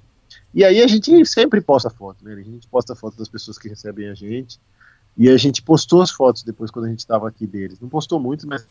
E 0.54 0.64
aí 0.64 0.82
a 0.82 0.86
gente 0.86 1.24
sempre 1.26 1.60
posta 1.60 1.90
foto, 1.90 2.24
né? 2.24 2.32
A 2.34 2.36
gente 2.36 2.68
posta 2.68 2.94
foto 2.94 3.16
das 3.16 3.28
pessoas 3.28 3.58
que 3.58 3.68
recebem 3.68 4.08
a 4.08 4.14
gente. 4.14 4.60
E 5.18 5.28
a 5.28 5.36
gente 5.36 5.60
postou 5.60 6.00
as 6.00 6.12
fotos 6.12 6.44
depois 6.44 6.70
quando 6.70 6.84
a 6.84 6.88
gente 6.88 7.00
estava 7.00 7.28
aqui 7.28 7.44
deles. 7.44 7.80
Não 7.80 7.88
postou 7.88 8.20
muito, 8.20 8.46
mas 8.46 8.68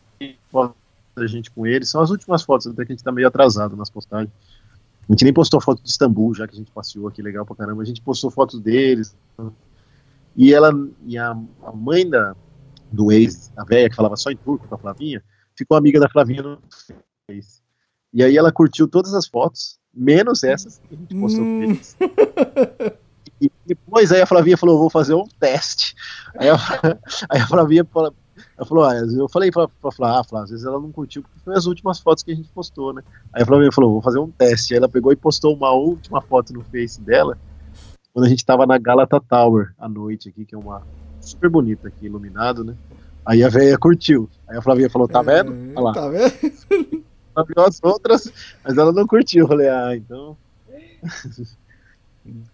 foto 0.50 0.74
da 1.14 1.26
gente 1.26 1.50
com 1.50 1.66
eles. 1.66 1.90
São 1.90 2.00
as 2.00 2.08
últimas 2.08 2.42
fotos, 2.42 2.66
até 2.66 2.86
que 2.86 2.92
a 2.92 2.94
gente 2.94 3.00
está 3.00 3.12
meio 3.12 3.28
atrasado 3.28 3.76
nas 3.76 3.90
postagens. 3.90 4.32
A 5.06 5.12
gente 5.12 5.24
nem 5.24 5.32
postou 5.32 5.60
foto 5.60 5.82
de 5.82 5.90
Istambul, 5.90 6.34
já 6.34 6.48
que 6.48 6.54
a 6.54 6.58
gente 6.58 6.70
passeou 6.70 7.06
aqui 7.06 7.20
legal 7.20 7.44
pra 7.44 7.54
caramba. 7.54 7.82
A 7.82 7.84
gente 7.84 8.00
postou 8.00 8.30
fotos 8.30 8.60
deles, 8.60 9.14
e 10.34 10.54
ela 10.54 10.72
e 11.04 11.18
a, 11.18 11.30
a 11.64 11.72
mãe 11.72 12.08
da, 12.08 12.34
do 12.90 13.12
ex, 13.12 13.52
a 13.56 13.64
velha 13.64 13.90
que 13.90 13.96
falava 13.96 14.16
só 14.16 14.30
em 14.30 14.36
turco 14.36 14.66
com 14.66 14.74
a 14.74 14.78
Flavinha, 14.78 15.22
ficou 15.54 15.76
amiga 15.76 16.00
da 16.00 16.08
Flavinha 16.08 16.42
no 16.42 16.58
Face. 17.26 17.60
E 18.12 18.22
aí 18.22 18.38
ela 18.38 18.50
curtiu 18.50 18.88
todas 18.88 19.12
as 19.12 19.26
fotos, 19.26 19.78
menos 19.92 20.42
essas 20.44 20.78
que 20.78 20.94
a 20.94 20.98
gente 20.98 21.14
postou 21.14 21.42
hum. 21.42 21.72
E 21.72 21.78
depois 23.98 24.12
aí 24.12 24.22
a 24.22 24.26
Flavinha 24.26 24.56
falou, 24.56 24.78
vou 24.78 24.90
fazer 24.90 25.14
um 25.14 25.24
teste. 25.40 25.96
Aí 26.38 26.48
a, 26.48 26.54
aí 27.28 27.40
a 27.40 27.46
Flavinha 27.48 27.84
falou, 27.84 28.14
ela 28.56 28.66
falou, 28.66 28.84
ah, 28.84 28.94
eu 28.94 29.28
falei 29.28 29.50
pra, 29.50 29.66
pra 29.66 29.90
Flávia, 29.90 30.20
ah, 30.20 30.24
Flávia, 30.24 30.44
às 30.44 30.50
vezes 30.50 30.64
ela 30.64 30.78
não 30.78 30.92
curtiu, 30.92 31.22
porque 31.22 31.40
foi 31.40 31.56
as 31.56 31.66
últimas 31.66 31.98
fotos 31.98 32.22
que 32.22 32.30
a 32.30 32.34
gente 32.34 32.48
postou, 32.50 32.92
né? 32.92 33.02
Aí 33.32 33.42
a 33.42 33.46
Flavinha 33.46 33.72
falou, 33.72 33.92
vou 33.92 34.02
fazer 34.02 34.20
um 34.20 34.30
teste. 34.30 34.72
Aí 34.72 34.78
ela 34.78 34.88
pegou 34.88 35.12
e 35.12 35.16
postou 35.16 35.52
uma 35.52 35.72
última 35.72 36.20
foto 36.20 36.52
no 36.52 36.62
Face 36.62 37.00
dela, 37.00 37.36
quando 38.12 38.26
a 38.26 38.28
gente 38.28 38.44
tava 38.44 38.66
na 38.66 38.78
Galata 38.78 39.20
Tower 39.20 39.74
à 39.76 39.88
noite 39.88 40.28
aqui, 40.28 40.44
que 40.44 40.54
é 40.54 40.58
uma 40.58 40.82
super 41.20 41.50
bonita 41.50 41.88
aqui, 41.88 42.06
iluminado, 42.06 42.62
né? 42.62 42.76
Aí 43.26 43.42
a 43.42 43.48
velha 43.48 43.76
curtiu. 43.76 44.30
Aí 44.46 44.56
a 44.56 44.62
Flavinha 44.62 44.88
falou, 44.88 45.08
tá 45.08 45.22
vendo? 45.22 45.52
É, 45.52 45.72
Olha 45.74 45.80
lá. 45.80 45.92
Tá 45.92 46.08
vendo? 46.08 47.04
Ela 47.34 47.44
viu 47.44 47.64
as 47.64 47.80
outras, 47.84 48.32
mas 48.64 48.76
ela 48.76 48.92
não 48.92 49.06
curtiu. 49.06 49.44
Eu 49.44 49.48
falei, 49.48 49.68
ah, 49.68 49.94
então. 49.94 50.36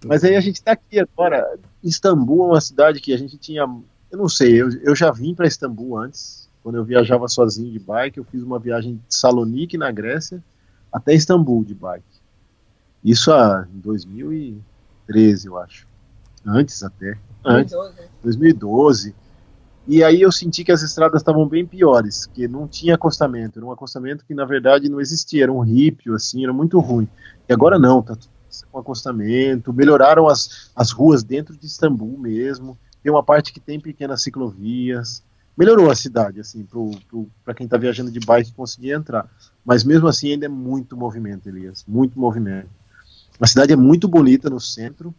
mas 0.05 0.23
aí 0.25 0.37
a 0.37 0.41
gente 0.41 0.63
tá 0.63 0.73
aqui 0.73 1.01
agora. 1.01 1.59
Istambul 1.83 2.45
é 2.45 2.49
uma 2.53 2.61
cidade 2.61 3.01
que 3.01 3.13
a 3.13 3.19
gente 3.19 3.37
tinha. 3.37 3.63
Eu 4.11 4.19
não 4.19 4.29
sei, 4.29 4.61
eu, 4.61 4.71
eu 4.83 4.95
já 4.95 5.11
vim 5.11 5.35
para 5.35 5.47
Istambul 5.47 5.99
antes. 5.99 6.49
Quando 6.63 6.77
eu 6.77 6.85
viajava 6.85 7.29
sozinho 7.29 7.71
de 7.71 7.79
bike, 7.79 8.19
eu 8.19 8.25
fiz 8.25 8.43
uma 8.43 8.59
viagem 8.59 8.95
de 8.95 9.15
Salonique, 9.15 9.77
na 9.77 9.91
Grécia, 9.91 10.43
até 10.91 11.13
Istambul 11.13 11.63
de 11.63 11.75
bike. 11.75 12.05
Isso 13.05 13.31
há, 13.33 13.67
em 13.71 13.81
2000 13.81 14.33
e 14.33 14.63
2013, 15.07 15.47
eu 15.47 15.59
acho. 15.59 15.87
Antes 16.47 16.83
até. 16.83 17.19
Antes. 17.45 17.73
2012. 17.73 18.09
2012. 18.23 19.15
E 19.87 20.03
aí 20.03 20.23
eu 20.23 20.33
senti 20.33 20.65
que 20.65 20.73
as 20.73 20.83
estradas 20.83 21.21
estavam 21.21 21.47
bem 21.47 21.67
piores, 21.67 22.25
que 22.27 22.49
não 22.49 22.67
tinha 22.67 22.95
acostamento. 22.95 23.59
Era 23.59 23.67
um 23.67 23.73
acostamento 23.73 24.25
que 24.25 24.35
na 24.35 24.47
verdade 24.47 24.89
não 24.89 25.01
existia, 25.01 25.43
era 25.43 25.53
um 25.53 25.61
rípio, 25.61 26.15
assim, 26.15 26.43
era 26.43 26.53
muito 26.53 26.81
ruim. 26.81 27.07
E 27.47 27.53
agora 27.53 27.79
não, 27.79 28.03
tá 28.03 28.15
tudo 28.17 28.34
com 28.71 28.79
acostamento. 28.79 29.73
Melhoraram 29.73 30.29
as, 30.29 30.71
as 30.75 30.91
ruas 30.91 31.23
dentro 31.23 31.57
de 31.57 31.67
Istambul 31.67 32.19
mesmo. 32.19 32.79
Tem 33.03 33.11
uma 33.13 33.23
parte 33.23 33.53
que 33.53 33.61
tem 33.61 33.79
pequenas 33.79 34.23
ciclovias. 34.23 35.23
melhorou 35.57 35.91
a 35.91 35.95
cidade, 35.95 36.41
assim, 36.41 36.67
para 37.45 37.55
quem 37.55 37.65
está 37.65 37.77
viajando 37.77 38.11
de 38.11 38.21
bike 38.21 38.53
conseguir 38.53 38.93
entrar. 38.93 39.29
Mas 39.65 39.85
mesmo 39.85 40.09
assim 40.09 40.33
ainda 40.33 40.47
é 40.47 40.49
muito 40.49 40.97
movimento, 40.97 41.49
Elias, 41.49 41.85
muito 41.87 42.19
movimento. 42.19 42.69
A 43.41 43.47
cidade 43.47 43.73
é 43.73 43.77
muito 43.77 44.07
bonita 44.07 44.49
no 44.49 44.61
centro, 44.61 45.15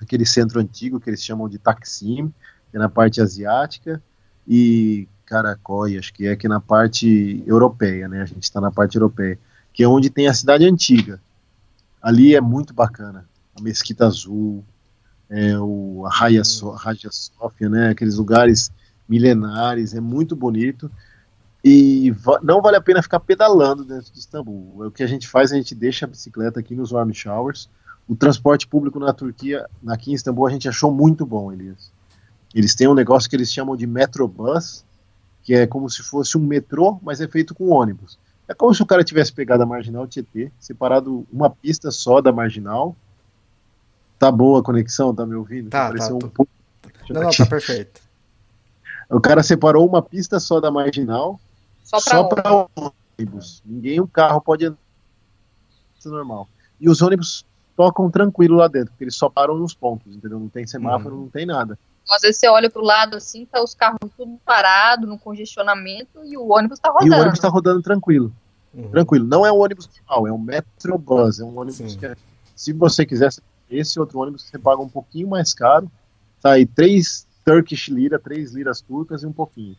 aquele 0.00 0.24
centro 0.24 0.60
antigo 0.60 0.98
que 0.98 1.10
eles 1.10 1.22
chamam 1.22 1.48
de 1.48 1.58
Taksim, 1.58 2.32
que 2.70 2.76
é 2.76 2.78
na 2.78 2.88
parte 2.88 3.20
asiática, 3.20 4.02
e 4.46 5.06
Caracói, 5.26 5.98
acho 5.98 6.12
que 6.12 6.26
é 6.26 6.32
aqui 6.32 6.48
na 6.48 6.60
parte 6.60 7.42
europeia, 7.46 8.08
né? 8.08 8.22
A 8.22 8.26
gente 8.26 8.42
está 8.42 8.60
na 8.60 8.70
parte 8.70 8.96
europeia, 8.96 9.38
que 9.72 9.82
é 9.82 9.88
onde 9.88 10.10
tem 10.10 10.28
a 10.28 10.34
cidade 10.34 10.64
antiga. 10.64 11.20
Ali 12.04 12.36
é 12.36 12.40
muito 12.40 12.74
bacana. 12.74 13.26
A 13.58 13.62
Mesquita 13.62 14.06
Azul, 14.06 14.62
é, 15.30 15.58
o, 15.58 16.04
a 16.04 16.10
Hagia, 16.10 16.44
so, 16.44 16.72
Hagia 16.72 17.08
Sofia, 17.10 17.70
né? 17.70 17.88
Aqueles 17.88 18.16
lugares 18.16 18.70
milenares, 19.08 19.94
é 19.94 20.00
muito 20.02 20.36
bonito. 20.36 20.90
E 21.64 22.10
va 22.10 22.38
não 22.42 22.60
vale 22.60 22.76
a 22.76 22.80
pena 22.82 23.02
ficar 23.02 23.20
pedalando 23.20 23.86
dentro 23.86 24.12
de 24.12 24.18
Istambul. 24.18 24.84
O 24.86 24.90
que 24.90 25.02
a 25.02 25.06
gente 25.06 25.26
faz, 25.26 25.50
a 25.50 25.56
gente 25.56 25.74
deixa 25.74 26.04
a 26.04 26.08
bicicleta 26.08 26.60
aqui 26.60 26.74
nos 26.74 26.92
warm 26.92 27.10
showers. 27.10 27.70
O 28.06 28.14
transporte 28.14 28.68
público 28.68 28.98
na 29.00 29.14
Turquia, 29.14 29.64
aqui 29.88 30.10
em 30.10 30.14
Istambul, 30.14 30.46
a 30.46 30.50
gente 30.50 30.68
achou 30.68 30.92
muito 30.92 31.24
bom, 31.24 31.50
Elias. 31.50 31.90
Eles 32.54 32.74
têm 32.74 32.86
um 32.86 32.92
negócio 32.92 33.30
que 33.30 33.34
eles 33.34 33.50
chamam 33.50 33.78
de 33.78 33.86
Metrobus, 33.86 34.84
que 35.42 35.54
é 35.54 35.66
como 35.66 35.88
se 35.88 36.02
fosse 36.02 36.36
um 36.36 36.42
metrô, 36.42 37.00
mas 37.02 37.22
é 37.22 37.26
feito 37.26 37.54
com 37.54 37.70
ônibus. 37.70 38.18
É 38.46 38.54
como 38.54 38.74
se 38.74 38.82
o 38.82 38.86
cara 38.86 39.02
tivesse 39.02 39.32
pegado 39.32 39.62
a 39.62 39.66
Marginal 39.66 40.06
Tietê, 40.06 40.50
separado 40.58 41.26
uma 41.32 41.48
pista 41.48 41.90
só 41.90 42.20
da 42.20 42.32
Marginal. 42.32 42.94
Tá 44.18 44.30
boa 44.30 44.60
a 44.60 44.62
conexão, 44.62 45.14
tá 45.14 45.26
me 45.26 45.34
ouvindo? 45.34 45.70
Tá, 45.70 45.92
tá. 45.92 46.14
Um 46.14 46.18
tô... 46.18 46.46
Não, 47.10 47.22
não, 47.22 47.30
tá 47.30 47.46
perfeito. 47.46 48.00
O 49.10 49.20
cara 49.20 49.42
separou 49.42 49.86
uma 49.86 50.02
pista 50.02 50.40
só 50.40 50.60
da 50.60 50.70
marginal, 50.70 51.38
só 51.82 52.24
para 52.24 52.68
ônibus. 53.18 53.62
Ninguém, 53.64 54.00
o 54.00 54.08
carro 54.08 54.40
pode 54.40 54.64
entrar. 54.64 54.78
Isso 55.98 56.08
é 56.08 56.10
normal. 56.10 56.48
E 56.80 56.88
os 56.88 57.02
ônibus 57.02 57.44
tocam 57.76 58.10
tranquilo 58.10 58.56
lá 58.56 58.68
dentro, 58.68 58.90
porque 58.90 59.04
eles 59.04 59.16
só 59.16 59.28
param 59.28 59.56
nos 59.56 59.74
pontos, 59.74 60.14
entendeu? 60.14 60.38
Não 60.38 60.48
tem 60.48 60.66
semáforo, 60.66 61.14
uhum. 61.14 61.20
não 61.22 61.28
tem 61.28 61.44
nada. 61.44 61.78
Às 62.10 62.22
vezes 62.22 62.38
você 62.38 62.48
olha 62.48 62.70
pro 62.70 62.82
lado 62.82 63.16
assim, 63.16 63.46
tá 63.46 63.62
os 63.62 63.74
carros 63.74 63.98
tudo 64.16 64.38
parado, 64.44 65.06
no 65.06 65.18
congestionamento, 65.18 66.24
e 66.24 66.36
o 66.36 66.52
ônibus 66.52 66.78
tá 66.78 66.90
rodando. 66.90 67.12
E 67.12 67.16
o 67.16 67.20
ônibus 67.20 67.38
tá 67.38 67.48
rodando 67.48 67.82
tranquilo. 67.82 68.32
Uhum. 68.72 68.90
Tranquilo. 68.90 69.26
Não 69.26 69.46
é 69.46 69.52
um 69.52 69.58
ônibus 69.58 69.88
normal, 70.00 70.28
é 70.28 70.32
um 70.32 70.38
Metrobus, 70.38 71.40
é 71.40 71.44
um 71.44 71.58
ônibus 71.58 71.92
Sim. 71.92 71.98
que 71.98 72.06
é, 72.06 72.16
se 72.54 72.72
você 72.72 73.06
quiser 73.06 73.30
esse 73.70 73.98
outro 73.98 74.18
ônibus, 74.18 74.44
você 74.44 74.58
paga 74.58 74.82
um 74.82 74.88
pouquinho 74.88 75.28
mais 75.28 75.54
caro, 75.54 75.90
tá 76.40 76.52
aí 76.52 76.66
três 76.66 77.26
Turkish 77.44 77.88
lira, 77.88 78.18
3 78.18 78.52
liras 78.52 78.80
turcas 78.80 79.22
e 79.22 79.26
um 79.26 79.32
pouquinho. 79.32 79.76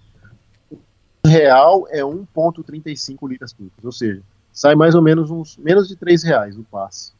O 0.71 1.27
real 1.27 1.87
é 1.89 2.01
1,35 2.01 3.27
liras 3.27 3.51
turcas, 3.51 3.83
ou 3.83 3.91
seja, 3.91 4.21
sai 4.53 4.75
mais 4.75 4.93
ou 4.93 5.01
menos 5.01 5.31
uns 5.31 5.57
menos 5.57 5.87
de 5.87 5.95
3 5.95 6.23
reais 6.23 6.57
o 6.57 6.63
passe 6.63 7.11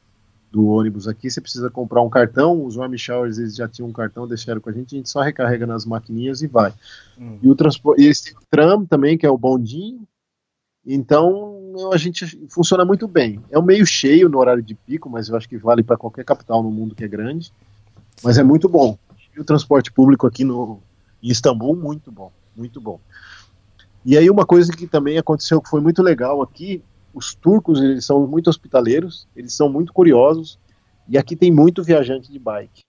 do 0.52 0.68
ônibus 0.68 1.08
aqui. 1.08 1.30
Você 1.30 1.42
precisa 1.42 1.70
comprar 1.70 2.02
um 2.02 2.10
cartão, 2.10 2.66
os 2.66 2.76
warm 2.76 2.96
showers 2.96 3.38
eles 3.38 3.56
já 3.56 3.68
tinham 3.68 3.90
um 3.90 3.94
cartão, 3.94 4.28
deixaram 4.28 4.62
com 4.62 4.70
a 4.70 4.74
gente, 4.74 4.96
a 4.96 4.98
gente 4.98 5.10
só 5.10 5.22
recarrega 5.22 5.66
nas 5.66 5.86
maquininhas 5.86 6.42
e 6.42 6.48
vai. 6.48 6.74
Hum. 7.18 7.40
E 7.42 7.50
o 7.50 7.56
transporte, 7.56 8.02
e 8.02 8.08
esse 8.08 8.36
tram 8.50 8.86
também, 8.86 9.18
que 9.18 9.26
é 9.26 9.30
o 9.30 9.38
bondinho, 9.38 10.08
então 10.86 11.62
a 11.92 11.98
gente 11.98 12.26
funciona 12.50 12.86
muito 12.86 13.08
bem. 13.08 13.42
É 13.50 13.60
um 13.60 13.64
meio 13.64 13.86
cheio 13.86 14.30
no 14.30 14.38
horário 14.38 14.64
de 14.64 14.76
pico, 14.76 15.10
mas 15.10 15.30
eu 15.30 15.36
acho 15.36 15.50
que 15.50 15.58
vale 15.58 15.84
para 15.84 15.98
qualquer 15.98 16.24
capital 16.24 16.64
no 16.64 16.72
mundo 16.72 16.96
que 16.96 17.04
é 17.04 17.08
grande. 17.08 17.52
Mas 18.24 18.38
é 18.38 18.44
muito 18.44 18.70
bom 18.70 18.98
e 19.36 19.40
o 19.40 19.44
transporte 19.44 19.92
público 19.92 20.26
aqui 20.26 20.44
no, 20.44 20.80
em 21.22 21.30
Istambul, 21.30 21.76
muito 21.76 22.12
bom, 22.12 22.32
muito 22.56 22.80
bom. 22.80 23.00
E 24.06 24.18
aí 24.18 24.30
uma 24.30 24.46
coisa 24.46 24.72
que 24.72 24.88
também 24.88 25.18
aconteceu 25.18 25.62
que 25.62 25.70
foi 25.70 25.82
muito 25.82 26.02
legal 26.02 26.42
aqui, 26.42 26.82
os 27.16 27.34
turcos 27.34 27.82
eles 27.82 28.06
são 28.06 28.28
muito 28.28 28.50
hospitaleiros, 28.50 29.28
eles 29.36 29.54
são 29.54 29.70
muito 29.70 29.94
curiosos, 29.94 30.60
e 31.08 31.18
aqui 31.18 31.36
tem 31.36 31.50
muito 31.50 31.82
viajante 31.82 32.32
de 32.32 32.38
bike, 32.38 32.82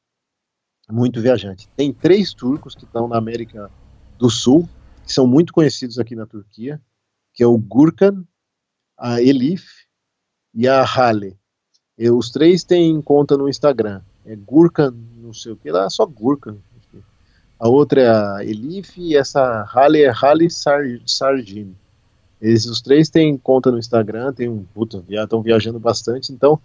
muito 0.91 1.21
viajante. 1.21 1.69
Tem 1.77 1.93
três 1.93 2.35
turcos 2.35 2.75
que 2.75 2.85
estão 2.85 3.07
na 3.07 3.17
América 3.17 3.71
do 4.19 4.29
Sul, 4.29 4.69
que 5.05 5.13
são 5.13 5.27
muito 5.27 5.53
conhecidos 5.53 5.99
aqui 5.99 6.17
na 6.17 6.27
Turquia, 6.27 6.81
que 7.33 7.43
é 7.43 7.47
o 7.47 7.57
Gurkan, 7.57 8.25
a 8.99 9.23
Elif 9.23 9.65
e 10.53 10.67
a 10.67 10.83
Hale. 10.85 11.39
E 11.97 12.11
os 12.11 12.31
três 12.31 12.65
têm 12.65 13.01
conta 13.01 13.37
no 13.37 13.49
Instagram. 13.49 14.03
É 14.25 14.35
Gurkan 14.35 14.93
não 15.17 15.33
sei 15.33 15.53
o 15.53 15.57
que 15.57 15.71
lá, 15.71 15.89
só 15.89 16.05
Gurkha. 16.05 16.57
A 17.59 17.69
outra 17.69 18.01
é 18.01 18.09
a 18.09 18.45
Elif 18.45 19.01
e 19.01 19.17
essa 19.17 19.63
Halle 19.65 20.03
é 20.03 20.11
Halle 20.11 20.51
Sar 20.51 20.85
Sargin. 21.07 21.75
Eles 22.41 22.67
os 22.67 22.81
três 22.81 23.09
têm 23.09 23.37
conta 23.37 23.71
no 23.71 23.79
Instagram, 23.79 24.33
tem 24.33 24.49
um 24.49 24.65
puta, 24.75 25.03
estão 25.09 25.41
viajando 25.41 25.79
bastante, 25.79 26.33
então 26.33 26.61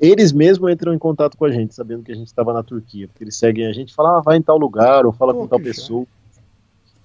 eles 0.00 0.30
mesmos 0.30 0.70
entram 0.70 0.92
em 0.92 0.98
contato 0.98 1.36
com 1.36 1.46
a 1.46 1.50
gente, 1.50 1.74
sabendo 1.74 2.02
que 2.02 2.12
a 2.12 2.14
gente 2.14 2.26
estava 2.26 2.52
na 2.52 2.62
Turquia, 2.62 3.08
porque 3.08 3.24
eles 3.24 3.36
seguem 3.36 3.66
a 3.66 3.72
gente, 3.72 3.94
falam, 3.94 4.16
ah, 4.16 4.20
vai 4.20 4.36
em 4.36 4.42
tal 4.42 4.58
lugar, 4.58 5.06
ou 5.06 5.12
fala 5.12 5.32
Pô, 5.32 5.40
com 5.40 5.46
tal 5.46 5.58
pessoa. 5.58 6.06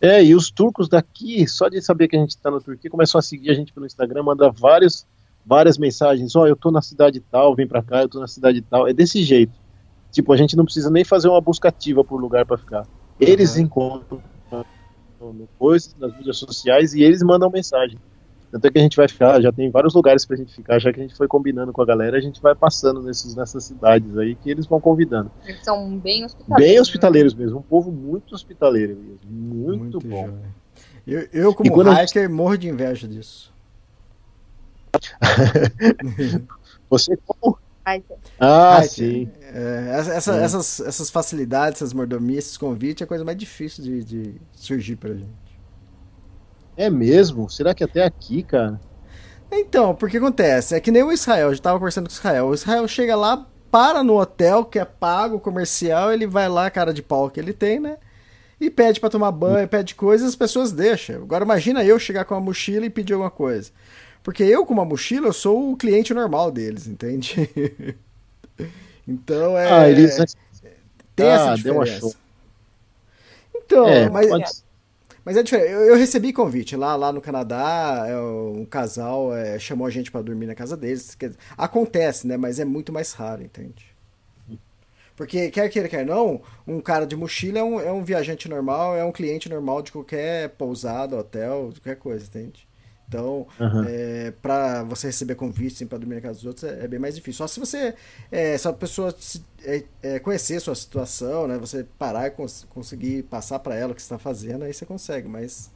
É, 0.02 0.22
e 0.24 0.36
os 0.36 0.52
turcos 0.52 0.90
daqui, 0.90 1.48
só 1.48 1.70
de 1.70 1.82
saber 1.82 2.08
que 2.08 2.18
a 2.18 2.20
gente 2.20 2.32
está 2.32 2.52
na 2.52 2.60
Turquia, 2.60 2.90
começam 2.90 3.18
a 3.18 3.22
seguir 3.22 3.50
a 3.50 3.54
gente 3.54 3.72
pelo 3.72 3.86
Instagram, 3.86 4.24
manda 4.24 4.52
vários, 4.52 5.06
várias 5.46 5.78
mensagens, 5.78 6.36
ó, 6.36 6.42
oh, 6.42 6.48
eu 6.48 6.56
tô 6.56 6.70
na 6.70 6.82
cidade 6.82 7.22
tal, 7.32 7.56
vem 7.56 7.68
pra 7.68 7.82
cá, 7.82 8.02
eu 8.02 8.10
tô 8.10 8.20
na 8.20 8.28
cidade 8.28 8.62
tal, 8.62 8.88
é 8.88 8.94
desse 8.94 9.24
jeito. 9.24 9.54
Tipo, 10.12 10.34
a 10.34 10.38
gente 10.38 10.58
não 10.58 10.66
precisa 10.66 10.90
nem 10.90 11.06
fazer 11.06 11.30
uma 11.30 11.40
busca 11.40 11.70
ativa 11.70 12.04
por 12.04 12.20
lugar 12.20 12.46
para 12.46 12.58
ficar. 12.58 12.86
Eles 13.18 13.56
uhum. 13.56 13.62
encontram 13.62 14.22
coisas 15.58 15.96
nas 16.00 16.16
mídias 16.16 16.38
sociais 16.38 16.94
e 16.94 17.04
eles 17.04 17.22
mandam 17.22 17.50
mensagem. 17.50 17.98
Tanto 18.52 18.68
é 18.68 18.72
que 18.72 18.80
a 18.80 18.82
gente 18.82 18.98
vai 18.98 19.08
ficar, 19.08 19.42
já 19.42 19.50
tem 19.50 19.72
vários 19.72 19.94
lugares 19.94 20.26
pra 20.26 20.36
gente 20.36 20.54
ficar, 20.54 20.78
já 20.78 20.92
que 20.92 21.00
a 21.00 21.04
gente 21.04 21.16
foi 21.16 21.26
combinando 21.26 21.72
com 21.72 21.82
a 21.82 21.86
galera, 21.86 22.18
a 22.18 22.22
gente 22.22 22.42
vai 22.42 22.54
passando 22.54 23.02
nesses, 23.02 23.34
nessas 23.34 23.64
cidades 23.64 24.18
aí 24.18 24.36
que 24.36 24.52
eles 24.52 24.66
vão 24.66 24.82
convidando. 24.82 25.32
Eles 25.46 25.64
são 25.64 25.98
bem 25.98 26.26
hospitaleiros. 26.26 26.70
Bem 26.70 26.80
hospitaleiros 26.82 27.34
mesmo, 27.34 27.60
um 27.60 27.64
povo 27.64 27.92
muito 27.92 28.36
hospitaleiro 28.36 28.98
mesmo. 28.98 29.20
Muito, 29.30 29.80
muito 29.80 30.00
bom. 30.02 30.38
Eu, 31.08 31.28
eu, 31.32 31.56
como 31.56 31.82
hiker, 31.82 32.24
gente... 32.24 32.28
morro 32.28 32.58
de 32.58 32.68
inveja 32.68 33.08
disso. 33.08 33.54
Você 36.90 37.18
como 37.26 37.58
ah, 38.40 38.78
Ai, 38.78 38.88
sim. 38.88 39.30
É, 39.42 39.96
essa, 40.16 40.36
é. 40.38 40.44
Essas, 40.44 40.80
essas 40.82 41.10
facilidades, 41.10 41.82
essas 41.82 41.94
mordomias, 41.94 42.46
esses 42.46 42.58
convites 42.58 43.02
é 43.02 43.06
a 43.06 43.08
coisa 43.08 43.26
mais 43.26 43.38
difícil 43.38 43.84
de, 43.84 44.04
de 44.04 44.42
surgir 44.54 44.96
pra 44.96 45.14
gente. 45.14 45.60
É 46.78 46.90
mesmo? 46.90 47.50
Será 47.50 47.74
que 47.74 47.84
até 47.84 48.04
aqui, 48.04 48.44
cara? 48.44 48.80
Então, 49.52 49.94
porque 49.94 50.18
acontece? 50.18 50.76
É 50.76 50.80
que 50.80 50.92
nem 50.92 51.04
o 51.04 51.12
Israel, 51.12 51.50
eu 51.50 51.56
já 51.56 51.62
tava 51.62 51.78
conversando 51.80 52.08
com 52.08 52.14
o 52.14 52.18
Israel. 52.18 52.48
O 52.48 52.54
Israel 52.54 52.88
chega 52.88 53.16
lá, 53.16 53.46
para 53.70 54.04
no 54.04 54.20
hotel, 54.20 54.66
que 54.66 54.78
é 54.78 54.86
pago, 54.86 55.40
comercial, 55.40 56.12
ele 56.12 56.28
vai 56.28 56.48
lá, 56.50 56.70
cara 56.70 56.94
de 56.94 57.02
pau 57.02 57.30
que 57.30 57.40
ele 57.40 57.54
tem, 57.54 57.80
né? 57.80 57.98
E 58.60 58.70
pede 58.70 59.00
para 59.00 59.10
tomar 59.10 59.32
banho, 59.32 59.68
pede 59.68 59.96
coisas, 59.96 60.30
as 60.30 60.36
pessoas 60.36 60.72
deixam. 60.72 61.24
Agora 61.24 61.44
imagina 61.44 61.84
eu 61.84 61.98
chegar 61.98 62.26
com 62.26 62.36
uma 62.36 62.42
mochila 62.42 62.86
e 62.86 62.90
pedir 62.90 63.14
alguma 63.14 63.32
coisa. 63.32 63.72
Porque 64.24 64.44
eu, 64.44 64.66
com 64.66 64.74
uma 64.74 64.86
mochila, 64.86 65.28
eu 65.28 65.34
sou 65.34 65.72
o 65.72 65.78
cliente 65.78 66.14
normal 66.14 66.52
deles, 66.52 66.88
entende? 66.88 67.50
então 69.08 69.58
é. 69.58 69.72
Ah, 69.72 69.90
eles... 69.90 70.36
Tem 71.16 71.28
ah, 71.28 71.34
essa 71.34 71.56
diferença. 71.56 72.16
Então, 73.56 73.88
é, 73.88 74.10
mas, 74.10 74.28
pode... 74.28 74.52
mas 75.26 75.38
é 75.38 75.44
diferente. 75.44 75.72
Eu, 75.72 75.82
eu, 75.82 75.96
recebi 75.96 76.34
convite 76.34 76.76
lá, 76.76 76.96
lá 76.96 77.12
no 77.12 77.22
Canadá, 77.22 78.06
é, 78.08 78.18
um 78.18 78.66
casal 78.66 79.36
é, 79.36 79.58
chamou 79.58 79.88
a 79.88 79.90
gente 79.90 80.12
para 80.12 80.22
dormir 80.22 80.46
na 80.46 80.56
casa 80.56 80.78
deles. 80.78 81.18
Acontece, 81.58 82.28
né? 82.28 82.38
Mas 82.38 82.60
é 82.60 82.66
muito 82.66 82.92
mais 82.94 83.14
raro, 83.14 83.44
entende? 83.44 83.92
Porque, 85.16 85.52
quer 85.52 85.70
queira, 85.70 85.88
quer 85.88 86.06
não, 86.06 86.42
um 86.66 86.80
cara 86.80 87.06
de 87.06 87.16
mochila 87.16 87.60
é 87.60 87.64
um, 87.64 87.80
é 87.80 87.92
um 87.92 88.04
viajante 88.04 88.50
normal, 88.50 88.96
é 88.96 89.04
um 89.04 89.12
cliente 89.12 89.48
normal 89.50 89.82
de 89.82 89.92
qualquer 89.92 90.50
pousada, 90.50 91.16
hotel, 91.16 91.72
qualquer 91.76 91.98
coisa, 91.98 92.26
entende? 92.26 92.68
Então, 93.12 93.46
uhum. 93.60 93.84
é, 93.86 94.32
para 94.42 94.84
você 94.84 95.08
receber 95.08 95.36
convite 95.36 95.74
assim, 95.74 95.86
para 95.86 95.98
dormir 95.98 96.16
na 96.16 96.22
casa 96.22 96.36
dos 96.36 96.46
outros 96.46 96.64
é, 96.64 96.86
é, 96.86 96.88
bem 96.88 96.98
mais 96.98 97.14
difícil. 97.14 97.40
Só 97.40 97.48
se 97.48 97.60
você, 97.60 97.94
é, 98.32 98.58
se 98.58 98.66
a 98.66 98.72
pessoa 98.72 99.14
se, 99.20 99.44
é, 99.66 99.84
é, 100.02 100.20
conhecer 100.20 100.56
a 100.56 100.60
sua 100.62 100.76
situação, 100.76 101.46
né, 101.46 101.58
você 101.58 101.86
parar 102.00 102.28
e 102.28 102.32
cons 102.32 102.66
conseguir 102.70 103.24
passar 103.24 103.60
para 103.60 103.76
ela 103.76 103.92
o 103.92 103.96
que 103.96 104.00
está 104.00 104.18
fazendo, 104.18 104.64
aí 104.64 104.74
você 104.74 104.86
consegue, 104.86 105.28
mas 105.28 105.70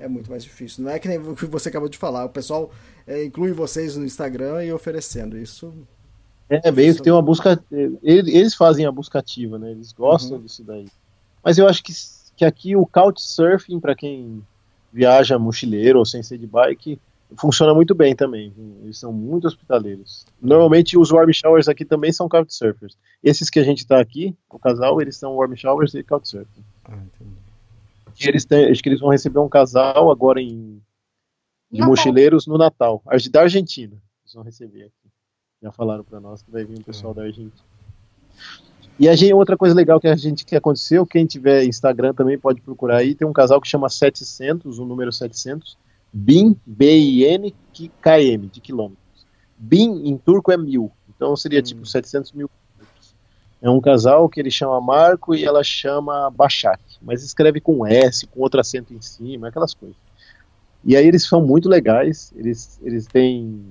é 0.00 0.08
muito 0.08 0.28
mais 0.28 0.42
difícil. 0.42 0.82
Não 0.82 0.90
é 0.90 0.98
que 0.98 1.06
nem 1.06 1.18
o 1.18 1.36
que 1.36 1.46
você 1.46 1.68
acabou 1.68 1.88
de 1.88 1.96
falar, 1.96 2.24
o 2.24 2.30
pessoal 2.30 2.72
é, 3.06 3.24
inclui 3.24 3.52
vocês 3.52 3.96
no 3.96 4.04
Instagram 4.04 4.64
e 4.64 4.72
oferecendo 4.72 5.38
isso. 5.38 5.72
É, 6.48 6.72
meio 6.72 6.92
que 6.96 7.02
tem 7.02 7.12
uma 7.12 7.22
busca. 7.22 7.62
Eles 8.02 8.56
fazem 8.56 8.84
a 8.84 8.90
busca 8.90 9.20
ativa, 9.20 9.60
né? 9.60 9.70
Eles 9.70 9.92
gostam 9.92 10.38
uhum. 10.38 10.42
disso 10.42 10.64
daí. 10.64 10.88
Mas 11.44 11.56
eu 11.56 11.68
acho 11.68 11.84
que, 11.84 11.92
que 12.36 12.44
aqui 12.44 12.74
o 12.74 12.84
Couchsurfing, 12.84 13.78
para 13.78 13.94
quem 13.94 14.42
viaja 14.92 15.38
mochileiro 15.38 15.98
ou 15.98 16.04
sem 16.04 16.22
ser 16.22 16.38
de 16.38 16.46
bike, 16.46 17.00
funciona 17.36 17.74
muito 17.74 17.94
bem 17.94 18.14
também. 18.14 18.52
Eles 18.82 18.98
são 18.98 19.12
muito 19.12 19.46
hospitaleiros. 19.46 20.26
Normalmente 20.40 20.98
os 20.98 21.10
warm 21.10 21.30
showers 21.32 21.68
aqui 21.68 21.84
também 21.84 22.12
são 22.12 22.28
couchsurfers. 22.28 22.96
Esses 23.22 23.48
que 23.48 23.58
a 23.58 23.64
gente 23.64 23.78
está 23.78 24.00
aqui, 24.00 24.34
o 24.48 24.58
casal, 24.58 25.00
eles 25.00 25.16
são 25.16 25.36
warm 25.36 25.54
showers 25.54 25.94
e 25.94 26.02
couchsurfing. 26.02 26.64
Ah. 26.84 26.98
E 28.20 28.28
eles 28.28 28.44
têm, 28.44 28.70
acho 28.70 28.82
que 28.82 28.88
eles 28.88 29.00
vão 29.00 29.10
receber 29.10 29.38
um 29.38 29.48
casal 29.48 30.10
agora 30.10 30.40
em 30.40 30.82
de 31.70 31.80
mochileiros 31.82 32.46
no 32.46 32.58
Natal, 32.58 33.02
da 33.30 33.42
Argentina. 33.42 33.96
Eles 34.24 34.34
vão 34.34 34.42
receber 34.42 34.82
aqui. 34.82 35.10
Já 35.62 35.70
falaram 35.70 36.02
para 36.02 36.18
nós 36.18 36.42
que 36.42 36.50
vai 36.50 36.64
vir 36.64 36.78
um 36.78 36.82
pessoal 36.82 37.14
da 37.14 37.22
Argentina. 37.22 37.52
E 39.00 39.08
a 39.08 39.16
gente, 39.16 39.32
outra 39.32 39.56
coisa 39.56 39.74
legal 39.74 39.98
que 39.98 40.06
a 40.06 40.14
gente 40.14 40.44
que 40.44 40.54
aconteceu, 40.54 41.06
quem 41.06 41.24
tiver 41.24 41.64
Instagram 41.64 42.12
também 42.12 42.38
pode 42.38 42.60
procurar 42.60 42.98
aí, 42.98 43.14
tem 43.14 43.26
um 43.26 43.32
casal 43.32 43.58
que 43.58 43.66
chama 43.66 43.88
700, 43.88 44.78
o 44.78 44.84
número 44.84 45.10
700, 45.10 45.78
BIN, 46.12 46.54
B-I-N, 46.66 47.54
KM, 47.72 48.46
de 48.52 48.60
quilômetros. 48.60 49.26
BIN 49.56 50.06
em 50.06 50.18
turco 50.18 50.52
é 50.52 50.58
mil, 50.58 50.92
então 51.08 51.34
seria 51.34 51.60
hum. 51.60 51.62
tipo 51.62 51.86
700 51.86 52.32
mil 52.32 52.50
é 53.62 53.70
um 53.70 53.80
casal 53.80 54.28
que 54.28 54.38
ele 54.38 54.50
chama 54.50 54.78
Marco 54.82 55.34
e 55.34 55.46
ela 55.46 55.64
chama 55.64 56.30
Bachak, 56.30 56.82
mas 57.00 57.22
escreve 57.22 57.58
com 57.58 57.86
S, 57.86 58.26
com 58.26 58.40
outro 58.40 58.60
acento 58.60 58.92
em 58.92 59.00
cima, 59.00 59.48
aquelas 59.48 59.72
coisas. 59.72 59.96
E 60.84 60.94
aí 60.94 61.06
eles 61.06 61.26
são 61.26 61.40
muito 61.42 61.70
legais, 61.70 62.32
eles, 62.36 62.78
eles 62.82 63.06
têm. 63.06 63.64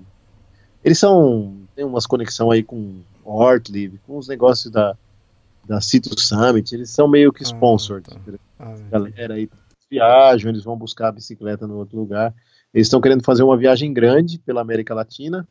Eles 0.83 0.97
são. 0.97 1.55
Tem 1.75 1.85
umas 1.85 2.05
conexão 2.05 2.49
aí 2.49 2.63
com 2.63 3.01
Hortlive, 3.23 3.99
com 4.05 4.17
os 4.17 4.27
negócios 4.27 4.71
da, 4.71 4.95
da 5.69 5.79
Citrus 5.79 6.27
Summit, 6.27 6.73
eles 6.73 6.89
são 6.89 7.07
meio 7.07 7.31
que 7.31 7.43
ah, 7.43 7.47
sponsored. 7.47 8.09
Ah, 8.11 8.15
tá. 8.15 8.41
ah, 8.59 8.75
galera 8.89 9.35
aí 9.35 9.47
viajam, 9.89 10.49
eles 10.49 10.63
vão 10.63 10.75
buscar 10.75 11.09
a 11.09 11.11
bicicleta 11.11 11.67
no 11.67 11.77
outro 11.77 11.97
lugar. 11.97 12.33
Eles 12.73 12.87
estão 12.87 12.99
querendo 12.99 13.23
fazer 13.23 13.43
uma 13.43 13.57
viagem 13.57 13.93
grande 13.93 14.39
pela 14.39 14.61
América 14.61 14.93
Latina 14.93 15.47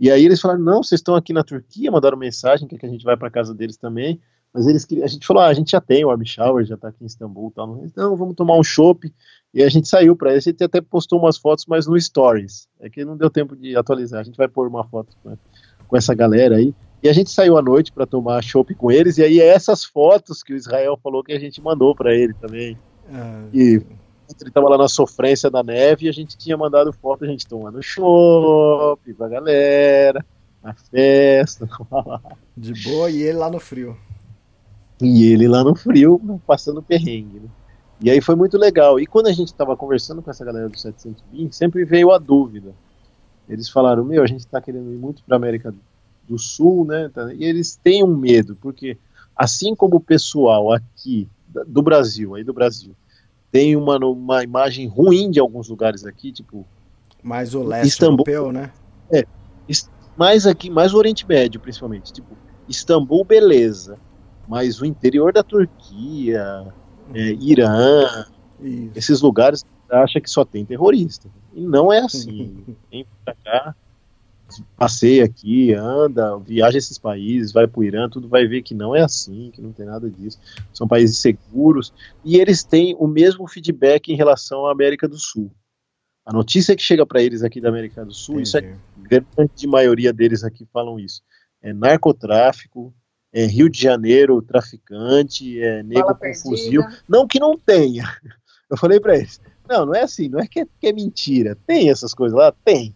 e 0.00 0.10
aí 0.10 0.24
eles 0.24 0.40
falaram: 0.40 0.62
não, 0.62 0.82
vocês 0.82 0.98
estão 1.00 1.14
aqui 1.14 1.32
na 1.32 1.44
Turquia, 1.44 1.90
mandaram 1.90 2.16
mensagem 2.16 2.66
que, 2.66 2.78
que 2.78 2.86
a 2.86 2.88
gente 2.88 3.04
vai 3.04 3.18
para 3.18 3.30
casa 3.30 3.54
deles 3.54 3.76
também. 3.76 4.18
Mas 4.52 4.66
eles 4.66 4.86
a 5.02 5.06
gente 5.06 5.26
falou: 5.26 5.42
ah, 5.42 5.48
a 5.48 5.54
gente 5.54 5.72
já 5.72 5.80
tem 5.80 6.02
o 6.02 6.08
Warm 6.08 6.24
Shower, 6.24 6.64
já 6.64 6.74
está 6.74 6.88
aqui 6.88 7.04
em 7.04 7.06
Istambul 7.06 7.52
tal. 7.54 7.84
Então 7.84 8.16
vamos 8.16 8.34
tomar 8.34 8.56
um 8.56 8.64
chopp. 8.64 9.12
E 9.52 9.62
a 9.62 9.68
gente 9.68 9.86
saiu 9.86 10.16
para 10.16 10.32
eles. 10.32 10.46
A 10.46 10.50
gente 10.50 10.64
até 10.64 10.80
postou 10.80 11.18
umas 11.18 11.36
fotos, 11.36 11.66
mas 11.66 11.86
no 11.86 12.00
Stories. 12.00 12.66
É 12.80 12.88
que 12.88 13.04
não 13.04 13.16
deu 13.16 13.28
tempo 13.28 13.54
de 13.54 13.76
atualizar. 13.76 14.20
A 14.20 14.24
gente 14.24 14.36
vai 14.36 14.48
pôr 14.48 14.66
uma 14.66 14.84
foto 14.84 15.14
com 15.86 15.96
essa 15.96 16.14
galera 16.14 16.56
aí. 16.56 16.74
E 17.02 17.08
a 17.08 17.12
gente 17.12 17.30
saiu 17.30 17.56
à 17.56 17.62
noite 17.62 17.92
para 17.92 18.06
tomar 18.06 18.42
chopp 18.42 18.74
com 18.74 18.90
eles. 18.90 19.16
E 19.18 19.22
aí 19.22 19.40
é 19.40 19.46
essas 19.46 19.84
fotos 19.84 20.42
que 20.42 20.52
o 20.52 20.56
Israel 20.56 20.98
falou 21.02 21.24
que 21.24 21.32
a 21.32 21.40
gente 21.40 21.60
mandou 21.60 21.94
para 21.94 22.14
ele 22.14 22.34
também. 22.34 22.76
Ah, 23.10 23.44
e 23.52 23.82
ele 24.40 24.50
tava 24.50 24.68
lá 24.68 24.78
na 24.78 24.88
sofrência 24.88 25.50
da 25.50 25.62
neve 25.62 26.06
e 26.06 26.08
a 26.08 26.12
gente 26.12 26.36
tinha 26.36 26.56
mandado 26.56 26.92
foto, 26.92 27.24
a 27.24 27.28
gente 27.28 27.46
tomando 27.46 27.82
chopp 27.82 29.12
pra 29.14 29.28
galera, 29.28 30.24
na 30.62 30.74
festa. 30.74 31.68
De 32.56 32.72
boa, 32.84 33.10
e 33.10 33.22
ele 33.22 33.38
lá 33.38 33.50
no 33.50 33.58
frio. 33.58 33.96
E 35.00 35.32
ele 35.32 35.48
lá 35.48 35.64
no 35.64 35.74
frio, 35.74 36.40
passando 36.46 36.82
perrengue, 36.82 37.40
né? 37.40 37.48
E 38.02 38.10
aí 38.10 38.20
foi 38.20 38.34
muito 38.34 38.56
legal. 38.56 38.98
E 38.98 39.06
quando 39.06 39.26
a 39.26 39.32
gente 39.32 39.48
estava 39.48 39.76
conversando 39.76 40.22
com 40.22 40.30
essa 40.30 40.44
galera 40.44 40.68
do 40.68 40.78
720, 40.78 41.54
sempre 41.54 41.84
veio 41.84 42.10
a 42.10 42.18
dúvida. 42.18 42.72
Eles 43.48 43.68
falaram: 43.68 44.04
Meu, 44.04 44.22
a 44.22 44.26
gente 44.26 44.40
está 44.40 44.60
querendo 44.60 44.92
ir 44.92 44.96
muito 44.96 45.22
para 45.22 45.36
América 45.36 45.70
do 45.70 45.78
Sul, 46.38 46.84
né? 46.84 47.10
E 47.36 47.44
eles 47.44 47.76
têm 47.76 48.04
um 48.04 48.16
medo, 48.16 48.56
porque 48.60 48.96
assim 49.36 49.74
como 49.74 49.96
o 49.96 50.00
pessoal 50.00 50.72
aqui 50.72 51.28
do 51.66 51.82
Brasil, 51.82 52.34
aí 52.34 52.44
do 52.44 52.52
Brasil, 52.52 52.94
tem 53.50 53.74
uma, 53.76 53.96
uma 53.98 54.44
imagem 54.44 54.86
ruim 54.86 55.30
de 55.30 55.40
alguns 55.40 55.68
lugares 55.68 56.04
aqui, 56.04 56.32
tipo. 56.32 56.64
Mais 57.22 57.54
o 57.54 57.62
leste 57.62 57.88
Istambul, 57.88 58.24
europeu, 58.26 58.52
né? 58.52 58.72
É. 59.12 59.24
Mais 60.16 60.46
aqui, 60.46 60.70
mais 60.70 60.92
o 60.92 60.98
Oriente 60.98 61.26
Médio, 61.26 61.60
principalmente. 61.60 62.12
Tipo, 62.12 62.36
Istambul, 62.68 63.24
beleza. 63.24 63.98
Mas 64.46 64.80
o 64.80 64.84
interior 64.84 65.32
da 65.32 65.42
Turquia, 65.42 66.72
é, 67.14 67.32
Irã, 67.40 68.26
Isso. 68.60 68.90
esses 68.94 69.20
lugares 69.20 69.64
acha 69.90 70.20
que 70.20 70.30
só 70.30 70.44
tem 70.44 70.64
terrorista. 70.64 71.28
E 71.54 71.60
não 71.60 71.92
é 71.92 72.00
assim. 72.00 72.64
Vem 72.90 73.06
pra 73.24 73.34
cá, 73.34 73.74
passeia 74.76 75.24
aqui, 75.24 75.72
anda, 75.72 76.36
viaja 76.38 76.78
esses 76.78 76.98
países, 76.98 77.52
vai 77.52 77.66
para 77.66 77.80
o 77.80 77.84
Irã, 77.84 78.08
tudo 78.08 78.28
vai 78.28 78.46
ver 78.46 78.62
que 78.62 78.74
não 78.74 78.94
é 78.94 79.00
assim, 79.00 79.50
que 79.52 79.60
não 79.60 79.72
tem 79.72 79.86
nada 79.86 80.10
disso. 80.10 80.38
São 80.72 80.86
países 80.88 81.18
seguros 81.18 81.92
e 82.24 82.36
eles 82.36 82.62
têm 82.62 82.96
o 82.98 83.06
mesmo 83.06 83.46
feedback 83.46 84.12
em 84.12 84.16
relação 84.16 84.66
à 84.66 84.72
América 84.72 85.08
do 85.08 85.18
Sul. 85.18 85.50
A 86.24 86.32
notícia 86.32 86.76
que 86.76 86.82
chega 86.82 87.04
para 87.04 87.22
eles 87.22 87.42
aqui 87.42 87.60
da 87.60 87.68
América 87.68 88.04
do 88.04 88.12
Sul, 88.12 88.40
Entendi. 88.40 88.48
isso 88.48 88.58
é 88.58 88.76
grande 88.98 89.66
maioria 89.66 90.12
deles 90.12 90.44
aqui 90.44 90.66
falam 90.72 90.98
isso. 90.98 91.22
É 91.62 91.72
narcotráfico, 91.72 92.94
é 93.32 93.46
Rio 93.46 93.68
de 93.68 93.80
Janeiro 93.80 94.40
traficante, 94.42 95.60
é 95.60 95.82
negro 95.82 96.14
com 96.14 96.34
fuzil. 96.34 96.82
Não 97.08 97.26
que 97.26 97.40
não 97.40 97.58
tenha. 97.58 98.04
Eu 98.70 98.76
falei 98.76 99.00
para 99.00 99.16
eles, 99.16 99.40
não, 99.68 99.86
não 99.86 99.94
é 99.94 100.02
assim, 100.02 100.28
não 100.28 100.38
é 100.38 100.46
que 100.46 100.60
é, 100.60 100.66
que 100.78 100.86
é 100.86 100.92
mentira. 100.92 101.56
Tem 101.66 101.90
essas 101.90 102.14
coisas 102.14 102.36
lá? 102.36 102.52
Tem. 102.64 102.94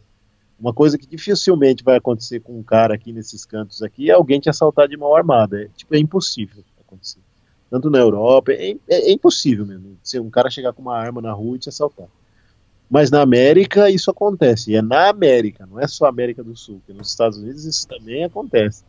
Uma 0.58 0.72
coisa 0.72 0.96
que 0.96 1.06
dificilmente 1.06 1.82
vai 1.82 1.96
acontecer 1.96 2.40
com 2.40 2.58
um 2.58 2.62
cara 2.62 2.94
aqui 2.94 3.12
nesses 3.12 3.44
cantos 3.44 3.82
aqui 3.82 4.10
é 4.10 4.14
alguém 4.14 4.40
te 4.40 4.48
assaltar 4.48 4.88
de 4.88 4.96
mão 4.96 5.14
armada. 5.14 5.62
É, 5.62 5.68
tipo, 5.76 5.94
é 5.94 5.98
impossível 5.98 6.62
acontecer. 6.80 7.20
Tanto 7.70 7.90
na 7.90 7.98
Europa, 7.98 8.52
é, 8.52 8.70
é, 8.88 9.10
é 9.10 9.12
impossível 9.12 9.66
mesmo. 9.66 9.98
Se 10.02 10.18
um 10.20 10.30
cara 10.30 10.48
chegar 10.50 10.72
com 10.72 10.82
uma 10.82 10.96
arma 10.96 11.20
na 11.20 11.32
rua 11.32 11.56
e 11.56 11.58
te 11.60 11.68
assaltar. 11.68 12.06
Mas 12.88 13.10
na 13.10 13.22
América 13.22 13.90
isso 13.90 14.10
acontece. 14.10 14.70
E 14.70 14.76
é 14.76 14.82
na 14.82 15.08
América, 15.08 15.66
não 15.66 15.80
é 15.80 15.88
só 15.88 16.06
América 16.06 16.44
do 16.44 16.56
Sul, 16.56 16.76
porque 16.78 16.96
nos 16.96 17.10
Estados 17.10 17.38
Unidos 17.38 17.64
isso 17.64 17.88
também 17.88 18.24
acontece. 18.24 18.84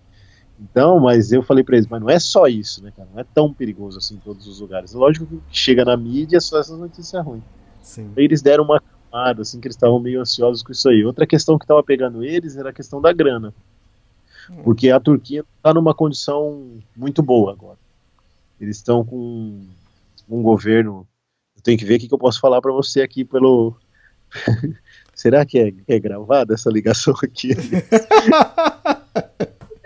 Então, 0.59 0.99
mas 0.99 1.32
eu 1.32 1.43
falei 1.43 1.63
para 1.63 1.76
eles, 1.76 1.88
mas 1.88 1.99
não 1.99 2.09
é 2.09 2.20
só 2.20 2.47
isso, 2.47 2.84
né, 2.84 2.91
cara? 2.95 3.09
Não 3.13 3.20
é 3.20 3.26
tão 3.26 3.53
perigoso 3.53 3.97
assim 3.97 4.16
em 4.16 4.20
todos 4.20 4.47
os 4.47 4.59
lugares. 4.59 4.93
Lógico 4.93 5.26
que 5.26 5.41
chega 5.51 5.84
na 5.84 5.97
mídia 5.97 6.39
só 6.39 6.59
essas 6.59 6.78
notícias 6.78 7.26
ruins. 7.26 7.43
Sim. 7.82 8.11
Eles 8.16 8.41
deram 8.41 8.63
uma 8.63 8.82
assim, 9.16 9.59
que 9.59 9.68
eles 9.68 9.76
estavam 9.76 9.99
meio 9.99 10.22
ansiosos 10.22 10.61
com 10.61 10.72
isso 10.72 10.89
aí. 10.89 11.03
Outra 11.05 11.26
questão 11.26 11.57
que 11.57 11.66
estava 11.66 11.84
pegando 11.84 12.24
eles 12.24 12.57
era 12.57 12.70
a 12.70 12.74
questão 12.74 13.01
da 13.01 13.13
grana. 13.13 13.53
Hum. 14.49 14.63
Porque 14.63 14.89
a 14.89 14.99
Turquia 14.99 15.43
está 15.57 15.74
numa 15.74 15.93
condição 15.93 16.80
muito 16.95 17.22
boa 17.22 17.51
agora. 17.51 17.78
Eles 18.59 18.78
estão 18.78 19.03
com 19.03 19.66
um 20.30 20.41
governo. 20.41 21.07
Eu 21.55 21.61
tenho 21.61 21.78
que 21.78 21.86
ver 21.86 21.95
o 21.95 21.99
que, 21.99 22.07
que 22.07 22.13
eu 22.13 22.20
posso 22.20 22.39
falar 22.39 22.61
para 22.61 22.72
você 22.72 23.01
aqui 23.01 23.24
pelo. 23.24 23.76
Será 25.13 25.45
que 25.45 25.57
é, 25.59 25.74
é 25.88 25.99
gravada 25.99 26.53
essa 26.53 26.70
ligação 26.70 27.13
aqui? 27.24 27.53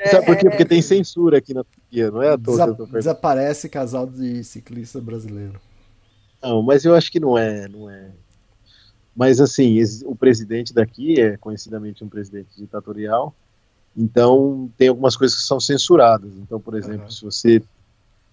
Sabe 0.09 0.25
por 0.25 0.37
quê? 0.37 0.49
Porque 0.49 0.65
tem 0.65 0.81
censura 0.81 1.37
aqui 1.37 1.53
na 1.53 1.63
Turquia, 1.63 2.09
não 2.09 2.23
é 2.23 2.29
à 2.29 2.37
toa 2.37 2.71
Desa 2.71 2.87
Desaparece 2.91 3.69
casal 3.69 4.07
de 4.07 4.43
ciclista 4.43 4.99
brasileiro. 5.01 5.59
Não, 6.41 6.61
mas 6.61 6.85
eu 6.85 6.95
acho 6.95 7.11
que 7.11 7.19
não 7.19 7.37
é, 7.37 7.67
não 7.67 7.89
é. 7.89 8.09
Mas, 9.19 9.41
assim, 9.41 9.77
o 10.05 10.15
presidente 10.15 10.73
daqui 10.73 11.19
é 11.19 11.35
conhecidamente 11.35 12.05
um 12.05 12.07
presidente 12.07 12.51
ditatorial, 12.57 13.35
então 13.93 14.71
tem 14.77 14.87
algumas 14.87 15.17
coisas 15.17 15.37
que 15.37 15.43
são 15.43 15.59
censuradas. 15.59 16.31
Então, 16.37 16.57
por 16.57 16.73
exemplo, 16.73 17.03
uhum. 17.03 17.09
se 17.09 17.25
você, 17.25 17.61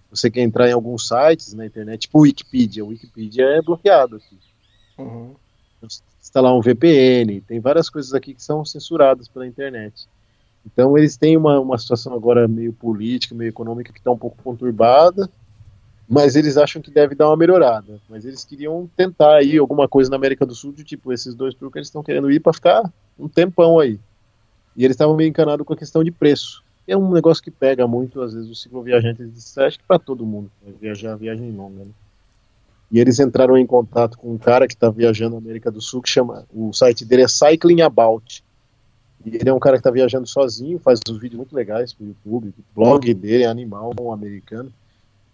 você 0.09 0.31
quer 0.31 0.43
entrar 0.43 0.69
em 0.69 0.71
alguns 0.71 1.05
sites 1.05 1.53
na 1.53 1.65
internet, 1.65 2.03
tipo 2.03 2.21
Wikipedia, 2.21 2.85
o 2.85 2.87
Wikipedia 2.87 3.43
é 3.43 3.61
bloqueado 3.61 4.15
aqui. 4.15 4.37
Uhum. 4.97 5.35
Instalar 6.21 6.55
um 6.55 6.61
VPN, 6.61 7.41
tem 7.41 7.59
várias 7.59 7.89
coisas 7.89 8.13
aqui 8.13 8.33
que 8.33 8.41
são 8.41 8.63
censuradas 8.63 9.27
pela 9.27 9.45
internet. 9.45 10.07
Então 10.65 10.97
eles 10.97 11.17
têm 11.17 11.35
uma, 11.35 11.59
uma 11.59 11.77
situação 11.77 12.13
agora 12.13 12.47
meio 12.47 12.71
política, 12.71 13.35
meio 13.35 13.49
econômica 13.49 13.91
que 13.91 13.99
está 13.99 14.11
um 14.11 14.17
pouco 14.17 14.41
conturbada, 14.41 15.29
mas 16.07 16.35
eles 16.35 16.55
acham 16.55 16.81
que 16.81 16.89
deve 16.89 17.15
dar 17.15 17.27
uma 17.27 17.37
melhorada. 17.37 17.99
Mas 18.09 18.23
eles 18.23 18.45
queriam 18.45 18.89
tentar 18.95 19.35
aí 19.35 19.57
alguma 19.57 19.87
coisa 19.87 20.09
na 20.09 20.15
América 20.15 20.45
do 20.45 20.55
Sul, 20.55 20.71
de 20.71 20.83
tipo, 20.83 21.11
esses 21.11 21.35
dois 21.35 21.53
turcos 21.53 21.77
eles 21.77 21.87
estão 21.87 22.03
querendo 22.03 22.31
ir 22.31 22.39
para 22.39 22.53
ficar 22.53 22.91
um 23.19 23.27
tempão 23.27 23.79
aí. 23.79 23.99
E 24.75 24.85
eles 24.85 24.95
estavam 24.95 25.15
meio 25.15 25.27
encanados 25.27 25.65
com 25.65 25.73
a 25.73 25.77
questão 25.77 26.03
de 26.03 26.11
preço. 26.11 26.63
É 26.87 26.95
um 26.95 27.11
negócio 27.11 27.43
que 27.43 27.51
pega 27.51 27.85
muito, 27.85 28.21
às 28.21 28.33
vezes, 28.33 28.49
os 28.49 28.61
cicloviajantes, 28.61 29.57
acho 29.57 29.79
que 29.79 29.83
para 29.85 29.99
todo 29.99 30.25
mundo, 30.25 30.49
viajar 30.79 31.15
viagem 31.17 31.51
longa, 31.51 31.83
né? 31.83 31.91
E 32.89 32.99
eles 32.99 33.19
entraram 33.19 33.57
em 33.57 33.65
contato 33.65 34.17
com 34.17 34.31
um 34.31 34.37
cara 34.37 34.65
que 34.65 34.73
está 34.73 34.89
viajando 34.89 35.31
na 35.31 35.39
América 35.39 35.69
do 35.69 35.81
Sul, 35.81 36.01
que 36.01 36.09
chama, 36.09 36.45
o 36.53 36.71
site 36.71 37.03
dele 37.03 37.23
é 37.23 37.27
Cycling 37.27 37.81
About. 37.81 38.41
E 39.25 39.35
ele 39.35 39.49
é 39.49 39.53
um 39.53 39.59
cara 39.59 39.75
que 39.75 39.81
está 39.81 39.91
viajando 39.91 40.25
sozinho, 40.25 40.79
faz 40.79 41.01
uns 41.09 41.19
vídeos 41.19 41.37
muito 41.37 41.53
legais 41.53 41.91
pro 41.91 42.05
YouTube, 42.05 42.53
o 42.57 42.63
blog 42.73 43.13
dele 43.13 43.43
é 43.43 43.47
animal, 43.47 43.93
um 43.99 44.13
americano. 44.13 44.71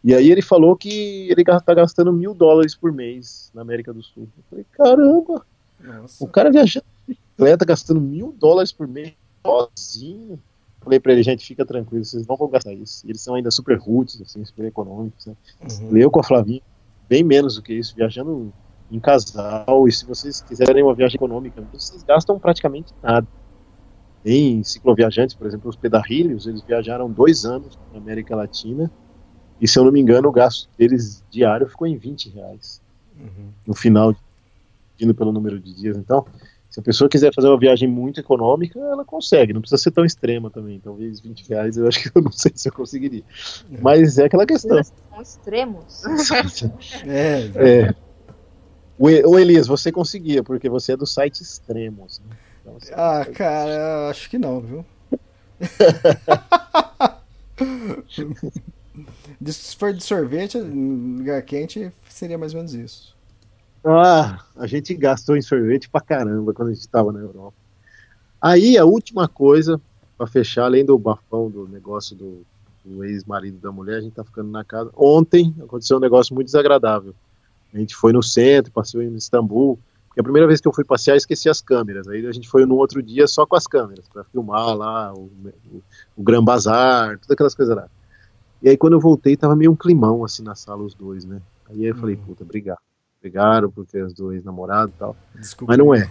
E 0.04 0.14
aí 0.14 0.30
ele 0.30 0.42
falou 0.42 0.76
que 0.76 1.30
ele 1.30 1.44
tá 1.44 1.74
gastando 1.74 2.12
mil 2.12 2.34
dólares 2.34 2.76
por 2.76 2.92
mês 2.92 3.50
na 3.54 3.62
América 3.62 3.94
do 3.94 4.04
Sul. 4.04 4.28
Eu 4.38 4.44
falei, 4.50 4.66
caramba, 4.72 5.46
Nossa. 5.80 6.24
o 6.24 6.28
cara 6.28 6.52
viajando 6.52 6.86
de 7.08 7.14
bicicleta 7.14 7.64
gastando 7.64 8.02
mil 8.02 8.36
dólares 8.38 8.72
por 8.72 8.88
mês 8.88 9.14
sozinho. 9.46 10.38
Falei 10.82 11.00
pra 11.00 11.14
ele, 11.14 11.24
gente, 11.24 11.46
fica 11.46 11.66
tranquilo, 11.66 12.04
vocês 12.04 12.28
não 12.28 12.36
vão 12.36 12.50
gastar 12.50 12.74
isso. 12.74 13.06
E 13.08 13.12
eles 13.12 13.22
são 13.22 13.36
ainda 13.36 13.50
super 13.50 13.78
roots, 13.78 14.22
assim, 14.22 14.44
super 14.44 14.66
econômicos, 14.66 15.26
né? 15.26 15.34
Uhum. 15.62 15.96
Eu 15.96 16.12
com 16.12 16.20
a 16.20 16.24
Flavinha, 16.24 16.62
bem 17.08 17.24
menos 17.24 17.56
do 17.56 17.62
que 17.62 17.74
isso, 17.74 17.96
viajando 17.96 18.52
em 18.92 19.00
casal, 19.00 19.88
e 19.88 19.92
se 19.92 20.06
vocês 20.06 20.42
quiserem 20.42 20.84
uma 20.84 20.94
viagem 20.94 21.16
econômica, 21.16 21.64
vocês 21.72 22.04
gastam 22.04 22.38
praticamente 22.38 22.94
nada. 23.02 23.26
Tem 24.22 24.62
cicloviajantes, 24.64 25.34
por 25.36 25.48
exemplo, 25.48 25.70
os 25.70 25.78
pedarrilhos, 25.78 26.46
eles 26.46 26.62
viajaram 26.62 27.10
dois 27.10 27.46
anos 27.46 27.80
na 27.92 28.00
América 28.00 28.36
Latina, 28.36 28.92
E 29.62 29.68
se 29.68 29.80
eu 29.80 29.84
não 29.84 29.92
me 29.92 30.00
engano, 30.00 30.28
o 30.28 30.32
gasto 30.32 30.68
deles 30.78 31.24
diário 31.30 31.68
ficou 31.68 31.88
em 31.88 31.98
20 31.98 32.30
reais. 32.30 32.82
Uhum. 33.20 33.50
No 33.66 33.74
final, 33.74 34.16
indo 35.00 35.14
pelo 35.14 35.32
número 35.32 35.60
de 35.60 35.74
dias. 35.74 35.98
Então, 35.98 36.26
se 36.70 36.80
a 36.80 36.84
pessoa 36.84 37.08
quiser 37.08 37.34
fazer 37.34 37.48
uma 37.48 37.60
viagem 37.60 37.88
muito 37.88 38.20
econômica, 38.20 38.80
ela 38.80 39.06
consegue, 39.06 39.54
não 39.54 39.62
precisa 39.62 39.82
ser 39.82 39.92
tão 39.92 40.04
extrema 40.04 40.50
também. 40.50 40.80
Talvez 40.80 41.20
20 41.20 41.48
reais 41.48 41.78
eu 41.78 41.88
acho 41.88 42.02
que 42.02 42.10
eu 42.18 42.22
não 42.22 42.32
sei 42.32 42.52
se 42.56 42.68
eu 42.68 42.74
conseguiria. 42.74 43.24
Mas 43.80 44.18
é 44.18 44.26
aquela 44.26 44.46
questão. 44.46 44.84
São 44.84 45.22
extremos. 45.22 46.04
é, 47.06 47.52
é. 47.56 47.96
O, 48.98 49.38
Elias, 49.38 49.68
você 49.68 49.92
conseguia, 49.92 50.44
porque 50.44 50.68
você 50.68 50.94
é 50.94 50.98
do 50.98 51.06
site 51.06 51.42
extremos. 51.42 52.22
Né? 52.28 52.36
Então, 52.62 52.78
ah, 52.94 53.26
cara, 53.26 54.10
acho 54.10 54.30
que 54.30 54.40
não, 54.40 54.62
viu? 54.62 54.86
Se 59.46 59.76
for 59.76 59.94
de 59.94 60.04
sorvete, 60.04 60.58
lugar 60.58 61.42
quente, 61.42 61.92
seria 62.10 62.38
mais 62.38 62.54
ou 62.54 62.60
menos 62.60 62.74
isso. 62.74 63.16
Ah, 63.84 64.40
a 64.56 64.66
gente 64.66 64.94
gastou 64.94 65.36
em 65.36 65.42
sorvete 65.42 65.90
pra 65.90 66.00
caramba 66.00 66.54
quando 66.54 66.70
a 66.70 66.74
gente 66.74 66.88
tava 66.88 67.12
na 67.12 67.20
Europa. 67.20 67.58
Aí 68.42 68.78
a 68.78 68.86
última 68.86 69.28
coisa, 69.28 69.80
para 70.18 70.28
fechar, 70.28 70.66
além 70.66 70.86
do 70.86 70.98
bafão 70.98 71.50
do 71.50 71.68
negócio 71.68 72.16
do, 72.16 72.46
do 72.86 73.04
ex-marido 73.04 73.58
da 73.58 73.72
mulher, 73.72 73.98
a 73.98 74.02
gente 74.02 74.14
tá 74.14 74.24
ficando 74.24 74.50
na 74.50 74.64
casa. 74.64 74.90
Ontem 74.96 75.54
aconteceu 75.62 75.98
um 75.98 76.02
negócio 76.02 76.34
muito 76.34 76.48
desagradável. 76.48 77.14
A 77.74 77.78
gente 77.78 77.96
foi 77.96 78.14
no 78.14 78.22
centro, 78.22 78.72
passeou 78.72 79.04
em 79.04 79.16
Istambul. 79.16 79.80
Porque 80.08 80.22
a 80.22 80.24
primeira 80.24 80.48
vez 80.48 80.62
que 80.62 80.68
eu 80.68 80.74
fui 80.74 80.86
passear, 80.86 81.18
esqueci 81.18 81.50
as 81.50 81.60
câmeras. 81.60 82.08
Aí 82.08 82.26
a 82.28 82.32
gente 82.32 82.48
foi 82.48 82.66
no 82.66 82.76
outro 82.76 83.02
dia 83.02 83.26
só 83.26 83.46
com 83.46 83.56
as 83.56 83.66
câmeras, 83.66 84.08
para 84.08 84.24
filmar 84.26 84.76
lá 84.76 85.12
o, 85.12 85.32
o, 85.72 85.82
o 86.16 86.24
Gran 86.24 86.44
Bazar, 86.44 87.18
todas 87.18 87.32
aquelas 87.32 87.56
coisas 87.56 87.76
lá. 87.76 87.90
E 88.64 88.70
aí 88.70 88.78
quando 88.78 88.94
eu 88.94 89.00
voltei, 89.00 89.36
tava 89.36 89.58
meio 89.58 89.72
um 89.72 89.76
climão 89.76 90.24
assim 90.24 90.42
na 90.42 90.56
sala, 90.56 90.82
os 90.82 90.96
dois, 90.96 91.26
né? 91.26 91.42
Aí 91.70 91.84
eu 91.84 91.96
falei, 91.96 92.16
uhum. 92.16 92.24
puta, 92.24 92.46
brigaram. 92.46 92.82
Brigaram 93.22 93.70
porque 93.70 94.02
os 94.02 94.14
dois 94.14 94.42
namorados 94.42 94.96
e 94.96 94.98
tal. 94.98 95.18
Mas 95.68 95.78
não 95.78 95.94
é. 95.94 96.10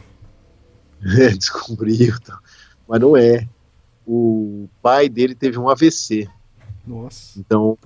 é 1.18 1.28
descobriu 1.30 2.14
tal. 2.20 2.38
Mas 2.86 3.00
não 3.00 3.16
é. 3.16 3.48
O 4.06 4.68
pai 4.82 5.08
dele 5.08 5.34
teve 5.34 5.58
um 5.58 5.68
AVC. 5.70 6.28
Nossa. 6.86 7.40
Então, 7.40 7.78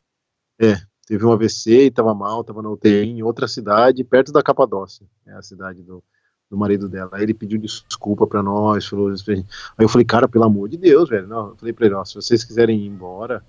é, 0.58 0.80
teve 1.06 1.24
um 1.24 1.30
AVC 1.30 1.84
e 1.84 1.86
estava 1.86 2.12
mal, 2.12 2.40
estava 2.40 2.60
na 2.60 2.70
UTI 2.70 3.10
em 3.10 3.22
outra 3.22 3.46
cidade, 3.46 4.02
perto 4.02 4.32
da 4.32 4.42
Capadócia, 4.42 5.06
é 5.26 5.32
a 5.32 5.42
cidade 5.42 5.82
do, 5.82 6.02
do 6.50 6.56
marido 6.56 6.88
dela. 6.88 7.10
Aí 7.12 7.22
ele 7.22 7.34
pediu 7.34 7.60
desculpa 7.60 8.26
para 8.26 8.42
nós, 8.42 8.86
falou. 8.86 9.10
Aí 9.10 9.44
eu 9.78 9.88
falei, 9.88 10.04
cara, 10.04 10.26
pelo 10.26 10.44
amor 10.44 10.68
de 10.68 10.76
Deus, 10.76 11.08
velho. 11.08 11.28
Não, 11.28 11.50
eu 11.50 11.56
falei 11.56 11.72
para 11.72 11.86
ele, 11.86 11.94
ó, 11.94 12.04
se 12.04 12.16
vocês 12.16 12.42
quiserem 12.42 12.80
ir 12.80 12.88
embora, 12.88 13.44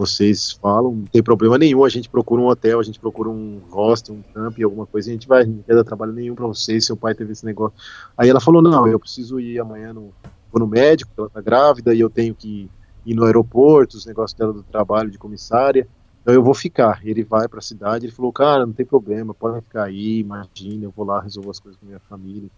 vocês 0.00 0.52
falam, 0.52 0.92
não 0.92 1.04
tem 1.04 1.22
problema 1.22 1.58
nenhum, 1.58 1.84
a 1.84 1.88
gente 1.88 2.08
procura 2.08 2.40
um 2.40 2.46
hotel, 2.46 2.80
a 2.80 2.82
gente 2.82 2.98
procura 2.98 3.28
um 3.28 3.60
hostel, 3.70 4.14
um 4.14 4.22
camp, 4.22 4.58
alguma 4.62 4.86
coisa, 4.86 5.10
a 5.10 5.12
gente 5.12 5.28
vai, 5.28 5.44
não 5.44 5.62
quer 5.62 5.74
dar 5.74 5.84
trabalho 5.84 6.12
nenhum 6.12 6.34
para 6.34 6.46
vocês, 6.46 6.86
seu 6.86 6.96
pai 6.96 7.14
teve 7.14 7.32
esse 7.32 7.44
negócio. 7.44 7.76
Aí 8.16 8.28
ela 8.28 8.40
falou, 8.40 8.62
não, 8.62 8.86
eu 8.86 8.98
preciso 8.98 9.38
ir 9.38 9.60
amanhã 9.60 9.92
no, 9.92 10.12
vou 10.50 10.58
no 10.58 10.66
médico, 10.66 11.12
ela 11.18 11.28
tá 11.28 11.40
grávida, 11.40 11.94
e 11.94 12.00
eu 12.00 12.08
tenho 12.08 12.34
que 12.34 12.70
ir 13.04 13.14
no 13.14 13.24
aeroporto, 13.24 13.96
os 13.96 14.06
negócios 14.06 14.38
dela 14.38 14.52
do 14.52 14.62
trabalho 14.62 15.10
de 15.10 15.18
comissária, 15.18 15.86
então 16.22 16.34
eu 16.34 16.42
vou 16.42 16.54
ficar. 16.54 17.00
Ele 17.04 17.22
vai 17.22 17.46
para 17.46 17.58
a 17.58 17.62
cidade, 17.62 18.06
ele 18.06 18.12
falou, 18.12 18.32
cara, 18.32 18.64
não 18.64 18.72
tem 18.72 18.86
problema, 18.86 19.34
pode 19.34 19.60
ficar 19.60 19.84
aí, 19.84 20.20
imagina, 20.20 20.84
eu 20.84 20.92
vou 20.96 21.04
lá 21.04 21.20
resolver 21.20 21.50
as 21.50 21.60
coisas 21.60 21.78
com 21.78 21.86
minha 21.86 22.00
família. 22.00 22.48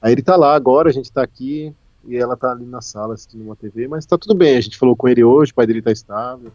Aí 0.00 0.12
ele 0.12 0.22
tá 0.22 0.36
lá 0.36 0.54
agora, 0.54 0.88
a 0.88 0.92
gente 0.92 1.10
tá 1.10 1.22
aqui 1.22 1.74
e 2.06 2.16
ela 2.16 2.36
tá 2.36 2.52
ali 2.52 2.66
na 2.66 2.80
sala 2.80 3.14
assistindo 3.14 3.44
uma 3.44 3.56
TV, 3.56 3.88
mas 3.88 4.06
tá 4.06 4.16
tudo 4.18 4.34
bem, 4.34 4.56
a 4.56 4.60
gente 4.60 4.78
falou 4.78 4.94
com 4.94 5.08
ele 5.08 5.24
hoje, 5.24 5.52
o 5.52 5.54
pai 5.54 5.66
dele 5.66 5.82
tá 5.82 5.90
estável, 5.90 6.52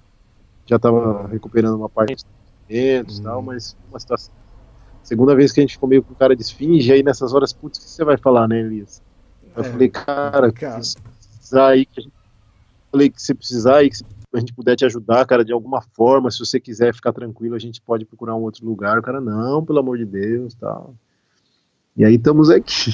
já 0.69 0.77
tava 0.77 1.27
recuperando 1.27 1.75
uma 1.75 1.89
parte 1.89 2.13
dos 2.13 2.23
documentos 2.23 3.17
e 3.17 3.23
tal, 3.23 3.41
mas 3.41 3.75
uma 3.89 3.99
situação. 3.99 4.33
Segunda 5.01 5.35
vez 5.35 5.51
que 5.51 5.59
a 5.59 5.63
gente 5.63 5.73
ficou 5.73 5.89
meio 5.89 6.03
com 6.03 6.13
cara 6.13 6.35
de 6.35 6.43
esfinge, 6.43 6.91
aí 6.93 7.01
nessas 7.01 7.33
horas, 7.33 7.51
putz, 7.51 7.79
o 7.79 7.81
que 7.81 7.89
você 7.89 8.05
vai 8.05 8.17
falar, 8.17 8.47
né, 8.47 8.59
Elias? 8.59 9.01
Eu 9.55 9.63
é, 9.63 9.71
falei, 9.71 9.89
cara, 9.89 10.51
cara. 10.51 10.83
se 10.83 10.95
precisar 11.01 11.69
aí, 11.69 11.85
que 11.85 11.99
a 11.99 12.03
gente... 12.03 12.13
falei 12.91 13.09
que 13.09 13.19
se 13.19 13.33
precisar 13.33 13.77
aí, 13.77 13.89
que 13.89 13.97
se 13.97 14.05
a 14.31 14.39
gente 14.39 14.53
puder 14.53 14.75
te 14.75 14.85
ajudar, 14.85 15.25
cara, 15.25 15.43
de 15.43 15.51
alguma 15.51 15.81
forma, 15.81 16.29
se 16.29 16.37
você 16.37 16.59
quiser 16.59 16.93
ficar 16.93 17.11
tranquilo, 17.11 17.55
a 17.55 17.59
gente 17.59 17.81
pode 17.81 18.05
procurar 18.05 18.35
um 18.35 18.43
outro 18.43 18.63
lugar. 18.63 18.99
O 18.99 19.01
cara, 19.01 19.19
não, 19.19 19.65
pelo 19.65 19.79
amor 19.79 19.97
de 19.97 20.05
Deus, 20.05 20.53
tal. 20.53 20.93
E 21.97 22.05
aí 22.05 22.15
estamos 22.15 22.51
aqui, 22.51 22.91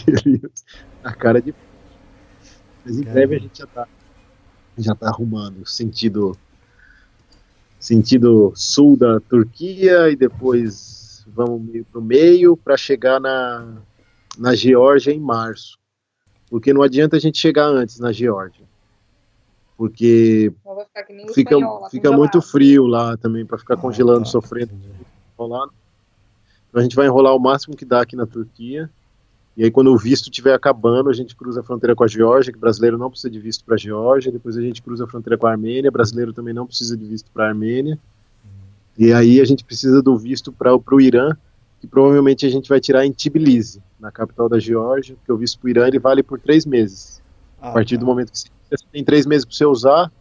a 1.04 1.14
cara 1.14 1.42
de. 1.42 1.54
Mas 2.86 2.98
em 2.98 3.04
breve 3.04 3.36
a 3.36 3.40
gente 3.40 3.60
já 3.60 3.68
tá, 3.68 3.88
já 4.78 4.96
tá 4.96 5.10
arrumando 5.10 5.66
sentido 5.68 6.38
sentido 7.80 8.52
sul 8.56 8.98
da 8.98 9.20
Turquia 9.20 10.10
e 10.10 10.16
depois 10.16 11.26
vamos 11.28 11.62
meio 11.62 11.86
pro 11.86 12.02
meio 12.02 12.58
para 12.58 12.78
chegar 12.78 13.20
na 13.20 13.78
na 14.38 14.54
Geórgia 14.54 15.12
em 15.12 15.20
março. 15.20 15.78
Porque 16.50 16.74
não 16.74 16.82
adianta 16.82 17.16
a 17.16 17.20
gente 17.20 17.38
chegar 17.38 17.68
antes 17.68 18.00
na 18.00 18.12
Geórgia 18.12 18.66
porque 19.78 20.54
fica, 21.34 21.56
fica 21.90 22.12
muito 22.12 22.42
frio 22.42 22.86
lá 22.86 23.18
também 23.18 23.46
para 23.46 23.58
ficar 23.58 23.74
ah, 23.76 23.78
congelando, 23.78 24.20
tá. 24.20 24.26
sofrendo. 24.26 24.72
Então 25.38 25.72
a 26.74 26.82
gente 26.82 26.96
vai 26.96 27.08
enrolar 27.08 27.36
o 27.36 27.40
máximo 27.40 27.76
que 27.76 27.86
dá 27.86 28.02
aqui 28.02 28.16
na 28.16 28.26
Turquia. 28.26 28.90
E 29.58 29.64
aí 29.64 29.72
quando 29.72 29.92
o 29.92 29.98
visto 29.98 30.26
estiver 30.26 30.54
acabando, 30.54 31.10
a 31.10 31.14
gente 31.14 31.36
cruza 31.36 31.62
a 31.62 31.64
fronteira 31.64 31.96
com 31.96 32.04
a 32.04 32.08
Geórgia, 32.08 32.52
que 32.52 32.60
brasileiro 32.60 32.98
não 32.98 33.10
precisa 33.10 33.30
de 33.30 33.40
visto 33.40 33.64
para 33.64 33.76
a 33.76 33.78
Geórgia. 33.78 34.32
Depois 34.32 34.58
a 34.58 34.62
gente 34.62 34.82
cruza 34.82 35.06
a 35.06 35.08
fronteira 35.08 35.38
com 35.38 35.48
a 35.48 35.52
Armênia, 35.52 35.90
brasileiro 35.90 36.34
também 36.34 36.54
não 36.54 36.68
precisa 36.68 36.98
de 36.98 37.06
visto 37.06 37.32
para 37.32 37.46
a 37.46 37.48
Armênia. 37.50 37.98
E 38.98 39.12
aí 39.14 39.40
a 39.40 39.46
gente 39.46 39.64
precisa 39.64 40.02
do 40.02 40.18
visto 40.18 40.52
para 40.52 40.76
o 40.76 41.02
Irã, 41.02 41.36
que 41.80 41.88
provavelmente 41.88 42.46
a 42.46 42.50
gente 42.50 42.68
vai 42.68 42.80
tirar 42.80 43.06
em 43.06 43.12
Tbilisi, 43.12 43.82
na 44.00 44.12
capital 44.12 44.48
da 44.48 44.60
Geórgia, 44.60 45.16
porque 45.16 45.32
o 45.32 45.38
visto 45.38 45.60
para 45.60 45.68
o 45.68 45.70
Irã 45.70 45.88
ele 45.88 46.00
vale 46.00 46.24
por 46.24 46.40
três 46.40 46.66
meses. 46.66 47.22
Ah, 47.62 47.70
a 47.70 47.74
partir 47.74 47.96
tá. 47.96 48.02
do 48.02 48.06
momento 48.06 48.32
que 48.32 48.40
você 48.40 48.50
você 48.70 48.86
tem 48.92 49.04
três 49.04 49.26
meses 49.26 49.46
para 49.46 49.56
você 49.56 49.66
usar, 49.66 50.12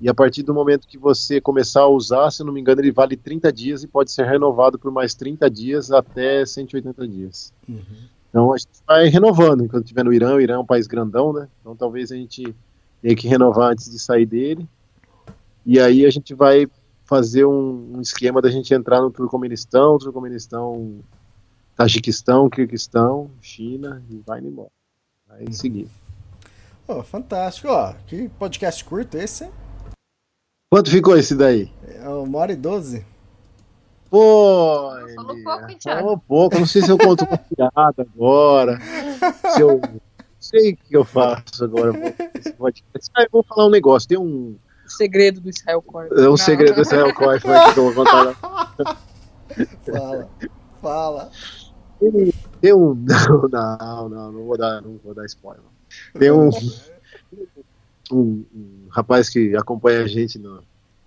e 0.00 0.08
a 0.08 0.14
partir 0.14 0.42
do 0.42 0.52
momento 0.52 0.86
que 0.86 0.98
você 0.98 1.40
começar 1.40 1.82
a 1.82 1.88
usar, 1.88 2.30
se 2.30 2.42
não 2.42 2.52
me 2.52 2.60
engano, 2.60 2.80
ele 2.80 2.90
vale 2.90 3.16
30 3.16 3.52
dias 3.52 3.82
e 3.82 3.86
pode 3.86 4.10
ser 4.10 4.26
renovado 4.26 4.78
por 4.78 4.90
mais 4.90 5.14
30 5.14 5.48
dias 5.48 5.90
até 5.90 6.44
180 6.44 7.08
dias. 7.08 7.52
Uhum. 7.68 8.08
Então 8.34 8.52
a 8.52 8.58
gente 8.58 8.68
vai 8.84 9.06
renovando 9.06 9.64
enquanto 9.64 9.84
estiver 9.84 10.04
no 10.04 10.12
Irã. 10.12 10.34
O 10.34 10.40
Irã 10.40 10.54
é 10.54 10.58
um 10.58 10.66
país 10.66 10.88
grandão, 10.88 11.32
né? 11.32 11.46
Então 11.60 11.76
talvez 11.76 12.10
a 12.10 12.16
gente 12.16 12.52
tenha 13.00 13.14
que 13.14 13.28
renovar 13.28 13.70
antes 13.70 13.88
de 13.88 13.96
sair 13.96 14.26
dele. 14.26 14.68
E 15.64 15.78
aí 15.78 16.04
a 16.04 16.10
gente 16.10 16.34
vai 16.34 16.66
fazer 17.04 17.44
um, 17.44 17.92
um 17.94 18.00
esquema 18.00 18.42
da 18.42 18.50
gente 18.50 18.74
entrar 18.74 19.00
no 19.00 19.08
Turcomenistão, 19.08 19.98
Turcomenistão, 19.98 20.98
Tajiquistão, 21.76 22.50
Kirguistão, 22.50 23.30
China 23.40 24.02
e 24.10 24.20
vai 24.26 24.40
embora. 24.40 24.72
Vai 25.28 25.44
uhum. 25.44 25.52
seguir. 25.52 25.88
Oh, 26.88 27.04
fantástico. 27.04 27.68
Ó, 27.68 27.94
que 28.04 28.28
podcast 28.30 28.84
curto 28.84 29.16
esse, 29.16 29.44
hein? 29.44 29.52
Quanto 30.72 30.90
ficou 30.90 31.16
esse 31.16 31.36
daí? 31.36 31.70
É 31.86 32.08
uma 32.08 32.38
hora 32.40 32.52
e 32.52 32.56
doze. 32.56 33.06
Pô, 34.14 34.92
falou 35.16 35.42
pouco, 35.42 35.70
hein, 35.72 35.76
Thiago? 35.76 36.00
Falou 36.00 36.18
pouco, 36.18 36.58
não 36.60 36.66
sei 36.66 36.82
se 36.82 36.88
eu 36.88 36.96
conto 36.96 37.26
com 37.26 37.36
piada 37.36 38.06
agora. 38.14 38.78
se 39.52 39.60
eu. 39.60 39.80
Não 39.80 40.00
sei 40.38 40.72
o 40.72 40.76
que 40.76 40.96
eu 40.96 41.04
faço 41.04 41.64
agora. 41.64 41.90
Ah, 43.16 43.22
eu 43.22 43.28
vou 43.32 43.42
falar 43.42 43.66
um 43.66 43.70
negócio. 43.70 44.08
Tem 44.08 44.16
um. 44.16 44.56
O 44.86 44.88
segredo 44.88 45.40
do 45.40 45.50
Israel 45.50 45.82
Corp. 45.82 46.12
É 46.12 46.28
um 46.28 46.36
segredo 46.36 46.76
do 46.76 46.82
Israel 46.82 47.12
Corp 47.12 47.42
que 47.42 47.80
eu 47.80 47.92
vou 47.92 48.04
contar. 48.04 48.36
fala, 49.84 50.30
fala. 50.80 51.30
Tem 52.60 52.72
um. 52.72 52.94
Não, 52.94 53.48
não, 53.50 54.08
não, 54.08 54.32
não 54.32 54.44
vou 54.44 54.56
dar, 54.56 54.80
não 54.80 54.96
vou 55.02 55.12
dar 55.12 55.26
spoiler. 55.26 55.64
Tem 56.16 56.30
um, 56.30 56.50
um, 58.12 58.44
um, 58.54 58.86
rapaz 58.90 59.28
que 59.28 59.56
acompanha 59.56 60.04
a 60.04 60.06
gente 60.06 60.38
no, 60.38 60.62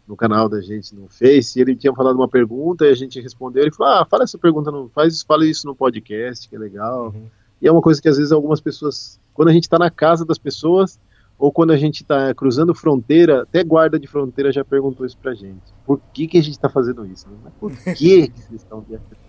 no 0.08 0.16
canal 0.16 0.48
da 0.48 0.62
gente 0.62 0.96
no 0.96 1.08
Face, 1.10 1.58
e 1.58 1.62
ele 1.62 1.76
tinha 1.76 1.94
falado 1.94 2.16
uma 2.16 2.28
pergunta 2.28 2.86
e 2.86 2.90
a 2.90 2.96
gente 2.96 3.20
respondeu. 3.20 3.64
Ele 3.64 3.72
falou: 3.72 3.94
Ah, 3.94 4.06
fala 4.06 4.24
essa 4.24 4.38
pergunta, 4.38 4.72
no, 4.72 4.90
faz, 4.90 5.22
fala 5.22 5.46
isso 5.46 5.68
no 5.68 5.76
podcast, 5.76 6.48
que 6.48 6.56
é 6.56 6.60
legal. 6.60 7.08
Uhum. 7.08 7.26
E 7.62 7.68
é 7.68 7.72
uma 7.72 7.82
coisa 7.82 8.02
que 8.02 8.08
às 8.08 8.18
vezes 8.18 8.32
algumas 8.32 8.62
pessoas, 8.62 9.20
quando 9.34 9.50
a 9.50 9.54
gente 9.54 9.64
está 9.64 9.78
na 9.78 9.92
casa 9.92 10.26
das 10.26 10.38
pessoas, 10.38 11.00
ou 11.38 11.52
quando 11.52 11.72
a 11.72 11.78
gente 11.78 12.02
está 12.02 12.34
cruzando 12.34 12.74
fronteira, 12.74 13.44
até 13.44 13.64
guarda 13.64 14.00
de 14.00 14.08
fronteira 14.08 14.52
já 14.52 14.64
perguntou 14.64 15.06
isso 15.06 15.18
pra 15.18 15.34
gente. 15.34 15.74
Por 15.86 16.00
que, 16.14 16.28
que 16.28 16.38
a 16.38 16.42
gente 16.42 16.56
está 16.56 16.70
fazendo 16.70 17.06
isso? 17.06 17.28
Né? 17.30 17.52
Por 17.60 17.72
que, 17.72 18.28
que 18.30 18.42
vocês 18.42 18.62
estão 18.62 18.82
viajando? 18.82 19.28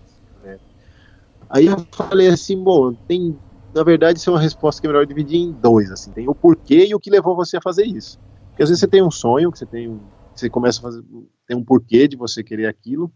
Aí 1.50 1.64
eu 1.64 1.78
falei 1.92 2.28
assim, 2.28 2.62
bom, 2.62 2.92
tem 2.92 3.34
na 3.74 3.82
verdade, 3.82 4.18
isso 4.18 4.30
é 4.30 4.32
uma 4.32 4.40
resposta 4.40 4.80
que 4.80 4.86
é 4.86 4.90
melhor 4.90 5.06
dividir 5.06 5.38
em 5.38 5.52
dois, 5.52 5.90
assim. 5.90 6.10
Tem 6.10 6.28
o 6.28 6.34
porquê 6.34 6.86
e 6.86 6.94
o 6.94 7.00
que 7.00 7.10
levou 7.10 7.36
você 7.36 7.58
a 7.58 7.60
fazer 7.60 7.84
isso. 7.84 8.18
Porque 8.48 8.62
às 8.62 8.68
vezes 8.68 8.80
você 8.80 8.88
tem 8.88 9.02
um 9.02 9.10
sonho, 9.10 9.52
que 9.52 9.58
você 9.58 9.66
tem 9.66 9.88
um, 9.88 10.00
você 10.38 10.50
começa 10.50 10.78
a 10.80 10.82
fazer, 10.82 11.04
tem 11.46 11.56
um 11.56 11.64
porquê 11.64 12.06
de 12.06 12.16
você 12.16 12.42
querer 12.42 12.66
aquilo, 12.66 13.12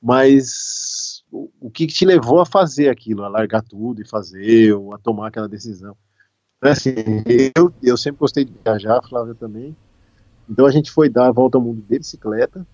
mas 0.00 1.24
o, 1.30 1.50
o 1.60 1.70
que 1.70 1.86
te 1.86 2.04
levou 2.04 2.40
a 2.40 2.46
fazer 2.46 2.88
aquilo, 2.88 3.24
a 3.24 3.28
largar 3.28 3.62
tudo 3.62 4.02
e 4.02 4.08
fazer, 4.08 4.72
ou 4.72 4.94
a 4.94 4.98
tomar 4.98 5.28
aquela 5.28 5.48
decisão. 5.48 5.96
Então, 6.58 6.72
assim, 6.72 6.90
eu, 7.56 7.72
eu 7.82 7.96
sempre 7.96 8.18
gostei 8.18 8.44
de 8.44 8.52
viajar, 8.64 9.00
Flávia 9.08 9.34
também. 9.34 9.76
Então 10.48 10.66
a 10.66 10.70
gente 10.70 10.90
foi 10.90 11.08
dar 11.08 11.28
a 11.28 11.32
volta 11.32 11.58
ao 11.58 11.62
mundo 11.62 11.82
de 11.82 11.98
bicicleta, 11.98 12.66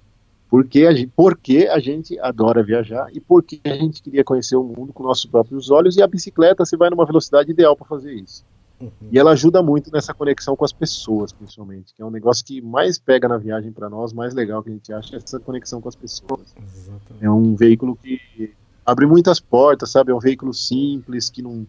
porque 0.48 0.86
a, 0.86 0.94
gente, 0.94 1.12
porque 1.16 1.68
a 1.70 1.78
gente 1.80 2.18
adora 2.20 2.62
viajar 2.62 3.08
e 3.12 3.20
porque 3.20 3.60
a 3.64 3.74
gente 3.74 4.02
queria 4.02 4.22
conhecer 4.22 4.56
o 4.56 4.62
mundo 4.62 4.92
com 4.92 5.02
nossos 5.02 5.26
próprios 5.26 5.70
olhos 5.70 5.96
e 5.96 6.02
a 6.02 6.06
bicicleta 6.06 6.64
você 6.64 6.76
vai 6.76 6.88
numa 6.90 7.04
velocidade 7.04 7.50
ideal 7.50 7.76
para 7.76 7.86
fazer 7.86 8.14
isso. 8.14 8.44
Uhum. 8.80 8.90
E 9.10 9.18
ela 9.18 9.32
ajuda 9.32 9.62
muito 9.62 9.90
nessa 9.92 10.12
conexão 10.12 10.56
com 10.56 10.64
as 10.64 10.72
pessoas, 10.72 11.32
principalmente, 11.32 11.94
que 11.94 12.02
é 12.02 12.04
um 12.04 12.10
negócio 12.10 12.44
que 12.44 12.60
mais 12.60 12.98
pega 12.98 13.28
na 13.28 13.38
viagem 13.38 13.72
para 13.72 13.88
nós, 13.88 14.12
mais 14.12 14.34
legal 14.34 14.62
que 14.62 14.70
a 14.70 14.72
gente 14.72 14.92
acha, 14.92 15.16
é 15.16 15.18
essa 15.18 15.38
conexão 15.40 15.80
com 15.80 15.88
as 15.88 15.96
pessoas. 15.96 16.54
Exatamente. 16.56 17.24
É 17.24 17.30
um 17.30 17.54
veículo 17.54 17.96
que 17.96 18.52
abre 18.84 19.06
muitas 19.06 19.40
portas, 19.40 19.90
sabe? 19.90 20.10
É 20.10 20.14
um 20.14 20.18
veículo 20.18 20.52
simples, 20.52 21.30
que 21.30 21.40
não, 21.40 21.66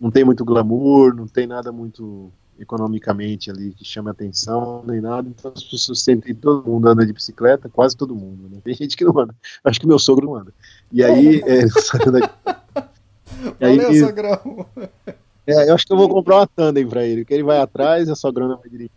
não 0.00 0.10
tem 0.10 0.24
muito 0.24 0.44
glamour, 0.44 1.14
não 1.14 1.26
tem 1.26 1.46
nada 1.46 1.72
muito 1.72 2.30
economicamente 2.58 3.50
ali 3.50 3.72
que 3.72 3.84
chame 3.84 4.10
atenção, 4.10 4.82
nem 4.84 5.00
nada. 5.00 5.28
Então 5.28 5.52
as 5.54 5.62
pessoas 5.62 6.02
sentem 6.02 6.34
todo 6.34 6.68
mundo 6.68 6.88
anda 6.88 7.06
de 7.06 7.12
bicicleta, 7.12 7.68
quase 7.68 7.96
todo 7.96 8.14
mundo. 8.14 8.48
Né? 8.48 8.60
Tem 8.62 8.74
gente 8.74 8.96
que 8.96 9.04
não 9.04 9.16
anda. 9.18 9.34
Acho 9.62 9.80
que 9.80 9.86
meu 9.86 9.98
sogro 9.98 10.26
não 10.26 10.34
anda. 10.34 10.52
E 10.90 11.02
aí. 11.02 11.40
é, 11.46 11.64
e 13.60 13.64
aí 13.64 13.78
Valeu, 13.78 14.06
sogrão. 14.06 14.66
É, 15.48 15.70
eu 15.70 15.74
acho 15.74 15.86
que 15.86 15.92
eu 15.94 15.96
vou 15.96 16.10
comprar 16.10 16.36
uma 16.36 16.46
tandem 16.46 16.86
para 16.86 17.06
ele, 17.06 17.24
que 17.24 17.32
ele 17.32 17.42
vai 17.42 17.58
atrás 17.58 18.06
e 18.06 18.12
a 18.12 18.14
sogrona 18.14 18.56
vai 18.56 18.68
dirigir. 18.68 18.90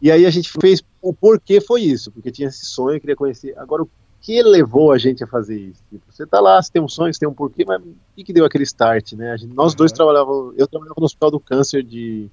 E 0.00 0.10
aí 0.10 0.24
a 0.24 0.30
gente 0.30 0.50
fez 0.58 0.82
o 1.02 1.12
porquê 1.12 1.60
foi 1.60 1.82
isso, 1.82 2.10
porque 2.10 2.30
tinha 2.30 2.48
esse 2.48 2.64
sonho, 2.64 2.98
queria 2.98 3.14
conhecer. 3.14 3.52
Agora, 3.58 3.82
o 3.82 3.90
que 4.18 4.42
levou 4.42 4.90
a 4.90 4.96
gente 4.96 5.22
a 5.22 5.26
fazer 5.26 5.58
isso? 5.58 5.82
Tipo, 5.90 6.04
você 6.10 6.26
tá 6.26 6.40
lá, 6.40 6.62
você 6.62 6.72
tem 6.72 6.80
um 6.80 6.88
sonho, 6.88 7.12
você 7.12 7.20
tem 7.20 7.28
um 7.28 7.34
porquê, 7.34 7.66
mas 7.66 7.82
o 7.82 7.94
que, 8.16 8.24
que 8.24 8.32
deu 8.32 8.46
aquele 8.46 8.64
start, 8.64 9.12
né? 9.12 9.36
Gente, 9.36 9.54
nós 9.54 9.74
dois 9.74 9.92
trabalhávamos, 9.92 10.54
eu 10.56 10.66
trabalhava 10.66 10.98
no 10.98 11.04
Hospital 11.04 11.32
do 11.32 11.40
Câncer 11.40 11.82
de, 11.82 12.30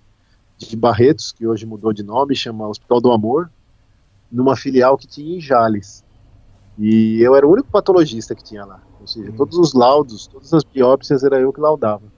de 0.57 0.77
Barretos, 0.77 1.33
que 1.33 1.45
hoje 1.45 1.65
mudou 1.65 1.91
de 1.91 2.03
nome, 2.03 2.37
chama 2.37 2.69
Hospital 2.69 3.01
do 3.01 3.11
Amor, 3.11 3.51
numa 4.31 4.55
filial 4.55 4.97
que 4.97 5.07
tinha 5.07 5.35
em 5.35 5.41
Jales. 5.41 6.05
E 6.79 7.21
eu 7.21 7.35
era 7.35 7.45
o 7.45 7.51
único 7.51 7.69
patologista 7.69 8.33
que 8.33 8.43
tinha 8.43 8.63
lá. 8.63 8.81
Ou 9.01 9.07
seja, 9.07 9.29
hum. 9.29 9.35
todos 9.35 9.57
os 9.57 9.73
laudos, 9.73 10.27
todas 10.27 10.53
as 10.53 10.63
biópsias 10.63 11.21
era 11.21 11.37
eu 11.37 11.51
que 11.51 11.59
laudava. 11.59 12.14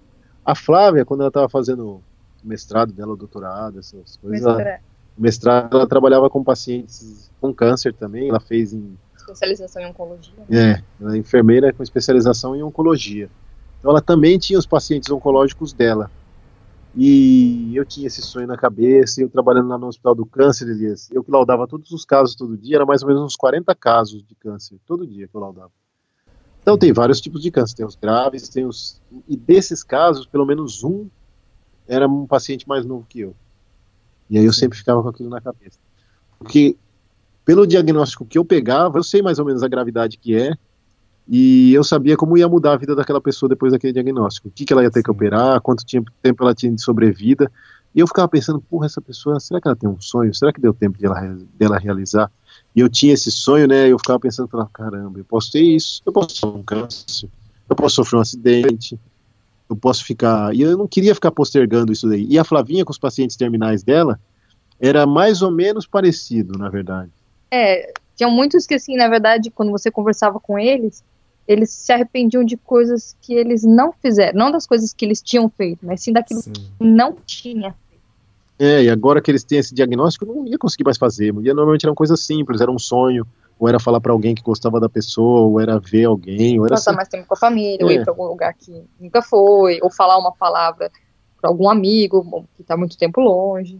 A 0.47 0.55
Flávia, 0.55 1.03
quando 1.03 1.19
ela 1.19 1.27
estava 1.27 1.49
fazendo 1.49 1.95
o 1.95 2.03
mestrado 2.41 2.93
dela, 2.93 3.11
o 3.11 3.17
doutorado, 3.17 3.79
essas 3.79 4.15
coisas, 4.15 4.45
ela, 4.45 4.79
o 5.17 5.21
mestrado, 5.21 5.75
ela 5.75 5.85
trabalhava 5.85 6.29
com 6.29 6.41
pacientes 6.41 7.29
com 7.41 7.53
câncer 7.53 7.93
também, 7.93 8.29
ela 8.29 8.39
fez 8.39 8.71
em 8.71 8.97
especialização 9.17 9.81
em 9.81 9.87
oncologia. 9.87 10.33
É, 10.49 10.81
ela 11.01 11.15
é 11.15 11.17
enfermeira 11.17 11.73
com 11.73 11.83
especialização 11.83 12.55
em 12.55 12.63
oncologia. 12.63 13.29
Então 13.77 13.91
ela 13.91 14.01
também 14.01 14.39
tinha 14.39 14.57
os 14.57 14.65
pacientes 14.65 15.09
oncológicos 15.09 15.73
dela. 15.73 16.09
E 16.95 17.75
eu 17.75 17.83
tinha 17.83 18.07
esse 18.07 18.21
sonho 18.21 18.47
na 18.47 18.55
cabeça, 18.55 19.21
eu 19.21 19.27
trabalhando 19.27 19.67
lá 19.67 19.77
no 19.77 19.87
Hospital 19.87 20.15
do 20.15 20.25
Câncer, 20.25 20.69
Elias, 20.69 21.11
eu 21.11 21.25
que 21.25 21.29
laudava 21.29 21.67
todos 21.67 21.91
os 21.91 22.05
casos 22.05 22.35
todo 22.37 22.57
dia, 22.57 22.77
era 22.77 22.85
mais 22.85 23.01
ou 23.01 23.09
menos 23.09 23.21
uns 23.21 23.35
40 23.35 23.75
casos 23.75 24.23
de 24.23 24.33
câncer, 24.33 24.79
todo 24.85 25.05
dia 25.05 25.27
que 25.27 25.35
eu 25.35 25.41
laudava. 25.41 25.71
Então 26.67 26.77
tem 26.77 26.91
vários 26.91 27.21
tipos 27.21 27.41
de 27.41 27.49
câncer, 27.49 27.77
tem 27.77 27.85
os 27.85 27.95
graves, 27.95 28.49
tem 28.49 28.65
os... 28.65 29.01
E 29.25 29.37
desses 29.37 29.85
casos, 29.85 30.25
pelo 30.25 30.45
menos 30.45 30.83
um 30.83 31.07
era 31.87 32.05
um 32.05 32.27
paciente 32.27 32.67
mais 32.67 32.85
novo 32.85 33.05
que 33.07 33.21
eu. 33.21 33.33
E 34.29 34.37
aí 34.37 34.43
eu 34.43 34.51
sempre 34.51 34.77
ficava 34.77 35.01
com 35.01 35.07
aquilo 35.07 35.29
na 35.29 35.39
cabeça. 35.39 35.79
Porque 36.37 36.75
pelo 37.45 37.65
diagnóstico 37.65 38.25
que 38.25 38.37
eu 38.37 38.43
pegava, 38.43 38.99
eu 38.99 39.03
sei 39.03 39.21
mais 39.21 39.39
ou 39.39 39.45
menos 39.45 39.63
a 39.63 39.67
gravidade 39.69 40.17
que 40.17 40.35
é, 40.35 40.57
e 41.25 41.73
eu 41.73 41.85
sabia 41.85 42.17
como 42.17 42.37
ia 42.37 42.49
mudar 42.49 42.73
a 42.73 42.77
vida 42.77 42.93
daquela 42.93 43.21
pessoa 43.21 43.47
depois 43.47 43.71
daquele 43.71 43.93
diagnóstico. 43.93 44.49
O 44.49 44.51
que, 44.51 44.65
que 44.65 44.73
ela 44.73 44.83
ia 44.83 44.91
ter 44.91 45.01
que 45.01 45.09
operar, 45.09 45.61
quanto 45.61 45.85
tempo 45.85 46.43
ela 46.43 46.53
tinha 46.53 46.73
de 46.73 46.81
sobrevida. 46.81 47.49
E 47.93 47.99
eu 47.99 48.07
ficava 48.07 48.27
pensando, 48.27 48.61
porra, 48.61 48.85
essa 48.85 49.01
pessoa, 49.01 49.39
será 49.39 49.59
que 49.59 49.67
ela 49.67 49.75
tem 49.75 49.89
um 49.89 49.99
sonho? 49.99 50.33
Será 50.33 50.53
que 50.53 50.61
deu 50.61 50.73
tempo 50.73 50.97
de 50.97 51.05
ela, 51.05 51.37
dela 51.55 51.77
realizar? 51.77 52.31
E 52.75 52.79
eu 52.79 52.89
tinha 52.89 53.13
esse 53.13 53.31
sonho, 53.31 53.67
né? 53.67 53.87
Eu 53.87 53.97
ficava 53.97 54.19
pensando, 54.19 54.47
caramba, 54.71 55.19
eu 55.19 55.25
posso 55.25 55.51
ter 55.51 55.61
isso, 55.61 56.01
eu 56.05 56.13
posso 56.13 56.41
ter 56.41 56.47
um 56.47 56.63
câncer, 56.63 57.29
eu 57.67 57.75
posso 57.75 57.95
sofrer 57.95 58.17
um 58.17 58.21
acidente, 58.21 58.99
eu 59.69 59.75
posso 59.75 60.05
ficar. 60.05 60.55
E 60.55 60.61
eu 60.61 60.77
não 60.77 60.87
queria 60.87 61.15
ficar 61.15 61.31
postergando 61.31 61.91
isso 61.91 62.07
daí. 62.07 62.25
E 62.29 62.37
a 62.37 62.43
Flavinha, 62.43 62.85
com 62.85 62.91
os 62.91 62.99
pacientes 62.99 63.35
terminais 63.35 63.83
dela, 63.83 64.19
era 64.79 65.05
mais 65.05 65.41
ou 65.41 65.51
menos 65.51 65.87
parecido, 65.87 66.57
na 66.57 66.69
verdade. 66.69 67.11
É, 67.49 67.91
tinham 68.15 68.31
muitos 68.31 68.65
que, 68.65 68.75
assim, 68.75 68.95
na 68.95 69.07
verdade, 69.07 69.49
quando 69.49 69.71
você 69.71 69.89
conversava 69.89 70.39
com 70.39 70.57
eles, 70.57 71.03
eles 71.47 71.71
se 71.71 71.91
arrependiam 71.93 72.43
de 72.43 72.57
coisas 72.57 73.15
que 73.21 73.33
eles 73.33 73.63
não 73.63 73.93
fizeram. 73.93 74.37
Não 74.37 74.51
das 74.51 74.67
coisas 74.67 74.93
que 74.93 75.05
eles 75.05 75.21
tinham 75.21 75.49
feito, 75.49 75.85
mas 75.85 76.01
sim 76.01 76.11
daquilo 76.11 76.41
sim. 76.41 76.51
que 76.51 76.61
não 76.79 77.15
tinha 77.25 77.73
feito. 77.73 78.03
É, 78.59 78.83
e 78.83 78.89
agora 78.89 79.21
que 79.21 79.29
eles 79.31 79.43
têm 79.43 79.59
esse 79.59 79.73
diagnóstico, 79.73 80.25
não 80.25 80.45
ia 80.45 80.57
conseguir 80.57 80.83
mais 80.83 80.97
fazer. 80.97 81.27
E 81.27 81.53
normalmente 81.53 81.85
eram 81.85 81.95
coisas 81.95 82.19
simples, 82.19 82.59
era 82.59 82.71
um 82.71 82.79
sonho, 82.79 83.25
ou 83.59 83.67
era 83.69 83.79
falar 83.79 84.01
para 84.01 84.11
alguém 84.11 84.35
que 84.35 84.41
gostava 84.41 84.79
da 84.79 84.89
pessoa, 84.89 85.41
ou 85.41 85.59
era 85.59 85.79
ver 85.79 86.05
alguém, 86.05 86.59
ou 86.59 86.65
era. 86.65 86.75
Passar 86.75 86.93
mais 86.93 87.07
tempo 87.07 87.27
com 87.27 87.33
a 87.33 87.37
família, 87.37 87.81
é. 87.81 87.85
ou 87.85 87.91
ir 87.91 88.03
para 88.03 88.11
algum 88.11 88.25
lugar 88.25 88.53
que 88.53 88.83
nunca 88.99 89.21
foi, 89.21 89.79
ou 89.81 89.89
falar 89.89 90.17
uma 90.17 90.31
palavra 90.31 90.91
para 91.39 91.49
algum 91.49 91.69
amigo 91.69 92.45
que 92.55 92.61
está 92.61 92.75
muito 92.75 92.97
tempo 92.97 93.21
longe. 93.21 93.79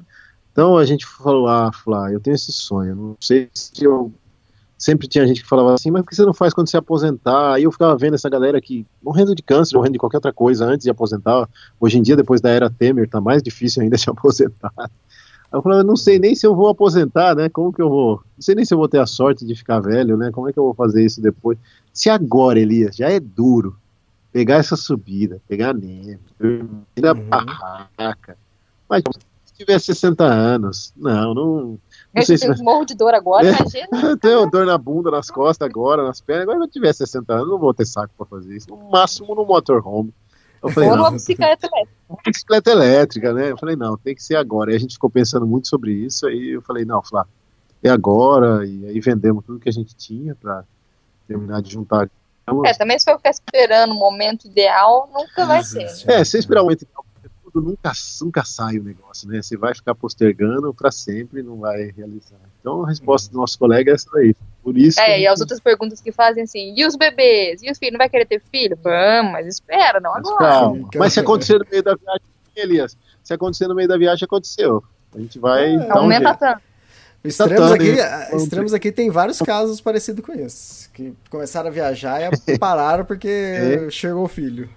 Então 0.52 0.78
a 0.78 0.86
gente 0.86 1.06
falou, 1.06 1.48
ah, 1.48 1.72
Flá, 1.72 2.12
eu 2.12 2.20
tenho 2.20 2.36
esse 2.36 2.52
sonho, 2.52 2.96
não 2.96 3.18
sei 3.20 3.50
se 3.54 3.84
eu. 3.84 4.12
Sempre 4.78 5.08
tinha 5.08 5.26
gente 5.26 5.42
que 5.42 5.48
falava 5.48 5.74
assim, 5.74 5.90
mas 5.90 6.04
por 6.04 6.10
que 6.10 6.16
você 6.16 6.26
não 6.26 6.34
faz 6.34 6.54
quando 6.54 6.70
se 6.70 6.78
aposentar? 6.78 7.54
Aí 7.54 7.64
eu 7.64 7.72
ficava 7.72 7.98
vendo 7.98 8.14
essa 8.14 8.30
galera 8.30 8.62
que, 8.62 8.86
morrendo 9.02 9.34
de 9.34 9.42
câncer, 9.42 9.76
morrendo 9.76 9.94
de 9.94 10.00
qualquer 10.00 10.18
outra 10.18 10.32
coisa 10.32 10.66
antes 10.66 10.84
de 10.84 10.90
aposentar. 10.92 11.50
Hoje 11.80 11.98
em 11.98 12.02
dia, 12.02 12.16
depois 12.16 12.42
da 12.42 12.50
era 12.50 12.70
Temer, 12.70 13.10
tá 13.10 13.20
mais 13.20 13.42
difícil 13.42 13.82
ainda 13.82 13.98
se 13.98 14.10
aposentar. 14.10 14.72
Aí 14.78 14.90
eu 15.52 15.62
falava, 15.62 15.84
não 15.84 15.96
sei 15.96 16.20
nem 16.20 16.36
se 16.36 16.46
eu 16.46 16.56
vou 16.56 16.68
aposentar, 16.68 17.36
né? 17.36 17.50
Como 17.50 17.74
que 17.74 17.82
eu 17.82 17.90
vou? 17.90 18.22
Não 18.36 18.42
sei 18.42 18.54
nem 18.54 18.66
se 18.66 18.74
eu 18.74 18.78
vou 18.78 18.88
ter 18.88 19.00
a 19.00 19.08
sorte 19.08 19.46
de 19.46 19.56
ficar 19.56 19.80
velho, 19.80 20.16
né? 20.16 20.30
Como 20.32 20.48
é 20.48 20.54
que 20.54 20.60
eu 20.60 20.66
vou 20.66 20.76
fazer 20.76 21.04
isso 21.04 21.22
depois? 21.22 21.58
Se 21.92 22.10
agora, 22.10 22.60
Elias, 22.60 22.96
já 22.96 23.10
é 23.10 23.20
duro 23.20 23.76
pegar 24.32 24.58
essa 24.58 24.76
subida, 24.76 25.42
pegar 25.48 25.70
a 25.70 25.74
neve, 25.74 26.20
ir 26.40 27.02
na 27.02 27.14
uhum. 27.14 27.28
barraca. 27.28 28.38
Mas 28.88 29.02
tiver 29.58 29.80
60 29.80 30.24
anos. 30.24 30.94
Não, 30.96 31.34
não. 31.34 31.56
não 31.62 31.80
eu 32.16 32.24
sei 32.24 32.38
se... 32.38 32.64
morro 32.64 32.86
de 32.86 32.96
dor 32.96 33.14
agora, 33.14 33.48
é, 33.48 33.52
imagina. 33.52 33.88
Eu 34.12 34.18
tenho 34.18 34.50
dor 34.50 34.66
na 34.66 34.78
bunda, 34.78 35.12
nas 35.12 35.30
costas 35.30 35.68
agora, 35.68 36.04
nas 36.04 36.22
pernas. 36.22 36.44
Agora, 36.44 36.60
se 36.60 36.64
eu 36.66 36.72
tiver 36.72 36.94
60 36.94 37.34
anos, 37.34 37.50
não 37.50 37.58
vou 37.58 37.74
ter 37.74 37.86
saco 37.86 38.14
pra 38.18 38.26
fazer 38.26 38.56
isso. 38.56 38.70
No 38.70 38.90
máximo 38.90 39.36
no 39.36 39.46
motorhome. 39.46 40.14
Eu 40.62 40.70
falei, 40.70 40.90
Ou 40.90 40.98
numa 40.98 41.12
bicicleta 41.12 41.68
elétrica. 41.68 41.98
Bicicleta 42.26 42.72
elétrica, 42.72 43.34
né? 43.34 43.52
Eu 43.52 43.58
falei, 43.58 43.76
não, 43.76 43.98
tem 43.98 44.16
que 44.16 44.24
ser 44.24 44.36
agora. 44.36 44.72
E 44.72 44.76
a 44.76 44.80
gente 44.80 44.94
ficou 44.94 45.10
pensando 45.10 45.46
muito 45.46 45.68
sobre 45.68 45.92
isso. 45.92 46.26
Aí 46.26 46.56
eu 46.56 46.62
falei, 46.62 46.86
não, 46.86 47.02
Flá, 47.04 47.26
é 47.84 47.90
agora. 47.90 48.66
E 48.66 48.86
aí 48.86 49.00
vendemos 49.00 49.46
tudo 49.46 49.60
que 49.60 49.70
a 49.70 49.74
gente 49.74 49.96
tinha 49.96 50.36
pra 50.36 50.64
terminar 51.28 51.62
de 51.62 51.72
juntar. 51.72 52.10
É, 52.66 52.74
também 52.74 52.98
se 52.98 53.04
for 53.04 53.18
ficar 53.18 53.32
esperando 53.32 53.92
o 53.92 54.00
momento 54.00 54.48
ideal, 54.48 55.10
nunca 55.14 55.46
vai 55.46 55.64
ser. 55.64 55.84
Né? 55.84 56.20
É, 56.20 56.24
se 56.24 56.38
esperar 56.38 56.62
o 56.62 56.64
momento 56.64 56.84
ideal, 56.84 57.06
nunca, 57.62 57.92
nunca 58.22 58.44
sai 58.44 58.78
o 58.78 58.84
negócio, 58.84 59.28
né? 59.28 59.42
Você 59.42 59.58
vai 59.58 59.74
ficar 59.74 59.96
postergando 59.96 60.74
para 60.74 60.92
sempre 60.92 61.42
e 61.42 61.44
não 61.44 61.58
vai 61.58 61.92
realizar. 61.96 62.40
Então 62.60 62.84
a 62.84 62.88
resposta 62.88 63.32
do 63.32 63.38
nosso 63.38 63.58
colega 63.58 63.92
é 63.92 63.96
essa 63.96 64.10
aí. 64.18 64.36
Por 64.64 64.78
isso. 64.78 65.00
É, 65.00 65.22
e 65.22 65.28
as 65.28 65.40
outras 65.40 65.60
perguntas 65.60 66.02
que 66.02 66.12
fazem 66.12 66.44
assim, 66.44 66.74
e 66.76 66.86
os 66.86 66.96
bebês? 66.96 67.62
E 67.64 67.72
os 67.72 67.78
filhos? 67.78 67.94
Não 67.94 68.00
vai 68.00 68.10
querer 68.10 68.26
ter 68.26 68.42
filho? 68.52 68.78
Vamos, 68.82 69.32
mas 69.32 69.48
espera, 69.48 70.00
não 70.00 70.14
mas 70.14 70.28
agora. 70.28 70.50
Calma. 70.50 70.90
Mas 70.96 71.14
se 71.14 71.20
acontecer 71.20 71.60
no 71.60 71.66
meio 71.70 71.84
da 71.84 71.96
viagem, 71.96 72.26
Elias, 72.56 72.98
se 73.24 73.34
acontecer 73.34 73.68
no 73.68 73.76
meio 73.76 73.88
da 73.88 73.98
viagem, 73.98 74.26
aconteceu. 74.26 74.84
A 75.16 75.20
gente 75.20 75.40
vai. 75.40 75.76
É, 75.76 75.92
aumenta 75.92 76.32
um 76.32 76.36
tanto. 76.36 76.68
Extremos 77.24 77.72
aqui, 77.72 77.96
extremos 78.36 78.74
aqui 78.74 78.92
tem 78.92 79.10
vários 79.10 79.40
casos 79.40 79.82
parecidos 79.82 80.24
com 80.24 80.32
esse. 80.34 80.90
Que 80.90 81.14
começaram 81.30 81.70
a 81.70 81.72
viajar 81.72 82.32
e 82.48 82.58
pararam 82.60 83.04
porque 83.04 83.28
é. 83.28 83.90
chegou 83.90 84.24
o 84.24 84.28
filho. 84.28 84.70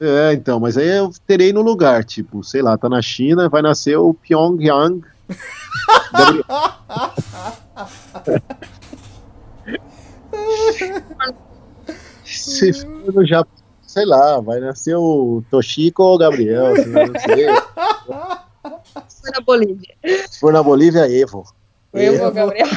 É, 0.00 0.32
então, 0.32 0.60
mas 0.60 0.76
aí 0.76 0.86
eu 0.86 1.10
terei 1.26 1.52
no 1.52 1.60
lugar, 1.60 2.04
tipo, 2.04 2.44
sei 2.44 2.62
lá, 2.62 2.78
tá 2.78 2.88
na 2.88 3.02
China, 3.02 3.48
vai 3.48 3.62
nascer 3.62 3.98
o 3.98 4.14
Pyongyang. 4.14 5.02
Se 12.24 12.72
for 12.72 13.12
no 13.12 13.26
Japão, 13.26 13.52
sei 13.82 14.06
lá, 14.06 14.40
vai 14.40 14.60
nascer 14.60 14.96
o 14.96 15.42
Toshiko 15.50 16.02
ou 16.02 16.14
o 16.14 16.18
Gabriel, 16.18 16.74
não 16.86 17.12
sei. 17.20 17.48
Se 19.08 19.20
for 19.20 19.32
na 19.34 19.40
Bolívia. 19.40 19.94
Se 20.28 20.40
for 20.40 20.52
na 20.52 20.62
Bolívia, 20.62 21.10
Evo. 21.10 21.44
Evo, 21.92 22.16
Evo. 22.16 22.30
Gabriel. 22.32 22.68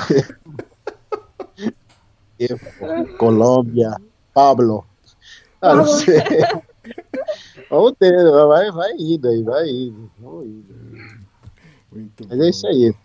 Evo. 2.39 2.65
Colômbia, 3.17 3.95
Pablo. 4.33 4.85
Ah, 5.61 5.75
não 5.75 5.85
sei. 5.85 6.17
Vamos 7.69 7.93
ter, 7.97 8.31
vai, 8.47 8.71
vai 8.71 8.91
indo 8.97 9.27
aí, 9.27 9.43
vai 9.43 9.69
indo. 9.69 10.11
Vamos 10.19 10.45
indo. 10.45 10.75
Muito 11.91 12.27
Mas 12.27 12.37
bom. 12.37 12.43
é 12.43 12.49
isso 12.49 12.67
aí. 12.67 12.95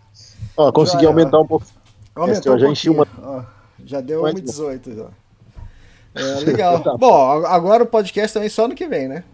Ó, 0.56 0.72
consegui 0.72 1.02
já, 1.02 1.08
aumentar 1.08 1.40
um 1.40 1.46
pouco. 1.46 1.66
Aumentou 2.14 2.54
um 2.54 2.58
já 2.58 2.68
enchi 2.68 2.90
uma. 2.90 3.06
Ó, 3.22 3.42
já 3.84 4.00
deu 4.00 4.22
1,18 4.22 4.96
já. 4.96 5.08
É, 6.14 6.44
legal. 6.44 6.80
tá. 6.84 6.96
Bom, 6.96 7.44
agora 7.46 7.82
o 7.82 7.86
podcast 7.86 8.32
também 8.32 8.48
só 8.48 8.66
no 8.66 8.74
que 8.74 8.86
vem, 8.86 9.08
né? 9.08 9.24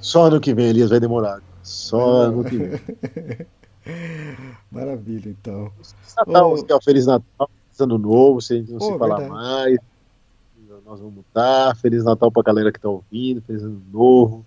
Só 0.00 0.30
no 0.30 0.40
que 0.40 0.54
vem, 0.54 0.68
Elias, 0.68 0.90
vai 0.90 1.00
demorar. 1.00 1.40
Só 1.62 2.30
no 2.30 2.44
que 2.44 2.56
vem. 2.56 2.80
Maravilha, 4.70 5.30
então. 5.30 5.72
Natal, 6.16 6.54
oh. 6.54 6.80
Feliz 6.82 7.06
Natal, 7.06 7.50
Feliz 7.50 7.80
Ano 7.80 7.98
Novo, 7.98 8.40
se 8.40 8.54
a 8.54 8.56
gente 8.56 8.72
não 8.72 8.80
se 8.80 8.98
falar 8.98 9.28
mais. 9.28 9.78
Nós 10.88 11.00
vamos 11.00 11.16
mudar. 11.16 11.76
Feliz 11.76 12.02
Natal 12.02 12.32
pra 12.32 12.42
galera 12.42 12.72
que 12.72 12.80
tá 12.80 12.88
ouvindo, 12.88 13.42
Feliz 13.42 13.62
Ano 13.62 13.82
Novo. 13.92 14.46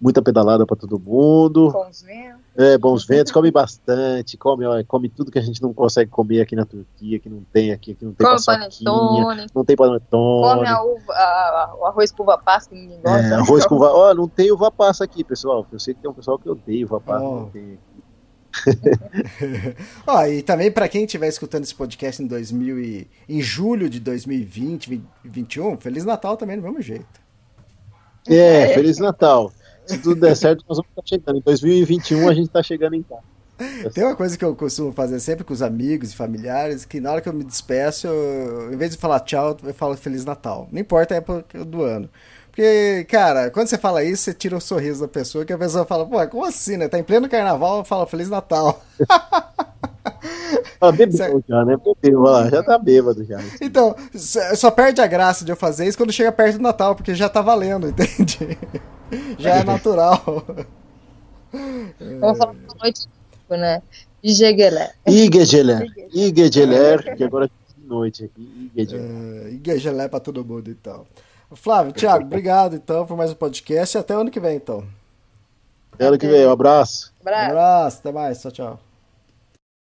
Muita 0.00 0.20
pedalada 0.20 0.66
para 0.66 0.76
todo 0.76 0.98
mundo. 0.98 1.70
Bons 1.70 2.02
ventos. 2.02 2.40
É, 2.56 2.76
bons 2.76 3.06
ventos, 3.06 3.30
come 3.30 3.52
bastante, 3.52 4.36
come, 4.36 4.66
ó, 4.66 4.82
come 4.82 5.08
tudo 5.08 5.30
que 5.30 5.38
a 5.38 5.42
gente 5.42 5.62
não 5.62 5.72
consegue 5.72 6.10
comer 6.10 6.40
aqui 6.40 6.56
na 6.56 6.66
Turquia, 6.66 7.20
que 7.20 7.28
não 7.28 7.44
tem 7.52 7.70
aqui, 7.70 7.94
que 7.94 8.04
não 8.04 8.12
tem 8.12 8.26
come 8.26 8.44
panetone. 8.44 9.46
Não 9.54 9.64
tem 9.64 9.76
panetone. 9.76 10.56
Come 10.56 10.66
a 10.66 10.82
uva, 10.82 11.12
a, 11.12 11.76
o 11.78 11.86
arroz 11.86 12.10
com 12.10 12.24
uva 12.24 12.36
passa 12.36 12.68
que 12.68 12.74
ninguém 12.74 13.00
gosta. 13.00 13.28
É, 13.28 13.34
arroz 13.34 13.64
com 13.64 13.76
uva, 13.76 13.92
ó, 13.92 14.12
não 14.12 14.26
tem 14.26 14.50
uva 14.50 14.72
passa 14.72 15.04
aqui, 15.04 15.22
pessoal. 15.22 15.64
Eu 15.70 15.78
sei 15.78 15.94
que 15.94 16.00
tem 16.00 16.10
um 16.10 16.14
pessoal 16.14 16.36
que 16.36 16.50
odeia 16.50 16.84
uva 16.84 17.00
passa, 17.00 17.24
oh. 17.24 17.48
Ó, 20.06 20.26
e 20.26 20.42
também 20.42 20.70
para 20.70 20.88
quem 20.88 21.04
estiver 21.04 21.28
escutando 21.28 21.64
esse 21.64 21.74
podcast 21.74 22.22
em 22.22 22.26
2000 22.26 22.80
e, 22.80 23.08
em 23.28 23.40
julho 23.40 23.88
de 23.88 23.98
2020, 24.00 24.88
2021, 25.22 25.78
Feliz 25.78 26.04
Natal 26.04 26.36
também 26.36 26.56
do 26.56 26.62
mesmo 26.62 26.80
jeito. 26.80 27.22
É, 28.28 28.68
Feliz 28.74 28.98
Natal. 28.98 29.52
Se 29.86 29.98
tudo 29.98 30.20
der 30.20 30.36
certo, 30.36 30.64
nós 30.68 30.78
vamos 30.78 30.90
estar 30.90 31.02
chegando. 31.04 31.38
Em 31.38 31.42
2021 31.42 32.28
a 32.28 32.34
gente 32.34 32.46
está 32.46 32.62
chegando 32.62 32.94
em 32.94 33.02
casa. 33.02 33.22
Tem 33.92 34.04
uma 34.04 34.16
coisa 34.16 34.36
que 34.36 34.44
eu 34.44 34.54
costumo 34.56 34.92
fazer 34.92 35.20
sempre 35.20 35.44
com 35.44 35.52
os 35.52 35.62
amigos 35.62 36.12
e 36.12 36.16
familiares, 36.16 36.84
que 36.84 37.00
na 37.00 37.12
hora 37.12 37.20
que 37.20 37.28
eu 37.28 37.32
me 37.32 37.44
despeço, 37.44 38.06
eu, 38.06 38.72
em 38.72 38.76
vez 38.76 38.92
de 38.92 38.96
falar 38.96 39.20
tchau, 39.20 39.56
eu 39.62 39.74
falo 39.74 39.96
Feliz 39.96 40.24
Natal. 40.24 40.68
Não 40.72 40.80
importa 40.80 41.14
a 41.14 41.18
época 41.18 41.64
do 41.64 41.82
ano. 41.82 42.08
Porque, 42.52 43.06
cara, 43.08 43.50
quando 43.50 43.68
você 43.68 43.78
fala 43.78 44.04
isso, 44.04 44.24
você 44.24 44.34
tira 44.34 44.54
o 44.54 44.60
sorriso 44.60 45.00
da 45.00 45.08
pessoa, 45.08 45.42
que 45.42 45.54
a 45.54 45.58
pessoa 45.58 45.86
fala, 45.86 46.04
pô, 46.04 46.28
como 46.28 46.44
assim, 46.44 46.76
né? 46.76 46.86
Tá 46.86 46.98
em 46.98 47.02
pleno 47.02 47.26
carnaval, 47.26 47.82
fala 47.82 48.06
Feliz 48.06 48.28
Natal. 48.28 48.80
Ah, 50.80 50.90
bebeu 50.90 51.42
já, 51.48 51.64
né? 51.64 51.76
Bebeu, 51.76 52.20
lá, 52.22 52.50
já 52.50 52.60
tá 52.60 52.76
bêbado 52.76 53.24
já. 53.24 53.38
Então, 53.60 53.94
só 54.56 54.68
perde 54.68 55.00
a 55.00 55.06
graça 55.06 55.44
de 55.44 55.52
eu 55.52 55.56
fazer 55.56 55.86
isso 55.86 55.96
quando 55.96 56.12
chega 56.12 56.32
perto 56.32 56.56
do 56.56 56.62
Natal, 56.62 56.96
porque 56.96 57.14
já 57.14 57.28
tá 57.28 57.40
valendo, 57.40 57.86
entende? 57.88 58.58
Já 59.38 59.58
é 59.58 59.64
natural. 59.64 60.44
Vamos 62.20 62.36
falar 62.36 62.50
uma 62.50 62.74
noite, 62.82 63.06
né? 63.48 63.80
Igegeler. 64.24 64.90
Igegeler. 65.06 65.86
Igegeler, 66.12 67.16
que 67.16 67.22
agora 67.22 67.44
é 67.46 67.80
de 67.80 67.86
noite 67.88 68.24
aqui. 68.24 68.70
Igegeler. 68.74 69.04
Uh, 69.04 69.48
Igegeler 69.54 70.08
pra 70.08 70.18
todo 70.18 70.44
mundo, 70.44 70.68
então. 70.68 71.06
Flávio, 71.54 71.92
Thiago, 71.92 72.24
obrigado 72.24 72.76
então 72.76 73.06
por 73.06 73.16
mais 73.16 73.30
um 73.30 73.34
podcast 73.34 73.96
e 73.96 74.00
até 74.00 74.14
ano 74.14 74.30
que 74.30 74.40
vem, 74.40 74.56
então. 74.56 74.84
Até 75.92 76.06
ano 76.06 76.18
que 76.18 76.26
vem, 76.26 76.46
um 76.46 76.50
abraço. 76.50 77.12
Abraço. 77.20 77.42
Um 77.42 77.50
abraço, 77.50 77.98
até 77.98 78.12
mais, 78.12 78.40
tchau, 78.40 78.50
tchau. 78.50 78.91